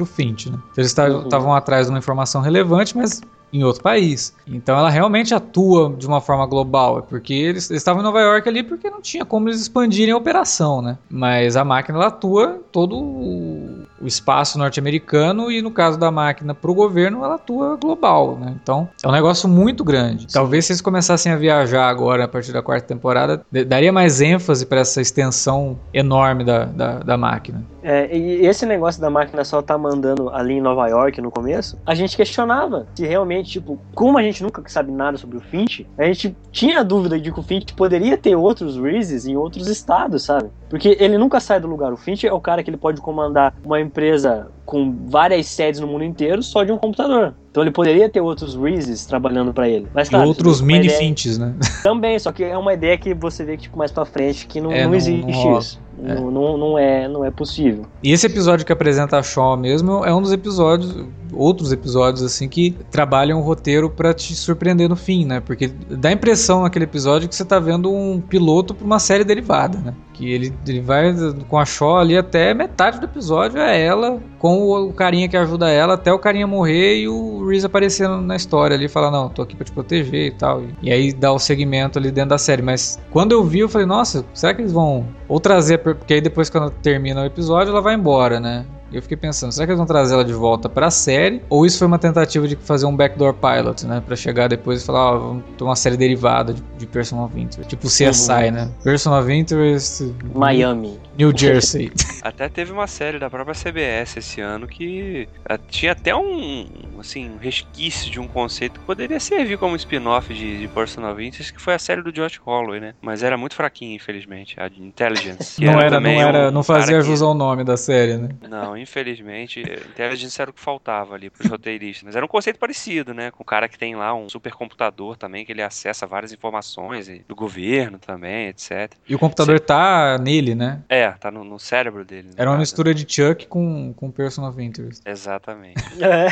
o 0.00 0.06
Finch. 0.06 0.48
Né? 0.50 0.56
Então, 0.56 0.72
eles 0.82 0.90
estavam 0.90 1.48
Uhum. 1.48 1.54
atrás 1.54 1.86
de 1.86 1.92
uma 1.92 1.98
informação 1.98 2.40
relevante, 2.40 2.96
mas 2.96 3.20
em 3.52 3.62
outro 3.64 3.82
país. 3.82 4.34
Então 4.46 4.78
ela 4.78 4.88
realmente 4.88 5.34
atua 5.34 5.94
de 5.98 6.06
uma 6.06 6.20
forma 6.22 6.46
global, 6.46 6.98
é 7.00 7.02
porque 7.02 7.34
eles, 7.34 7.68
eles 7.70 7.82
estavam 7.82 8.00
em 8.00 8.04
Nova 8.04 8.18
York 8.20 8.48
ali 8.48 8.62
porque 8.62 8.88
não 8.88 9.02
tinha 9.02 9.26
como 9.26 9.48
eles 9.48 9.60
expandirem 9.60 10.14
a 10.14 10.16
operação, 10.16 10.80
né? 10.80 10.96
Mas 11.10 11.54
a 11.54 11.62
máquina 11.64 11.98
ela 11.98 12.06
atua 12.06 12.60
todo 12.72 12.96
o, 12.96 13.82
o 14.02 14.06
espaço 14.06 14.58
norte-americano 14.58 15.50
e 15.50 15.62
no 15.62 15.70
caso 15.70 15.98
da 15.98 16.10
máquina 16.10 16.54
para 16.54 16.70
o 16.70 16.74
governo 16.74 17.24
ela 17.24 17.36
atua 17.36 17.76
global, 17.76 18.36
né? 18.38 18.54
Então 18.62 18.88
é 19.02 19.08
um 19.08 19.12
negócio 19.12 19.48
muito 19.48 19.84
grande. 19.84 20.26
Talvez 20.26 20.66
se 20.66 20.72
eles 20.72 20.80
começassem 20.80 21.32
a 21.32 21.36
viajar 21.36 21.88
agora 21.88 22.24
a 22.24 22.28
partir 22.28 22.52
da 22.52 22.62
quarta 22.62 22.86
temporada, 22.86 23.44
daria 23.66 23.92
mais 23.92 24.20
ênfase 24.20 24.66
para 24.66 24.80
essa 24.80 25.00
extensão 25.00 25.78
enorme 25.92 26.44
da, 26.44 26.64
da, 26.64 26.98
da 26.98 27.16
máquina. 27.16 27.64
É, 27.82 28.16
e 28.16 28.46
esse 28.46 28.64
negócio 28.64 29.00
da 29.00 29.10
máquina 29.10 29.44
só 29.44 29.60
tá 29.60 29.76
mandando 29.76 30.30
ali 30.30 30.54
em 30.54 30.60
Nova 30.60 30.86
York 30.88 31.20
no 31.20 31.30
começo, 31.30 31.78
a 31.84 31.94
gente 31.94 32.16
questionava 32.16 32.86
se 32.94 33.04
realmente, 33.04 33.50
tipo, 33.50 33.78
como 33.94 34.18
a 34.18 34.22
gente 34.22 34.42
nunca 34.42 34.62
sabe 34.66 34.92
nada 34.92 35.18
sobre 35.18 35.36
o 35.36 35.40
Finch, 35.40 35.86
a 35.98 36.04
gente 36.04 36.36
tinha 36.52 36.80
a 36.80 36.82
dúvida 36.82 37.18
de 37.18 37.32
que 37.32 37.40
o 37.40 37.42
Finch 37.42 37.74
poderia 37.74 38.16
ter 38.16 38.36
outros 38.36 38.76
Reeses 38.76 39.26
em 39.26 39.36
outros 39.36 39.66
estados, 39.66 40.22
sabe? 40.22 40.50
Porque 40.70 40.96
ele 41.00 41.18
nunca 41.18 41.40
sai 41.40 41.60
do 41.60 41.68
lugar. 41.68 41.92
O 41.92 41.96
Finch 41.96 42.26
é 42.26 42.32
o 42.32 42.40
cara 42.40 42.62
que 42.62 42.70
ele 42.70 42.76
pode 42.76 43.00
comandar 43.00 43.54
uma 43.64 43.80
empresa 44.02 44.48
com 44.64 45.06
várias 45.06 45.46
sedes 45.46 45.78
no 45.78 45.86
mundo 45.86 46.02
inteiro 46.02 46.42
só 46.42 46.64
de 46.64 46.72
um 46.72 46.78
computador. 46.78 47.34
Então 47.50 47.62
ele 47.62 47.70
poderia 47.70 48.08
ter 48.08 48.20
outros 48.22 48.54
Reeses 48.56 49.04
trabalhando 49.04 49.52
pra 49.52 49.68
ele. 49.68 49.86
Mas 49.92 50.08
E 50.08 50.10
claro, 50.10 50.26
outros 50.28 50.54
isso 50.54 50.62
é 50.62 50.64
uma 50.64 50.72
mini 50.72 50.86
ideia- 50.86 50.98
Finches, 50.98 51.36
né? 51.38 51.54
Também, 51.84 52.18
só 52.18 52.32
que 52.32 52.42
é 52.42 52.56
uma 52.56 52.72
ideia 52.72 52.96
que 52.96 53.12
você 53.12 53.44
vê 53.44 53.56
que 53.58 53.64
tipo, 53.64 53.76
mais 53.76 53.92
pra 53.92 54.06
frente 54.06 54.46
que 54.46 54.60
não, 54.60 54.72
É, 54.72 54.82
não 54.84 54.90
não- 54.90 54.96
existe 54.96 55.26
não 55.26 55.30
rola. 55.30 55.60
Isso. 56.04 56.14
Não, 56.14 56.30
não, 56.30 56.58
não 56.58 56.78
é, 56.78 57.08
não 57.08 57.24
é 57.24 57.30
possível. 57.30 57.84
E 58.02 58.12
esse 58.12 58.26
episódio 58.26 58.66
que 58.66 58.72
apresenta 58.72 59.18
a 59.18 59.22
Shaw 59.22 59.56
mesmo 59.56 60.04
é 60.04 60.14
um 60.14 60.20
dos 60.20 60.32
episódios, 60.32 61.04
outros 61.32 61.72
episódios 61.72 62.22
assim 62.22 62.48
que 62.48 62.76
trabalham 62.90 63.38
o 63.38 63.42
roteiro 63.42 63.88
pra 63.88 64.12
te 64.12 64.34
surpreender 64.34 64.88
no 64.88 64.96
fim, 64.96 65.24
né? 65.24 65.40
Porque 65.40 65.68
dá 65.68 66.08
a 66.08 66.12
impressão 66.12 66.62
naquele 66.62 66.84
episódio 66.84 67.28
que 67.28 67.34
você 67.34 67.44
tá 67.44 67.58
vendo 67.58 67.92
um 67.92 68.20
piloto 68.20 68.74
pra 68.74 68.84
uma 68.84 68.98
série 68.98 69.24
derivada, 69.24 69.78
né? 69.78 69.94
Que 70.12 70.30
ele, 70.30 70.52
ele 70.66 70.80
vai 70.80 71.14
com 71.48 71.58
a 71.58 71.64
Shaw 71.64 71.98
ali 71.98 72.16
até 72.16 72.52
metade 72.52 72.98
do 72.98 73.06
episódio 73.06 73.58
é 73.58 73.80
ela 73.80 74.20
com 74.38 74.58
o, 74.58 74.88
o 74.88 74.92
carinha 74.92 75.28
que 75.28 75.36
ajuda 75.36 75.70
ela 75.70 75.94
até 75.94 76.12
o 76.12 76.18
carinha 76.18 76.46
morrer 76.46 77.00
e 77.00 77.08
o 77.08 77.46
Reese 77.46 77.66
aparecendo 77.66 78.20
na 78.20 78.36
história 78.36 78.74
ali 78.74 78.86
e 78.86 78.88
falar 78.88 79.10
não, 79.10 79.28
tô 79.28 79.42
aqui 79.42 79.54
pra 79.54 79.64
te 79.64 79.72
proteger 79.72 80.26
e 80.26 80.30
tal. 80.32 80.62
E, 80.62 80.74
e 80.82 80.92
aí 80.92 81.12
dá 81.12 81.32
o 81.32 81.38
segmento 81.38 81.98
ali 81.98 82.10
dentro 82.10 82.30
da 82.30 82.38
série. 82.38 82.62
Mas 82.62 83.00
quando 83.10 83.32
eu 83.32 83.44
vi 83.44 83.60
eu 83.60 83.68
falei, 83.68 83.86
nossa, 83.86 84.24
será 84.34 84.52
que 84.54 84.60
eles 84.60 84.72
vão 84.72 85.06
ou 85.28 85.40
trazer 85.40 85.78
porque 85.94 86.14
aí 86.14 86.20
depois 86.20 86.50
quando 86.50 86.70
termina 86.70 87.22
o 87.22 87.24
episódio 87.24 87.70
ela 87.70 87.80
vai 87.80 87.94
embora, 87.94 88.40
né? 88.40 88.66
E 88.92 88.96
eu 88.96 89.02
fiquei 89.02 89.16
pensando, 89.16 89.52
será 89.52 89.66
que 89.66 89.70
eles 89.70 89.78
vão 89.78 89.86
trazer 89.86 90.14
ela 90.14 90.24
de 90.24 90.32
volta 90.32 90.68
pra 90.68 90.90
série? 90.90 91.42
Ou 91.48 91.64
isso 91.64 91.78
foi 91.78 91.86
uma 91.86 91.98
tentativa 91.98 92.46
de 92.46 92.56
fazer 92.56 92.86
um 92.86 92.94
backdoor 92.94 93.34
pilot, 93.34 93.86
né? 93.86 94.02
Pra 94.04 94.14
chegar 94.14 94.48
depois 94.48 94.82
e 94.82 94.84
falar, 94.84 95.12
ó, 95.14 95.18
vamos 95.18 95.44
ter 95.56 95.64
uma 95.64 95.76
série 95.76 95.96
derivada 95.96 96.52
de, 96.52 96.62
de 96.76 96.86
Person 96.86 97.24
of 97.24 97.38
Interest. 97.38 97.68
Tipo 97.68 97.86
CSI, 97.86 98.50
né? 98.50 98.70
Person 98.84 99.18
of 99.18 99.32
Interest. 99.32 100.14
Miami. 100.34 101.00
New 101.16 101.32
Jersey. 101.36 101.90
Até 102.22 102.48
teve 102.48 102.70
uma 102.70 102.86
série 102.86 103.18
da 103.18 103.28
própria 103.28 103.54
CBS 103.54 104.16
esse 104.16 104.40
ano 104.40 104.66
que 104.66 105.28
ah, 105.44 105.58
tinha 105.58 105.92
até 105.92 106.14
um, 106.14 106.66
assim, 106.98 107.30
um 107.30 107.36
resquício 107.36 108.10
de 108.10 108.20
um 108.20 108.28
conceito 108.28 108.78
que 108.78 108.86
poderia 108.86 109.18
servir 109.18 109.58
como 109.58 109.74
spin-off 109.76 110.32
de, 110.32 110.60
de 110.60 110.68
Person 110.68 111.04
of 111.10 111.22
Interest, 111.22 111.52
que 111.52 111.60
foi 111.60 111.74
a 111.74 111.78
série 111.78 112.02
do 112.02 112.12
Josh 112.12 112.38
Holloway, 112.44 112.80
né? 112.80 112.94
Mas 113.02 113.22
era 113.22 113.36
muito 113.36 113.54
fraquinho, 113.54 113.96
infelizmente, 113.96 114.58
a 114.58 114.68
de 114.68 114.82
Intelligence. 114.82 115.60
não 115.64 115.72
era, 115.72 115.82
não 115.82 115.90
também 115.90 116.22
era, 116.22 116.48
um 116.48 116.50
não 116.52 116.62
fazia 116.62 116.98
que- 116.98 117.04
jus 117.04 117.22
ao 117.22 117.34
nome 117.34 117.64
da 117.64 117.76
série, 117.76 118.16
né? 118.16 118.28
Não, 118.48 118.76
infelizmente, 118.82 119.60
Intelligence 119.60 120.40
era 120.40 120.50
o 120.50 120.54
que 120.54 120.60
faltava 120.60 121.14
ali 121.14 121.30
pros 121.30 121.48
roteiristas. 121.50 122.02
Mas 122.04 122.16
era 122.16 122.24
um 122.24 122.28
conceito 122.28 122.58
parecido, 122.58 123.14
né? 123.14 123.30
Com 123.30 123.42
o 123.42 123.46
cara 123.46 123.68
que 123.68 123.78
tem 123.78 123.94
lá 123.94 124.14
um 124.14 124.28
supercomputador 124.28 125.16
também, 125.16 125.44
que 125.44 125.52
ele 125.52 125.62
acessa 125.62 126.06
várias 126.06 126.32
informações 126.32 127.08
e- 127.08 127.24
do 127.28 127.34
governo 127.34 127.98
também, 127.98 128.48
etc. 128.48 128.92
E 129.08 129.14
o 129.14 129.18
computador 129.18 129.58
tá 129.60 130.18
nele, 130.18 130.54
né? 130.54 130.82
É, 130.88 131.10
tá 131.12 131.30
no, 131.30 131.44
no 131.44 131.58
cérebro 131.58 132.04
dele. 132.04 132.28
no 132.28 132.34
Era 132.36 132.50
uma 132.50 132.56
caso. 132.56 132.60
mistura 132.60 132.94
de 132.94 133.06
Chuck 133.10 133.46
com, 133.46 133.92
com 133.94 134.10
Person 134.10 134.46
of 134.48 134.62
Interest. 134.62 135.02
Exatamente. 135.06 135.82
É. 136.02 136.26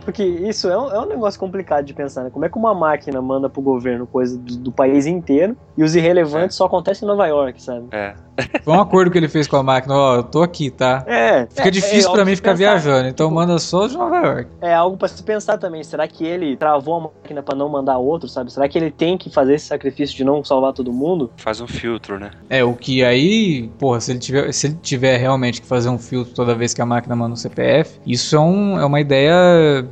porque 0.05 0.25
isso 0.25 0.69
é 0.69 0.79
um, 0.79 0.91
é 0.91 1.01
um 1.01 1.07
negócio 1.07 1.39
complicado 1.39 1.85
de 1.85 1.95
pensar, 1.95 2.25
né? 2.25 2.31
Como 2.31 2.45
é 2.45 2.49
que 2.49 2.57
uma 2.57 2.75
máquina 2.75 3.21
manda 3.21 3.49
pro 3.49 3.63
governo 3.63 4.07
coisa 4.07 4.37
do, 4.39 4.57
do 4.57 4.73
país 4.73 5.07
inteiro 5.07 5.57
e 5.77 5.83
os 5.83 5.95
irrelevantes 5.95 6.57
só 6.57 6.67
acontecem 6.67 7.07
em 7.07 7.09
Nova 7.09 7.27
York, 7.27 7.63
sabe? 7.63 7.87
É. 7.93 8.15
Foi 8.65 8.75
um 8.75 8.81
acordo 8.81 9.11
que 9.11 9.19
ele 9.19 9.29
fez 9.29 9.47
com 9.47 9.57
a 9.57 9.63
máquina, 9.63 9.95
ó, 9.95 10.17
eu 10.17 10.23
tô 10.23 10.43
aqui, 10.43 10.71
tá? 10.71 11.05
É. 11.07 11.47
Fica 11.47 11.69
é, 11.69 11.71
difícil 11.71 11.99
é 11.99 12.13
pra 12.13 12.21
algo 12.21 12.25
mim 12.27 12.37
ficar 12.37 12.53
pensar. 12.53 12.59
viajando, 12.59 13.09
então 13.09 13.27
Tipo, 13.29 13.35
manda 13.35 13.59
só 13.59 13.87
de 13.87 13.97
Nova 13.97 14.17
York. 14.19 14.51
É 14.61 14.75
algo 14.75 14.97
pra 14.97 15.09
se 15.09 15.23
pensar 15.23 15.59
também. 15.59 15.83
Será 15.85 16.07
que 16.09 16.25
ele 16.25 16.57
travou 16.57 16.97
a 16.97 17.01
máquina 17.01 17.43
pra 17.43 17.55
não 17.55 17.69
mandar 17.69 17.99
outro, 17.99 18.29
sabe? 18.29 18.53
Será 18.53 18.69
que 18.69 18.79
ele 18.79 18.91
tem 18.91 19.17
que 19.19 19.31
fazer 19.31 19.55
esse 19.55 19.67
sacrifício 19.67 20.17
de 20.17 20.25
não 20.25 20.43
salvar 20.45 20.73
todo 20.73 20.93
mundo? 20.93 21.31
Faz 21.37 21.61
um 21.61 21.67
filtro, 21.67 22.19
né? 22.19 22.31
É, 22.49 22.65
o 22.65 22.75
que 22.75 23.05
aí, 23.05 23.69
porra, 23.79 24.01
se 24.01 24.13
ele 24.13 24.19
tiver, 24.19 24.53
se 24.53 24.67
ele 24.67 24.79
tiver 24.83 25.17
realmente 25.19 25.61
que 25.61 25.67
fazer 25.67 25.89
um 25.89 25.99
filtro 25.99 26.35
toda 26.35 26.55
vez 26.55 26.73
que 26.75 26.81
a 26.83 26.87
máquina 26.87 27.15
manda 27.15 27.33
um 27.33 27.37
CPF, 27.37 28.01
isso 28.07 28.37
é, 28.37 28.41
um, 28.41 28.81
é 28.81 28.85
uma 28.85 29.01
ideia 29.01 29.33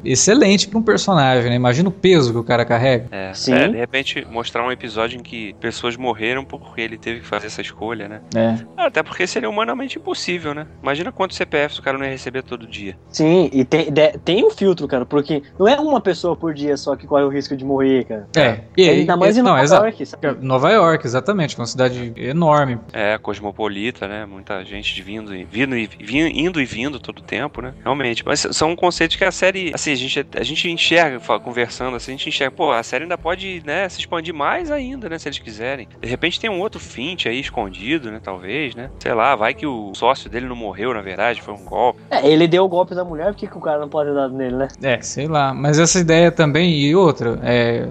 excelente 0.05 0.69
pra 0.69 0.79
um 0.79 0.83
personagem, 0.83 1.51
né? 1.51 1.57
Imagina 1.57 1.89
o 1.89 1.93
peso 1.93 2.33
que 2.33 2.39
o 2.39 2.45
cara 2.45 2.65
carrega. 2.65 3.07
É. 3.11 3.33
Sim. 3.33 3.55
É, 3.55 3.69
de 3.69 3.77
repente 3.77 4.27
mostrar 4.31 4.65
um 4.67 4.73
episódio 4.73 5.19
em 5.19 5.23
que 5.23 5.55
pessoas 5.61 5.97
morreram 5.97 6.45
porque 6.45 6.81
ele 6.81 6.99
teve 6.99 7.21
que 7.21 7.27
fazer 7.27 7.47
essa 7.47 7.61
escolha, 7.61 8.09
né? 8.09 8.21
É. 8.35 8.57
Ah, 8.77 8.87
Até 8.87 9.03
porque 9.03 9.27
seria 9.27 9.49
humanamente 9.49 9.99
impossível, 9.99 10.55
né? 10.55 10.67
Imagina 10.83 11.13
quantos 11.13 11.37
CPFs 11.37 11.79
o 11.79 11.83
cara 11.83 11.99
não 11.99 12.05
ia 12.05 12.11
receber 12.13 12.43
todo 12.43 12.67
dia. 12.67 12.97
Sim, 13.11 13.51
e 13.53 13.65
tem, 13.65 13.91
de- 13.93 14.13
tem 14.25 14.45
um 14.45 14.51
filtro, 14.51 14.87
cara, 14.89 15.05
porque 15.07 15.43
não 15.59 15.67
é 15.69 15.79
uma 15.81 16.01
pessoa 16.01 16.35
por 16.37 16.55
dia 16.55 16.77
só 16.77 16.97
que 16.97 17.07
corre 17.07 17.25
o 17.25 17.29
risco 17.29 17.57
de 17.57 17.65
morrer, 17.65 18.05
cara. 18.05 18.29
É, 18.37 18.61
e 18.77 18.89
aí, 18.89 19.01
Ainda 19.01 19.17
mais 19.17 19.37
em 19.37 19.43
não, 19.43 19.51
Nova 19.53 19.63
exato. 19.65 19.85
York, 19.85 20.07
sabe? 20.07 20.37
Nova 20.45 20.71
York, 20.71 21.07
exatamente, 21.07 21.55
que 21.55 21.61
é 21.61 21.63
uma 21.63 21.67
cidade 21.67 22.13
enorme. 22.17 22.79
É, 22.93 23.19
cosmopolita, 23.19 24.07
né? 24.07 24.27
Muita 24.27 24.65
gente 24.65 25.01
vindo 25.03 25.35
e 25.35 25.45
vindo 25.45 25.77
e 25.77 25.87
vin- 25.87 26.31
indo 26.35 26.61
e 26.61 26.65
vindo 26.65 26.99
todo 27.01 27.23
tempo, 27.23 27.61
né? 27.63 27.75
Realmente. 27.83 28.23
Mas 28.25 28.47
são 28.53 28.75
conceitos 28.77 29.17
que 29.17 29.25
a 29.25 29.33
série, 29.33 29.71
assim, 29.75 29.93
a 29.93 29.97
gente, 29.97 30.27
a 30.37 30.43
gente 30.43 30.71
enxerga, 30.71 31.19
conversando 31.41 31.97
assim, 31.97 32.13
a 32.13 32.17
gente 32.17 32.29
enxerga, 32.29 32.55
pô, 32.55 32.71
a 32.73 32.83
série 32.83 33.05
ainda 33.05 33.19
pode, 33.19 33.63
né, 33.65 33.89
se 33.89 34.01
expandir 34.01 34.35
mais 34.35 34.71
ainda, 34.71 35.09
né, 35.09 35.19
se 35.19 35.29
eles 35.29 35.39
quiserem. 35.39 35.89
De 36.01 36.09
repente 36.09 36.39
tem 36.41 36.51
um 36.51 36.61
outro 36.61 36.79
Fint 36.81 37.27
aí 37.27 37.41
escondido, 37.41 38.11
né, 38.11 38.20
talvez, 38.23 38.75
né? 38.75 38.91
Sei 38.99 39.13
lá, 39.15 39.35
vai 39.37 39.55
que 39.55 39.67
o 39.67 39.93
sócio 39.95 40.29
dele 40.31 40.47
não 40.47 40.57
morreu, 40.57 40.93
na 40.95 41.01
verdade, 41.01 41.43
foi 41.43 41.55
um 41.55 41.65
golpe. 41.65 42.01
É, 42.11 42.27
ele 42.27 42.47
deu 42.47 42.65
o 42.65 42.69
golpe 42.69 42.95
da 42.95 43.05
mulher, 43.05 43.27
por 43.33 43.37
que, 43.37 43.47
que 43.47 43.59
o 43.59 43.61
cara 43.61 43.79
não 43.81 43.89
pode 43.89 44.13
dado 44.15 44.35
nele, 44.35 44.57
né? 44.57 44.69
É, 44.83 45.01
sei 45.01 45.27
lá. 45.27 45.53
Mas 45.55 45.79
essa 45.79 45.99
ideia 45.99 46.31
também, 46.31 46.73
e 46.81 46.95
outra, 46.95 47.39
é, 47.43 47.89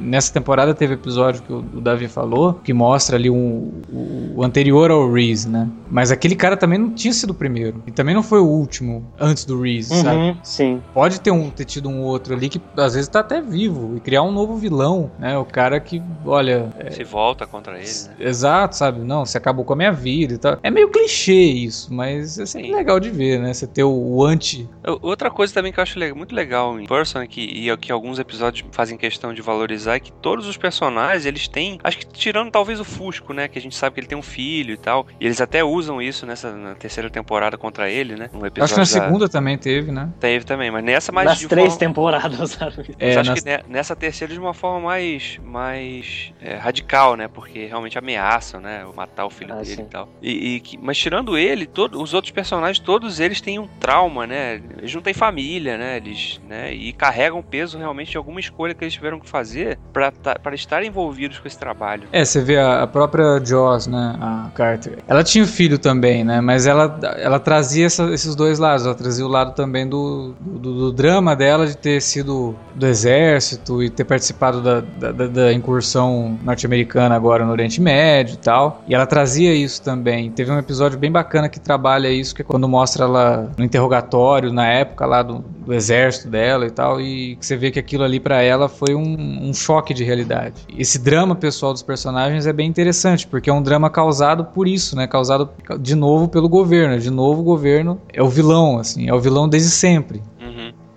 nessa 0.00 0.32
temporada 0.32 0.74
teve 0.74 0.94
episódio 0.94 1.42
que 1.42 1.52
o, 1.52 1.58
o 1.58 1.80
Davi 1.80 2.08
falou, 2.08 2.54
que 2.54 2.72
mostra 2.72 3.16
ali 3.16 3.30
um, 3.30 3.72
o, 3.92 4.32
o 4.36 4.44
anterior 4.44 4.90
ao 4.90 5.10
Reese, 5.10 5.48
né? 5.48 5.68
Mas 5.90 6.10
aquele 6.10 6.34
cara 6.36 6.56
também 6.56 6.78
não 6.78 6.90
tinha 6.90 7.12
sido 7.12 7.30
o 7.30 7.34
primeiro. 7.34 7.82
E 7.86 7.90
também 7.92 8.14
não 8.14 8.22
foi 8.22 8.40
o 8.40 8.46
último 8.46 9.04
antes 9.18 9.44
do 9.44 9.60
Reese, 9.60 9.94
sabe? 10.02 10.16
Uhum, 10.18 10.36
sim. 10.42 10.82
Pode 10.94 11.20
ter, 11.20 11.30
um, 11.30 11.50
ter 11.50 11.64
tido 11.64 11.88
um 11.88 12.02
outro 12.02 12.34
ali 12.34 12.48
que 12.48 12.60
às 12.76 12.94
vezes 12.94 13.08
tá 13.08 13.20
até 13.20 13.40
vivo 13.40 13.96
e 13.96 14.00
criar 14.00 14.22
um 14.22 14.32
novo 14.32 14.56
vilão, 14.56 15.10
né? 15.18 15.36
O 15.38 15.44
cara 15.44 15.78
que, 15.80 16.02
olha. 16.24 16.68
é, 16.78 16.90
Se 16.90 17.04
volta 17.04 17.46
contra 17.46 17.74
ele, 17.78 17.86
né? 17.86 18.14
Exato, 18.20 18.76
sabe? 18.76 19.00
Não, 19.00 19.24
você 19.24 19.38
acabou 19.38 19.57
acabou 19.58 19.64
com 19.64 19.72
a 19.72 19.76
minha 19.76 19.92
vida 19.92 20.34
e 20.34 20.38
tal. 20.38 20.58
É 20.62 20.70
meio 20.70 20.88
clichê 20.88 21.32
isso, 21.32 21.92
mas 21.92 22.38
é 22.38 22.46
sempre 22.46 22.68
Sim. 22.68 22.74
legal 22.74 23.00
de 23.00 23.10
ver, 23.10 23.40
né? 23.40 23.52
Você 23.52 23.66
ter 23.66 23.82
o, 23.82 23.90
o 23.90 24.24
anti. 24.24 24.68
Outra 25.02 25.30
coisa 25.30 25.52
também 25.52 25.72
que 25.72 25.78
eu 25.78 25.82
acho 25.82 25.98
muito 26.14 26.34
legal 26.34 26.78
em 26.80 26.86
Person 26.86 27.26
que, 27.26 27.40
e 27.40 27.68
é 27.70 27.76
que 27.76 27.90
alguns 27.90 28.18
episódios 28.18 28.66
fazem 28.72 28.96
questão 28.96 29.34
de 29.34 29.42
valorizar 29.42 29.96
é 29.96 30.00
que 30.00 30.12
todos 30.12 30.46
os 30.46 30.56
personagens, 30.56 31.26
eles 31.26 31.48
têm, 31.48 31.78
acho 31.82 31.98
que 31.98 32.06
tirando 32.06 32.50
talvez 32.50 32.78
o 32.80 32.84
Fusco, 32.84 33.32
né, 33.32 33.48
que 33.48 33.58
a 33.58 33.62
gente 33.62 33.74
sabe 33.74 33.94
que 33.94 34.00
ele 34.00 34.06
tem 34.06 34.16
um 34.16 34.22
filho 34.22 34.72
e 34.74 34.76
tal, 34.76 35.06
e 35.20 35.26
eles 35.26 35.40
até 35.40 35.62
usam 35.64 36.00
isso 36.00 36.24
nessa 36.24 36.52
na 36.52 36.74
terceira 36.74 37.10
temporada 37.10 37.58
contra 37.58 37.90
ele, 37.90 38.14
né, 38.14 38.30
no 38.32 38.46
episódio 38.46 38.64
Acho 38.64 38.74
que 38.74 38.94
na 38.96 39.00
da- 39.00 39.06
segunda 39.06 39.28
também 39.28 39.58
teve, 39.58 39.90
né? 39.90 40.08
teve 40.20 40.44
também, 40.44 40.70
mas 40.70 40.84
nessa 40.84 41.10
mais 41.12 41.28
Nas 41.28 41.38
de 41.38 41.48
três 41.48 41.66
forma... 41.68 41.78
temporadas, 41.78 42.50
sabe? 42.50 42.76
Mas 42.78 42.96
É, 42.98 43.18
acho 43.18 43.30
nas- 43.30 43.40
que 43.42 43.48
ne- 43.48 43.62
nessa 43.68 43.96
terceira 43.96 44.32
de 44.32 44.38
uma 44.40 44.54
forma 44.54 44.80
mais, 44.80 45.38
mais 45.44 46.32
é, 46.40 46.54
radical, 46.56 47.16
né? 47.16 47.28
Porque 47.28 47.66
realmente 47.66 47.98
ameaçam, 47.98 48.60
né? 48.60 48.84
Matar 48.96 49.26
o 49.26 49.30
filho 49.30 49.47
Ah, 49.50 49.54
dele 49.56 49.64
sim. 49.76 49.82
e 49.82 49.84
tal. 49.86 50.08
E, 50.22 50.54
e 50.56 50.60
que- 50.60 50.78
mas 50.80 50.96
tirando 50.98 51.36
ele, 51.36 51.66
todo, 51.66 52.00
os 52.02 52.14
outros 52.14 52.30
personagens, 52.30 52.78
todos 52.78 53.20
eles 53.20 53.40
têm 53.40 53.58
um 53.58 53.66
trauma, 53.80 54.26
né? 54.26 54.60
Eles 54.78 54.94
não 54.94 55.02
têm 55.02 55.14
família, 55.14 55.76
né? 55.78 55.96
Eles, 55.96 56.40
né? 56.48 56.72
E 56.72 56.92
carregam 56.92 57.42
peso 57.42 57.78
realmente 57.78 58.10
de 58.10 58.16
alguma 58.16 58.40
escolha 58.40 58.74
que 58.74 58.84
eles 58.84 58.94
tiveram 58.94 59.18
que 59.20 59.28
fazer 59.28 59.78
para 59.92 60.54
estar 60.54 60.82
envolvidos 60.84 61.38
com 61.38 61.46
esse 61.48 61.58
trabalho. 61.58 62.04
É, 62.12 62.24
você 62.24 62.40
vê 62.42 62.58
a, 62.58 62.82
a 62.82 62.86
própria 62.86 63.40
Joss, 63.44 63.88
né, 63.88 64.16
a 64.20 64.50
Carter. 64.54 64.98
Ela 65.06 65.22
tinha 65.24 65.46
filho 65.46 65.78
também, 65.78 66.24
né, 66.24 66.40
mas 66.40 66.66
ela, 66.66 66.98
ela 67.18 67.38
trazia 67.40 67.86
essa- 67.86 68.10
esses 68.12 68.34
dois 68.34 68.58
lados. 68.58 68.84
Ela 68.86 68.94
trazia 68.94 69.24
o 69.24 69.28
lado 69.28 69.54
também 69.54 69.86
do, 69.88 70.34
do, 70.40 70.74
do 70.74 70.92
drama 70.92 71.34
dela 71.34 71.66
de 71.66 71.76
ter 71.76 72.00
sido 72.02 72.54
do 72.74 72.86
exército 72.86 73.82
e 73.82 73.90
ter 73.90 74.04
participado 74.04 74.60
da, 74.62 74.80
da, 74.80 75.12
da- 75.12 75.26
da 75.26 75.52
incursão 75.52 76.38
norte-americana 76.42 77.14
agora 77.14 77.44
no 77.44 77.50
Oriente 77.52 77.80
Médio 77.80 78.34
e 78.34 78.38
tal. 78.38 78.82
E 78.88 78.94
ela 78.94 79.06
trazia 79.06 79.37
isso 79.44 79.82
também. 79.82 80.30
Teve 80.30 80.50
um 80.50 80.58
episódio 80.58 80.98
bem 80.98 81.10
bacana 81.10 81.48
que 81.48 81.60
trabalha 81.60 82.08
isso, 82.08 82.34
que 82.34 82.42
é 82.42 82.44
quando 82.44 82.68
mostra 82.68 83.04
ela 83.04 83.50
no 83.56 83.64
interrogatório, 83.64 84.52
na 84.52 84.66
época 84.66 85.06
lá 85.06 85.22
do, 85.22 85.38
do 85.38 85.74
exército 85.74 86.28
dela 86.28 86.66
e 86.66 86.70
tal, 86.70 87.00
e 87.00 87.36
que 87.36 87.46
você 87.46 87.56
vê 87.56 87.70
que 87.70 87.78
aquilo 87.78 88.04
ali 88.04 88.18
pra 88.18 88.42
ela 88.42 88.68
foi 88.68 88.94
um, 88.94 89.48
um 89.48 89.52
choque 89.52 89.92
de 89.92 90.04
realidade. 90.04 90.54
Esse 90.76 90.98
drama 90.98 91.34
pessoal 91.34 91.72
dos 91.72 91.82
personagens 91.82 92.46
é 92.46 92.52
bem 92.52 92.68
interessante, 92.68 93.26
porque 93.26 93.50
é 93.50 93.52
um 93.52 93.62
drama 93.62 93.90
causado 93.90 94.44
por 94.44 94.66
isso, 94.66 94.96
né? 94.96 95.06
Causado 95.06 95.50
de 95.80 95.94
novo 95.94 96.28
pelo 96.28 96.48
governo. 96.48 96.98
De 96.98 97.10
novo 97.10 97.40
o 97.40 97.44
governo 97.44 98.00
é 98.12 98.22
o 98.22 98.28
vilão, 98.28 98.78
assim, 98.78 99.08
é 99.08 99.14
o 99.14 99.20
vilão 99.20 99.48
desde 99.48 99.70
sempre. 99.70 100.22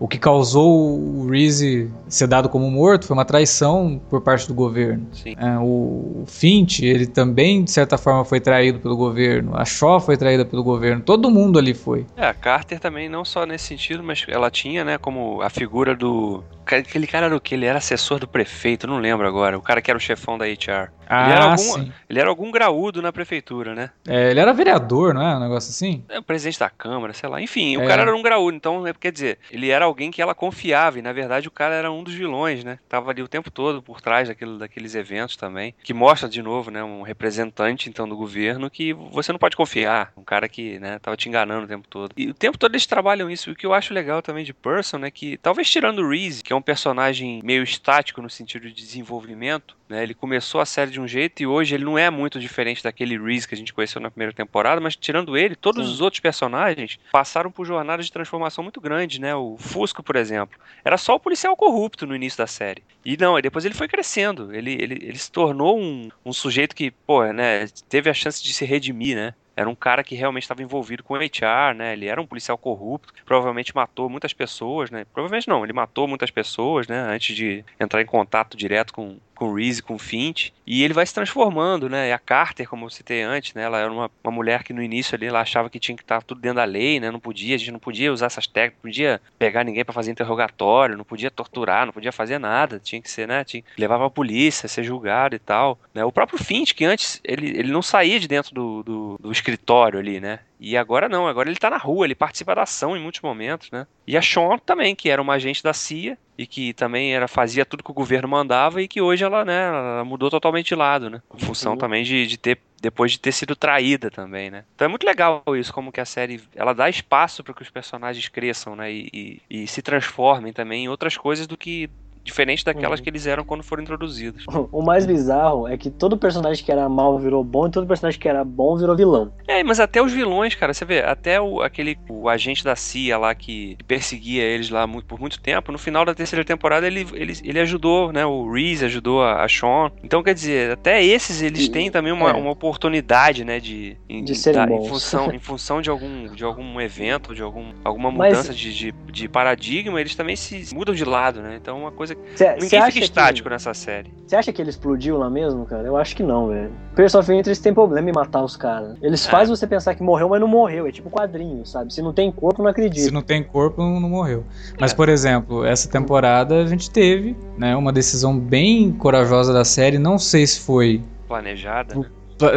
O 0.01 0.07
que 0.07 0.17
causou 0.17 0.97
o 0.99 1.29
Reese 1.29 1.87
ser 2.07 2.25
dado 2.25 2.49
como 2.49 2.71
morto 2.71 3.05
foi 3.05 3.13
uma 3.13 3.23
traição 3.23 4.01
por 4.09 4.19
parte 4.19 4.47
do 4.47 4.53
governo. 4.55 5.07
É, 5.37 5.59
o, 5.59 6.23
o 6.23 6.25
Finch, 6.25 6.83
ele 6.83 7.05
também, 7.05 7.63
de 7.63 7.69
certa 7.69 7.99
forma, 7.99 8.25
foi 8.25 8.39
traído 8.39 8.79
pelo 8.79 8.97
governo. 8.97 9.55
A 9.55 9.63
Shaw 9.63 9.99
foi 9.99 10.17
traída 10.17 10.43
pelo 10.43 10.63
governo. 10.63 11.03
Todo 11.03 11.29
mundo 11.29 11.59
ali 11.59 11.75
foi. 11.75 12.07
É, 12.17 12.25
a 12.25 12.33
Carter 12.33 12.79
também, 12.79 13.07
não 13.07 13.23
só 13.23 13.45
nesse 13.45 13.65
sentido, 13.67 14.01
mas 14.01 14.25
ela 14.27 14.49
tinha, 14.49 14.83
né, 14.83 14.97
como 14.97 15.39
a 15.43 15.51
figura 15.51 15.95
do. 15.95 16.43
Aquele 16.65 17.07
cara 17.07 17.25
era 17.25 17.35
o 17.35 17.41
que? 17.41 17.55
Ele 17.55 17.65
era 17.65 17.77
assessor 17.79 18.19
do 18.19 18.27
prefeito, 18.27 18.87
não 18.87 18.97
lembro 18.99 19.27
agora. 19.27 19.57
O 19.57 19.61
cara 19.61 19.81
que 19.81 19.89
era 19.91 19.97
o 19.97 20.01
chefão 20.01 20.37
da 20.37 20.45
HR. 20.45 20.89
Ele 21.11 21.31
era 21.33 21.43
Ah, 21.43 21.51
algum- 21.51 21.57
sim. 21.57 21.91
Ele 22.09 22.19
era 22.21 22.29
algum 22.29 22.49
graúdo 22.51 23.01
na 23.01 23.11
prefeitura, 23.11 23.75
né? 23.75 23.89
É, 24.07 24.31
ele 24.31 24.39
era 24.39 24.53
vereador, 24.53 25.13
não 25.13 25.21
é? 25.21 25.35
Um 25.35 25.39
negócio 25.41 25.69
assim? 25.69 26.05
É, 26.07 26.19
o 26.19 26.23
presidente 26.23 26.57
da 26.57 26.69
Câmara, 26.69 27.11
sei 27.11 27.27
lá. 27.27 27.41
Enfim, 27.41 27.75
o 27.75 27.81
É. 27.81 27.87
cara 27.87 28.03
era 28.03 28.15
um 28.15 28.21
graúdo, 28.21 28.55
então, 28.55 28.87
é, 28.87 28.93
quer 28.93 29.11
dizer, 29.11 29.37
ele 29.51 29.69
era 29.69 29.83
alguém 29.83 30.09
que 30.09 30.21
ela 30.21 30.33
confiava, 30.33 30.99
e 30.99 31.01
na 31.01 31.11
verdade 31.11 31.49
o 31.49 31.51
cara 31.51 31.75
era 31.75 31.91
um 31.91 32.01
dos 32.01 32.13
vilões, 32.13 32.63
né? 32.63 32.79
Tava 32.87 33.11
ali 33.11 33.21
o 33.21 33.27
tempo 33.27 33.51
todo 33.51 33.81
por 33.81 33.99
trás 33.99 34.29
daquilo, 34.29 34.57
daqueles 34.57 34.95
eventos 34.95 35.35
também. 35.35 35.75
Que 35.83 35.93
mostra, 35.93 36.29
de 36.29 36.41
novo, 36.41 36.71
né, 36.71 36.81
um 36.81 37.01
representante, 37.01 37.89
então, 37.89 38.07
do 38.07 38.15
governo 38.15 38.69
que 38.69 38.93
você 38.93 39.33
não 39.33 39.39
pode 39.39 39.57
confiar. 39.57 40.13
Um 40.15 40.23
cara 40.23 40.47
que, 40.47 40.79
né, 40.79 40.97
tava 40.99 41.17
te 41.17 41.27
enganando 41.27 41.65
o 41.65 41.67
tempo 41.67 41.87
todo. 41.89 42.13
E 42.15 42.29
o 42.29 42.33
tempo 42.33 42.57
todo 42.57 42.71
eles 42.71 42.85
trabalham 42.85 43.29
isso. 43.29 43.51
O 43.51 43.55
que 43.55 43.65
eu 43.65 43.73
acho 43.73 43.93
legal 43.93 44.21
também 44.21 44.45
de 44.45 44.53
Person 44.53 45.03
é 45.03 45.11
que, 45.11 45.35
talvez 45.37 45.69
tirando 45.69 45.99
o 45.99 46.09
Reese, 46.09 46.41
que 46.41 46.53
é 46.53 46.55
um 46.55 46.60
personagem 46.61 47.41
meio 47.43 47.63
estático 47.63 48.21
no 48.21 48.29
sentido 48.29 48.67
de 48.67 48.73
desenvolvimento, 48.73 49.75
né? 49.91 50.03
Ele 50.03 50.13
começou 50.13 50.61
a 50.61 50.65
série 50.65 50.89
de 50.89 51.01
um 51.01 51.07
jeito 51.07 51.43
e 51.43 51.45
hoje 51.47 51.75
ele 51.75 51.83
não 51.83 51.97
é 51.97 52.09
muito 52.09 52.39
diferente 52.39 52.83
daquele 52.83 53.17
Reese 53.17 53.47
que 53.47 53.53
a 53.53 53.57
gente 53.57 53.73
conheceu 53.73 53.99
na 53.99 54.09
primeira 54.09 54.33
temporada, 54.33 54.79
mas 54.79 54.95
tirando 54.95 55.37
ele, 55.37 55.55
todos 55.55 55.85
Sim. 55.85 55.93
os 55.93 56.01
outros 56.01 56.21
personagens 56.21 56.97
passaram 57.11 57.51
por 57.51 57.65
jornadas 57.65 58.05
de 58.05 58.11
transformação 58.11 58.63
muito 58.63 58.79
grandes, 58.79 59.19
né? 59.19 59.35
O 59.35 59.57
Fusco, 59.57 60.01
por 60.01 60.15
exemplo, 60.15 60.57
era 60.83 60.97
só 60.97 61.15
o 61.15 61.19
policial 61.19 61.55
corrupto 61.57 62.07
no 62.07 62.15
início 62.15 62.37
da 62.37 62.47
série. 62.47 62.83
E 63.03 63.17
não, 63.17 63.37
e 63.37 63.41
depois 63.41 63.65
ele 63.65 63.75
foi 63.75 63.87
crescendo. 63.87 64.53
Ele, 64.55 64.71
ele, 64.73 64.93
ele 65.01 65.17
se 65.17 65.31
tornou 65.31 65.77
um, 65.77 66.09
um 66.25 66.31
sujeito 66.31 66.75
que, 66.75 66.91
pô, 66.91 67.25
né, 67.25 67.67
teve 67.89 68.09
a 68.09 68.13
chance 68.13 68.43
de 68.43 68.53
se 68.53 68.63
redimir, 68.63 69.15
né? 69.15 69.33
Era 69.55 69.69
um 69.69 69.75
cara 69.75 70.03
que 70.03 70.15
realmente 70.15 70.43
estava 70.43 70.61
envolvido 70.61 71.03
com 71.03 71.13
o 71.13 71.17
HR, 71.17 71.75
né? 71.75 71.93
Ele 71.93 72.07
era 72.07 72.21
um 72.21 72.25
policial 72.25 72.57
corrupto, 72.57 73.13
provavelmente 73.25 73.75
matou 73.75 74.09
muitas 74.09 74.33
pessoas, 74.33 74.89
né? 74.89 75.05
Provavelmente 75.13 75.47
não, 75.47 75.63
ele 75.63 75.73
matou 75.73 76.07
muitas 76.07 76.31
pessoas, 76.31 76.87
né? 76.87 76.99
Antes 76.99 77.35
de 77.35 77.65
entrar 77.79 78.01
em 78.01 78.05
contato 78.05 78.55
direto 78.55 78.93
com, 78.93 79.17
com 79.41 79.55
Reese, 79.55 79.81
com 79.81 79.95
o 79.95 79.97
Finch. 79.97 80.53
E 80.67 80.83
ele 80.83 80.93
vai 80.93 81.03
se 81.03 81.15
transformando, 81.15 81.89
né? 81.89 82.09
E 82.09 82.11
a 82.11 82.19
Carter, 82.19 82.69
como 82.69 82.85
eu 82.85 82.91
citei 82.91 83.23
antes, 83.23 83.55
né? 83.55 83.63
Ela 83.63 83.79
era 83.79 83.91
uma, 83.91 84.11
uma 84.23 84.31
mulher 84.31 84.63
que 84.63 84.71
no 84.71 84.83
início 84.83 85.15
ali 85.15 85.25
ela 85.25 85.41
achava 85.41 85.67
que 85.67 85.79
tinha 85.79 85.97
que 85.97 86.03
estar 86.03 86.21
tudo 86.21 86.39
dentro 86.39 86.57
da 86.57 86.63
lei, 86.63 86.99
né? 86.99 87.09
Não 87.09 87.19
podia, 87.19 87.55
a 87.55 87.57
gente 87.57 87.71
não 87.71 87.79
podia 87.79 88.13
usar 88.13 88.27
essas 88.27 88.45
técnicas, 88.45 88.77
não 88.83 88.91
podia 88.91 89.21
pegar 89.39 89.63
ninguém 89.63 89.83
para 89.83 89.95
fazer 89.95 90.11
interrogatório, 90.11 90.95
não 90.95 91.03
podia 91.03 91.31
torturar, 91.31 91.87
não 91.87 91.93
podia 91.93 92.11
fazer 92.11 92.37
nada. 92.37 92.79
Tinha 92.79 93.01
que 93.01 93.09
ser, 93.09 93.27
né? 93.27 93.43
Tinha 93.43 93.63
levar 93.75 93.97
pra 93.97 94.11
polícia, 94.11 94.69
ser 94.69 94.83
julgado 94.83 95.35
e 95.35 95.39
tal. 95.39 95.79
Né? 95.91 96.05
O 96.05 96.11
próprio 96.11 96.37
Finch, 96.37 96.75
que 96.75 96.85
antes 96.85 97.19
ele, 97.23 97.49
ele 97.49 97.71
não 97.71 97.81
saía 97.81 98.19
de 98.19 98.27
dentro 98.27 98.53
do, 98.53 98.83
do, 98.83 99.17
do 99.19 99.31
escritório 99.31 99.97
ali, 99.97 100.19
né? 100.19 100.41
E 100.61 100.77
agora 100.77 101.09
não, 101.09 101.27
agora 101.27 101.49
ele 101.49 101.57
tá 101.57 101.71
na 101.71 101.77
rua, 101.77 102.05
ele 102.05 102.13
participa 102.13 102.53
da 102.53 102.61
ação 102.61 102.95
em 102.95 103.01
muitos 103.01 103.19
momentos, 103.21 103.69
né? 103.71 103.87
E 104.07 104.15
a 104.15 104.21
Sean 104.21 104.59
também, 104.63 104.95
que 104.95 105.09
era 105.09 105.19
uma 105.21 105.33
agente 105.33 105.63
da 105.63 105.73
CIA 105.73 106.17
e 106.37 106.45
que 106.45 106.71
também 106.73 107.15
era 107.15 107.27
fazia 107.27 107.65
tudo 107.65 107.83
que 107.83 107.89
o 107.89 107.95
governo 107.95 108.27
mandava 108.29 108.79
e 108.81 108.87
que 108.87 109.01
hoje 109.01 109.23
ela, 109.23 109.43
né, 109.43 109.67
ela 109.67 110.05
mudou 110.05 110.29
totalmente 110.29 110.67
de 110.67 110.75
lado, 110.75 111.09
né? 111.09 111.21
Em 111.33 111.39
função 111.39 111.73
Uhum. 111.73 111.77
também 111.77 112.03
de, 112.03 112.27
de 112.27 112.37
ter 112.37 112.59
depois 112.79 113.11
de 113.11 113.19
ter 113.19 113.31
sido 113.31 113.55
traída 113.55 114.11
também, 114.11 114.51
né? 114.51 114.65
Então 114.75 114.85
é 114.85 114.89
muito 114.89 115.03
legal 115.05 115.43
isso, 115.59 115.73
como 115.73 115.91
que 115.91 115.99
a 116.01 116.05
série 116.05 116.41
ela 116.55 116.73
dá 116.73 116.89
espaço 116.89 117.43
para 117.43 117.53
que 117.55 117.61
os 117.63 117.69
personagens 117.71 118.27
cresçam, 118.29 118.75
né? 118.75 118.91
E, 118.91 119.41
e, 119.49 119.63
e 119.63 119.67
se 119.67 119.81
transformem 119.81 120.53
também 120.53 120.85
em 120.85 120.89
outras 120.89 121.17
coisas 121.17 121.47
do 121.47 121.57
que 121.57 121.89
diferente 122.23 122.63
daquelas 122.63 122.99
Uhum. 122.99 123.03
que 123.03 123.09
eles 123.09 123.25
eram 123.27 123.43
quando 123.43 123.63
foram 123.63 123.83
introduzidos. 123.83 124.45
O 124.71 124.81
mais 124.83 125.05
bizarro 125.05 125.67
é 125.67 125.77
que 125.77 125.89
todo 125.89 126.17
personagem 126.17 126.63
que 126.63 126.71
era 126.71 126.87
mal 126.87 127.17
virou 127.19 127.43
bom 127.43 127.67
e 127.67 127.71
todo 127.71 127.85
personagem 127.87 128.19
que 128.19 128.27
era 128.27 128.43
bom 128.43 128.77
virou 128.77 128.95
vilão. 128.95 129.33
É, 129.47 129.63
mas 129.63 129.79
até 129.79 130.01
os 130.01 130.11
vilões, 130.13 130.55
cara, 130.55 130.73
você 130.73 130.85
vê, 130.85 130.99
até 131.01 131.39
o, 131.41 131.61
aquele 131.61 131.97
o 132.09 132.29
agente 132.29 132.63
da 132.63 132.75
CIA 132.75 133.17
lá 133.17 133.33
que 133.35 133.77
perseguia 133.87 134.43
eles 134.43 134.69
lá 134.69 134.85
muito, 134.87 135.05
por 135.05 135.19
muito 135.19 135.39
tempo, 135.41 135.71
no 135.71 135.77
final 135.77 136.05
da 136.05 136.13
terceira 136.13 136.45
temporada 136.45 136.87
ele, 136.87 137.05
ele, 137.13 137.33
ele 137.43 137.59
ajudou, 137.59 138.11
né? 138.11 138.25
O 138.25 138.51
Reese 138.51 138.85
ajudou 138.85 139.21
a, 139.23 139.43
a 139.43 139.49
Sean. 139.49 139.91
Então, 140.03 140.23
quer 140.23 140.33
dizer, 140.33 140.71
até 140.71 141.03
esses 141.03 141.41
eles 141.41 141.67
têm 141.69 141.89
também 141.91 142.11
uma, 142.13 142.29
É. 142.29 142.33
uma 142.33 142.51
oportunidade, 142.51 143.43
né? 143.43 143.59
De, 143.59 143.97
em, 144.09 144.23
De 144.23 144.35
serem 144.35 144.63
em 144.63 144.67
bons. 144.67 144.87
função, 144.87 145.31
em 145.33 145.39
função 145.39 145.81
de 145.81 145.89
algum, 145.89 146.27
de 146.33 146.43
algum 146.43 146.79
evento, 146.79 147.33
de 147.35 147.41
algum, 147.41 147.71
alguma 147.83 148.11
Mas- 148.11 148.29
mudança 148.37 148.53
de, 148.53 148.73
de, 148.73 148.91
de 149.11 149.27
paradigma, 149.29 149.99
eles 149.99 150.15
também 150.15 150.35
se 150.35 150.73
mudam 150.73 150.93
de 150.95 151.03
lado, 151.05 151.41
né? 151.41 151.57
Então, 151.61 151.79
uma 151.79 151.91
coisa. 151.91 152.15
Cê- 152.35 152.53
Ninguém 152.53 152.69
cê 152.69 152.77
acha 152.77 152.91
fica 152.91 153.05
estático 153.05 153.47
que, 153.49 153.53
nessa 153.53 153.73
série. 153.73 154.11
Você 154.25 154.35
acha 154.35 154.53
que 154.53 154.61
ele 154.61 154.69
explodiu 154.69 155.17
lá 155.17 155.29
mesmo, 155.29 155.65
cara? 155.65 155.85
Eu 155.87 155.97
acho 155.97 156.15
que 156.15 156.23
não, 156.23 156.47
velho. 156.47 156.71
Person 156.95 157.19
of 157.19 157.33
Interest 157.33 157.61
tem 157.61 157.73
problema 157.73 158.09
em 158.09 158.13
matar 158.13 158.43
os 158.43 158.55
caras. 158.55 158.95
Eles 159.01 159.27
É. 159.27 159.29
fazem 159.29 159.53
você 159.55 159.67
pensar 159.67 159.93
que 159.95 160.01
morreu, 160.01 160.29
mas 160.29 160.39
não 160.39 160.47
morreu. 160.47 160.87
É 160.87 160.91
tipo 160.91 161.09
quadrinho, 161.09 161.65
sabe? 161.65 161.93
Se 161.93 162.01
não 162.01 162.13
tem 162.13 162.31
corpo, 162.31 162.63
não 162.63 162.69
acredito. 162.69 163.03
Se 163.03 163.11
não 163.11 163.21
tem 163.21 163.43
corpo, 163.43 163.81
não, 163.81 163.99
não 163.99 164.09
morreu. 164.09 164.45
Mas, 164.79 164.93
É. 164.93 164.95
por 164.95 165.09
exemplo, 165.09 165.65
essa 165.65 165.89
temporada 165.89 166.61
a 166.61 166.65
gente 166.65 166.89
teve 166.89 167.35
né, 167.57 167.75
uma 167.75 167.91
decisão 167.91 168.37
bem 168.39 168.91
corajosa 168.93 169.51
da 169.51 169.65
série. 169.65 169.97
Não 169.99 170.17
sei 170.17 170.47
se 170.47 170.59
foi. 170.61 171.03
Planejada. 171.27 171.95
né? 171.95 172.05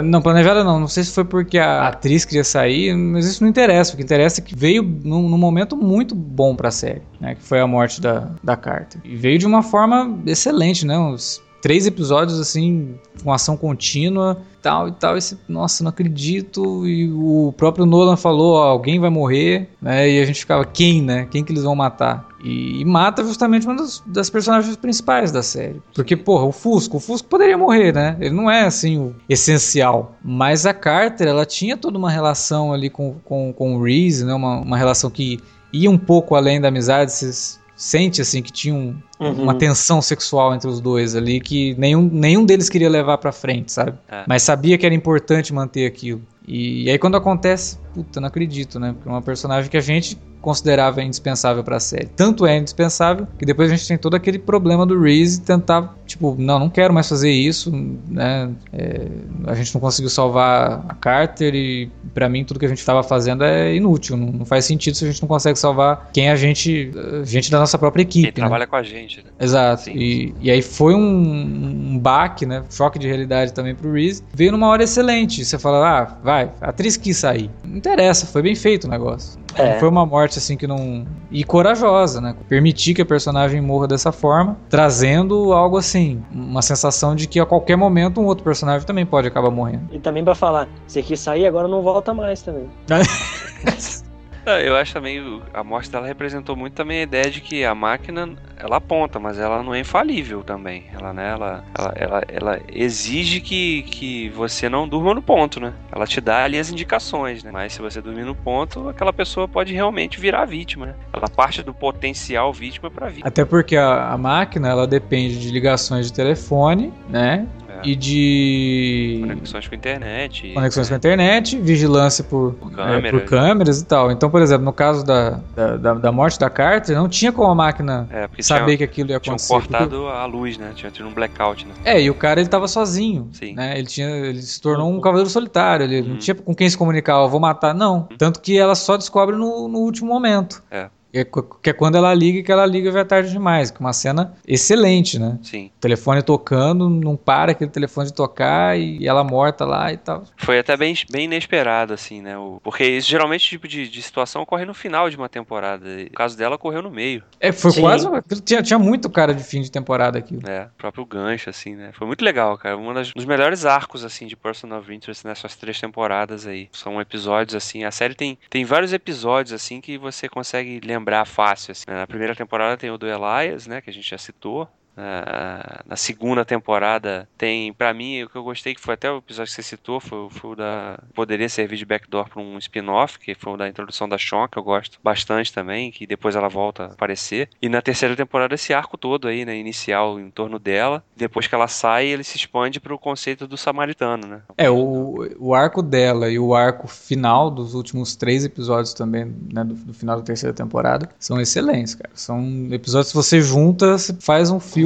Não, 0.02 0.22
planejada 0.22 0.64
não. 0.64 0.80
Não 0.80 0.88
sei 0.88 1.04
se 1.04 1.12
foi 1.12 1.24
porque 1.24 1.58
a 1.58 1.88
atriz 1.88 2.24
queria 2.24 2.44
sair, 2.44 2.94
mas 2.94 3.26
isso 3.26 3.42
não 3.42 3.50
interessa. 3.50 3.92
O 3.92 3.96
que 3.96 4.02
interessa 4.02 4.40
é 4.40 4.44
que 4.44 4.54
veio 4.54 4.82
num, 4.82 5.28
num 5.28 5.38
momento 5.38 5.76
muito 5.76 6.14
bom 6.14 6.56
pra 6.56 6.70
série, 6.70 7.02
né? 7.20 7.34
Que 7.34 7.42
foi 7.42 7.60
a 7.60 7.66
morte 7.66 8.00
da, 8.00 8.30
da 8.42 8.56
Carter. 8.56 9.00
E 9.04 9.16
veio 9.16 9.38
de 9.38 9.46
uma 9.46 9.62
forma 9.62 10.18
excelente, 10.26 10.86
né? 10.86 10.98
Uns 10.98 11.42
três 11.64 11.86
episódios, 11.86 12.38
assim, 12.38 12.94
com 13.22 13.32
ação 13.32 13.56
contínua, 13.56 14.36
tal 14.60 14.86
e 14.86 14.92
tal. 14.92 15.16
E 15.16 15.20
nossa, 15.48 15.82
não 15.82 15.88
acredito. 15.88 16.86
E 16.86 17.10
o 17.10 17.54
próprio 17.56 17.86
Nolan 17.86 18.18
falou, 18.18 18.56
ó, 18.56 18.64
alguém 18.64 19.00
vai 19.00 19.08
morrer, 19.08 19.70
né? 19.80 20.06
E 20.06 20.20
a 20.20 20.26
gente 20.26 20.40
ficava, 20.40 20.62
quem, 20.66 21.00
né? 21.00 21.26
Quem 21.30 21.42
que 21.42 21.52
eles 21.52 21.62
vão 21.62 21.74
matar? 21.74 22.28
E, 22.44 22.82
e 22.82 22.84
mata 22.84 23.24
justamente 23.24 23.66
uma 23.66 23.76
das, 23.76 24.02
das 24.04 24.28
personagens 24.28 24.76
principais 24.76 25.32
da 25.32 25.42
série. 25.42 25.80
Porque, 25.94 26.14
porra, 26.14 26.44
o 26.44 26.52
Fusco, 26.52 26.98
o 26.98 27.00
Fusco 27.00 27.28
poderia 27.28 27.56
morrer, 27.56 27.94
né? 27.94 28.14
Ele 28.20 28.34
não 28.34 28.50
é, 28.50 28.64
assim, 28.66 28.98
o 28.98 29.16
essencial. 29.26 30.18
Mas 30.22 30.66
a 30.66 30.74
Carter, 30.74 31.26
ela 31.26 31.46
tinha 31.46 31.78
toda 31.78 31.96
uma 31.96 32.10
relação 32.10 32.74
ali 32.74 32.90
com, 32.90 33.14
com, 33.24 33.54
com 33.54 33.76
o 33.76 33.82
Reese, 33.82 34.26
né? 34.26 34.34
Uma, 34.34 34.60
uma 34.60 34.76
relação 34.76 35.08
que 35.08 35.40
ia 35.72 35.90
um 35.90 35.96
pouco 35.96 36.34
além 36.34 36.60
da 36.60 36.68
amizade. 36.68 37.10
Vocês 37.10 37.58
sente 37.76 38.20
assim 38.20 38.42
que 38.42 38.52
tinha 38.52 38.74
um, 38.74 38.94
Uhum. 39.20 39.44
uma 39.44 39.54
tensão 39.54 40.02
sexual 40.02 40.54
entre 40.54 40.68
os 40.68 40.80
dois 40.80 41.14
ali 41.16 41.40
que 41.40 41.74
nenhum, 41.78 42.02
nenhum 42.12 42.44
deles 42.44 42.68
queria 42.68 42.90
levar 42.90 43.16
pra 43.18 43.32
frente, 43.32 43.72
sabe? 43.72 43.96
É. 44.08 44.24
Mas 44.26 44.42
sabia 44.42 44.76
que 44.76 44.84
era 44.84 44.94
importante 44.94 45.52
manter 45.54 45.86
aquilo. 45.86 46.20
E, 46.46 46.90
aí 46.90 46.98
quando 46.98 47.16
acontece, 47.16 47.78
puta, 47.94 48.20
não 48.20 48.28
acredito, 48.28 48.78
né? 48.78 48.92
Porque 48.92 49.08
é 49.08 49.12
uma 49.12 49.22
personagem 49.22 49.70
que 49.70 49.76
a 49.76 49.80
gente 49.80 50.18
considerava 50.44 51.02
indispensável 51.02 51.64
pra 51.64 51.80
série. 51.80 52.06
Tanto 52.06 52.44
é 52.44 52.58
indispensável 52.58 53.26
que 53.38 53.46
depois 53.46 53.72
a 53.72 53.74
gente 53.74 53.88
tem 53.88 53.96
todo 53.96 54.14
aquele 54.14 54.38
problema 54.38 54.84
do 54.84 55.00
Reese 55.00 55.40
tentar, 55.40 55.96
tipo, 56.06 56.36
não, 56.38 56.58
não 56.58 56.68
quero 56.68 56.92
mais 56.92 57.08
fazer 57.08 57.30
isso, 57.30 57.72
né? 58.06 58.50
É, 58.72 59.08
a 59.46 59.54
gente 59.54 59.74
não 59.74 59.80
conseguiu 59.80 60.10
salvar 60.10 60.84
a 60.86 60.94
Carter 60.94 61.54
e 61.54 61.90
pra 62.12 62.28
mim 62.28 62.44
tudo 62.44 62.60
que 62.60 62.66
a 62.66 62.68
gente 62.68 62.84
tava 62.84 63.02
fazendo 63.02 63.42
é 63.42 63.74
inútil, 63.74 64.16
não, 64.16 64.26
não 64.26 64.44
faz 64.44 64.66
sentido 64.66 64.94
se 64.94 65.04
a 65.04 65.10
gente 65.10 65.22
não 65.22 65.28
consegue 65.28 65.58
salvar 65.58 66.10
quem 66.12 66.28
a 66.28 66.36
gente, 66.36 66.92
a 67.22 67.24
gente 67.24 67.50
da 67.50 67.58
nossa 67.58 67.78
própria 67.78 68.04
Quem 68.04 68.22
equipe, 68.22 68.40
né? 68.40 68.46
trabalha 68.46 68.66
com 68.66 68.76
a 68.76 68.82
gente, 68.82 69.18
né? 69.18 69.30
Exato. 69.40 69.88
E, 69.88 70.34
e 70.40 70.50
aí 70.50 70.60
foi 70.60 70.94
um, 70.94 71.94
um 71.94 71.98
baque, 71.98 72.44
né? 72.44 72.62
Choque 72.70 72.98
de 72.98 73.06
realidade 73.08 73.54
também 73.54 73.74
pro 73.74 73.90
Reese. 73.92 74.22
Veio 74.34 74.52
numa 74.52 74.68
hora 74.68 74.84
excelente. 74.84 75.42
Você 75.44 75.58
fala, 75.58 76.00
ah, 76.00 76.18
vai, 76.22 76.52
a 76.60 76.68
atriz 76.68 76.96
quis 76.98 77.16
sair. 77.16 77.50
Não 77.64 77.78
interessa, 77.78 78.26
foi 78.26 78.42
bem 78.42 78.54
feito 78.54 78.84
o 78.84 78.90
negócio. 78.90 79.43
É. 79.56 79.72
Não 79.72 79.80
foi 79.80 79.88
uma 79.88 80.06
morte 80.06 80.38
assim 80.38 80.56
que 80.56 80.66
não. 80.66 81.06
E 81.30 81.44
corajosa, 81.44 82.20
né? 82.20 82.34
Permitir 82.48 82.94
que 82.94 83.02
a 83.02 83.06
personagem 83.06 83.60
morra 83.60 83.86
dessa 83.88 84.12
forma, 84.12 84.56
trazendo 84.68 85.52
algo 85.52 85.76
assim, 85.76 86.22
uma 86.32 86.62
sensação 86.62 87.14
de 87.14 87.26
que 87.26 87.40
a 87.40 87.46
qualquer 87.46 87.76
momento 87.76 88.20
um 88.20 88.24
outro 88.24 88.44
personagem 88.44 88.86
também 88.86 89.06
pode 89.06 89.28
acabar 89.28 89.50
morrendo. 89.50 89.88
E 89.92 89.98
também 89.98 90.24
pra 90.24 90.34
falar, 90.34 90.68
você 90.86 91.02
quis 91.02 91.20
sair, 91.20 91.46
agora 91.46 91.68
não 91.68 91.82
volta 91.82 92.12
mais 92.12 92.42
também. 92.42 92.68
Eu 94.46 94.76
acho 94.76 94.92
também 94.92 95.42
a 95.52 95.64
morte 95.64 95.90
dela 95.90 96.06
representou 96.06 96.54
muito 96.54 96.74
também 96.74 97.00
a 97.00 97.02
ideia 97.02 97.30
de 97.30 97.40
que 97.40 97.64
a 97.64 97.74
máquina 97.74 98.30
ela 98.56 98.76
aponta, 98.76 99.18
mas 99.18 99.38
ela 99.38 99.62
não 99.62 99.74
é 99.74 99.80
infalível 99.80 100.42
também. 100.42 100.84
Ela, 100.92 101.12
né, 101.12 101.30
ela, 101.30 101.64
ela, 101.76 101.92
ela, 101.96 102.22
ela 102.28 102.60
exige 102.72 103.40
que, 103.40 103.82
que 103.82 104.28
você 104.30 104.68
não 104.68 104.88
durma 104.88 105.14
no 105.14 105.22
ponto, 105.22 105.60
né? 105.60 105.72
Ela 105.90 106.06
te 106.06 106.20
dá 106.20 106.44
ali 106.44 106.58
as 106.58 106.70
indicações, 106.70 107.42
né? 107.42 107.50
Mas 107.52 107.72
se 107.72 107.82
você 107.82 108.00
dormir 108.00 108.24
no 108.24 108.34
ponto, 108.34 108.88
aquela 108.88 109.12
pessoa 109.12 109.48
pode 109.48 109.72
realmente 109.72 110.20
virar 110.20 110.44
vítima, 110.44 110.86
né? 110.86 110.94
Ela 111.12 111.28
parte 111.28 111.62
do 111.62 111.74
potencial 111.74 112.52
vítima 112.52 112.90
para 112.90 113.08
vítima. 113.08 113.28
Até 113.28 113.44
porque 113.44 113.76
a, 113.76 114.10
a 114.10 114.18
máquina 114.18 114.68
ela 114.68 114.86
depende 114.86 115.38
de 115.38 115.50
ligações 115.50 116.06
de 116.06 116.12
telefone, 116.12 116.92
né? 117.08 117.46
É. 117.82 117.88
E 117.88 117.96
de 117.96 119.20
Conexões 119.26 119.66
com 119.68 119.74
a 119.74 119.76
internet. 119.78 120.52
conexões 120.54 120.88
com 120.88 120.94
a 120.94 120.96
internet, 120.96 121.58
vigilância 121.58 122.22
por, 122.24 122.52
Por 122.54 122.72
é, 122.72 122.74
câmeras. 122.76 123.10
por 123.22 123.28
câmeras 123.28 123.80
e 123.80 123.84
tal. 123.86 124.10
Então, 124.12 124.30
por 124.30 124.40
exemplo, 124.42 124.64
no 124.64 124.72
caso 124.72 125.04
da, 125.04 125.40
da, 125.54 125.94
da- 125.94 126.12
morte 126.12 126.38
da 126.38 126.48
Carter, 126.48 126.96
não 126.96 127.08
tinha 127.08 127.32
como 127.32 127.50
a 127.50 127.54
máquina 127.54 128.06
É, 128.10 128.28
porque 128.28 128.42
saber 128.42 128.64
tinha, 128.66 128.76
que 128.78 128.84
aquilo 128.84 129.10
ia 129.10 129.18
tinham 129.20 129.34
acontecer. 129.34 129.52
porque- 129.54 129.68
cortado 129.68 130.06
a 130.08 130.24
luz, 130.26 130.56
né? 130.58 130.70
Tinha 130.74 130.90
tido 130.90 131.08
um 131.08 131.12
blackout, 131.12 131.66
né? 131.66 131.74
É, 131.84 132.00
e 132.00 132.08
o 132.10 132.14
cara 132.14 132.40
ele 132.40 132.48
tava 132.48 132.68
sozinho. 132.68 133.28
Sim. 133.32 133.54
Né? 133.54 133.76
Ele, 133.78 133.86
tinha, 133.86 134.08
ele 134.08 134.40
se 134.42 134.60
tornou 134.60 134.90
um 134.90 135.00
cavaleiro 135.00 135.28
solitário. 135.30 135.84
Ele 135.84 136.02
não 136.02 136.10
Uhum. 136.12 136.18
tinha 136.18 136.34
com 136.34 136.54
quem 136.54 136.68
se 136.68 136.78
comunicar, 136.78 137.18
ó, 137.18 137.26
vou 137.28 137.40
matar. 137.40 137.74
Não. 137.74 138.08
Tanto 138.16 138.40
que 138.40 138.56
ela 138.58 138.74
só 138.74 138.96
descobre 138.96 139.34
no, 139.36 139.66
no 139.68 139.78
último 139.80 140.08
momento. 140.08 140.62
É. 140.70 140.88
É 141.14 141.24
qu- 141.24 141.42
Que 141.62 141.70
é 141.70 141.72
quando 141.72 141.96
ela 141.96 142.12
liga 142.12 142.38
e 142.38 142.42
que 142.42 142.50
ela 142.52 142.66
liga 142.66 142.90
já 142.90 143.00
é 143.00 143.04
tarde 143.04 143.30
demais. 143.30 143.70
Que 143.70 143.78
é 143.78 143.80
uma 143.80 143.92
cena 143.92 144.34
excelente, 144.46 145.18
né? 145.18 145.38
Sim. 145.42 145.70
O 145.76 145.80
telefone 145.80 146.22
tocando, 146.22 146.88
não 146.90 147.16
para 147.16 147.52
aquele 147.52 147.70
telefone 147.70 148.08
de 148.08 148.14
tocar 148.14 148.78
e 148.78 149.06
ela 149.06 149.22
morta 149.22 149.64
lá 149.64 149.92
e 149.92 149.96
tal. 149.96 150.24
Foi 150.36 150.58
até 150.58 150.76
bem, 150.76 150.94
bem 151.10 151.24
inesperado, 151.26 151.92
assim, 151.92 152.20
né? 152.20 152.36
O- 152.36 152.60
porque 152.62 152.84
isso 152.84 153.08
geralmente 153.08 153.48
tipo 153.48 153.68
de, 153.68 153.88
de 153.88 154.02
situação 154.02 154.42
ocorre 154.42 154.64
no 154.64 154.74
final 154.74 155.08
de 155.08 155.16
uma 155.16 155.28
temporada. 155.28 155.86
E 155.88 156.06
o 156.06 156.12
caso 156.12 156.36
dela 156.36 156.56
ocorreu 156.56 156.82
no 156.82 156.90
meio, 156.90 157.22
É, 157.38 157.52
foi 157.52 157.70
Sim. 157.70 157.80
quase. 157.82 158.08
Tinha, 158.44 158.62
tinha 158.62 158.78
muito 158.78 159.08
cara 159.10 159.32
de 159.34 159.44
fim 159.44 159.60
de 159.60 159.70
temporada 159.70 160.18
aquilo. 160.18 160.42
né? 160.44 160.68
O 160.74 160.78
próprio 160.78 161.04
gancho, 161.06 161.48
assim, 161.50 161.74
né? 161.76 161.90
Foi 161.94 162.06
muito 162.06 162.24
legal, 162.24 162.56
cara. 162.58 162.76
Um 162.76 162.92
dos 162.94 163.24
melhores 163.24 163.64
arcos, 163.64 164.04
assim, 164.04 164.26
de 164.26 164.34
Person 164.36 164.76
of 164.76 164.92
Interest 164.92 165.26
nessas 165.26 165.54
três 165.56 165.80
temporadas 165.80 166.46
aí. 166.46 166.68
São 166.72 167.00
episódios, 167.00 167.54
assim. 167.54 167.84
A 167.84 167.90
série 167.90 168.14
tem, 168.14 168.38
tem 168.50 168.64
vários 168.64 168.92
episódios, 168.92 169.52
assim, 169.52 169.80
que 169.80 169.96
você 169.98 170.28
consegue 170.28 170.80
lembrar 170.84 171.03
fácil, 171.24 171.72
assim. 171.72 171.84
Na 171.86 172.06
primeira 172.06 172.34
temporada 172.34 172.76
tem 172.76 172.90
o 172.90 172.98
do 172.98 173.06
Elias, 173.06 173.66
né? 173.66 173.80
Que 173.80 173.90
a 173.90 173.92
gente 173.92 174.08
já 174.08 174.18
citou. 174.18 174.68
Na, 174.96 175.80
na 175.86 175.96
segunda 175.96 176.44
temporada 176.44 177.28
tem, 177.36 177.72
pra 177.72 177.92
mim, 177.92 178.22
o 178.22 178.28
que 178.28 178.36
eu 178.36 178.44
gostei, 178.44 178.74
que 178.74 178.80
foi 178.80 178.94
até 178.94 179.10
o 179.10 179.18
episódio 179.18 179.50
que 179.50 179.56
você 179.56 179.62
citou, 179.62 180.00
foi, 180.00 180.28
foi 180.30 180.50
o 180.52 180.56
da. 180.56 180.98
Poderia 181.14 181.48
servir 181.48 181.76
de 181.76 181.84
backdoor 181.84 182.28
pra 182.28 182.40
um 182.40 182.58
spin-off, 182.58 183.18
que 183.18 183.34
foi 183.34 183.52
o 183.52 183.56
da 183.56 183.68
introdução 183.68 184.08
da 184.08 184.18
Sean, 184.18 184.48
que 184.48 184.58
eu 184.58 184.62
gosto 184.62 184.98
bastante 185.02 185.52
também, 185.52 185.90
que 185.90 186.06
depois 186.06 186.36
ela 186.36 186.48
volta 186.48 186.84
a 186.84 186.86
aparecer. 186.86 187.48
E 187.60 187.68
na 187.68 187.82
terceira 187.82 188.16
temporada, 188.16 188.54
esse 188.54 188.72
arco 188.72 188.96
todo 188.96 189.28
aí, 189.28 189.44
né? 189.44 189.56
Inicial 189.56 190.18
em 190.20 190.30
torno 190.30 190.58
dela. 190.58 191.02
Depois 191.16 191.46
que 191.46 191.54
ela 191.54 191.68
sai, 191.68 192.06
ele 192.06 192.24
se 192.24 192.36
expande 192.36 192.80
pro 192.80 192.98
conceito 192.98 193.46
do 193.46 193.56
samaritano, 193.56 194.26
né? 194.26 194.42
É, 194.56 194.70
o, 194.70 195.28
o 195.38 195.54
arco 195.54 195.82
dela 195.82 196.30
e 196.30 196.38
o 196.38 196.54
arco 196.54 196.86
final 196.86 197.50
dos 197.50 197.74
últimos 197.74 198.16
três 198.16 198.44
episódios 198.44 198.94
também, 198.94 199.24
né, 199.52 199.64
do, 199.64 199.74
do 199.74 199.94
final 199.94 200.16
da 200.16 200.22
terceira 200.22 200.54
temporada, 200.54 201.08
são 201.18 201.40
excelentes, 201.40 201.94
cara. 201.94 202.10
São 202.14 202.68
episódios 202.70 203.10
que 203.10 203.16
você 203.16 203.40
junta, 203.40 203.98
você 203.98 204.14
faz 204.20 204.50
um 204.50 204.60
filme, 204.60 204.83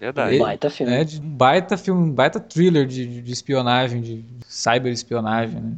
Verdade. 0.00 0.38
Baita 0.38 0.68
filme. 0.70 0.92
né, 0.92 1.04
de 1.04 1.20
um 1.20 1.28
baita 1.28 1.76
filme, 1.76 2.02
um 2.02 2.10
baita 2.10 2.40
thriller 2.40 2.86
de, 2.86 3.06
de- 3.06 3.22
de 3.22 3.32
espionagem, 3.32 4.00
de 4.00 4.24
cyberespionagem, 4.48 5.60
né. 5.60 5.72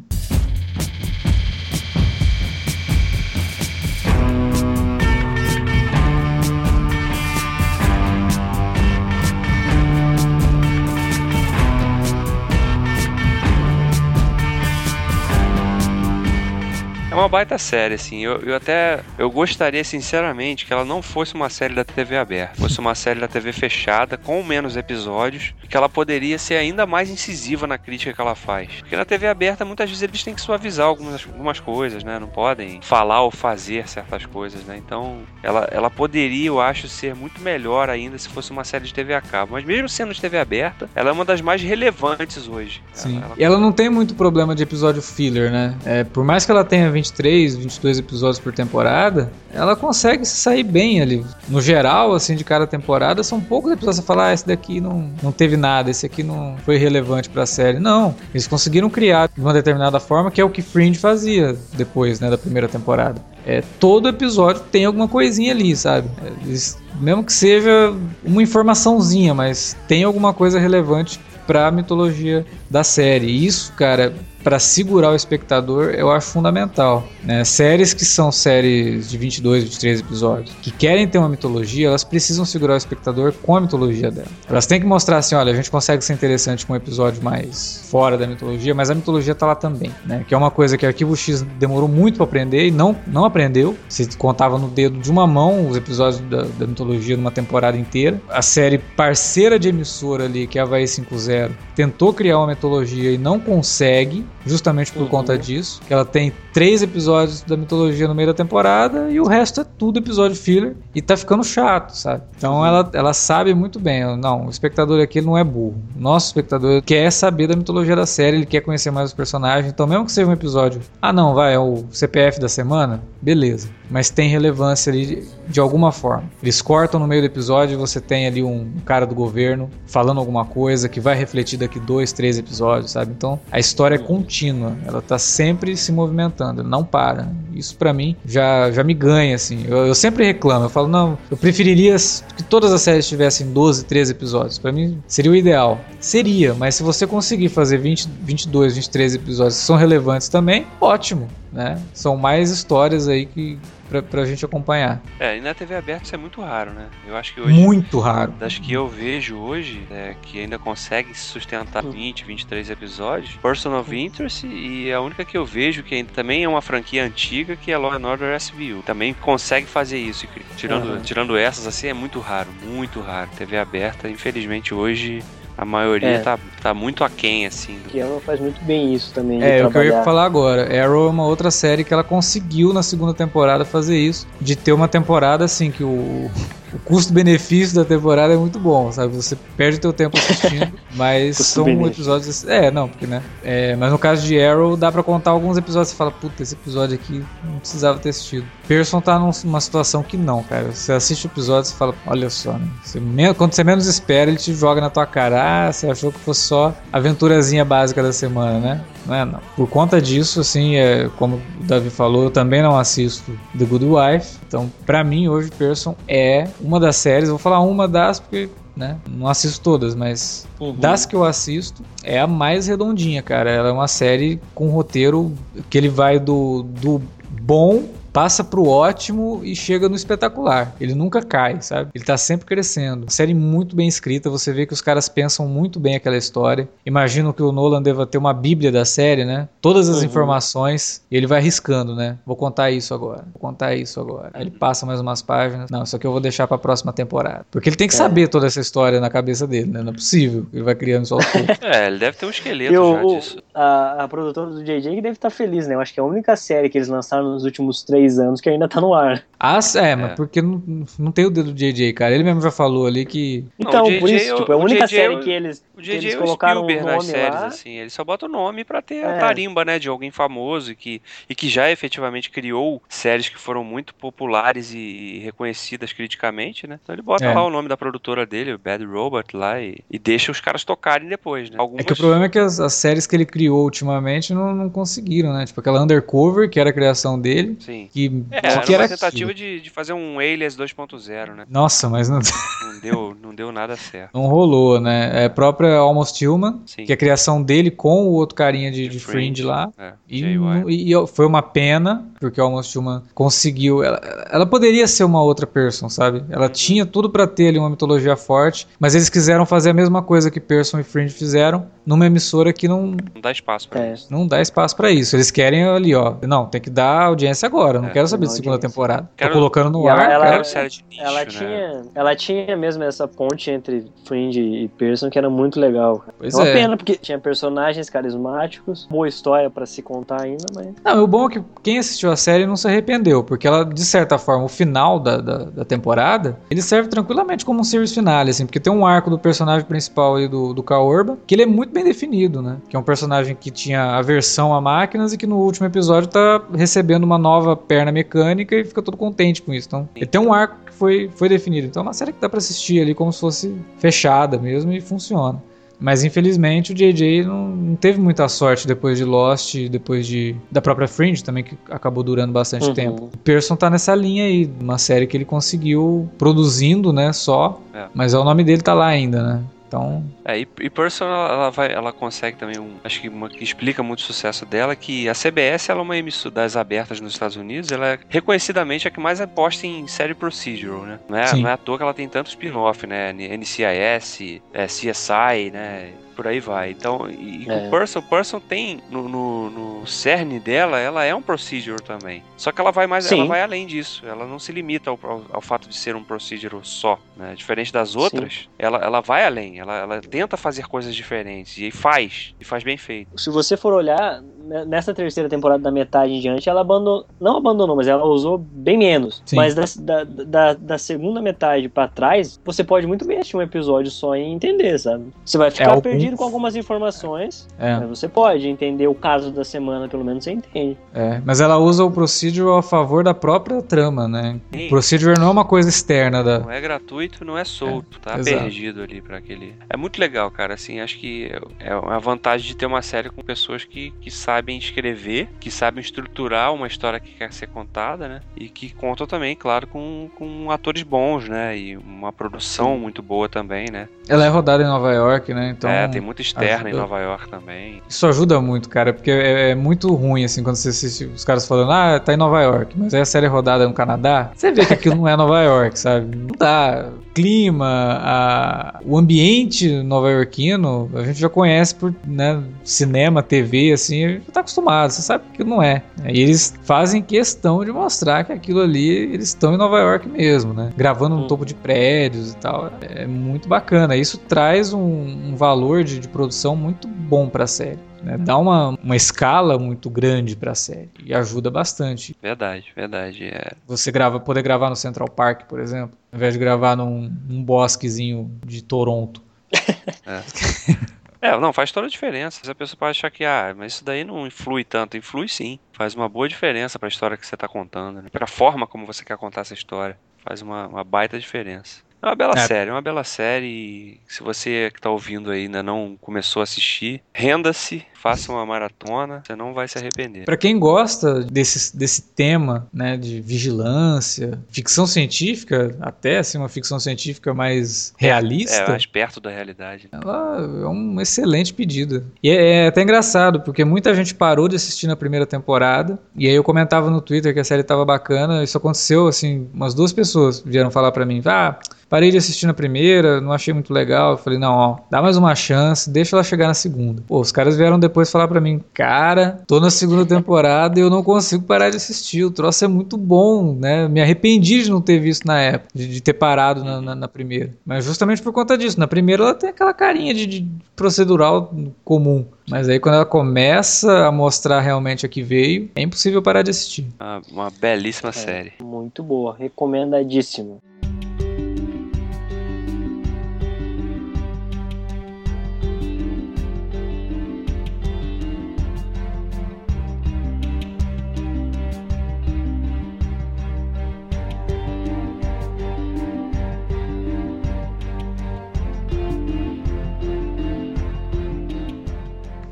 É 17.14 17.16
uma 17.16 17.28
baita 17.28 17.56
série, 17.58 17.94
assim. 17.94 18.24
Eu, 18.24 18.40
eu 18.40 18.56
até. 18.56 19.00
Eu 19.16 19.30
gostaria, 19.30 19.84
sinceramente, 19.84 20.66
que 20.66 20.72
ela 20.72 20.84
não 20.84 21.00
fosse 21.00 21.32
uma 21.34 21.48
série 21.48 21.72
da 21.72 21.84
TV 21.84 22.16
aberta. 22.16 22.60
Fosse 22.60 22.80
uma 22.80 22.92
série 22.96 23.20
da 23.20 23.28
TV 23.28 23.52
fechada, 23.52 24.16
com 24.18 24.42
menos 24.42 24.76
episódios. 24.76 25.54
E 25.62 25.68
que 25.68 25.76
ela 25.76 25.88
poderia 25.88 26.36
ser 26.38 26.56
ainda 26.56 26.84
mais 26.86 27.08
incisiva 27.08 27.68
na 27.68 27.78
crítica 27.78 28.12
que 28.12 28.20
ela 28.20 28.34
faz. 28.34 28.68
Porque 28.80 28.96
na 28.96 29.04
TV 29.04 29.28
aberta, 29.28 29.64
muitas 29.64 29.88
vezes 29.88 30.02
eles 30.02 30.24
têm 30.24 30.34
que 30.34 30.40
suavizar 30.40 30.86
algumas, 30.86 31.24
algumas 31.24 31.60
coisas, 31.60 32.02
né? 32.02 32.18
Não 32.18 32.26
podem 32.26 32.80
falar 32.82 33.22
ou 33.22 33.30
fazer 33.30 33.88
certas 33.88 34.26
coisas, 34.26 34.64
né? 34.64 34.76
Então, 34.76 35.18
ela, 35.40 35.68
ela 35.70 35.90
poderia, 35.90 36.48
eu 36.48 36.60
acho, 36.60 36.88
ser 36.88 37.14
muito 37.14 37.40
melhor 37.40 37.88
ainda 37.88 38.18
se 38.18 38.28
fosse 38.28 38.50
uma 38.50 38.64
série 38.64 38.86
de 38.86 38.92
TV 38.92 39.14
a 39.14 39.20
cabo. 39.20 39.52
Mas 39.52 39.64
mesmo 39.64 39.88
sendo 39.88 40.12
de 40.12 40.20
TV 40.20 40.36
aberta, 40.36 40.90
ela 40.96 41.10
é 41.10 41.12
uma 41.12 41.24
das 41.24 41.40
mais 41.40 41.62
relevantes 41.62 42.48
hoje. 42.48 42.82
Sim. 42.92 43.18
Ela- 43.18 43.26
ela- 43.26 43.34
E 43.38 43.44
ela 43.44 43.58
não 43.60 43.70
tem 43.70 43.88
muito 43.88 44.16
problema 44.16 44.52
de 44.52 44.64
episódio 44.64 45.00
filler, 45.00 45.52
né? 45.52 45.76
É, 45.84 46.02
por 46.02 46.24
mais 46.24 46.44
que 46.44 46.50
ela 46.50 46.64
tenha 46.64 46.90
23, 47.04 47.56
22 47.56 47.98
episódios 47.98 48.38
por 48.38 48.52
temporada, 48.52 49.30
ela 49.52 49.76
consegue 49.76 50.24
se 50.24 50.36
sair 50.36 50.62
bem 50.62 51.00
ali. 51.00 51.24
No 51.48 51.60
geral, 51.60 52.14
assim, 52.14 52.34
de 52.34 52.44
cada 52.44 52.66
temporada, 52.66 53.22
são 53.22 53.40
poucos 53.40 53.72
episódios. 53.72 53.96
Você 53.96 54.02
fala, 54.02 54.28
ah, 54.28 54.34
esse 54.34 54.46
daqui 54.46 54.80
não, 54.80 55.10
não 55.22 55.32
teve 55.32 55.56
nada, 55.56 55.90
esse 55.90 56.06
aqui 56.06 56.22
não 56.22 56.56
foi 56.64 56.76
relevante 56.76 57.28
pra 57.28 57.46
série. 57.46 57.78
Não, 57.78 58.14
eles 58.32 58.46
conseguiram 58.46 58.88
criar 58.88 59.28
de 59.28 59.40
uma 59.40 59.52
determinada 59.52 60.00
forma, 60.00 60.30
que 60.30 60.40
é 60.40 60.44
o 60.44 60.50
que 60.50 60.62
Fringe 60.62 60.98
fazia 60.98 61.56
depois, 61.74 62.20
né, 62.20 62.30
da 62.30 62.38
primeira 62.38 62.68
temporada. 62.68 63.20
É, 63.46 63.62
todo 63.78 64.08
episódio 64.08 64.62
tem 64.72 64.86
alguma 64.86 65.06
coisinha 65.06 65.52
ali, 65.52 65.76
sabe? 65.76 66.08
É, 66.24 66.46
Eles, 66.46 66.78
mesmo 66.98 67.22
que 67.22 67.32
seja 67.32 67.94
uma 68.24 68.42
informaçãozinha, 68.42 69.34
mas 69.34 69.76
tem 69.86 70.04
alguma 70.04 70.32
coisa 70.32 70.58
relevante 70.58 71.20
pra 71.46 71.70
mitologia 71.70 72.44
da 72.70 72.84
série. 72.84 73.26
E 73.26 73.46
isso, 73.46 73.72
cara, 73.72 74.14
pra 74.44 74.58
segurar 74.58 75.10
o 75.10 75.16
espectador, 75.16 75.94
eu 75.94 76.10
acho 76.10 76.28
fundamental. 76.28 77.08
Né? 77.22 77.42
Séries 77.44 77.94
que 77.94 78.04
são 78.04 78.30
séries 78.30 79.08
de 79.08 79.16
22, 79.16 79.64
23 79.64 80.00
episódios, 80.00 80.54
que 80.60 80.70
querem 80.70 81.08
ter 81.08 81.16
uma 81.16 81.30
mitologia, 81.30 81.88
elas 81.88 82.04
precisam 82.04 82.44
segurar 82.44 82.74
o 82.74 82.76
espectador 82.76 83.32
com 83.42 83.56
a 83.56 83.60
mitologia 83.60 84.10
dela. 84.10 84.28
Elas 84.46 84.66
têm 84.66 84.78
que 84.78 84.86
mostrar 84.86 85.16
assim, 85.16 85.34
olha, 85.34 85.50
a 85.50 85.56
gente 85.56 85.70
consegue 85.70 86.04
ser 86.04 86.12
interessante 86.12 86.66
com 86.66 86.74
um 86.74 86.76
episódio 86.76 87.22
mais 87.22 87.86
fora 87.90 88.18
da 88.18 88.26
mitologia, 88.26 88.74
mas 88.74 88.90
a 88.90 88.94
mitologia 88.94 89.34
tá 89.34 89.46
lá 89.46 89.54
também, 89.54 89.90
né? 90.04 90.24
Que 90.28 90.34
é 90.34 90.36
uma 90.36 90.50
coisa 90.50 90.76
que 90.76 90.84
Arquivo 90.84 91.16
X 91.16 91.40
demorou 91.58 91.88
muito 91.88 92.16
pra 92.16 92.24
aprender 92.24 92.66
e 92.66 92.70
não, 92.70 92.94
não 93.06 93.24
aprendeu. 93.24 93.74
Você 93.88 94.06
contava 94.18 94.58
no 94.58 94.68
dedo 94.68 94.98
de 94.98 95.10
uma 95.10 95.26
mão 95.26 95.68
os 95.68 95.76
episódios 95.76 96.20
da, 96.28 96.42
da 96.42 96.66
mitologia 96.66 97.16
numa 97.16 97.30
temporada 97.30 97.78
inteira. 97.78 98.20
A 98.28 98.42
série 98.42 98.76
parceira 98.76 99.58
de 99.58 99.70
emissora 99.70 100.24
ali, 100.24 100.46
que 100.46 100.58
é 100.58 100.60
a 100.60 100.64
Havaí 100.64 100.84
5.0, 100.84 101.33
tentou 101.74 102.12
criar 102.12 102.38
uma 102.38 102.48
mitologia 102.48 103.10
e 103.10 103.18
não 103.18 103.38
consegue. 103.40 104.24
justamente 104.46 104.92
por 104.92 105.00
Uhum. 105.04 105.08
conta 105.08 105.38
disso. 105.38 105.80
Que 105.88 105.94
ela 105.94 106.04
tem 106.04 106.30
três 106.52 106.82
episódios 106.82 107.40
da 107.40 107.56
mitologia 107.56 108.06
no 108.06 108.14
meio 108.14 108.28
da 108.28 108.34
temporada 108.34 109.08
e 109.10 109.18
o 109.18 109.24
resto 109.26 109.62
é 109.62 109.64
tudo 109.64 109.98
episódio 109.98 110.36
filler 110.36 110.76
e 110.94 111.00
tá 111.00 111.16
ficando 111.16 111.42
chato, 111.42 111.96
sabe? 111.96 112.24
Então 112.36 112.64
ela, 112.64 112.90
ela 112.92 113.14
sabe 113.14 113.54
muito 113.54 113.80
bem. 113.80 114.04
Não, 114.18 114.44
o 114.44 114.50
espectador 114.50 115.00
aqui 115.02 115.22
não 115.22 115.38
é 115.38 115.42
burro. 115.42 115.76
Nosso 115.96 116.26
espectador 116.26 116.82
quer 116.82 117.10
saber 117.10 117.46
da 117.46 117.56
mitologia 117.56 117.96
da 117.96 118.04
série, 118.04 118.36
ele 118.36 118.44
quer 118.44 118.60
conhecer 118.60 118.90
mais 118.90 119.08
os 119.08 119.14
personagens. 119.14 119.72
Então, 119.72 119.86
mesmo 119.86 120.04
que 120.04 120.12
seja 120.12 120.28
um 120.28 120.32
episódio, 120.34 120.82
ah, 121.00 121.10
não, 121.12 121.32
vai, 121.32 121.54
é 121.54 121.58
o 121.58 121.82
CPF 121.90 122.38
da 122.38 122.48
semana, 122.48 123.02
beleza. 123.22 123.68
Mas 123.90 124.10
tem 124.10 124.28
relevância 124.28 124.92
ali 124.92 125.06
de, 125.06 125.28
de 125.48 125.58
alguma 125.60 125.90
forma. 125.90 126.24
Eles 126.42 126.60
cortam 126.60 127.00
no 127.00 127.06
meio 127.06 127.22
do 127.22 127.26
episódio, 127.26 127.78
você 127.78 127.98
tem 127.98 128.26
ali 128.26 128.42
um 128.42 128.70
cara 128.84 129.06
do 129.06 129.14
governo 129.14 129.70
falando 129.86 130.18
alguma 130.20 130.44
coisa 130.44 130.86
que 130.86 131.00
vai 131.00 131.14
refletir 131.24 131.56
daqui 131.58 131.80
dois, 131.80 132.12
três 132.12 132.38
episódios, 132.38 132.92
sabe? 132.92 133.12
Então 133.16 133.38
a 133.50 133.58
história 133.58 133.96
é 133.96 133.98
contínua, 133.98 134.76
ela 134.86 135.02
tá 135.02 135.18
sempre 135.18 135.76
se 135.76 135.90
movimentando, 135.92 136.62
não 136.62 136.84
para. 136.84 137.28
Isso 137.54 137.76
pra 137.76 137.92
mim 137.92 138.16
já, 138.26 138.70
já 138.70 138.82
me 138.82 138.94
ganha, 138.94 139.34
assim. 139.34 139.64
Eu, 139.68 139.86
eu 139.86 139.94
sempre 139.94 140.24
reclamo, 140.24 140.66
eu 140.66 140.70
falo, 140.70 140.88
não, 140.88 141.16
eu 141.30 141.36
preferiria 141.36 141.96
que 142.36 142.42
todas 142.42 142.72
as 142.72 142.82
séries 142.82 143.06
tivessem 143.06 143.52
12, 143.52 143.84
13 143.84 144.12
episódios. 144.12 144.58
Pra 144.58 144.72
mim 144.72 145.02
seria 145.06 145.30
o 145.30 145.36
ideal. 145.36 145.80
Seria, 146.00 146.54
mas 146.54 146.74
se 146.74 146.82
você 146.82 147.06
conseguir 147.06 147.48
fazer 147.48 147.78
20, 147.78 148.08
22, 148.22 148.74
23 148.74 149.14
episódios 149.14 149.58
que 149.58 149.64
são 149.64 149.76
relevantes 149.76 150.28
também, 150.28 150.66
ótimo, 150.80 151.28
né? 151.52 151.80
São 151.92 152.16
mais 152.16 152.50
histórias 152.50 153.08
aí 153.08 153.26
que 153.26 153.58
pra, 153.88 154.02
pra 154.02 154.24
gente 154.24 154.44
acompanhar. 154.44 155.02
É, 155.18 155.36
e 155.36 155.40
na 155.40 155.54
TV 155.54 155.74
aberta 155.76 156.04
isso 156.04 156.14
é 156.14 156.18
muito 156.18 156.40
raro, 156.40 156.72
né? 156.72 156.86
Eu 157.06 157.16
acho 157.16 157.34
que 157.34 157.40
hoje. 157.40 157.52
Muito 157.52 157.98
raro. 158.00 158.32
Das 158.32 158.58
que 158.58 158.72
eu 158.72 158.88
vejo 158.88 159.36
hoje, 159.36 159.86
é, 159.90 160.14
que 160.22 160.40
ainda 160.40 160.58
consegue 160.58 161.16
sustentar 161.18 161.82
20, 161.82 162.24
23 162.24 162.70
episódios, 162.70 163.36
Person 163.36 163.78
of 163.78 163.94
Interest, 163.96 164.46
e 164.46 164.92
a 164.92 165.00
única 165.00 165.24
que 165.24 165.36
eu 165.36 165.44
vejo 165.44 165.82
que 165.82 165.94
ainda 165.94 166.10
também 166.12 166.44
é 166.44 166.48
uma 166.48 166.62
franquia 166.62 167.04
antiga, 167.04 167.56
que 167.56 167.70
é 167.70 167.78
Law 167.78 167.92
and 167.92 168.06
Order 168.06 168.34
SVU. 168.40 168.82
Também 168.84 169.14
consegue 169.14 169.66
fazer 169.66 169.98
isso. 169.98 170.26
e 170.26 170.54
Tirando, 170.56 170.84
Uhum. 170.94 171.00
tirando 171.02 171.36
essas, 171.36 171.66
assim, 171.66 171.88
é 171.88 171.94
muito 171.94 172.20
raro, 172.20 172.48
muito 172.62 173.00
raro. 173.00 173.28
TV 173.36 173.58
aberta, 173.58 174.08
infelizmente, 174.08 174.72
hoje 174.74 175.22
a 175.56 175.64
maioria 175.64 176.08
É. 176.08 176.18
tá, 176.18 176.38
tá 176.60 176.74
muito 176.74 177.04
aquém, 177.04 177.46
assim. 177.46 177.78
Que 177.88 178.00
ela 178.00 178.20
faz 178.20 178.40
muito 178.40 178.62
bem 178.64 178.92
isso 178.92 179.12
também. 179.14 179.42
É, 179.42 179.64
o 179.64 179.70
que 179.70 179.78
eu 179.78 179.84
ia 179.84 180.02
falar 180.02 180.24
agora. 180.24 180.62
Arrow 180.82 181.06
é 181.06 181.10
uma 181.10 181.24
outra 181.26 181.50
série 181.50 181.84
que 181.84 181.94
ela 181.94 182.02
conseguiu 182.04 182.72
na 182.72 182.82
segunda 182.82 183.14
temporada 183.14 183.64
fazer 183.64 183.96
isso. 183.96 184.26
De 184.40 184.56
ter 184.56 184.72
uma 184.72 184.88
temporada 184.88 185.44
assim 185.44 185.70
que 185.70 185.84
o, 185.84 186.30
o 186.74 186.78
custo-benefício 186.80 187.74
da 187.76 187.84
temporada 187.84 188.34
é 188.34 188.36
muito 188.36 188.58
bom, 188.58 188.90
sabe? 188.90 189.14
Você 189.14 189.36
perde 189.56 189.78
o 189.78 189.80
teu 189.80 189.92
tempo 189.92 190.18
assistindo, 190.18 190.72
mas 190.94 191.36
são 191.36 191.68
episódios. 191.86 192.44
É, 192.46 192.70
não, 192.70 192.88
porque 192.88 193.06
né? 193.06 193.22
É, 193.42 193.76
mas 193.76 193.92
no 193.92 193.98
caso 193.98 194.26
de 194.26 194.40
Arrow, 194.40 194.76
dá 194.76 194.90
pra 194.90 195.02
contar 195.02 195.30
alguns 195.30 195.56
episódios 195.56 195.90
você 195.90 195.96
fala, 195.96 196.10
puta, 196.10 196.42
esse 196.42 196.54
episódio 196.54 196.94
aqui 196.94 197.24
não 197.44 197.58
precisava 197.58 197.98
ter 197.98 198.10
assistido. 198.10 198.44
Pearson 198.66 199.00
tá 199.00 199.18
num- 199.18 199.30
numa 199.44 199.60
situação 199.60 200.02
que 200.02 200.16
não, 200.16 200.42
cara. 200.42 200.72
Você 200.72 200.92
assiste 200.92 201.26
o 201.26 201.28
episódio 201.28 201.70
e 201.70 201.74
fala, 201.74 201.94
olha 202.06 202.30
só, 202.30 202.52
né? 202.52 202.66
Você 202.82 203.00
quando 203.36 203.52
você 203.52 203.62
menos 203.64 203.86
espera, 203.86 204.30
ele 204.30 204.38
te 204.38 204.54
joga 204.54 204.80
na 204.80 204.90
tua 204.90 205.06
cara. 205.06 205.68
Ah, 205.68 205.72
você 205.72 205.88
achou 205.90 206.10
que 206.10 206.18
fosse 206.18 206.42
só 206.42 206.74
a 206.92 206.96
aventurazinha 206.96 207.64
básica 207.64 208.02
da 208.02 208.12
semana, 208.12 208.58
né? 208.58 208.80
Não 209.06 209.14
é, 209.14 209.24
não. 209.24 209.40
Por 209.54 209.68
conta 209.68 210.00
disso, 210.00 210.40
assim, 210.40 210.76
é, 210.76 211.08
como 211.18 211.36
o 211.36 211.64
Davi 211.64 211.90
falou, 211.90 212.24
eu 212.24 212.30
também 212.30 212.62
não 212.62 212.78
assisto 212.78 213.32
The 213.56 213.64
Good 213.64 213.84
Wife. 213.84 214.38
Então, 214.46 214.72
pra 214.86 215.04
mim, 215.04 215.28
hoje, 215.28 215.50
Pearson 215.50 215.94
é 216.08 216.48
uma 216.64 216.80
das 216.80 216.96
séries. 216.96 217.28
Vou 217.28 217.38
falar 217.38 217.60
uma 217.60 217.86
das 217.86 218.18
porque, 218.18 218.48
né? 218.76 218.96
Não 219.08 219.28
assisto 219.28 219.60
todas, 219.60 219.94
mas 219.94 220.46
Uhum. 220.58 220.74
das 220.74 221.04
que 221.06 221.14
eu 221.14 221.24
assisto, 221.24 221.82
é 222.02 222.18
a 222.18 222.26
mais 222.26 222.66
redondinha, 222.66 223.22
cara. 223.22 223.50
Ela 223.50 223.68
é 223.68 223.72
uma 223.72 223.88
série 223.88 224.40
com 224.54 224.68
roteiro 224.70 225.32
que 225.68 225.76
ele 225.78 225.88
vai 225.88 226.18
do, 226.18 226.62
do 226.62 227.00
bom, 227.40 227.84
passa 228.14 228.44
pro 228.44 228.64
ótimo 228.68 229.40
e 229.42 229.56
chega 229.56 229.88
no 229.88 229.96
espetacular. 229.96 230.72
Ele 230.80 230.94
nunca 230.94 231.20
cai, 231.20 231.60
sabe? 231.60 231.90
Ele 231.92 232.04
tá 232.04 232.16
sempre 232.16 232.46
crescendo. 232.46 233.10
Série 233.10 233.34
muito 233.34 233.74
bem 233.74 233.88
escrita, 233.88 234.30
você 234.30 234.52
vê 234.52 234.64
que 234.66 234.72
os 234.72 234.80
caras 234.80 235.08
pensam 235.08 235.48
muito 235.48 235.80
bem 235.80 235.96
aquela 235.96 236.16
história. 236.16 236.68
Imagino 236.86 237.34
que 237.34 237.42
o 237.42 237.50
Nolan 237.50 237.82
deva 237.82 238.06
ter 238.06 238.16
uma 238.16 238.32
bíblia 238.32 238.70
da 238.70 238.84
série, 238.84 239.24
né? 239.24 239.48
Todas 239.60 239.88
as 239.88 239.98
Uhum. 239.98 240.04
informações 240.04 241.02
e 241.10 241.16
ele 241.16 241.26
vai 241.26 241.40
riscando, 241.40 241.96
né? 241.96 242.16
Vou 242.24 242.36
contar 242.36 242.70
isso 242.70 242.94
agora, 242.94 243.24
vou 243.32 243.40
contar 243.40 243.74
isso 243.74 243.98
agora. 244.00 244.30
Aí 244.32 244.42
ele 244.42 244.50
passa 244.52 244.86
mais 244.86 245.00
umas 245.00 245.20
páginas. 245.20 245.68
Não, 245.70 245.82
isso 245.82 245.96
aqui 245.96 246.06
eu 246.06 246.12
vou 246.12 246.20
deixar 246.20 246.46
pra 246.46 246.56
próxima 246.56 246.92
temporada. 246.92 247.44
Porque 247.50 247.68
ele 247.68 247.76
tem 247.76 247.88
que 247.88 247.94
É. 247.94 247.98
saber 247.98 248.28
toda 248.28 248.46
essa 248.46 248.60
história 248.60 249.00
na 249.00 249.10
cabeça 249.10 249.44
dele, 249.44 249.72
né? 249.72 249.82
Não 249.82 249.90
é 249.90 249.94
possível. 249.94 250.46
Ele 250.52 250.62
vai 250.62 250.76
criando 250.76 251.08
poucos. 251.08 251.24
É, 251.64 251.88
ele 251.88 251.98
deve 251.98 252.16
ter 252.16 252.26
um 252.26 252.30
esqueleto 252.30 252.72
E 252.72 252.76
já 252.76 253.02
disso. 253.02 253.38
a, 253.52 254.04
a 254.04 254.08
produtora 254.08 254.50
do 254.50 254.62
JJ 254.62 254.94
que 254.94 255.00
deve 255.02 255.16
estar 255.16 255.30
feliz, 255.30 255.66
né? 255.66 255.74
Eu 255.74 255.80
acho 255.80 255.92
que 255.92 255.98
é 255.98 256.02
a 256.02 256.06
única 256.06 256.36
série 256.36 256.68
que 256.68 256.78
eles 256.78 256.88
lançaram 256.88 257.32
nos 257.32 257.44
últimos 257.44 257.82
três 257.82 258.03
anos 258.18 258.40
que 258.40 258.48
ainda 258.48 258.68
tá 258.68 258.80
no 258.80 258.94
ar. 258.94 259.24
Ah, 259.38 259.58
é, 259.76 259.96
mas 259.96 260.12
É. 260.12 260.14
porque 260.14 260.40
não, 260.40 260.62
não 260.98 261.12
tem 261.12 261.26
o 261.26 261.30
dedo 261.30 261.52
do 261.52 261.54
JJ, 261.54 261.92
cara. 261.92 262.14
Ele 262.14 262.24
mesmo 262.24 262.40
já 262.40 262.50
falou 262.50 262.86
ali 262.86 263.04
que. 263.04 263.44
Não, 263.58 263.68
Então, 263.68 263.86
o 263.86 263.98
por 264.00 264.08
JJ 264.08 264.16
isso, 264.16 264.36
tipo, 264.36 264.52
é 264.52 264.54
a 264.54 264.58
o 264.58 264.60
única 264.60 264.86
JJ 264.86 264.96
série 264.96 265.14
é 265.14 265.16
o- 265.16 265.20
que 265.20 265.30
eles, 265.30 265.64
O 265.74 265.78
que 265.78 265.82
JJ 265.82 265.94
eles 265.96 266.14
é 266.14 266.16
o 266.16 266.20
colocaram 266.20 266.60
o 266.60 266.64
Spielberg 266.64 266.86
nas 266.86 266.96
nome 267.06 267.10
séries, 267.18 267.40
lá. 267.40 267.46
assim. 267.48 267.70
Ele 267.78 267.90
só 267.90 268.04
bota 268.04 268.24
o 268.24 268.28
nome 268.28 268.64
pra 268.64 268.80
ter 268.80 269.04
a 269.04 269.10
É. 269.10 269.18
tarimba, 269.18 269.64
né, 269.64 269.78
de 269.78 269.88
alguém 269.88 270.10
famoso 270.10 270.72
e 270.72 270.76
que, 270.76 271.02
e 271.28 271.34
que 271.34 271.48
já 271.48 271.70
efetivamente 271.70 272.30
criou 272.30 272.80
séries 272.88 273.28
que 273.28 273.38
foram 273.38 273.62
muito 273.64 273.94
populares 273.94 274.72
e 274.72 275.20
reconhecidas 275.22 275.92
criticamente, 275.92 276.66
né? 276.66 276.78
Então 276.82 276.94
ele 276.94 277.02
bota 277.02 277.24
É. 277.26 277.34
lá 277.34 277.44
o 277.44 277.50
nome 277.50 277.68
da 277.68 277.76
produtora 277.76 278.24
dele, 278.24 278.54
o 278.54 278.58
Bad 278.58 278.82
Robot, 278.84 279.36
lá, 279.36 279.60
e, 279.60 279.78
e 279.90 279.98
deixa 279.98 280.30
os 280.32 280.40
caras 280.40 280.64
tocarem 280.64 281.08
depois, 281.08 281.50
né? 281.50 281.56
Algumas... 281.58 281.84
É 281.84 281.86
que 281.86 281.92
o 281.92 281.96
problema 281.96 282.24
é 282.26 282.28
que 282.30 282.38
as, 282.38 282.58
as 282.60 282.72
séries 282.74 283.06
que 283.06 283.14
ele 283.14 283.26
criou 283.26 283.62
ultimamente 283.64 284.32
não, 284.32 284.54
não 284.54 284.70
conseguiram, 284.70 285.32
né? 285.34 285.44
Tipo 285.44 285.60
aquela 285.60 285.82
Undercover, 285.82 286.48
que 286.48 286.58
era 286.58 286.70
a 286.70 286.72
criação 286.72 287.20
dele, 287.20 287.56
Sim. 287.60 287.88
Que, 287.94 288.24
É, 288.32 288.38
era 288.48 288.58
que 288.62 288.70
uma 288.72 288.74
era 288.74 288.88
tentativa 288.88 289.30
aquilo. 289.30 289.34
de, 289.34 289.60
de 289.60 289.70
fazer 289.70 289.92
um 289.92 290.18
Alias 290.18 290.56
2.0, 290.56 291.34
né? 291.34 291.44
Nossa, 291.48 291.88
mas 291.88 292.08
não, 292.08 292.18
Não 292.18 292.80
deu, 292.82 293.16
não 293.22 293.32
deu 293.34 293.52
nada 293.52 293.76
certo. 293.76 294.10
não 294.12 294.26
rolou, 294.26 294.80
né? 294.80 295.22
É 295.22 295.24
a 295.26 295.30
própria 295.30 295.76
Almost 295.76 296.26
Human, 296.26 296.60
Sim. 296.66 296.84
que 296.84 296.92
é 296.92 296.94
a 296.94 296.98
criação 296.98 297.40
dele 297.40 297.70
com 297.70 298.08
o 298.08 298.12
outro 298.14 298.34
carinha 298.34 298.70
de, 298.72 298.88
de 298.88 298.98
Fringe 298.98 299.44
lá. 299.44 299.70
É, 299.78 299.92
E, 300.10 300.24
e- 300.24 300.92
e 300.92 301.06
foi 301.06 301.24
uma 301.24 301.40
pena, 301.40 302.04
porque 302.18 302.40
a 302.40 302.44
Almost 302.44 302.76
Human 302.76 303.02
conseguiu. 303.14 303.82
Ela, 303.84 304.00
ela 304.30 304.46
poderia 304.46 304.88
ser 304.88 305.04
uma 305.04 305.22
outra 305.22 305.46
person, 305.46 305.88
sabe? 305.88 306.18
Uhum. 306.18 306.26
Ela 306.30 306.48
tinha 306.48 306.84
tudo 306.84 307.08
pra 307.08 307.28
ter 307.28 307.48
ali 307.48 307.58
uma 307.60 307.70
mitologia 307.70 308.16
forte, 308.16 308.66
mas 308.80 308.94
eles 308.96 309.08
quiseram 309.08 309.46
fazer 309.46 309.70
a 309.70 309.74
mesma 309.74 310.02
coisa 310.02 310.30
que 310.32 310.40
Person 310.40 310.80
e 310.80 310.82
Fringe 310.82 311.14
fizeram 311.14 311.66
numa 311.86 312.06
emissora 312.06 312.52
que 312.52 312.66
não, 312.66 312.86
Não 313.14 313.20
dá 313.22 313.30
espaço 313.30 313.68
pra 313.68 313.84
É. 313.86 313.92
isso. 313.94 314.08
não 314.10 314.26
dá 314.26 314.40
espaço 314.40 314.74
pra 314.74 314.90
isso. 314.90 315.14
Eles 315.14 315.30
querem 315.30 315.64
ali, 315.64 315.94
ó. 315.94 316.14
Não, 316.26 316.46
tem 316.46 316.60
que 316.60 316.70
dar 316.70 317.02
audiência 317.04 317.46
agora. 317.46 317.83
Não 317.84 317.90
É, 317.90 317.92
quero 317.92 318.08
saber 318.08 318.26
dar 318.26 318.30
de 318.32 318.36
segunda 318.36 318.58
temporada. 318.58 319.08
Quero- 319.16 319.30
Tô 319.32 319.38
colocando 319.38 319.70
no 319.70 319.88
ela- 319.88 320.00
ar. 320.02 320.10
ela- 320.10 320.24
cara. 320.24 320.30
Quero 320.36 320.44
série 320.44 320.68
de 320.68 320.84
nicho, 320.90 321.02
Ela 321.02 321.20
né? 321.20 321.26
tinha, 321.26 321.82
ela 321.94 322.16
tinha 322.16 322.56
mesmo 322.56 322.82
essa 322.84 323.06
ponte 323.08 323.50
entre 323.50 323.86
Fringe 324.04 324.40
e 324.40 324.68
Pearson 324.68 325.10
que 325.10 325.18
era 325.18 325.28
muito 325.30 325.58
legal. 325.60 326.04
Pois 326.18 326.34
é 326.34 326.36
uma 326.36 326.46
é. 326.48 326.52
pena, 326.52 326.76
porque 326.76 326.96
tinha 326.96 327.18
personagens 327.18 327.88
carismáticos, 327.90 328.86
boa 328.90 329.08
história 329.08 329.50
pra 329.50 329.66
se 329.66 329.82
contar 329.82 330.22
ainda, 330.22 330.44
mas. 330.54 330.68
Não, 330.84 331.02
o 331.04 331.06
bom 331.06 331.26
é 331.26 331.30
que 331.32 331.42
quem 331.62 331.78
assistiu 331.78 332.10
a 332.10 332.16
série 332.16 332.46
não 332.46 332.56
se 332.56 332.66
arrependeu, 332.66 333.22
porque 333.24 333.46
ela, 333.46 333.64
de 333.64 333.84
certa 333.84 334.18
forma, 334.18 334.44
o 334.44 334.48
final 334.48 334.98
da, 334.98 335.18
da, 335.18 335.38
da 335.44 335.64
temporada, 335.64 336.38
ele 336.50 336.62
serve 336.62 336.88
tranquilamente 336.88 337.44
como 337.44 337.60
um 337.60 337.64
series 337.64 337.92
finale, 337.94 338.30
assim, 338.30 338.46
porque 338.46 338.60
tem 338.60 338.72
um 338.72 338.86
arco 338.86 339.10
do 339.10 339.18
personagem 339.18 339.66
principal 339.66 340.16
aí 340.16 340.28
do, 340.28 340.52
do 340.52 340.62
Kaorba, 340.62 341.18
que 341.26 341.34
ele 341.34 341.42
é 341.42 341.46
muito 341.46 341.72
bem 341.72 341.84
definido, 341.84 342.40
né? 342.42 342.56
Que 342.68 342.76
é 342.76 342.78
um 342.78 342.82
personagem 342.82 343.34
que 343.34 343.50
tinha 343.50 343.96
aversão 343.96 344.54
a 344.54 344.60
máquinas 344.60 345.12
e 345.12 345.18
que 345.18 345.26
no 345.26 345.36
último 345.38 345.66
episódio 345.66 346.08
tá 346.08 346.40
recebendo 346.54 347.04
uma 347.04 347.18
nova 347.18 347.56
perna 347.66 347.90
mecânica 347.92 348.54
e 348.56 348.64
fica 348.64 348.80
todo 348.82 348.96
contente 348.96 349.42
com 349.42 349.52
isso. 349.52 349.66
Então, 349.68 349.88
ele 349.96 350.06
tem 350.06 350.20
um 350.20 350.32
arco 350.32 350.56
que 350.66 350.72
foi, 350.72 351.10
foi 351.14 351.28
definido. 351.28 351.66
Então 351.66 351.80
é 351.82 351.86
uma 351.86 351.92
série 351.92 352.12
que 352.12 352.20
dá 352.20 352.28
pra 352.28 352.38
assistir 352.38 352.80
ali 352.80 352.94
como 352.94 353.12
se 353.12 353.20
fosse 353.20 353.54
fechada 353.78 354.38
mesmo 354.38 354.72
e 354.72 354.80
funciona. 354.80 355.42
Mas 355.80 356.04
infelizmente 356.04 356.70
o 356.72 356.74
JJ 356.74 357.24
não, 357.24 357.48
não 357.48 357.76
teve 357.76 358.00
muita 358.00 358.28
sorte 358.28 358.66
depois 358.66 358.96
de 358.96 359.04
Lost, 359.04 359.56
depois 359.68 360.06
de 360.06 360.34
da 360.50 360.62
própria 360.62 360.86
Fringe 360.86 361.22
também, 361.22 361.42
que 361.42 361.58
acabou 361.68 362.02
durando 362.04 362.32
bastante 362.32 362.68
Uhum. 362.68 362.74
tempo. 362.74 363.10
O 363.12 363.18
Pearson 363.18 363.56
tá 363.56 363.68
nessa 363.68 363.94
linha 363.94 364.24
aí, 364.24 364.48
uma 364.60 364.78
série 364.78 365.06
que 365.06 365.16
ele 365.16 365.24
conseguiu 365.24 366.08
produzindo, 366.16 366.92
né, 366.92 367.12
só, 367.12 367.60
É. 367.74 367.86
mas 367.92 368.14
é 368.14 368.18
o 368.18 368.24
nome 368.24 368.44
dele 368.44 368.62
tá 368.62 368.72
lá 368.72 368.86
ainda, 368.86 369.22
né? 369.22 369.40
Então, 369.74 370.04
É, 370.24 370.38
e, 370.38 370.48
e 370.60 370.70
Person, 370.70 371.04
ela, 371.04 371.50
vai, 371.50 371.72
ela 371.72 371.92
consegue 371.92 372.36
também 372.36 372.58
um, 372.58 372.76
acho 372.84 373.00
que 373.00 373.08
uma 373.08 373.28
que 373.28 373.42
explica 373.42 373.82
muito 373.82 373.98
o 373.98 374.02
sucesso 374.02 374.46
dela, 374.46 374.76
que 374.76 375.08
a 375.08 375.12
CBS, 375.12 375.68
ela 375.68 375.80
é 375.80 375.82
uma 375.82 375.96
emissora 375.96 376.34
das 376.34 376.56
abertas 376.56 377.00
nos 377.00 377.12
Estados 377.12 377.36
Unidos, 377.36 377.70
ela 377.72 377.88
é 377.88 377.98
reconhecidamente 378.08 378.86
a 378.86 378.90
que 378.90 379.00
mais 379.00 379.20
aposta 379.20 379.66
em 379.66 379.86
série 379.86 380.14
procedural, 380.14 380.82
né? 380.82 381.00
Não 381.08 381.18
é, 381.18 381.36
não 381.36 381.48
é 381.48 381.52
à 381.52 381.56
toa 381.56 381.76
que 381.76 381.82
ela 381.82 381.94
tem 381.94 382.08
tanto 382.08 382.28
spin-off, 382.28 382.86
né? 382.86 383.12
NCIS, 383.12 384.40
é, 384.52 384.66
CSI, 384.66 385.50
né? 385.52 385.92
Por 386.14 386.26
aí 386.26 386.40
vai. 386.40 386.70
Então, 386.70 387.08
e, 387.10 387.46
É. 387.48 387.66
o 387.66 387.70
Person, 387.70 388.02
Person 388.02 388.40
tem 388.40 388.80
no, 388.90 389.08
no, 389.08 389.50
no 389.50 389.86
cerne 389.86 390.38
dela, 390.38 390.78
ela 390.78 391.04
é 391.04 391.14
um 391.14 391.22
procedural 391.22 391.80
também. 391.80 392.22
Só 392.36 392.52
que 392.52 392.60
ela 392.60 392.70
vai 392.70 392.86
mais, 392.86 393.10
ela 393.10 393.22
Sim. 393.22 393.28
vai 393.28 393.42
além 393.42 393.66
disso. 393.66 394.04
Ela 394.06 394.26
não 394.26 394.38
se 394.38 394.52
limita 394.52 394.90
ao, 394.90 394.98
ao, 395.02 395.22
ao 395.32 395.40
fato 395.40 395.68
de 395.68 395.76
ser 395.76 395.96
um 395.96 396.04
procedural 396.04 396.62
só, 396.64 396.98
né? 397.16 397.34
Diferente 397.36 397.72
das 397.72 397.96
outras, 397.96 398.48
ela, 398.58 398.78
ela 398.78 399.00
vai 399.00 399.24
além. 399.24 399.58
Ela, 399.58 399.76
ela 399.78 400.00
tenta 400.00 400.36
fazer 400.36 400.66
coisas 400.66 400.94
diferentes 400.94 401.58
e 401.58 401.70
faz 401.70 402.34
e 402.40 402.44
faz 402.44 402.62
bem 402.62 402.76
feito. 402.76 403.18
Se 403.20 403.30
você 403.30 403.56
for 403.56 403.72
olhar 403.72 404.22
nessa 404.66 404.92
terceira 404.94 405.28
temporada 405.28 405.62
da 405.62 405.70
metade 405.70 406.12
em 406.12 406.20
diante, 406.20 406.48
ela 406.48 406.60
abandonou, 406.60 407.06
não 407.20 407.36
abandonou, 407.36 407.74
mas 407.76 407.86
ela 407.88 408.04
usou 408.04 408.38
bem 408.38 408.76
menos. 408.78 409.22
Sim. 409.24 409.36
Mas 409.36 409.54
da, 409.54 409.64
da, 409.78 410.04
da, 410.04 410.52
da 410.54 410.78
segunda 410.78 411.20
metade 411.22 411.68
pra 411.68 411.88
trás, 411.88 412.38
você 412.44 412.62
pode 412.62 412.86
muito 412.86 413.06
bem 413.06 413.18
assistir 413.18 413.36
um 413.36 413.42
episódio 413.42 413.90
só 413.90 414.14
e 414.16 414.20
entender, 414.22 414.78
sabe? 414.78 415.06
Você 415.24 415.38
vai 415.38 415.50
ficar 415.50 415.70
algum- 415.70 415.80
perdido 415.80 416.16
com 416.16 416.24
algumas 416.24 416.54
informações, 416.56 417.46
É. 417.58 417.76
mas 417.78 417.88
você 417.88 418.08
pode 418.08 418.46
entender 418.46 418.86
o 418.86 418.94
caso 418.94 419.30
da 419.30 419.44
semana, 419.44 419.88
pelo 419.88 420.04
menos 420.04 420.24
você 420.24 420.32
entende. 420.32 420.76
É, 420.92 421.20
mas 421.24 421.40
ela 421.40 421.56
usa 421.58 421.84
o 421.84 421.90
procedural 421.90 422.58
a 422.58 422.62
favor 422.62 423.02
da 423.02 423.14
própria 423.14 423.62
trama, 423.62 424.06
né? 424.06 424.38
Sim. 424.52 424.66
O 424.66 424.68
procedural 424.68 425.16
não 425.18 425.28
é 425.28 425.30
uma 425.30 425.44
coisa 425.44 425.68
externa 425.68 426.22
da. 426.22 426.40
Não 426.40 426.50
é 426.50 426.60
gratuito, 426.60 427.24
não 427.24 427.38
é 427.38 427.44
solto, 427.44 427.98
tá 428.00 428.18
exato. 428.18 428.36
perdido 428.38 428.82
ali 428.82 429.00
pra 429.00 429.18
aquele. 429.18 429.54
É 429.70 429.76
muito 429.76 429.98
legal, 429.98 430.30
cara. 430.30 430.54
Assim, 430.54 430.80
acho 430.80 430.98
que 430.98 431.30
é 431.60 431.74
uma 431.74 431.98
vantagem 431.98 432.46
de 432.46 432.56
ter 432.56 432.66
uma 432.66 432.82
série 432.82 433.08
com 433.10 433.22
pessoas 433.22 433.64
que, 433.64 433.90
que 434.00 434.10
sabem 434.10 434.33
escrever, 434.58 435.28
que 435.40 435.50
sabem 435.50 435.80
estruturar 435.80 436.52
uma 436.52 436.66
história 436.66 436.98
que 437.00 437.12
quer 437.12 437.32
ser 437.32 437.46
contada, 437.48 438.08
né? 438.08 438.20
E 438.36 438.48
que 438.48 438.72
contam 438.74 439.06
também, 439.06 439.34
claro, 439.36 439.66
com, 439.66 440.08
com 440.16 440.50
atores 440.50 440.82
bons, 440.82 441.28
né? 441.28 441.56
E 441.56 441.76
uma 441.76 442.12
produção 442.12 442.78
muito 442.78 443.02
boa 443.02 443.28
também, 443.28 443.70
né? 443.70 443.88
Ela 444.08 444.24
é 444.26 444.28
rodada 444.28 444.62
em 444.62 444.66
Nova 444.66 444.92
York, 444.92 445.32
né? 445.32 445.50
Então 445.56 445.70
é, 445.70 445.88
tem 445.88 446.00
muita 446.00 446.22
externa 446.22 446.68
em 446.68 446.72
ajuda. 446.72 446.82
Nova 446.82 447.00
York 447.00 447.28
também. 447.28 447.82
isso 447.88 448.06
ajuda 448.06 448.40
muito, 448.40 448.68
cara, 448.68 448.92
porque 448.92 449.10
é, 449.10 449.50
é 449.50 449.54
muito 449.54 449.94
ruim 449.94 450.24
assim 450.24 450.42
quando 450.42 450.56
você 450.56 450.68
assiste 450.68 451.04
os 451.06 451.24
caras 451.24 451.46
falando, 451.46 451.70
ah, 451.72 451.98
tá 452.00 452.12
em 452.12 452.16
Nova 452.16 452.40
York, 452.42 452.74
mas 452.78 452.92
aí 452.94 453.00
a 453.00 453.04
série 453.04 453.26
é 453.26 453.28
rodada 453.28 453.66
no 453.66 453.72
Canadá. 453.74 454.30
Você 454.34 454.52
vê 454.52 454.64
que 454.66 454.72
aquilo 454.74 454.96
não 454.96 455.08
é 455.08 455.16
Nova 455.16 455.40
York, 455.42 455.78
sabe? 455.78 456.14
Não 456.16 456.34
dá. 456.38 456.90
Clima, 457.14 457.66
a- 458.02 458.80
o 458.84 458.98
ambiente 458.98 459.68
nova-iorquino, 459.82 460.90
a 460.94 461.02
gente 461.04 461.18
já 461.20 461.28
conhece 461.28 461.74
por 461.74 461.94
né, 462.06 462.42
cinema, 462.62 463.22
TV, 463.22 463.72
assim, 463.72 464.20
já 464.26 464.32
tá 464.32 464.40
acostumado, 464.40 464.90
você 464.90 465.02
sabe 465.02 465.24
que 465.32 465.44
não 465.44 465.62
é. 465.62 465.82
E 466.06 466.20
eles 466.20 466.54
fazem 466.62 467.02
questão 467.02 467.64
de 467.64 467.70
mostrar 467.72 468.24
que 468.24 468.32
aquilo 468.32 468.60
ali, 468.60 468.88
eles 468.88 469.28
estão 469.28 469.54
em 469.54 469.56
Nova 469.56 469.78
York 469.78 470.08
mesmo, 470.08 470.52
né? 470.52 470.70
Gravando 470.76 471.16
no 471.16 471.24
Hum. 471.24 471.26
topo 471.26 471.44
de 471.44 471.54
prédios 471.54 472.32
e 472.32 472.36
tal. 472.36 472.70
É 472.80 473.06
muito 473.06 473.48
bacana. 473.48 473.96
Isso 473.96 474.18
traz 474.18 474.72
um, 474.72 474.80
um 474.80 475.36
valor 475.36 475.84
de, 475.84 475.98
de 475.98 476.08
produção 476.08 476.54
muito 476.56 476.86
bom 476.88 477.28
pra 477.28 477.46
série. 477.46 477.78
né? 478.02 478.18
Dá 478.18 478.36
uma, 478.36 478.76
uma 478.82 478.96
escala 478.96 479.58
muito 479.58 479.88
grande 479.88 480.36
pra 480.36 480.54
série 480.54 480.90
e 481.04 481.14
ajuda 481.14 481.50
bastante. 481.50 482.14
Verdade, 482.22 482.66
verdade. 482.76 483.24
É. 483.24 483.52
Você 483.66 483.90
grava, 483.92 484.20
poder 484.20 484.42
gravar 484.42 484.68
no 484.70 484.76
Central 484.76 485.08
Park, 485.08 485.42
por 485.48 485.58
exemplo, 485.60 485.96
ao 486.12 486.16
invés 486.16 486.34
de 486.34 486.38
gravar 486.40 486.76
num, 486.76 487.10
num 487.28 487.42
bosquezinho 487.42 488.30
de 488.46 488.62
Toronto. 488.62 489.22
É, 490.06 490.20
não, 491.40 491.52
faz 491.52 491.70
toda 491.70 491.86
a 491.86 491.90
diferença. 491.90 492.50
A 492.50 492.54
pessoa 492.54 492.78
pode 492.78 492.90
achar 492.90 493.10
que, 493.10 493.24
ah, 493.24 493.54
mas 493.56 493.74
isso 493.74 493.84
daí 493.84 494.04
não 494.04 494.26
influi 494.26 494.64
tanto. 494.64 494.96
Influi 494.96 495.28
sim. 495.28 495.58
Faz 495.72 495.94
uma 495.94 496.08
boa 496.08 496.28
diferença 496.28 496.78
pra 496.78 496.88
história 496.88 497.16
que 497.16 497.26
você 497.26 497.36
tá 497.36 497.46
contando, 497.46 498.02
né? 498.02 498.08
pra 498.10 498.26
forma 498.26 498.66
como 498.66 498.86
você 498.86 499.04
quer 499.04 499.16
contar 499.16 499.42
essa 499.42 499.54
história. 499.54 499.98
Faz 500.18 500.40
uma, 500.40 500.66
uma 500.66 500.84
baita 500.84 501.18
diferença. 501.18 501.83
É 502.04 502.08
uma 502.08 502.14
bela 502.14 502.34
É. 502.36 502.46
série, 502.46 502.68
é 502.68 502.72
uma 502.72 502.82
bela 502.82 503.02
série. 503.02 503.98
Se 504.06 504.22
você 504.22 504.70
que 504.74 504.80
tá 504.80 504.90
ouvindo 504.90 505.30
aí 505.30 505.44
ainda 505.44 505.62
não 505.62 505.96
começou 505.98 506.40
a 506.40 506.42
assistir, 506.44 507.00
renda-se, 507.14 507.82
faça 507.94 508.30
uma 508.30 508.44
maratona, 508.44 509.22
você 509.26 509.34
não 509.34 509.54
vai 509.54 509.66
se 509.66 509.78
arrepender. 509.78 510.26
Pra 510.26 510.36
quem 510.36 510.58
gosta 510.58 511.20
desse, 511.22 511.74
desse 511.74 512.02
tema, 512.02 512.68
né, 512.70 512.98
de 512.98 513.22
vigilância, 513.22 514.38
ficção 514.50 514.86
científica, 514.86 515.74
até 515.80 516.18
assim 516.18 516.36
uma 516.36 516.50
ficção 516.50 516.78
científica 516.78 517.32
mais 517.32 517.94
realista, 517.96 518.56
É, 518.64 518.68
mais 518.68 518.84
perto 518.84 519.18
da 519.20 519.30
realidade. 519.30 519.88
ela 519.90 520.36
é 520.62 520.66
um 520.66 521.00
excelente 521.00 521.54
pedido. 521.54 522.04
E 522.22 522.28
é, 522.28 522.64
é 522.64 522.66
até 522.66 522.82
engraçado, 522.82 523.40
porque 523.40 523.64
muita 523.64 523.94
gente 523.94 524.14
parou 524.14 524.46
de 524.48 524.56
assistir 524.56 524.86
na 524.86 524.96
primeira 524.96 525.24
temporada, 525.24 525.98
e 526.14 526.28
aí 526.28 526.34
eu 526.34 526.44
comentava 526.44 526.90
no 526.90 527.00
Twitter 527.00 527.32
que 527.32 527.40
a 527.40 527.44
série 527.44 527.62
tava 527.62 527.86
bacana, 527.86 528.44
isso 528.44 528.58
aconteceu, 528.58 529.06
assim, 529.06 529.48
umas 529.54 529.72
duas 529.72 529.94
pessoas 529.94 530.40
vieram 530.44 530.70
falar 530.70 530.92
pra 530.92 531.06
mim, 531.06 531.22
ah, 531.24 531.56
parei 531.94 532.10
de 532.10 532.16
assistir 532.18 532.46
na 532.48 532.52
primeira, 532.54 533.20
não 533.20 533.30
achei 533.30 533.54
muito 533.54 533.72
legal, 533.72 534.18
falei, 534.18 534.36
não, 534.36 534.52
ó, 534.52 534.76
dá 534.90 535.00
mais 535.00 535.16
uma 535.16 535.32
chance, 535.36 535.88
deixa 535.88 536.16
ela 536.16 536.24
chegar 536.24 536.48
na 536.48 536.54
segunda. 536.54 537.00
Pô, 537.06 537.20
os 537.20 537.30
caras 537.30 537.56
vieram 537.56 537.78
depois 537.78 538.10
falar 538.10 538.26
pra 538.26 538.40
mim, 538.40 538.60
cara, 538.74 539.38
tô 539.46 539.60
na 539.60 539.70
segunda 539.70 540.04
temporada 540.04 540.76
e 540.76 540.82
eu 540.82 540.90
não 540.90 541.04
consigo 541.04 541.44
parar 541.44 541.70
de 541.70 541.76
assistir, 541.76 542.24
o 542.24 542.32
troço 542.32 542.64
é 542.64 542.68
muito 542.68 542.96
bom, 542.96 543.54
né, 543.54 543.86
me 543.86 544.00
arrependi 544.02 544.64
de 544.64 544.70
não 544.70 544.80
ter 544.80 544.98
visto 544.98 545.24
na 545.24 545.40
época, 545.40 545.68
de, 545.72 545.86
de 545.86 546.00
ter 546.00 546.14
parado 546.14 546.64
na, 546.64 546.80
na- 546.80 546.94
na 546.96 547.06
primeira. 547.06 547.50
Mas 547.64 547.84
justamente 547.84 548.20
por 548.20 548.32
conta 548.32 548.58
disso, 548.58 548.80
na 548.80 548.88
primeira 548.88 549.22
ela 549.22 549.34
tem 549.34 549.50
aquela 549.50 549.72
carinha 549.72 550.12
de, 550.12 550.26
de 550.26 550.48
procedural 550.74 551.54
comum. 551.84 552.24
Mas 552.50 552.68
aí 552.68 552.80
quando 552.80 552.96
ela 552.96 553.06
começa 553.06 554.06
a 554.06 554.10
mostrar 554.12 554.60
realmente 554.60 555.06
a 555.06 555.08
que 555.08 555.22
veio, 555.22 555.70
é 555.76 555.80
impossível 555.82 556.20
parar 556.20 556.42
de 556.42 556.50
assistir. 556.50 556.86
Uma, 557.00 557.22
uma 557.30 557.50
belíssima 557.50 558.10
série. 558.12 558.52
Muito 558.60 559.00
boa, 559.02 559.34
recomendadíssimo. 559.38 560.58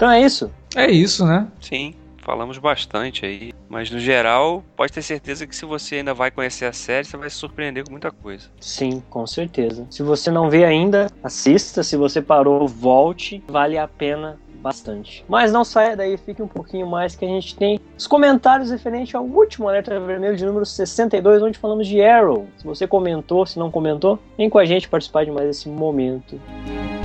Então 0.03 0.11
é 0.11 0.21
isso. 0.21 0.51
É 0.75 0.91
isso, 0.91 1.25
né? 1.25 1.47
Sim, 1.61 1.95
falamos 2.17 2.59
bastante 2.59 3.25
aí. 3.25 3.53
Mas 3.69 3.89
no 3.89 4.01
geral, 4.01 4.65
pode 4.77 4.93
ter 4.93 5.01
certeza 5.01 5.47
que 5.47 5.55
se 5.55 5.65
você 5.65 5.95
ainda 5.95 6.13
vai 6.13 6.29
conhecer 6.29 6.65
a 6.65 6.73
série, 6.73 7.07
você 7.07 7.17
vai 7.17 7.31
se 7.31 7.37
surpreender 7.37 7.85
com 7.85 7.93
muita 7.93 8.11
coisa. 8.11 8.49
Sim, 8.59 9.01
com 9.09 9.25
certeza. 9.29 9.87
Se 9.89 10.03
você 10.03 10.29
não 10.29 10.51
vê 10.51 10.65
ainda, 10.65 11.07
assista. 11.23 11.85
Se 11.85 11.97
você 11.97 12.21
parou, 12.21 12.67
volte. 12.67 13.45
Vale 13.47 13.79
a 13.79 13.87
pena 13.87 14.41
bastante. 14.57 15.25
Mas 15.29 15.53
não 15.53 15.63
saia 15.63 15.97
daí, 15.97 16.17
fique 16.17 16.43
um 16.43 16.49
pouquinho 16.49 16.89
mais 16.89 17.15
que 17.15 17.25
a 17.25 17.29
gente 17.29 17.55
tem 17.55 17.81
os 17.97 18.09
comentários 18.09 18.73
referentes 18.73 19.15
ao 19.15 19.25
último 19.25 19.69
alerta 19.69 20.01
vermelho 20.01 20.37
de 20.37 20.45
número 20.45 20.67
62, 20.67 21.41
onde 21.45 21.61
falamos 21.61 21.87
de 21.87 22.03
Arrow. 22.03 22.49
Se 22.57 22.65
você 22.65 22.89
comentou, 22.89 23.47
se 23.47 23.57
não 23.57 23.71
comentou, 23.71 24.19
vem 24.37 24.51
com 24.51 24.59
a 24.59 24.65
gente 24.65 24.89
participar 24.89 25.25
de 25.25 25.31
mais 25.31 25.49
esse 25.49 25.69
momento. 25.69 26.41
Senhor 26.67 27.02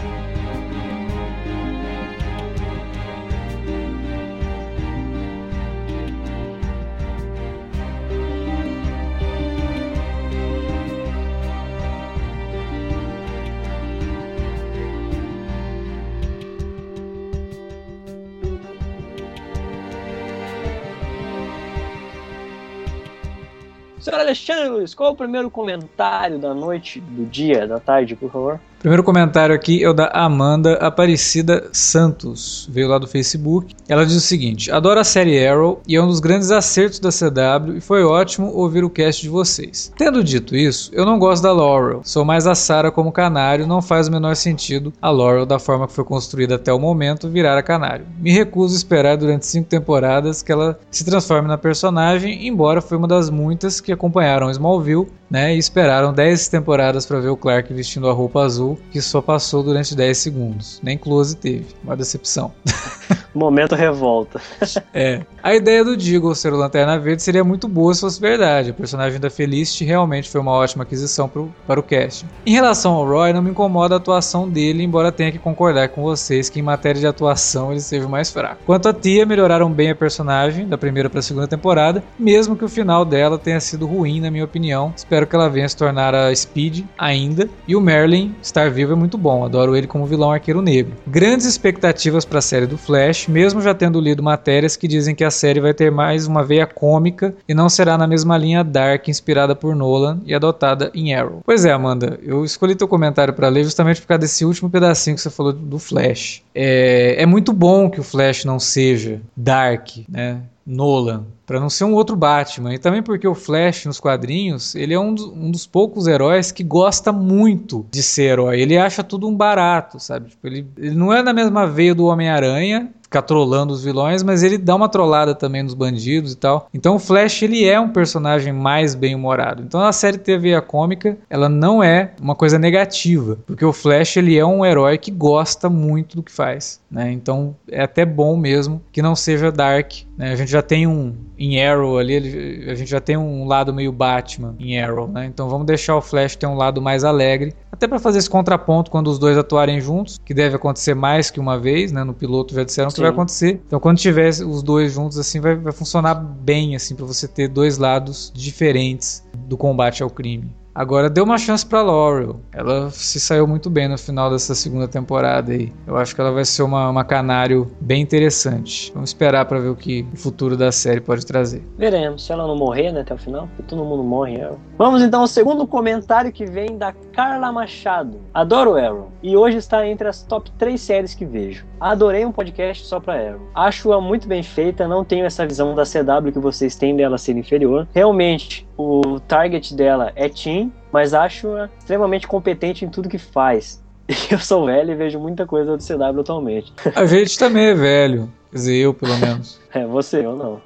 Alexandre 24.28 24.68
Luiz, 24.68 24.94
qual 24.94 25.12
é 25.12 25.14
o 25.14 25.16
primeiro 25.16 25.50
comentário 25.50 26.38
da 26.38 26.54
noite, 26.54 27.00
do 27.00 27.26
dia, 27.26 27.66
da 27.66 27.80
tarde, 27.80 28.14
por 28.14 28.30
favor? 28.30 28.60
Primeiro 28.88 29.04
comentário 29.04 29.54
aqui 29.54 29.84
é 29.84 29.90
o 29.90 29.94
da 29.94 30.08
Amanda 30.14 30.76
Aparecida 30.76 31.68
Santos, 31.74 32.70
veio 32.72 32.88
lá 32.88 32.98
do 32.98 33.06
Facebook. 33.06 33.76
Ela 33.86 34.06
diz 34.06 34.16
o 34.16 34.22
seguinte: 34.22 34.72
Adoro 34.72 34.98
a 34.98 35.04
série 35.04 35.46
Arrow 35.46 35.82
e 35.86 35.98
é 35.98 36.02
um 36.02 36.08
dos 36.08 36.22
grandes 36.22 36.52
acertos 36.52 36.98
da 36.98 37.10
CW 37.10 37.76
e 37.76 37.82
foi 37.82 38.06
ótimo 38.06 38.48
ouvir 38.48 38.86
o 38.86 38.90
cast 38.90 39.22
de 39.22 39.28
vocês. 39.28 39.92
Tendo 39.98 40.24
dito 40.24 40.56
isso, 40.56 40.90
eu 40.94 41.06
não 41.06 41.20
gosto 41.20 41.44
da 41.44 41.52
Laurel, 41.52 42.00
sou 42.06 42.24
mais 42.24 42.48
a 42.48 42.56
Sarah 42.56 42.90
como 42.90 43.12
canário, 43.12 43.68
não 43.68 43.82
faz 43.82 44.08
o 44.08 44.12
menor 44.12 44.38
sentido 44.38 44.94
a 45.02 45.10
Laurel 45.10 45.46
da 45.46 45.60
forma 45.60 45.86
que 45.86 45.92
foi 45.92 46.06
construída 46.06 46.56
até 46.56 46.72
o 46.72 46.80
momento 46.80 47.28
virar 47.28 47.58
a 47.58 47.64
canário. 47.64 48.06
Me 48.18 48.32
recuso 48.32 48.74
a 48.74 48.78
esperar 48.78 49.18
durante 49.18 49.46
cinco 49.46 49.68
temporadas 49.68 50.42
que 50.42 50.50
ela 50.54 50.80
se 50.90 51.04
transforme 51.04 51.50
na 51.50 51.58
personagem, 51.58 52.48
embora 52.48 52.82
foi 52.82 52.98
uma 52.98 53.06
das 53.06 53.30
muitas 53.30 53.82
que 53.82 53.92
acompanharam 53.92 54.50
Smallville, 54.50 55.08
né, 55.30 55.54
e 55.54 55.58
esperaram 55.58 56.14
10 56.14 56.48
temporadas 56.48 57.06
para 57.06 57.20
ver 57.20 57.28
o 57.28 57.36
Clark 57.38 57.74
vestindo 57.74 58.08
a 58.08 58.14
roupa 58.14 58.42
azul, 58.42 58.77
que 58.92 59.02
só 59.02 59.22
passou 59.22 59.64
durante 59.64 59.96
10 59.96 60.18
segundos. 60.18 60.80
Nem 60.84 60.98
close 60.98 61.36
teve. 61.36 61.68
Uma 61.84 61.96
decepção. 61.96 62.52
Momento 63.34 63.76
revolta. 63.76 64.42
É. 64.94 65.22
A 65.44 65.56
ideia 65.56 65.84
do 65.84 65.96
Deagle 65.96 66.36
ser 66.36 66.54
o 66.54 66.58
Lanterna 66.58 66.98
Verde 66.98 67.22
seria 67.22 67.44
muito 67.44 67.68
boa 67.68 67.94
se 67.94 68.02
fosse 68.02 68.20
verdade. 68.20 68.72
O 68.72 68.74
personagem 68.74 69.20
da 69.20 69.30
Felicity 69.30 69.86
realmente 69.86 70.30
foi 70.30 70.42
uma 70.42 70.52
ótima 70.52 70.84
aquisição 70.84 71.30
pro, 71.30 71.54
para 71.68 71.80
o 71.80 71.84
cast. 71.84 72.26
Em 72.46 72.52
relação 72.52 72.94
ao 72.94 73.06
Roy, 73.06 73.32
não 73.34 73.42
me 73.42 73.52
incomoda 73.52 73.96
a 73.96 73.98
atuação 73.98 74.50
dele, 74.50 74.84
embora 74.84 75.12
tenha 75.12 75.32
que 75.32 75.38
concordar 75.38 75.90
com 75.90 76.02
vocês 76.02 76.50
que 76.50 76.60
em 76.60 76.64
matéria 76.64 77.00
de 77.00 77.08
atuação 77.08 77.72
ele 77.72 77.80
seja 77.80 78.08
o 78.08 78.10
mais 78.10 78.32
fraco. 78.32 78.58
Quanto 78.66 78.90
a 78.90 78.94
Tia, 78.94 79.26
melhoraram 79.26 79.72
bem 79.72 79.92
a 79.92 79.96
personagem 79.96 80.68
da 80.68 80.78
primeira 80.78 81.10
para 81.10 81.20
a 81.20 81.24
segunda 81.24 81.48
temporada, 81.48 82.04
mesmo 82.18 82.56
que 82.56 82.66
o 82.66 82.70
final 82.70 83.06
dela 83.06 83.38
tenha 83.38 83.60
sido 83.60 83.86
ruim, 83.86 84.20
na 84.20 84.32
minha 84.32 84.46
opinião. 84.46 84.94
Espero 84.96 85.28
que 85.28 85.36
ela 85.36 85.50
venha 85.50 85.70
se 85.70 85.78
tornar 85.78 86.16
a 86.16 86.34
Speed 86.36 86.86
ainda. 86.98 87.48
E 87.68 87.76
o 87.76 87.82
Merlin 87.82 88.36
estar 88.42 88.57
vivo 88.66 88.94
é 88.94 88.96
muito 88.96 89.18
bom, 89.18 89.44
adoro 89.44 89.76
ele 89.76 89.88
como 89.88 90.06
vilão 90.06 90.32
arqueiro 90.32 90.62
negro. 90.62 90.94
Grandes 91.06 91.46
expectativas 91.46 92.26
para 92.26 92.40
a 92.40 92.42
série 92.42 92.66
do 92.66 92.78
Flash, 92.78 93.28
mesmo 93.28 93.62
já 93.62 93.74
tendo 93.74 94.00
lido 94.00 94.24
matérias 94.24 94.76
que 94.76 94.88
dizem 94.88 95.16
que 95.16 95.24
a 95.24 95.32
série 95.32 95.60
vai 95.60 95.74
ter 95.74 95.92
mais 95.92 96.28
uma 96.28 96.44
veia 96.44 96.66
cômica 96.66 97.34
e 97.48 97.54
não 97.54 97.70
será 97.70 97.98
na 97.98 98.08
mesma 98.08 98.38
linha 98.38 98.64
dark 98.64 99.08
inspirada 99.08 99.56
por 99.56 99.76
Nolan 99.76 100.20
e 100.26 100.34
adotada 100.34 100.92
em 100.94 101.14
Arrow. 101.14 101.42
Pois 101.46 101.66
é, 101.66 101.72
Amanda, 101.72 102.20
eu 102.24 102.44
escolhi 102.44 102.76
teu 102.76 102.88
comentário 102.88 103.34
para 103.34 103.50
ler 103.50 103.64
justamente 103.64 104.02
por 104.02 104.08
causa 104.08 104.20
desse 104.20 104.46
último 104.46 104.70
pedacinho 104.70 105.16
que 105.16 105.22
você 105.22 105.30
falou 105.30 105.54
do 105.54 105.80
Flash. 105.80 106.42
É, 106.54 107.16
é 107.22 107.26
muito 107.26 107.54
bom 107.54 107.90
que 107.90 108.00
o 108.00 108.04
Flash 108.04 108.46
não 108.46 108.60
seja 108.60 109.22
dark, 109.36 109.90
né? 110.10 110.42
Nolan, 110.68 111.26
para 111.46 111.62
não 111.62 111.70
ser 111.70 111.86
um 111.86 111.94
outro 111.94 112.14
Batman. 112.18 112.74
E 112.74 112.78
também 112.78 113.02
porque 113.02 113.26
o 113.26 113.34
Flash 113.34 113.86
nos 113.86 114.02
quadrinhos, 114.02 114.76
ele 114.76 114.94
é 114.94 115.00
um 115.00 115.14
dos, 115.14 115.26
um 115.26 115.50
dos, 115.50 115.66
poucos 115.66 116.08
heróis 116.08 116.52
que 116.52 116.62
gosta 116.62 117.14
muito 117.14 117.86
de 117.90 118.04
ser 118.04 118.34
herói. 118.34 118.60
Ele 118.60 118.78
acha 118.78 119.02
tudo 119.02 119.30
um 119.30 119.34
barato, 119.34 119.98
sabe? 119.98 120.32
Tipo, 120.32 120.46
ele, 120.46 120.68
ele 120.78 120.96
não 120.96 121.14
é 121.14 121.24
na 121.24 121.32
mesma 121.32 121.66
veia 121.66 121.96
do 121.96 122.08
Homem-Aranha, 122.08 122.92
ficar 123.08 123.22
trolando 123.22 123.74
os 123.74 123.84
vilões, 123.84 124.22
mas 124.22 124.44
ele 124.44 124.58
dá 124.58 124.76
uma 124.76 124.90
trollada 124.90 125.34
também 125.34 125.64
nos 125.64 125.74
bandidos 125.74 126.34
e 126.34 126.36
tal. 126.36 126.68
Então 126.74 126.96
o 126.96 127.00
Flash 127.00 127.42
ele 127.42 127.66
é 127.66 127.80
um 127.80 127.90
personagem 127.90 128.52
mais 128.52 128.94
bem 128.94 129.16
humorado. 129.16 129.64
Então 129.64 129.82
a 129.82 129.92
série 129.94 130.18
TV 130.18 130.54
a 130.54 130.62
cômica, 130.62 131.18
ela 131.30 131.48
não 131.48 131.82
é 131.82 132.12
uma 132.22 132.36
coisa 132.36 132.60
negativa, 132.60 133.38
porque 133.48 133.64
o 133.64 133.74
Flash 133.74 134.18
ele 134.18 134.38
é 134.38 134.46
um 134.46 134.66
herói 134.66 134.98
que 134.98 135.10
gosta 135.10 135.70
muito 135.70 136.18
do 136.18 136.24
que 136.24 136.32
faz, 136.32 136.82
né? 136.92 137.12
Então 137.12 137.56
é 137.72 137.82
até 137.82 138.06
bom 138.06 138.36
mesmo 138.36 138.82
que 138.92 139.02
não 139.02 139.16
seja 139.16 139.52
dark, 139.52 139.94
né? 140.18 140.34
A 140.34 140.36
gente 140.36 140.52
já 140.52 140.62
tem 140.62 140.86
um 140.86 141.16
em 141.40 141.64
Arrow 141.64 141.98
ali, 141.98 142.68
a 142.70 142.76
gente 142.76 142.90
já 142.90 143.00
tem 143.00 143.16
um 143.16 143.46
lado 143.46 143.74
meio 143.74 143.92
Batman 143.92 144.56
em 144.60 144.80
Arrow, 144.80 145.08
né? 145.08 145.26
Então 145.26 145.48
vamos 145.48 145.66
deixar 145.66 145.96
o 145.96 146.02
Flash 146.02 146.36
ter 146.36 146.48
um 146.48 146.56
lado 146.56 146.82
mais 146.82 147.04
alegre, 147.04 147.54
até 147.72 147.88
para 147.88 148.00
fazer 148.00 148.18
esse 148.18 148.30
contraponto 148.30 148.90
quando 148.90 149.08
os 149.08 149.20
dois 149.20 149.38
atuarem 149.38 149.80
juntos, 149.80 150.20
que 150.26 150.34
deve 150.34 150.56
acontecer 150.56 150.96
mais 150.96 151.30
que 151.30 151.40
uma 151.40 151.60
vez, 151.60 151.92
né? 151.92 152.04
No 152.04 152.14
piloto 152.14 152.56
já 152.56 152.64
disseram 152.64 152.90
Sim. 152.98 153.02
que 153.02 153.08
vai 153.08 153.12
acontecer. 153.12 153.62
Então 153.66 153.80
quando 153.80 153.98
tiver 153.98 154.30
os 154.30 154.62
dois 154.62 154.94
juntos 154.94 155.18
assim 155.18 155.40
vai, 155.40 155.56
vai 155.56 155.74
funcionar 155.74 156.16
bem 156.16 156.76
assim 156.76 156.96
para 156.96 157.06
você 157.06 157.28
ter 157.28 157.48
dois 157.48 157.78
lados 157.78 158.32
diferentes 158.34 159.24
do 159.48 159.58
combate 159.58 160.04
ao 160.04 160.10
crime. 160.10 160.52
Agora 160.78 161.10
deu 161.10 161.24
uma 161.24 161.40
chance 161.40 161.66
para 161.66 161.82
Laurel. 161.82 162.40
Ela 162.54 162.92
se 162.92 163.20
saiu 163.20 163.48
muito 163.48 163.68
bem 163.68 163.88
no 163.88 163.98
final 163.98 164.30
dessa 164.30 164.54
segunda 164.54 164.88
temporada 164.88 165.52
aí. 165.52 165.74
Eu 165.88 165.98
acho 165.98 166.14
que 166.14 166.22
ela 166.22 166.32
vai 166.32 166.46
ser 166.46 166.62
uma, 166.62 166.88
uma 166.92 167.04
canário 167.04 167.72
bem 167.82 168.00
interessante. 168.00 168.92
Vamos 168.94 169.10
esperar 169.10 169.46
para 169.46 169.58
ver 169.58 169.70
o 169.70 169.76
que 169.76 170.06
o 170.14 170.18
futuro 170.18 170.56
da 170.56 170.72
série 170.72 171.02
pode 171.02 171.26
trazer. 171.26 171.64
Veremos 171.80 172.24
se 172.24 172.32
ela 172.32 172.46
não 172.46 172.56
morrer 172.56 172.92
né, 172.92 173.02
até 173.02 173.12
o 173.12 173.18
final, 173.18 173.48
porque 173.48 173.64
todo 173.64 173.84
mundo 173.84 174.04
morre. 174.04 174.40
Arrow. 174.40 174.60
Vamos 174.78 175.02
então 175.02 175.22
ao 175.22 175.28
segundo 175.28 175.66
comentário 175.66 176.32
que 176.32 176.46
vem 176.46 176.78
da 176.78 176.94
Carla 177.12 177.52
Machado. 177.52 178.20
Adoro 178.32 178.76
Arrow 178.76 179.12
e 179.24 179.36
hoje 179.36 179.58
está 179.58 179.88
entre 179.88 180.08
as 180.08 180.22
top 180.22 180.52
3 180.60 180.80
séries 180.80 181.16
que 181.16 181.26
vejo. 181.26 181.66
Adorei 181.80 182.24
um 182.24 182.32
podcast 182.32 182.86
só 182.86 183.00
para 183.00 183.16
Arrow. 183.16 183.42
Acho-a 183.56 184.00
muito 184.00 184.28
bem 184.28 184.44
feita, 184.44 184.88
não 184.88 185.04
tenho 185.04 185.26
essa 185.26 185.44
visão 185.48 185.74
da 185.74 185.84
CW 185.84 186.32
que 186.32 186.40
vocês 186.40 186.76
têm 186.76 186.96
dela 186.96 187.18
ser 187.18 187.36
inferior. 187.36 187.88
Realmente, 187.96 188.68
o 188.78 189.20
target 189.22 189.74
dela 189.74 190.12
é 190.16 190.30
Teen, 190.30 190.67
mas 190.92 191.14
acho-a 191.14 191.70
extremamente 191.78 192.28
competente 192.28 192.86
em 192.86 192.90
tudo 192.90 193.10
que 193.10 193.18
faz. 193.18 193.84
Eu 194.32 194.40
sou 194.40 194.66
velho 194.66 194.92
e 194.92 194.96
vejo 194.96 195.20
muita 195.20 195.46
coisa 195.46 195.76
do 195.76 195.84
CW 195.84 196.22
atualmente. 196.22 196.74
A 196.96 197.06
gente 197.06 197.38
também 197.38 197.68
é 197.68 197.74
velho. 197.74 198.32
Quer 198.50 198.56
dizer, 198.56 198.76
eu 198.78 198.94
pelo 198.94 199.18
menos. 199.18 199.60
É, 199.74 199.86
você, 199.86 200.26
eu 200.26 200.36
não. 200.36 200.62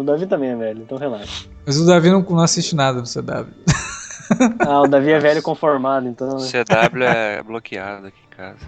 O 0.00 0.02
Davi 0.02 0.26
também 0.26 0.50
é 0.50 0.56
velho, 0.56 0.82
então 0.82 0.96
relaxa. 0.98 1.46
Mas 1.64 1.78
o 1.78 1.86
Davi 1.86 2.10
não, 2.10 2.22
não 2.22 2.40
assiste 2.40 2.74
nada 2.74 3.00
do 3.02 3.06
CW. 3.06 3.52
Ah, 4.58 4.80
o 4.80 4.88
Davi 4.88 5.12
é 5.12 5.18
velho 5.18 5.42
conformado, 5.42 6.08
então. 6.08 6.38
Né? 6.38 6.46
CW 6.46 7.02
é 7.04 7.42
bloqueado 7.42 8.08
aqui 8.08 8.18
em 8.26 8.36
casa. 8.36 8.58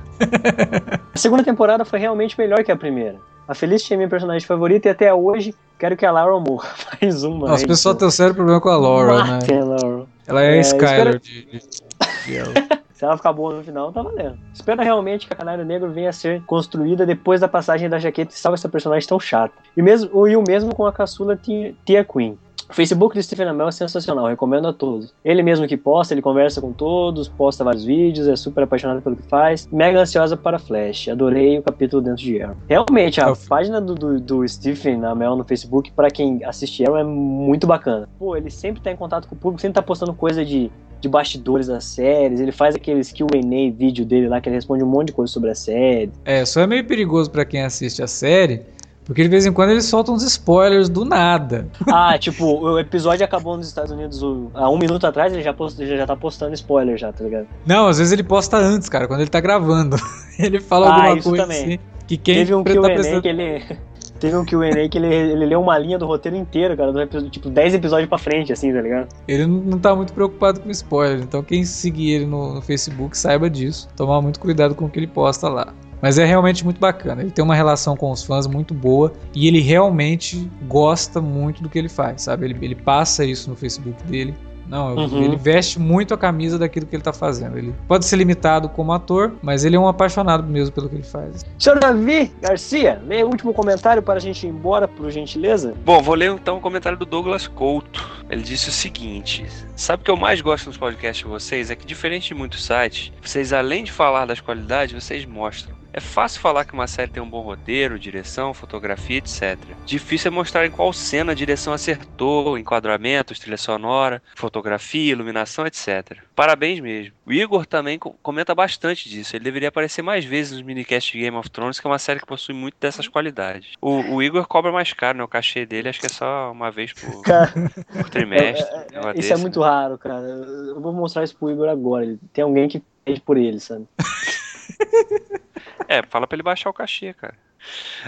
A 1.13 1.19
segunda 1.19 1.43
temporada 1.43 1.85
foi 1.85 1.99
realmente 1.99 2.39
melhor 2.39 2.63
que 2.63 2.71
a 2.71 2.77
primeira. 2.77 3.19
A 3.49 3.55
Felicity 3.55 3.95
é 3.95 3.97
minha 3.97 4.09
personagem 4.09 4.47
favorita 4.47 4.87
e 4.87 4.91
até 4.93 5.13
hoje 5.13 5.55
quero 5.77 5.97
que 5.97 6.07
a 6.07 6.13
Laura 6.13 6.39
morra. 6.39 6.69
Mais 7.03 7.25
uma. 7.25 7.49
Nossa, 7.49 7.65
o 7.65 7.69
pessoal 7.69 7.95
tem 7.95 8.07
um 8.07 8.11
sério 8.11 8.35
problema 8.35 8.61
com 8.61 8.69
a 8.69 8.77
Laura, 8.77 9.25
né? 9.25 9.39
A 9.51 9.65
Laura. 9.65 10.07
Ela 10.31 10.45
é, 10.45 10.57
é 10.57 10.61
Skyler 10.61 11.17
espero... 11.17 11.21
de, 11.21 11.45
de, 11.45 11.59
de 11.59 12.81
Se 13.01 13.07
ela 13.07 13.17
ficar 13.17 13.33
boa 13.33 13.55
no 13.55 13.65
final, 13.65 13.91
tá 13.91 14.03
valendo. 14.03 14.39
Espero 14.53 14.83
realmente 14.83 15.27
que 15.27 15.33
a 15.33 15.37
Canário 15.37 15.65
Negro 15.65 15.91
venha 15.91 16.11
a 16.11 16.13
ser 16.13 16.43
construída 16.43 17.07
depois 17.07 17.41
da 17.41 17.49
passagem 17.49 17.89
da 17.89 17.99
jaqueta 17.99 18.35
e 18.35 18.39
salve 18.39 18.57
essa 18.57 18.69
personagem 18.69 19.09
tão 19.09 19.19
chata. 19.19 19.55
E, 19.75 19.81
mesmo, 19.81 20.29
e 20.29 20.37
o 20.37 20.45
mesmo 20.47 20.75
com 20.75 20.85
a 20.85 20.93
caçula 20.93 21.35
Tia 21.35 22.05
Queen. 22.05 22.39
O 22.71 22.73
Facebook 22.73 23.17
do 23.17 23.23
Stephen 23.23 23.49
Amell 23.49 23.67
é 23.67 23.73
sensacional, 23.73 24.29
recomendo 24.29 24.69
a 24.69 24.73
todos. 24.73 25.13
Ele 25.25 25.43
mesmo 25.43 25.67
que 25.67 25.77
posta, 25.77 26.15
ele 26.15 26.23
conversa 26.23 26.61
com 26.61 26.73
todos, 26.73 27.27
posta 27.27 27.65
vários 27.65 27.85
vídeos, 27.85 28.29
é 28.29 28.37
super 28.37 28.63
apaixonado 28.63 29.03
pelo 29.03 29.17
que 29.17 29.25
faz. 29.25 29.69
Mega 29.73 29.99
ansiosa 29.99 30.37
para 30.37 30.57
Flash. 30.57 31.09
Adorei 31.09 31.59
o 31.59 31.63
capítulo 31.65 32.01
dentro 32.01 32.23
de 32.23 32.41
Arrow. 32.41 32.57
Realmente, 32.69 33.21
a 33.21 33.29
é 33.29 33.33
página 33.49 33.81
do, 33.81 33.97
do, 33.97 34.21
do 34.21 34.49
Stephen 34.49 35.05
Amell 35.05 35.35
no 35.35 35.43
Facebook, 35.43 35.91
para 35.91 36.13
quem 36.13 36.45
assiste 36.45 36.85
Arrow, 36.85 36.97
é 36.97 37.03
muito 37.03 37.67
bacana. 37.67 38.09
Pô, 38.17 38.37
ele 38.37 38.51
sempre 38.51 38.81
tá 38.81 38.93
em 38.93 38.97
contato 38.97 39.27
com 39.27 39.35
o 39.35 39.39
público, 39.39 39.61
sempre 39.61 39.75
tá 39.75 39.83
postando 39.83 40.15
coisa 40.15 40.45
de, 40.45 40.71
de 41.01 41.09
bastidores 41.09 41.67
das 41.67 41.83
séries. 41.83 42.39
Ele 42.39 42.53
faz 42.53 42.77
aqueles 42.77 43.11
Q&A 43.11 43.73
vídeo 43.77 44.05
dele 44.05 44.29
lá, 44.29 44.41
que 44.41 44.49
ele 44.49 44.55
responde 44.55 44.85
um 44.85 44.89
monte 44.89 45.09
de 45.09 45.15
coisa 45.15 45.33
sobre 45.33 45.51
a 45.51 45.57
série. 45.57 46.13
É, 46.25 46.45
só 46.45 46.61
é 46.61 46.69
meio 46.69 46.87
perigoso 46.87 47.33
para 47.33 47.45
quem 47.45 47.65
assiste 47.65 48.01
a 48.01 48.07
série 48.07 48.63
porque 49.11 49.25
de 49.25 49.29
vez 49.29 49.45
em 49.45 49.51
quando 49.51 49.71
eles 49.71 49.87
soltam 49.87 50.15
uns 50.15 50.23
spoilers 50.23 50.89
do 50.89 51.05
nada. 51.05 51.67
Ah, 51.89 52.17
tipo, 52.17 52.45
o 52.45 52.79
episódio 52.79 53.25
acabou 53.25 53.57
nos 53.57 53.67
Estados 53.67 53.91
Unidos 53.91 54.23
há 54.55 54.71
um 54.71 54.79
minuto 54.79 55.05
atrás, 55.05 55.33
ele 55.33 55.43
já, 55.43 55.53
post, 55.53 55.85
já 55.85 56.07
tá 56.07 56.15
postando 56.15 56.55
spoiler 56.55 56.97
já, 56.97 57.13
tá 57.13 57.25
ligado? 57.25 57.49
Não, 57.67 57.89
às 57.89 57.99
vezes 57.99 58.13
ele 58.13 58.23
posta 58.23 58.57
antes, 58.57 58.89
cara, 58.89 59.09
quando 59.09 59.23
ele 59.23 59.29
tá 59.29 59.41
gravando. 59.41 59.97
ele 60.39 60.61
fala 60.61 60.91
ah, 60.91 60.95
alguma 60.95 61.23
coisa 61.25 61.43
também. 61.43 61.59
assim. 61.61 61.79
Que 62.07 62.17
quem 62.17 62.35
Teve 62.37 62.55
um 62.55 62.63
Q&A 62.63 62.81
tá 62.81 62.89
prestando... 62.89 63.23
que 63.23 63.29
ele... 63.29 63.65
Teve 64.21 64.37
um 64.37 64.45
Q&A 64.45 64.89
que 64.89 64.99
ele, 64.99 65.13
ele 65.13 65.45
leu 65.45 65.61
uma 65.61 65.77
linha 65.77 65.99
do 65.99 66.07
roteiro 66.07 66.37
inteiro, 66.37 66.77
cara, 66.77 66.93
do 66.93 67.31
tipo 67.31 67.51
10 67.51 67.75
episódios 67.75 68.09
pra 68.09 68.17
frente, 68.17 68.53
assim, 68.53 68.73
tá 68.73 68.81
ligado? 68.81 69.09
Ele 69.27 69.45
não 69.45 69.77
tá 69.77 69.97
muito 69.97 70.13
preocupado 70.13 70.61
com 70.61 70.71
spoiler, 70.71 71.19
então 71.21 71.43
quem 71.43 71.65
seguir 71.65 72.13
ele 72.13 72.27
no, 72.27 72.55
no 72.55 72.63
Facebook 72.63 73.19
saiba 73.19 73.51
disso. 73.51 73.89
Tomar 73.97 74.23
muito 74.23 74.39
cuidado 74.39 74.77
com 74.77 74.85
o 74.85 74.89
que 74.89 75.01
ele 75.01 75.09
posta 75.09 75.49
lá. 75.49 75.75
Mas 76.01 76.19
é 76.19 76.25
realmente 76.25 76.65
muito 76.65 76.81
bacana. 76.81 77.23
Ele 77.23 77.31
tem 77.31 77.45
uma 77.45 77.55
relação 77.55 77.97
com 77.97 78.11
os 78.11 78.23
fãs 78.23 78.47
muito 78.47 78.75
boa 78.75 79.13
e 79.35 79.47
ele 79.47 79.61
realmente 79.61 80.51
gosta 80.69 81.21
muito 81.21 81.63
do 81.63 81.69
que 81.69 81.79
ele 81.79 81.89
faz, 81.89 82.23
sabe? 82.23 82.47
Ele, 82.47 82.59
ele 82.61 82.75
passa 82.75 83.25
isso 83.25 83.51
no 83.51 83.57
Facebook 83.57 84.03
dele. 84.05 84.35
Não, 84.71 84.95
uhum. 84.95 85.25
ele 85.25 85.37
veste 85.37 85.81
muito 85.81 86.15
a 86.15 86.17
camisa 86.17 86.57
daquilo 86.57 86.87
que 86.87 86.95
ele 86.95 87.03
tá 87.03 87.13
fazendo. 87.13 87.59
Ele 87.59 87.75
pode 87.89 88.05
ser 88.05 88.15
limitado 88.15 88.69
como 88.69 88.93
ator, 88.93 89.35
mas 89.43 89.65
ele 89.65 89.75
é 89.75 89.81
um 89.81 89.89
apaixonado 89.89 90.45
mesmo 90.45 90.73
pelo 90.73 90.89
que 90.89 90.95
ele 90.95 91.03
faz. 91.03 91.45
Senhor 91.59 91.81
Davi 91.81 92.33
Garcia, 92.41 93.03
leia 93.05 93.27
o 93.27 93.31
último 93.31 93.53
comentário 93.53 94.01
para 94.01 94.15
a 94.15 94.21
gente 94.21 94.47
ir 94.47 94.51
embora, 94.51 94.87
por 94.87 95.11
gentileza. 95.11 95.75
Bom, 95.85 96.01
vou 96.01 96.15
ler 96.15 96.31
então 96.31 96.59
o 96.59 96.61
comentário 96.61 96.97
do 96.97 97.05
Douglas 97.05 97.49
Couto. 97.49 98.09
Ele 98.31 98.43
disse 98.43 98.69
o 98.69 98.73
seguinte: 98.73 99.45
Sabe 99.75 100.03
o 100.03 100.05
que 100.05 100.11
eu 100.11 100.17
mais 100.17 100.41
gosto 100.41 100.67
nos 100.67 100.77
podcasts 100.77 101.25
de 101.25 101.29
vocês? 101.29 101.69
É 101.69 101.75
que, 101.75 101.85
diferente 101.85 102.29
de 102.29 102.35
muitos 102.35 102.65
sites, 102.65 103.13
vocês, 103.21 103.53
além 103.53 103.83
de 103.83 103.91
falar 103.91 104.25
das 104.25 104.41
qualidades, 104.41 104.95
vocês 104.95 105.27
mostram. 105.27 105.80
É 105.93 106.01
fácil 106.01 106.41
falar 106.41 106.65
que 106.65 106.73
uma 106.73 106.87
série 106.87 107.11
tem 107.11 107.23
um 107.23 107.29
bom 107.29 107.41
roteiro, 107.41 107.99
direção, 107.99 108.55
fotografia, 108.55 109.19
etc. 109.19 109.59
Difícil 109.85 110.29
é 110.29 110.31
mostrar 110.31 110.65
em 110.65 110.71
qual 110.71 110.93
cena 110.93 111.33
a 111.33 111.35
direção 111.35 111.73
acertou, 111.73 112.57
enquadramentos, 112.57 113.39
trilha 113.39 113.57
sonora, 113.57 114.23
fotografia, 114.37 115.13
iluminação, 115.13 115.67
etc. 115.67 116.19
Parabéns 116.35 116.79
mesmo. 116.81 117.13
O 117.27 117.33
Igor 117.33 117.67
também 117.67 117.99
comenta 117.99 118.55
bastante 118.55 119.09
disso. 119.09 119.35
Ele 119.35 119.45
deveria 119.45 119.69
aparecer 119.69 120.03
mais 120.03 120.25
vezes 120.25 120.53
nos 120.53 120.63
minicasts 120.63 121.13
de 121.13 121.19
Game 121.19 121.37
of 121.37 121.51
Thrones, 121.51 121.81
que 121.81 121.87
é 121.87 121.91
uma 121.91 121.99
série 121.99 122.21
que 122.21 122.27
possui 122.27 122.55
muito 122.55 122.77
dessas 122.81 123.09
qualidades. 123.09 123.73
O, 123.81 124.15
o 124.15 124.23
Igor 124.23 124.47
cobra 124.47 124.71
mais 124.71 124.93
caro, 124.93 125.19
né? 125.19 125.25
O 125.25 125.29
cachê 125.29 125.67
dele 125.67 125.89
acho 125.89 126.01
que 126.01 126.07
é 126.07 126.11
só 126.11 126.53
uma 126.53 126.71
vez 126.71 126.93
por, 126.93 127.23
cara, 127.23 127.53
por 127.93 128.09
trimestre. 128.09 128.65
É, 128.75 128.77
é, 128.77 129.01
isso 129.11 129.15
desse, 129.15 129.33
é 129.33 129.37
muito 129.37 129.61
né? 129.61 129.67
raro, 129.67 129.99
cara. 129.99 130.23
Eu 130.23 130.81
vou 130.81 130.93
mostrar 130.93 131.25
isso 131.25 131.37
pro 131.37 131.51
Igor 131.51 131.69
agora. 131.69 132.17
Tem 132.33 132.45
alguém 132.45 132.69
que 132.69 132.83
pede 133.05 133.21
por 133.21 133.37
ele, 133.37 133.59
sabe? 133.59 133.87
É, 135.89 136.03
fala 136.03 136.27
pra 136.27 136.37
ele 136.37 136.43
baixar 136.43 136.71
o 136.71 136.75
cachê, 136.75 137.13
cara. 137.13 137.37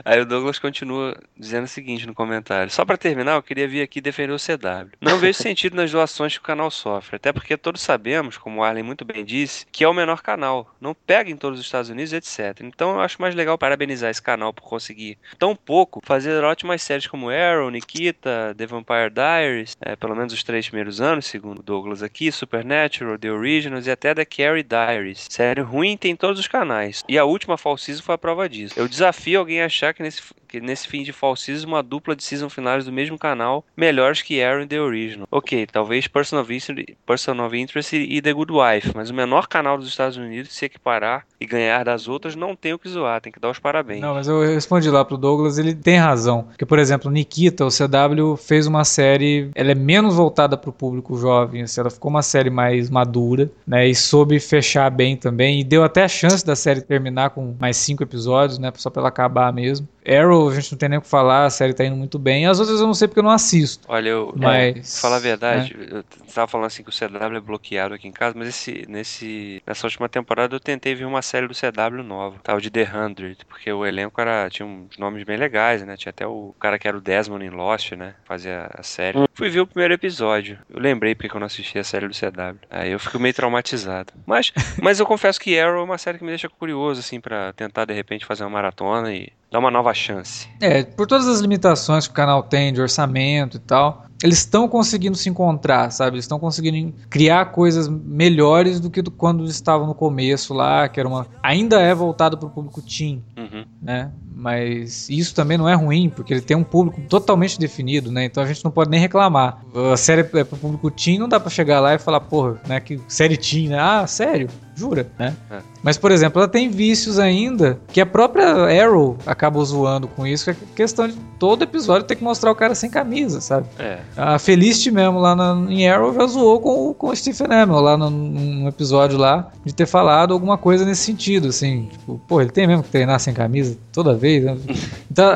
Aí 0.05 0.21
o 0.21 0.27
Douglas 0.27 0.59
continua 0.59 1.17
dizendo 1.37 1.65
o 1.65 1.69
seguinte 1.69 2.07
no 2.07 2.15
comentário: 2.15 2.73
Só 2.73 2.85
para 2.85 2.97
terminar, 2.97 3.35
eu 3.35 3.43
queria 3.43 3.69
vir 3.69 3.83
aqui 3.83 4.01
defender 4.01 4.33
o 4.33 4.37
CW. 4.37 4.93
Não 5.01 5.19
vejo 5.19 5.39
sentido 5.43 5.77
nas 5.77 5.91
doações 5.91 6.35
que 6.35 6.39
o 6.39 6.43
canal 6.43 6.71
sofre, 6.71 7.17
até 7.17 7.33
porque 7.33 7.57
todos 7.57 7.83
sabemos, 7.83 8.37
como 8.37 8.61
o 8.61 8.65
Arlen 8.65 8.83
muito 8.83 9.05
bem 9.05 9.25
disse, 9.25 9.67
que 9.71 9.85
é 9.85 9.89
o 9.89 9.95
menor 9.95 10.23
canal. 10.23 10.75
Não 10.81 10.95
pega 10.95 11.31
em 11.31 11.37
todos 11.37 11.59
os 11.59 11.65
Estados 11.65 11.91
Unidos, 11.91 12.13
etc. 12.13 12.61
Então 12.63 12.93
eu 12.93 13.01
acho 13.01 13.21
mais 13.21 13.35
legal 13.35 13.59
parabenizar 13.59 14.11
esse 14.11 14.23
canal 14.23 14.53
por 14.53 14.63
conseguir 14.63 15.19
tão 15.39 15.55
pouco 15.55 16.01
fazer 16.05 16.43
ótimas 16.45 16.83
séries 16.83 17.07
como 17.07 17.31
Arrow, 17.31 17.71
Nikita, 17.71 18.55
The 18.57 18.67
Vampire 18.67 19.11
Diaries, 19.11 19.77
é, 19.81 19.97
pelo 19.97 20.17
menos 20.17 20.33
os 20.33 20.43
três 20.43 20.69
primeiros 20.69 21.01
anos, 21.01 21.27
segundo 21.27 21.61
o 21.61 21.63
Douglas 21.63 22.03
aqui, 22.03 22.31
Supernatural, 22.33 23.19
The 23.19 23.31
Originals 23.31 23.87
e 23.87 23.91
até 23.91 24.15
The 24.15 24.25
Carrie 24.25 24.63
Diaries. 24.63 25.27
Série 25.29 25.61
ruim 25.61 25.97
tem 25.97 26.17
todos 26.17 26.41
os 26.41 26.49
canais. 26.49 27.05
E 27.09 27.19
a 27.19 27.25
última 27.25 27.59
Fall 27.59 27.77
Season 27.77 28.03
foi 28.03 28.15
a 28.15 28.19
prova 28.19 28.49
disso. 28.49 28.75
Eu 28.77 28.89
desafio 28.89 29.42
alguém 29.43 29.63
achar 29.63 29.93
que 29.93 30.03
nesse, 30.03 30.23
que 30.53 30.61
nesse 30.61 30.87
fim 30.87 31.03
de 31.03 31.15
Fall 31.15 31.35
Season, 31.35 31.67
uma 31.67 31.83
dupla 31.83 32.15
de 32.15 32.23
season 32.23 32.51
finais 32.51 32.85
do 32.85 32.93
mesmo 32.93 33.19
canal, 33.19 33.65
melhores 33.75 34.21
que 34.21 34.43
Arrow 34.43 34.61
e 34.61 34.67
The 34.67 34.81
Original. 34.83 35.27
Ok, 35.31 35.67
talvez 35.67 36.07
Person 36.07 36.41
of 36.41 36.55
Interest, 36.55 36.95
Person 37.07 37.43
of 37.43 37.57
Interest 37.57 37.97
e 37.97 38.21
The 38.21 38.33
Good 38.35 38.53
Wife, 38.53 38.93
mas 38.95 39.09
o 39.09 39.15
menor 39.15 39.49
canal 39.49 39.79
dos 39.79 39.89
Estados 39.89 40.19
Unidos 40.19 40.53
se 40.53 40.67
equiparar 40.67 41.25
e 41.41 41.47
ganhar 41.47 41.85
das 41.85 42.07
outras 42.07 42.37
não 42.37 42.55
tem 42.55 42.75
o 42.75 42.79
que 42.79 42.87
zoar, 42.87 43.21
tem 43.23 43.33
que 43.33 43.41
dar 43.41 43.51
os 43.51 43.59
parabéns. 43.59 44.03
Não, 44.03 44.13
mas 44.13 44.29
eu 44.29 44.41
respondi 44.43 44.91
lá 44.91 45.03
pro 45.05 45.17
Douglas, 45.17 45.57
ele 45.57 45.75
tem 45.75 45.97
razão. 45.97 46.43
Porque, 46.43 46.67
por 46.67 46.79
exemplo, 46.79 47.11
Nikita, 47.11 47.65
o 47.65 47.71
CW 47.71 48.37
fez 48.37 48.67
uma 48.67 48.85
série, 48.85 49.51
ela 49.55 49.73
é 49.73 49.75
menos 49.75 50.15
voltada 50.15 50.59
pro 50.59 50.71
público 50.71 51.17
jovem, 51.17 51.63
assim, 51.63 51.81
ela 51.81 51.91
ficou 51.91 52.11
uma 52.11 52.23
série 52.23 52.51
mais 52.51 52.91
madura, 52.91 53.51
né, 53.67 53.89
e 53.89 53.95
soube 53.95 54.39
fechar 54.39 54.91
bem 54.91 55.17
também, 55.17 55.61
e 55.61 55.65
deu 55.65 55.83
até 55.83 56.05
a 56.05 56.09
chance 56.09 56.45
da 56.45 56.55
série 56.55 56.83
terminar 56.83 57.31
com 57.31 57.57
mais 57.59 57.79
cinco 57.79 58.03
episódios, 58.03 58.59
né, 58.59 58.71
só 58.77 58.91
pra 58.91 59.01
ela 59.01 59.09
acabar 59.09 59.51
mesmo. 59.51 59.89
Arrow, 60.07 60.49
a 60.49 60.55
gente 60.55 60.73
não 60.73 60.79
tem 60.79 60.89
nem 60.89 60.99
o 60.99 61.03
que 61.03 61.09
falar, 61.09 61.45
a 61.45 61.51
série 61.51 61.73
tá 61.73 61.85
indo 61.85 61.97
muito 61.97 62.19
bem. 62.19 62.47
As 62.47 62.59
outras 62.59 62.81
eu 62.81 62.87
não 62.87 62.95
sei 62.95 63.09
porque 63.09 63.21
eu 63.21 63.25
não 63.25 63.31
assisto. 63.31 63.87
Olha, 63.89 64.09
eu, 64.09 64.33
Mas, 64.37 64.99
é, 64.99 65.01
falar 65.01 65.17
a 65.17 65.21
verdade, 65.21 65.77
eu 65.91 66.03
tava 66.33 66.49
falando 66.49 66.67
assim 66.67 66.83
que 66.83 66.91
o 66.91 66.93
CW 66.93 67.37
é 67.37 67.41
bloqueado 67.41 67.95
aqui 67.95 68.09
em 68.09 68.13
casa, 68.13 68.35
mas 68.37 68.49
esse, 68.49 68.85
nesse, 68.89 69.63
nessa 69.67 69.87
última 69.87 70.09
temporada 70.09 70.57
eu 70.57 70.61
tentei 70.61 70.95
ver 70.95 71.05
uma 71.05 71.23
série 71.23 71.47
do 71.47 71.55
CW 71.55 72.03
nova, 72.03 72.39
tal 72.43 72.61
de 72.61 72.71
The 72.71 72.89
Hundred, 72.95 73.45
porque 73.47 73.73
o 73.73 73.87
elenco 73.87 74.21
era, 74.21 74.49
tinha 74.51 74.67
uns 74.67 74.97
nomes 74.99 75.25
bem 75.25 75.37
legais, 75.37 75.83
né? 75.85 75.97
Tinha 75.97 76.11
até 76.11 76.27
o 76.27 76.55
cara 76.59 76.79
que 76.79 76.89
era 76.89 76.97
o 76.97 77.01
Desmond 77.01 77.45
em 77.45 77.51
Lost, 77.51 77.93
né? 77.93 78.15
Fazia 78.25 78.71
a 78.75 78.83
série. 78.83 79.19
Hum. 79.19 79.27
Fui 79.35 79.49
ver 79.49 79.61
o 79.61 79.67
primeiro 79.67 79.95
episódio. 79.95 80.59
Eu 80.69 80.81
lembrei 80.81 81.15
porque 81.15 81.35
eu 81.35 81.41
não 81.41 81.47
assisti 81.47 81.79
a 81.79 81.85
série 81.85 82.09
do 82.09 82.15
CW. 82.15 82.59
Aí 82.71 82.91
eu 82.91 82.99
fico 82.99 83.19
meio 83.19 83.35
traumatizado. 83.35 84.13
Mas, 84.27 84.53
mas 84.83 85.01
eu 85.01 85.07
confesso 85.07 85.41
que 85.41 85.59
Arrow 85.59 85.81
é 85.81 85.85
uma 85.85 85.99
série 85.99 86.19
que 86.19 86.25
me 86.25 86.31
deixa 86.31 86.49
curioso, 86.49 87.01
assim, 87.01 87.21
para 87.21 87.53
tentar 87.53 87.85
de 87.85 87.95
repente 87.95 88.27
fazer 88.27 88.45
uma 88.45 88.51
maratona 88.51 89.13
e 89.13 89.33
dar 89.53 89.59
uma 89.59 89.71
nova 89.71 89.93
chance. 89.93 90.49
É, 90.61 90.83
por 90.83 91.07
todas 91.07 91.29
as 91.29 91.41
limitações 91.41 92.07
que 92.07 92.13
o 92.13 92.17
canal 92.17 92.43
tem 92.43 92.73
de 92.73 92.81
orçamento 92.81 93.59
e 93.59 93.61
tal, 93.61 94.07
eles 94.23 94.39
estão 94.39 94.69
conseguindo 94.69 95.17
se 95.17 95.29
encontrar, 95.29 95.91
sabe? 95.91 96.17
Eles 96.17 96.25
estão 96.25 96.39
conseguindo 96.39 96.95
criar 97.11 97.47
coisas 97.47 97.89
melhores 97.89 98.81
do 98.81 98.91
que 98.91 99.03
do, 99.03 99.11
quando 99.11 99.45
estavam 99.45 99.87
no 99.87 99.95
começo 99.95 100.55
lá, 100.55 100.89
que 100.89 101.01
era 101.01 101.09
uma 101.09 101.27
ainda 101.43 101.81
é 101.81 101.95
voltado 101.95 102.39
para 102.39 102.47
o 102.47 102.51
público 102.51 102.81
teen, 102.81 103.23
uhum. 103.37 103.65
né? 103.81 104.11
Mas 104.35 105.09
isso 105.09 105.35
também 105.35 105.57
não 105.57 105.69
é 105.69 105.75
ruim, 105.75 106.09
porque 106.09 106.33
ele 106.33 106.41
tem 106.41 106.57
um 106.57 106.65
público 106.65 107.01
totalmente 107.03 107.59
definido, 107.59 108.11
né? 108.11 108.25
Então 108.25 108.43
a 108.43 108.47
gente 108.47 108.65
não 108.65 108.71
pode 108.71 108.91
nem 108.91 108.99
reclamar. 108.99 109.63
A 109.93 109.97
série 109.97 110.23
é 110.23 110.45
pro 110.45 110.57
público 110.57 110.91
teen, 110.91 111.19
não 111.19 111.29
dá 111.29 111.39
para 111.39 111.51
chegar 111.51 111.81
lá 111.81 111.95
e 111.95 111.99
falar, 111.99 112.21
porra, 112.21 112.61
né, 112.67 112.81
que 112.81 113.01
série 113.07 113.37
teen, 113.37 113.69
né? 113.69 113.79
Ah, 113.79 114.07
sério? 114.07 114.49
Jura, 114.75 115.07
né? 115.19 115.37
É. 115.51 115.59
Mas, 115.83 115.99
por 115.99 116.11
exemplo, 116.11 116.41
ela 116.41 116.49
tem 116.49 116.71
vícios 116.71 117.19
ainda 117.19 117.79
que 117.89 118.01
a 118.01 118.07
própria 118.07 118.47
Arrow 118.83 119.19
acabou 119.27 119.65
zoando 119.65 120.09
com 120.09 120.27
isso, 120.27 120.45
que 120.45 120.51
é 120.51 120.55
a 120.55 120.75
questão 120.75 121.07
de 121.07 121.15
todo 121.39 121.63
episódio 121.63 122.07
ter 122.07 122.17
que 122.17 122.25
mostrar 122.25 122.51
o 122.51 122.55
cara 122.55 122.75
sem 122.75 122.89
camisa, 122.89 123.41
sabe? 123.41 123.69
É. 123.79 123.99
A 124.17 124.39
Felicity 124.39 124.91
mesmo 124.91 125.19
lá 125.19 125.35
na, 125.35 125.67
em 125.71 125.89
Arrow 125.89 126.13
já 126.15 126.27
zoou 126.27 126.61
com, 126.61 126.91
o- 126.91 126.95
com 126.95 127.09
o 127.09 127.17
Stephen 127.17 127.47
Amell 127.51 127.81
lá 127.81 127.97
num, 127.97 128.11
num 128.11 128.69
episódio 128.69 129.17
lá 129.19 129.51
de 129.65 129.75
ter 129.75 129.87
falado 129.87 130.33
alguma 130.35 130.59
coisa 130.59 130.85
nesse 130.85 131.03
sentido, 131.03 131.49
assim, 131.49 131.89
tipo, 131.91 132.21
pô, 132.29 132.41
ele 132.41 132.51
tem 132.51 132.67
mesmo 132.67 132.83
que 132.83 132.91
treinar 132.91 133.19
sem 133.21 133.33
camisa 133.33 133.77
toda 133.93 134.15
vez, 134.15 134.45
né? 134.45 134.57
Então, 135.13 135.31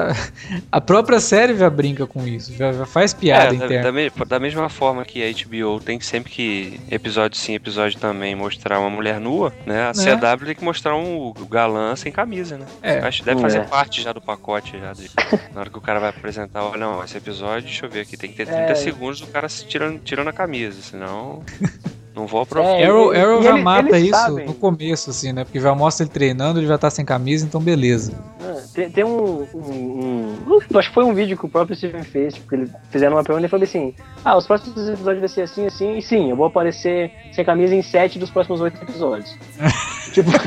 a 0.72 0.80
própria 0.80 1.20
série 1.20 1.54
já 1.54 1.68
brinca 1.68 2.06
com 2.06 2.26
isso, 2.26 2.50
já, 2.54 2.72
já 2.72 2.86
faz 2.86 3.12
piada 3.12 3.54
É, 3.54 3.58
da, 3.58 3.64
interna. 3.66 3.82
da 3.82 3.92
me- 3.92 4.10
da 4.26 4.40
mesma 4.40 4.70
forma 4.70 5.04
que 5.04 5.22
a 5.22 5.30
HBO 5.30 5.78
tem 5.80 6.00
sempre 6.00 6.32
que, 6.32 6.80
episódio 6.90 7.36
sim, 7.38 7.54
episódio 7.54 7.98
também, 8.00 8.34
mostrar 8.34 8.80
uma 8.80 8.88
mulher 8.88 9.20
nua, 9.20 9.52
né? 9.66 9.90
A 9.90 9.92
CW 9.92 10.46
tem 10.46 10.54
que 10.54 10.64
mostrar 10.64 10.96
um 10.96 11.26
o 11.38 11.46
galã 11.46 11.94
sem 11.94 12.10
camisa, 12.10 12.56
né? 12.56 12.64
É. 12.82 13.00
Acho 13.00 13.18
que 13.20 13.26
deve 13.26 13.38
É. 13.40 13.42
fazer 13.42 13.66
parte 13.68 14.00
já 14.00 14.14
do 14.14 14.20
pacote, 14.20 14.78
já 14.80 14.94
de- 14.94 15.10
na 15.52 15.60
hora 15.60 15.68
que 15.68 15.76
o 15.76 15.80
cara 15.82 16.00
vai 16.00 16.08
apresentar, 16.08 16.62
olha, 16.64 16.78
não, 16.78 17.04
esse 17.04 17.18
episódio, 17.18 17.64
deixa 17.68 17.84
eu 17.84 17.90
ver 17.90 18.00
aqui, 18.00 18.16
tem 18.16 18.30
que 18.30 18.36
ter 18.36 18.46
30 18.46 18.65
É. 18.72 18.74
segundos 18.76 19.20
do 19.20 19.26
cara 19.28 19.48
se 19.48 19.64
tirando, 19.66 19.98
tirando 20.00 20.28
a 20.28 20.32
camisa, 20.32 20.80
senão 20.82 21.42
não 22.14 22.26
vou 22.26 22.40
aprovar. 22.42 22.70
É, 22.80 22.86
Arrow, 22.86 23.12
Arrow 23.12 23.42
já 23.42 23.50
eles- 23.50 23.62
mata 23.64 23.98
isso 23.98 24.10
sabem. 24.10 24.46
no 24.46 24.54
começo, 24.54 25.10
assim, 25.10 25.32
né? 25.32 25.44
Porque 25.44 25.60
já 25.60 25.74
mostra 25.74 26.04
ele 26.04 26.12
treinando, 26.12 26.58
ele 26.60 26.66
já 26.66 26.78
tá 26.78 26.88
sem 26.90 27.04
camisa, 27.04 27.44
então 27.46 27.60
beleza. 27.60 28.12
Ah, 28.40 28.62
Tem, 28.74 28.90
tem 28.90 29.04
um, 29.04 29.46
um, 29.54 30.36
um- 30.46 30.78
Acho 30.78 30.88
que 30.88 30.94
foi 30.94 31.04
um 31.04 31.12
vídeo 31.14 31.36
que 31.36 31.44
o 31.46 31.48
próprio 31.48 31.76
Steven 31.76 32.02
fez, 32.02 32.34
tipo, 32.34 32.54
eles 32.54 32.70
fizeram 32.90 33.16
uma 33.16 33.24
pergunta 33.24 33.46
e 33.46 33.50
falou 33.50 33.64
assim: 33.64 33.94
Ah, 34.24 34.36
os 34.36 34.46
próximos 34.46 34.88
episódios 34.88 35.20
vai 35.20 35.28
ser 35.28 35.42
assim, 35.42 35.66
assim, 35.66 35.96
e 35.98 36.02
sim, 36.02 36.30
eu 36.30 36.36
vou 36.36 36.46
aparecer 36.46 37.10
sem 37.32 37.44
camisa 37.44 37.74
em 37.74 37.82
sete 37.82 38.18
dos 38.18 38.30
próximos 38.30 38.60
oito 38.60 38.82
episódios. 38.82 39.34
tipo. 40.12 40.30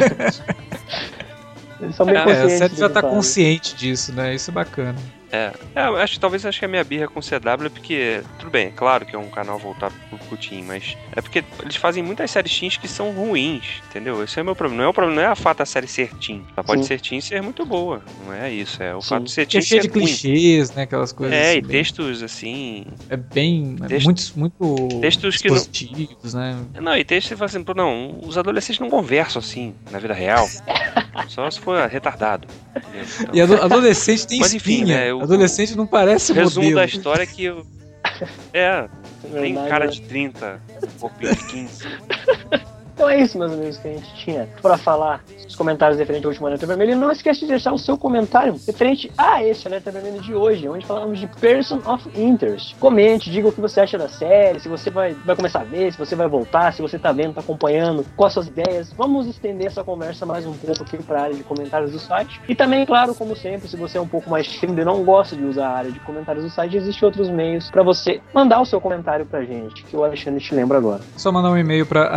Eles 1.81 1.95
são 1.95 2.05
bem 2.05 2.15
É, 2.15 2.19
a 2.19 2.23
conscientes. 2.25 2.57
série 2.57 2.75
já 2.75 2.87
do 2.87 2.93
tá 2.93 2.99
que 2.99 3.05
fazem. 3.05 3.15
consciente 3.17 3.75
disso, 3.75 4.11
né? 4.13 4.35
Isso 4.35 4.51
é 4.51 4.53
bacana. 4.53 4.95
É, 5.31 5.51
é, 5.75 5.85
eu 5.87 5.95
acho 5.97 6.13
que 6.13 6.19
talvez 6.19 6.45
acho 6.45 6.57
que 6.59 6.65
a 6.65 6.67
minha 6.67 6.83
birra 6.83 7.07
com 7.07 7.19
o 7.19 7.23
CW 7.23 7.65
é 7.65 7.69
porque, 7.69 8.21
tudo 8.39 8.49
bem, 8.49 8.67
é 8.67 8.71
claro 8.71 9.05
que 9.05 9.15
é 9.15 9.19
um 9.19 9.29
canal 9.29 9.59
voltado 9.59 9.93
pro 10.09 10.17
Putin, 10.17 10.63
mas 10.63 10.97
é 11.15 11.21
porque 11.21 11.43
eles 11.61 11.75
fazem 11.75 12.01
muitas 12.01 12.31
séries 12.31 12.57
teens 12.59 12.77
que 12.77 12.87
são 12.87 13.11
ruins, 13.11 13.63
entendeu? 13.89 14.23
Esse 14.23 14.39
é 14.39 14.41
o 14.41 14.45
meu 14.45 14.55
problema. 14.55 14.81
Não 14.81 14.87
é 14.87 14.89
o 14.89 14.93
problema, 14.93 15.21
não 15.21 15.27
é 15.27 15.31
a 15.31 15.35
fato 15.35 15.59
da 15.59 15.65
série 15.65 15.87
ser 15.87 16.09
teen. 16.15 16.43
Ela 16.55 16.63
pode 16.63 16.81
Sim. 16.81 16.87
ser 16.87 17.01
teen 17.01 17.19
e 17.19 17.21
ser 17.21 17.41
muito 17.43 17.65
boa. 17.65 18.01
Não 18.25 18.33
é 18.33 18.51
isso, 18.51 18.81
é 18.81 18.95
o 18.95 19.01
Sim. 19.01 19.09
fato 19.09 19.23
de 19.25 19.31
ser 19.31 19.45
Que 19.45 19.57
é 19.57 19.59
teen 19.59 19.67
cheio 19.69 19.81
de 19.83 19.87
ruim. 19.89 20.05
clichês, 20.05 20.71
né? 20.71 20.83
Aquelas 20.83 21.11
coisas. 21.11 21.35
É, 21.37 21.49
assim, 21.49 21.57
e 21.57 21.61
bem- 21.61 21.71
textos 21.71 22.23
assim. 22.23 22.85
É 23.09 23.17
bem. 23.17 23.75
é 23.83 23.87
Texto- 23.87 24.05
muito, 24.35 24.59
muito. 24.67 24.99
textos 25.01 25.37
que 25.37 25.47
não- 25.49 25.57
né? 26.33 26.57
Não, 26.81 26.97
e 26.97 27.03
textos 27.03 27.29
que 27.29 27.29
você 27.29 27.37
fala 27.37 27.45
assim, 27.49 27.63
pô, 27.63 27.73
não, 27.75 28.19
os 28.23 28.37
adolescentes 28.37 28.79
não 28.79 28.89
conversam 28.89 29.39
assim 29.39 29.75
na 29.91 29.99
vida 29.99 30.13
real. 30.13 30.47
Só 31.27 31.49
se 31.51 31.59
for 31.59 31.87
retardado. 31.87 32.47
Então, 33.19 33.35
E 33.35 33.41
ado- 33.41 33.61
adolescente 33.61 34.25
tem 34.25 34.39
Mas 34.39 34.53
enfim, 34.53 34.79
espinha. 34.81 34.97
né, 34.97 35.13
o- 35.19 35.23
adolescente 35.23 35.75
não 35.75 35.85
parece 35.87 36.31
o 36.31 36.35
resumo 36.35 36.65
modelo. 36.65 36.79
da 36.81 36.85
história 36.85 37.23
é 37.23 37.25
que 37.25 37.45
eu. 37.45 37.65
É, 38.53 38.87
tem 39.31 39.53
cara 39.55 39.85
de 39.87 40.01
30, 40.01 40.59
corpinho 40.99 41.33
de 41.35 41.45
15. 41.47 41.83
Então 42.99 43.09
é 43.09 43.21
isso, 43.21 43.37
meus 43.37 43.53
amigos, 43.53 43.77
que 43.77 43.87
a 43.87 43.91
gente 43.93 44.13
tinha 44.15 44.49
para 44.61 44.77
falar 44.77 45.23
os 45.47 45.55
comentários 45.55 45.97
referente 45.97 46.25
ao 46.25 46.31
último 46.31 46.47
Alerta 46.47 46.67
Vermelho. 46.67 46.91
E 46.91 46.95
não 46.95 47.09
esqueça 47.09 47.39
de 47.39 47.45
deixar 47.45 47.71
o 47.71 47.77
seu 47.77 47.97
comentário 47.97 48.59
referente 48.67 49.09
a 49.17 49.41
este 49.41 49.69
Alerta 49.69 49.89
Vermelho 49.89 50.21
de 50.21 50.35
hoje, 50.35 50.67
onde 50.67 50.85
falamos 50.85 51.17
de 51.17 51.25
Person 51.25 51.79
of 51.85 52.09
Interest. 52.13 52.75
Comente, 52.75 53.31
diga 53.31 53.47
o 53.47 53.53
que 53.53 53.61
você 53.61 53.79
acha 53.79 53.97
da 53.97 54.09
série, 54.09 54.59
se 54.59 54.67
você 54.67 54.89
vai, 54.89 55.13
vai 55.13 55.33
começar 55.33 55.61
a 55.61 55.63
ver, 55.63 55.93
se 55.93 55.97
você 55.97 56.13
vai 56.13 56.27
voltar, 56.27 56.73
se 56.73 56.81
você 56.81 56.99
tá 56.99 57.13
vendo, 57.13 57.35
tá 57.35 57.39
acompanhando, 57.39 58.05
quais 58.17 58.33
suas 58.33 58.47
ideias. 58.47 58.91
Vamos 58.91 59.27
estender 59.27 59.67
essa 59.67 59.81
conversa 59.81 60.25
mais 60.25 60.45
um 60.45 60.51
pouco 60.51 60.83
aqui 60.83 61.01
para 61.01 61.19
a 61.19 61.23
área 61.23 61.35
de 61.35 61.43
comentários 61.43 61.93
do 61.93 61.99
site. 61.99 62.41
E 62.49 62.53
também, 62.53 62.85
claro, 62.85 63.15
como 63.15 63.33
sempre, 63.33 63.69
se 63.69 63.77
você 63.77 63.97
é 63.97 64.01
um 64.01 64.07
pouco 64.09 64.29
mais 64.29 64.45
tímido 64.45 64.81
e 64.81 64.83
não 64.83 65.05
gosta 65.05 65.37
de 65.37 65.45
usar 65.45 65.69
a 65.69 65.77
área 65.77 65.91
de 65.93 66.01
comentários 66.01 66.43
do 66.43 66.49
site, 66.49 66.75
existem 66.75 67.05
outros 67.05 67.29
meios 67.29 67.71
para 67.71 67.81
você 67.81 68.19
mandar 68.33 68.59
o 68.59 68.65
seu 68.65 68.81
comentário 68.81 69.25
pra 69.25 69.41
gente, 69.41 69.85
que 69.85 69.95
o 69.95 70.03
Alexandre 70.03 70.43
te 70.43 70.53
lembra 70.53 70.77
agora. 70.77 70.99
Só 71.15 71.31
mandar 71.31 71.49
um 71.49 71.57
e-mail 71.57 71.85
para 71.85 72.09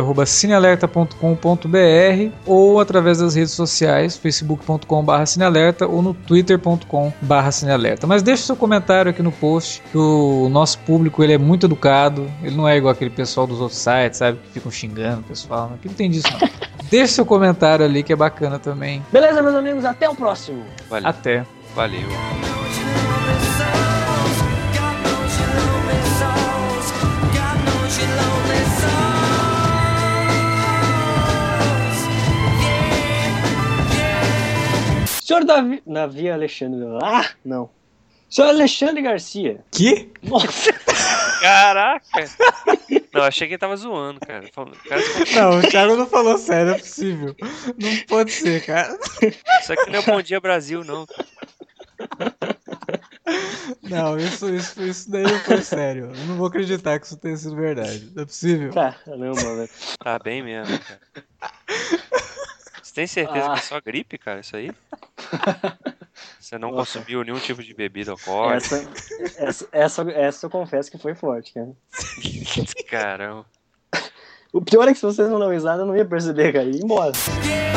alertavermelho.cinealerta.com.br 0.00 2.32
ou 2.46 2.80
através 2.80 3.18
das 3.18 3.34
redes 3.34 3.52
sociais, 3.52 4.16
facebook.com.br 4.16 5.26
cinealerta 5.26 5.86
ou 5.86 6.02
no 6.02 6.14
twitter.com.br 6.14 7.50
cinealerta. 7.50 8.06
Mas 8.06 8.22
deixe 8.22 8.42
seu 8.42 8.56
comentário 8.56 9.10
aqui 9.10 9.22
no 9.22 9.32
post, 9.32 9.82
que 9.90 9.98
o 9.98 10.48
nosso 10.48 10.78
público 10.80 11.22
ele 11.22 11.34
é 11.34 11.38
muito 11.38 11.66
educado, 11.66 12.30
ele 12.42 12.56
não 12.56 12.68
é 12.68 12.76
igual 12.76 12.92
aquele 12.92 13.10
pessoal 13.10 13.46
dos 13.46 13.60
outros 13.60 13.78
sites, 13.78 14.18
sabe, 14.18 14.38
que 14.38 14.52
ficam 14.52 14.70
xingando 14.70 15.20
o 15.20 15.24
pessoal. 15.24 15.72
Aqui 15.74 15.88
não 15.88 15.94
tem 15.94 16.10
disso 16.10 16.28
não. 16.32 16.48
Deixe 16.90 17.14
seu 17.14 17.24
comentário 17.24 17.84
ali 17.84 18.02
que 18.02 18.12
é 18.12 18.16
bacana 18.16 18.58
também. 18.58 19.02
Beleza, 19.10 19.42
meus 19.42 19.54
amigos? 19.54 19.84
Até 19.84 20.08
o 20.08 20.14
próximo! 20.14 20.62
Valeu. 20.90 21.08
Até. 21.08 21.46
Valeu. 21.74 22.61
Senhor 35.32 35.44
Davi... 35.46 35.82
Davi 35.86 36.30
Alexandre... 36.30 36.86
Ah, 37.02 37.30
não. 37.42 37.70
Senhor 38.28 38.48
Alexandre 38.48 39.00
Garcia. 39.00 39.64
Que? 39.70 40.10
Nossa. 40.22 40.70
Caraca! 41.40 42.04
Não, 43.14 43.22
achei 43.22 43.48
que 43.48 43.54
ele 43.54 43.58
tava 43.58 43.74
zoando, 43.76 44.20
cara. 44.20 44.46
Cara, 44.50 45.02
Não, 45.34 45.58
o 45.58 45.62
Thiago 45.62 45.96
não 45.96 46.06
falou 46.06 46.36
sério, 46.36 46.72
é 46.72 46.78
possível. 46.78 47.34
Não 47.40 47.96
pode 48.08 48.30
ser, 48.30 48.62
cara. 48.66 48.98
Isso 49.60 49.72
aqui 49.72 49.90
não 49.90 50.00
é 50.00 50.02
Bom 50.02 50.20
Dia 50.20 50.38
Brasil, 50.38 50.84
não. 50.84 51.06
Não, 53.82 54.18
isso, 54.18 54.50
isso, 54.54 54.82
isso 54.82 55.10
daí 55.10 55.22
não 55.22 55.40
foi 55.40 55.62
sério. 55.62 56.12
Eu 56.14 56.26
não 56.26 56.36
vou 56.36 56.48
acreditar 56.48 56.98
que 56.98 57.06
isso 57.06 57.16
tenha 57.16 57.36
sido 57.38 57.56
verdade. 57.56 58.10
Não 58.14 58.22
é 58.22 58.26
possível. 58.26 58.70
Caramba, 58.72 59.56
velho. 59.56 59.70
Tá 59.98 60.18
bem 60.18 60.42
mesmo, 60.42 60.78
cara. 60.78 61.00
Você 62.92 62.94
tem 62.96 63.06
certeza 63.06 63.46
Ah. 63.46 63.54
que 63.54 63.58
é 63.60 63.62
só 63.62 63.80
gripe, 63.80 64.18
cara, 64.18 64.40
isso 64.40 64.54
aí? 64.54 64.70
Você 66.38 66.58
não 66.58 66.72
consumiu 66.72 67.24
nenhum 67.24 67.38
tipo 67.38 67.62
de 67.62 67.72
bebida 67.72 68.10
alcoólica? 68.10 68.56
Essa, 68.76 68.88
essa, 69.38 69.68
essa, 69.72 70.10
essa 70.10 70.44
eu 70.46 70.50
confesso 70.50 70.90
que 70.90 70.98
foi 70.98 71.14
forte, 71.14 71.54
cara. 71.54 71.70
Caramba. 72.90 73.46
O 74.52 74.60
pior 74.60 74.86
é 74.86 74.92
que 74.92 74.98
se 74.98 75.06
vocês 75.06 75.26
não 75.30 75.38
dão 75.38 75.48
risada, 75.50 75.80
eu 75.82 75.86
não 75.86 75.96
ia 75.96 76.04
perceber, 76.04 76.52
cara. 76.52 76.66
Ia 76.66 76.82
embora. 76.84 77.12
Yeah, 77.46 77.71